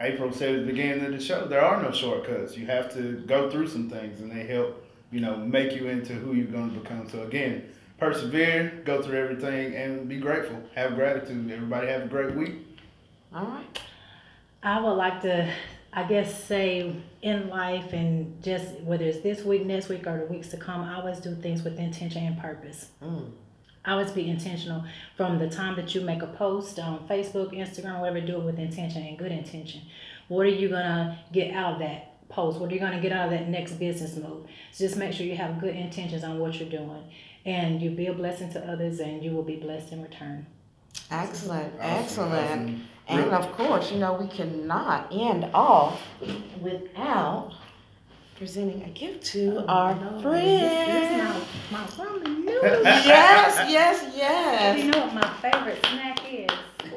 April 0.01 0.31
said 0.31 0.55
at 0.55 0.61
the 0.61 0.67
beginning 0.67 1.07
of 1.07 1.13
the 1.13 1.21
show, 1.21 1.47
there 1.47 1.65
are 1.65 1.83
no 1.83 1.91
shortcuts. 1.91 2.57
You 2.57 2.67
have 2.67 2.93
to 2.95 3.23
go 3.27 3.51
through 3.51 3.69
some 3.69 3.89
things, 3.89 4.21
and 4.21 4.31
they 4.31 4.45
help, 4.45 4.85
you 5.11 5.21
know, 5.21 5.37
make 5.37 5.75
you 5.75 5.89
into 5.89 6.13
who 6.13 6.35
you're 6.35 6.47
going 6.47 6.73
to 6.75 6.81
become. 6.81 7.09
So 7.09 7.23
again, 7.23 7.73
persevere, 7.99 8.83
go 8.85 9.01
through 9.01 9.19
everything, 9.19 9.75
and 9.75 10.07
be 10.07 10.19
grateful. 10.19 10.63
Have 10.75 10.97
gratitude. 10.97 11.51
Everybody 11.51 11.87
have 11.87 12.03
a 12.03 12.09
great 12.09 12.35
week. 12.35 12.57
All 13.35 13.47
right. 13.47 13.81
I 14.63 14.81
would 14.81 14.95
like 14.95 15.23
to, 15.23 15.51
I 15.93 16.05
guess, 16.05 16.45
say 16.45 16.95
in 17.23 17.49
life 17.49 17.93
and 17.93 18.43
just 18.43 18.81
whether 18.81 19.05
it's 19.05 19.21
this 19.21 19.43
week, 19.43 19.65
next 19.65 19.89
week, 19.89 20.07
or 20.07 20.19
the 20.19 20.27
weeks 20.27 20.49
to 20.49 20.57
come, 20.57 20.83
I 20.83 20.97
always 20.97 21.19
do 21.19 21.35
things 21.35 21.63
with 21.63 21.79
intention 21.79 22.25
and 22.25 22.39
purpose. 22.39 22.89
Mm. 23.03 23.31
I 23.85 23.93
always 23.93 24.11
be 24.11 24.29
intentional 24.29 24.85
from 25.17 25.39
the 25.39 25.49
time 25.49 25.77
that 25.77 25.95
you 25.95 26.03
make 26.03 26.23
a 26.23 26.27
post 26.27 26.79
on 26.79 27.09
Facebook, 27.09 27.55
Instagram, 27.55 28.01
whatever, 28.01 28.21
do 28.21 28.37
it 28.37 28.45
with 28.45 28.59
intention 28.59 29.03
and 29.03 29.19
good 29.19 29.33
intention. 29.33 29.81
What 30.29 30.45
are 30.45 30.51
you 30.51 30.69
gonna 30.69 31.19
get 31.33 31.55
out 31.55 31.75
of 31.75 31.79
that 31.79 32.29
post? 32.29 32.61
What 32.61 32.71
are 32.71 32.75
you 32.75 32.81
gonna 32.81 33.01
get 33.01 33.13
out 33.13 33.27
of 33.27 33.31
that 33.31 33.49
next 33.49 33.73
business 33.75 34.15
move? 34.17 34.47
So 34.73 34.85
just 34.85 34.99
make 34.99 35.15
sure 35.15 35.25
you 35.25 35.37
have 35.37 35.59
good 35.59 35.75
intentions 35.75 36.23
on 36.23 36.39
what 36.39 36.61
you're 36.61 36.69
doing, 36.69 37.05
and 37.47 37.81
you'll 37.81 37.95
be 37.95 38.09
a 38.09 38.13
blessing 38.13 38.53
to 38.53 38.71
others, 38.71 39.01
and 39.01 39.23
you 39.23 39.31
will 39.31 39.43
be 39.43 39.57
blessed 39.57 39.93
in 39.93 40.03
return. 40.03 40.47
Excellent, 41.11 41.73
Awesome, 41.81 42.33
excellent. 42.33 42.83
Awesome. 43.09 43.25
And 43.25 43.33
of 43.35 43.53
course, 43.53 43.91
you 43.93 43.99
know, 43.99 44.15
we 44.15 44.27
cannot 44.29 45.09
end 45.13 45.47
off 45.55 46.01
without 46.61 47.53
presenting 48.37 48.83
a 48.85 48.89
gift 48.91 49.25
to 49.27 49.65
our 49.67 49.95
friend. 50.23 51.45
my, 51.71 51.79
my 51.79 51.87
ramen 51.87 52.45
noodles. 52.45 52.83
Yes, 52.85 53.71
yes, 53.71 54.03
You 54.15 54.19
yes. 54.19 54.95
know 54.95 55.01
what 55.07 55.15
my 55.15 55.29
favorite 55.43 55.85
snack 55.87 56.21
is? 56.33 56.49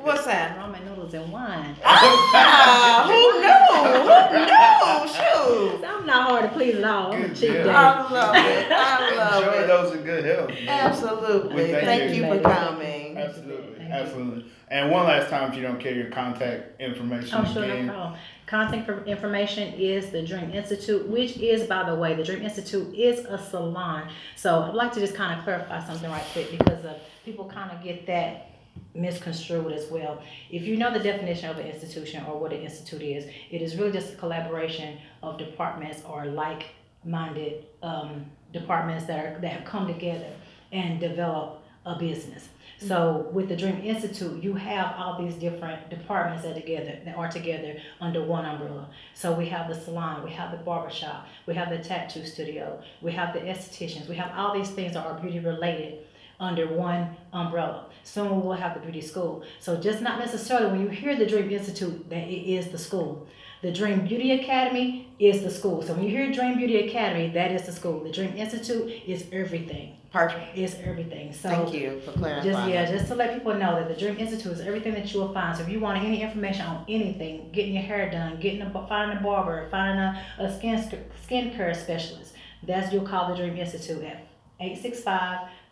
What's 0.03 0.25
that? 0.25 0.57
Ramen 0.57 0.83
noodles 0.85 1.13
and 1.13 1.31
wine. 1.31 1.75
Ah, 1.83 3.03
who 3.07 3.41
knew? 3.41 3.67
Who 4.01 4.45
knew? 4.45 5.07
Shoot. 5.13 5.83
I'm 5.85 6.05
not 6.05 6.29
hard 6.29 6.43
to 6.43 6.49
please 6.49 6.75
at 6.75 6.83
all. 6.83 7.11
I'm 7.13 7.23
a 7.23 7.27
Good 7.27 7.35
cheap 7.35 7.49
deal. 7.51 7.63
day. 7.65 7.69
I 7.71 8.11
love 8.11 8.35
it. 8.35 8.71
I 8.71 9.15
love 9.17 9.43
Enjoy 9.43 9.59
it. 9.63 9.67
those 9.67 9.95
in 9.95 10.03
good 10.03 10.25
health. 10.25 10.51
Absolutely. 10.67 11.55
We 11.55 11.71
thank 11.71 11.85
Thank 11.85 12.15
you. 12.15 12.25
you 12.25 12.33
for 12.37 12.41
coming. 12.49 13.17
Absolutely, 13.17 13.75
Thank 13.77 13.89
you. 13.89 13.95
absolutely. 13.95 14.45
And 14.71 14.89
one 14.89 15.05
last 15.05 15.29
time, 15.29 15.51
if 15.51 15.57
you 15.57 15.61
don't 15.61 15.81
care, 15.81 15.93
your 15.93 16.09
contact 16.09 16.79
information 16.79 17.37
Oh, 17.37 17.43
sure, 17.43 17.67
no 17.67 17.73
again. 17.73 17.89
problem. 17.89 18.19
Contact 18.45 18.85
for 18.85 19.03
information 19.03 19.73
is 19.73 20.11
the 20.11 20.21
Dream 20.21 20.51
Institute, 20.51 21.05
which 21.09 21.35
is, 21.37 21.67
by 21.67 21.83
the 21.83 21.93
way, 21.93 22.13
the 22.13 22.23
Dream 22.23 22.41
Institute 22.41 22.93
is 22.95 23.19
a 23.25 23.37
salon. 23.37 24.07
So 24.37 24.61
I'd 24.63 24.73
like 24.73 24.93
to 24.93 25.01
just 25.01 25.13
kind 25.13 25.37
of 25.37 25.43
clarify 25.43 25.85
something 25.85 26.09
right 26.09 26.23
quick 26.31 26.51
because 26.57 26.85
uh, 26.85 26.97
people 27.25 27.45
kind 27.49 27.69
of 27.71 27.83
get 27.83 28.07
that 28.07 28.51
misconstrued 28.95 29.73
as 29.73 29.91
well. 29.91 30.21
If 30.49 30.63
you 30.63 30.77
know 30.77 30.91
the 30.93 30.99
definition 30.99 31.49
of 31.49 31.57
an 31.57 31.67
institution 31.67 32.23
or 32.25 32.39
what 32.39 32.53
an 32.53 32.61
institute 32.61 33.01
is, 33.01 33.25
it 33.25 33.61
is 33.61 33.75
really 33.75 33.91
just 33.91 34.13
a 34.13 34.15
collaboration 34.15 34.99
of 35.21 35.37
departments 35.37 36.01
or 36.07 36.27
like-minded 36.27 37.65
um, 37.83 38.25
departments 38.53 39.05
that 39.05 39.19
are 39.19 39.39
that 39.41 39.51
have 39.51 39.65
come 39.65 39.87
together 39.87 40.31
and 40.71 40.99
develop 41.01 41.60
a 41.85 41.97
business. 41.97 42.49
Mm-hmm. 42.77 42.87
So 42.87 43.29
with 43.31 43.49
the 43.49 43.55
Dream 43.55 43.79
Institute, 43.83 44.43
you 44.43 44.53
have 44.55 44.95
all 44.97 45.21
these 45.21 45.35
different 45.35 45.89
departments 45.89 46.43
that 46.43 46.55
together 46.55 46.99
that 47.05 47.15
are 47.15 47.29
together 47.29 47.77
under 47.99 48.23
one 48.23 48.45
umbrella. 48.45 48.89
So 49.13 49.33
we 49.33 49.47
have 49.49 49.67
the 49.67 49.75
salon, 49.75 50.23
we 50.23 50.31
have 50.31 50.51
the 50.51 50.57
barbershop, 50.57 51.27
we 51.45 51.53
have 51.55 51.69
the 51.69 51.79
tattoo 51.79 52.25
studio, 52.25 52.81
we 53.01 53.11
have 53.11 53.33
the 53.33 53.41
estheticians, 53.41 54.07
we 54.07 54.15
have 54.15 54.31
all 54.35 54.53
these 54.53 54.69
things 54.69 54.93
that 54.93 55.05
are 55.05 55.19
beauty 55.19 55.39
related 55.39 55.99
under 56.39 56.67
one 56.67 57.15
umbrella. 57.33 57.85
Soon 58.03 58.35
we 58.35 58.41
will 58.41 58.53
have 58.53 58.73
the 58.73 58.79
beauty 58.79 59.01
school. 59.01 59.43
So 59.59 59.79
just 59.79 60.01
not 60.01 60.17
necessarily 60.17 60.71
when 60.71 60.81
you 60.81 60.89
hear 60.89 61.15
the 61.15 61.27
Dream 61.27 61.51
Institute 61.51 62.09
that 62.09 62.27
it 62.27 62.51
is 62.51 62.69
the 62.69 62.79
school. 62.79 63.27
The 63.61 63.71
Dream 63.71 64.07
Beauty 64.07 64.31
Academy 64.31 65.13
is 65.19 65.43
the 65.43 65.51
school. 65.51 65.83
So 65.83 65.93
when 65.93 66.03
you 66.03 66.09
hear 66.09 66.31
Dream 66.33 66.57
Beauty 66.57 66.89
Academy, 66.89 67.29
that 67.29 67.51
is 67.51 67.67
the 67.67 67.71
school. 67.71 68.03
The 68.03 68.11
Dream 68.11 68.35
Institute 68.35 69.03
is 69.05 69.25
everything. 69.31 69.97
Perfect. 70.11 70.57
Is 70.57 70.75
everything. 70.83 71.31
So 71.31 71.47
Thank 71.47 71.73
you 71.73 72.01
for 72.01 72.11
clarifying. 72.11 72.51
just 72.51 72.69
yeah, 72.69 72.91
just 72.91 73.07
to 73.07 73.15
let 73.15 73.33
people 73.33 73.53
know 73.53 73.75
that 73.75 73.87
the 73.87 73.95
Dream 73.95 74.17
Institute 74.17 74.51
is 74.51 74.59
everything 74.59 74.93
that 74.93 75.13
you 75.13 75.21
will 75.21 75.33
find. 75.33 75.55
So 75.55 75.63
if 75.63 75.69
you 75.69 75.79
want 75.79 76.03
any 76.03 76.21
information 76.21 76.65
on 76.65 76.83
anything, 76.89 77.49
getting 77.53 77.75
your 77.75 77.83
hair 77.83 78.11
done, 78.11 78.37
getting 78.41 78.61
a 78.61 78.87
finding 78.89 79.19
a 79.19 79.21
barber, 79.21 79.69
finding 79.71 79.99
a, 79.99 80.21
a 80.39 80.57
skin 80.57 80.83
skin 81.23 81.55
care 81.55 81.73
specialist, 81.73 82.33
that's 82.63 82.91
you'll 82.91 83.07
call 83.07 83.29
the 83.29 83.35
Dream 83.35 83.55
Institute 83.55 84.03
at 84.03 84.27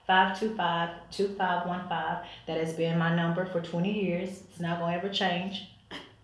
865-525-2515. 0.07 2.23
That 2.47 2.47
has 2.47 2.73
been 2.73 2.97
my 2.97 3.13
number 3.13 3.45
for 3.45 3.59
20 3.59 3.91
years. 3.91 4.29
It's 4.49 4.61
not 4.61 4.79
going 4.79 4.93
to 4.93 4.99
ever 4.99 5.09
change. 5.13 5.68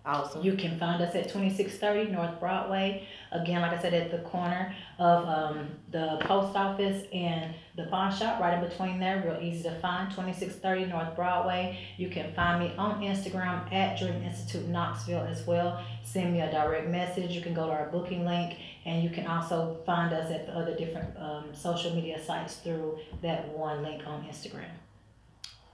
Awesome. 0.05 0.43
You 0.43 0.53
can 0.53 0.77
find 0.77 1.01
us 1.01 1.15
at 1.15 1.29
2630 1.29 2.11
North 2.11 2.39
Broadway. 2.39 3.07
Again, 3.31 3.61
like 3.61 3.71
I 3.71 3.81
said, 3.81 3.95
at 3.95 4.11
the 4.11 4.19
corner 4.19 4.75
of 4.99 5.27
um, 5.27 5.69
the 5.89 6.17
post 6.21 6.55
office 6.55 7.07
and 7.11 7.55
the 7.75 7.85
pawn 7.85 8.15
shop, 8.15 8.39
right 8.39 8.53
in 8.53 8.69
between 8.69 8.99
there, 8.99 9.23
real 9.25 9.41
easy 9.41 9.63
to 9.63 9.73
find. 9.79 10.11
2630 10.11 10.85
North 10.85 11.15
Broadway. 11.15 11.79
You 11.97 12.09
can 12.09 12.31
find 12.33 12.59
me 12.59 12.73
on 12.77 13.01
Instagram 13.01 13.71
at 13.73 13.97
Dream 13.97 14.21
Institute 14.21 14.67
Knoxville 14.67 15.23
as 15.23 15.45
well. 15.47 15.83
Send 16.03 16.33
me 16.33 16.41
a 16.41 16.51
direct 16.51 16.87
message. 16.87 17.31
You 17.31 17.41
can 17.41 17.55
go 17.55 17.65
to 17.65 17.71
our 17.71 17.89
booking 17.89 18.25
link, 18.25 18.57
and 18.85 19.03
you 19.03 19.09
can 19.09 19.25
also 19.25 19.79
find 19.87 20.13
us 20.13 20.29
at 20.31 20.45
the 20.45 20.55
other 20.55 20.75
different 20.75 21.17
um, 21.17 21.45
social 21.53 21.95
media 21.95 22.23
sites 22.23 22.57
through 22.57 22.99
that 23.23 23.49
one 23.49 23.81
link 23.81 24.03
on 24.05 24.23
Instagram. 24.25 24.69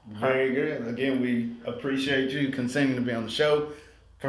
Very 0.08 0.54
good. 0.54 0.88
Again, 0.88 1.22
we 1.22 1.52
appreciate 1.66 2.32
you 2.32 2.50
continuing 2.50 2.96
to 2.96 3.02
be 3.02 3.14
on 3.14 3.26
the 3.26 3.30
show. 3.30 3.72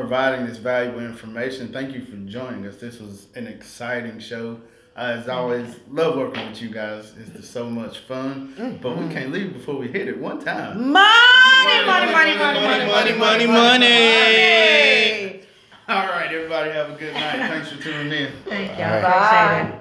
Providing 0.02 0.46
this 0.46 0.56
valuable 0.56 1.00
information. 1.00 1.72
Thank 1.72 1.94
you 1.94 2.04
for 2.04 2.16
joining 2.28 2.66
us. 2.66 2.76
This 2.76 2.98
was 2.98 3.28
an 3.36 3.46
exciting 3.46 4.18
show. 4.18 4.58
Uh, 4.96 5.16
as 5.20 5.28
always, 5.28 5.76
love 5.90 6.16
working 6.16 6.50
with 6.50 6.60
you 6.60 6.68
guys. 6.70 7.12
It's 7.18 7.30
just 7.30 7.52
so 7.52 7.70
much 7.70 8.00
fun. 8.00 8.78
But 8.82 8.98
we 8.98 9.08
can't 9.12 9.30
leave 9.32 9.52
before 9.54 9.76
we 9.76 9.88
hit 9.88 10.08
it 10.08 10.18
one 10.18 10.44
time. 10.44 10.90
Money, 10.92 11.86
money, 11.86 12.12
money, 12.12 12.34
money, 12.36 12.60
money, 12.60 12.86
money, 12.86 13.16
money, 13.16 13.46
money. 13.46 15.42
All 15.88 16.06
right, 16.08 16.30
everybody, 16.32 16.70
have 16.70 16.90
a 16.90 16.94
good 16.96 17.14
night. 17.14 17.48
Thanks 17.48 17.70
for 17.70 17.82
tuning 17.82 18.12
in. 18.12 18.32
Thank 18.44 18.78
y'all. 18.78 19.02
right. 19.02 19.60
Appreciate. 19.60 19.72
Bye. 19.72 19.78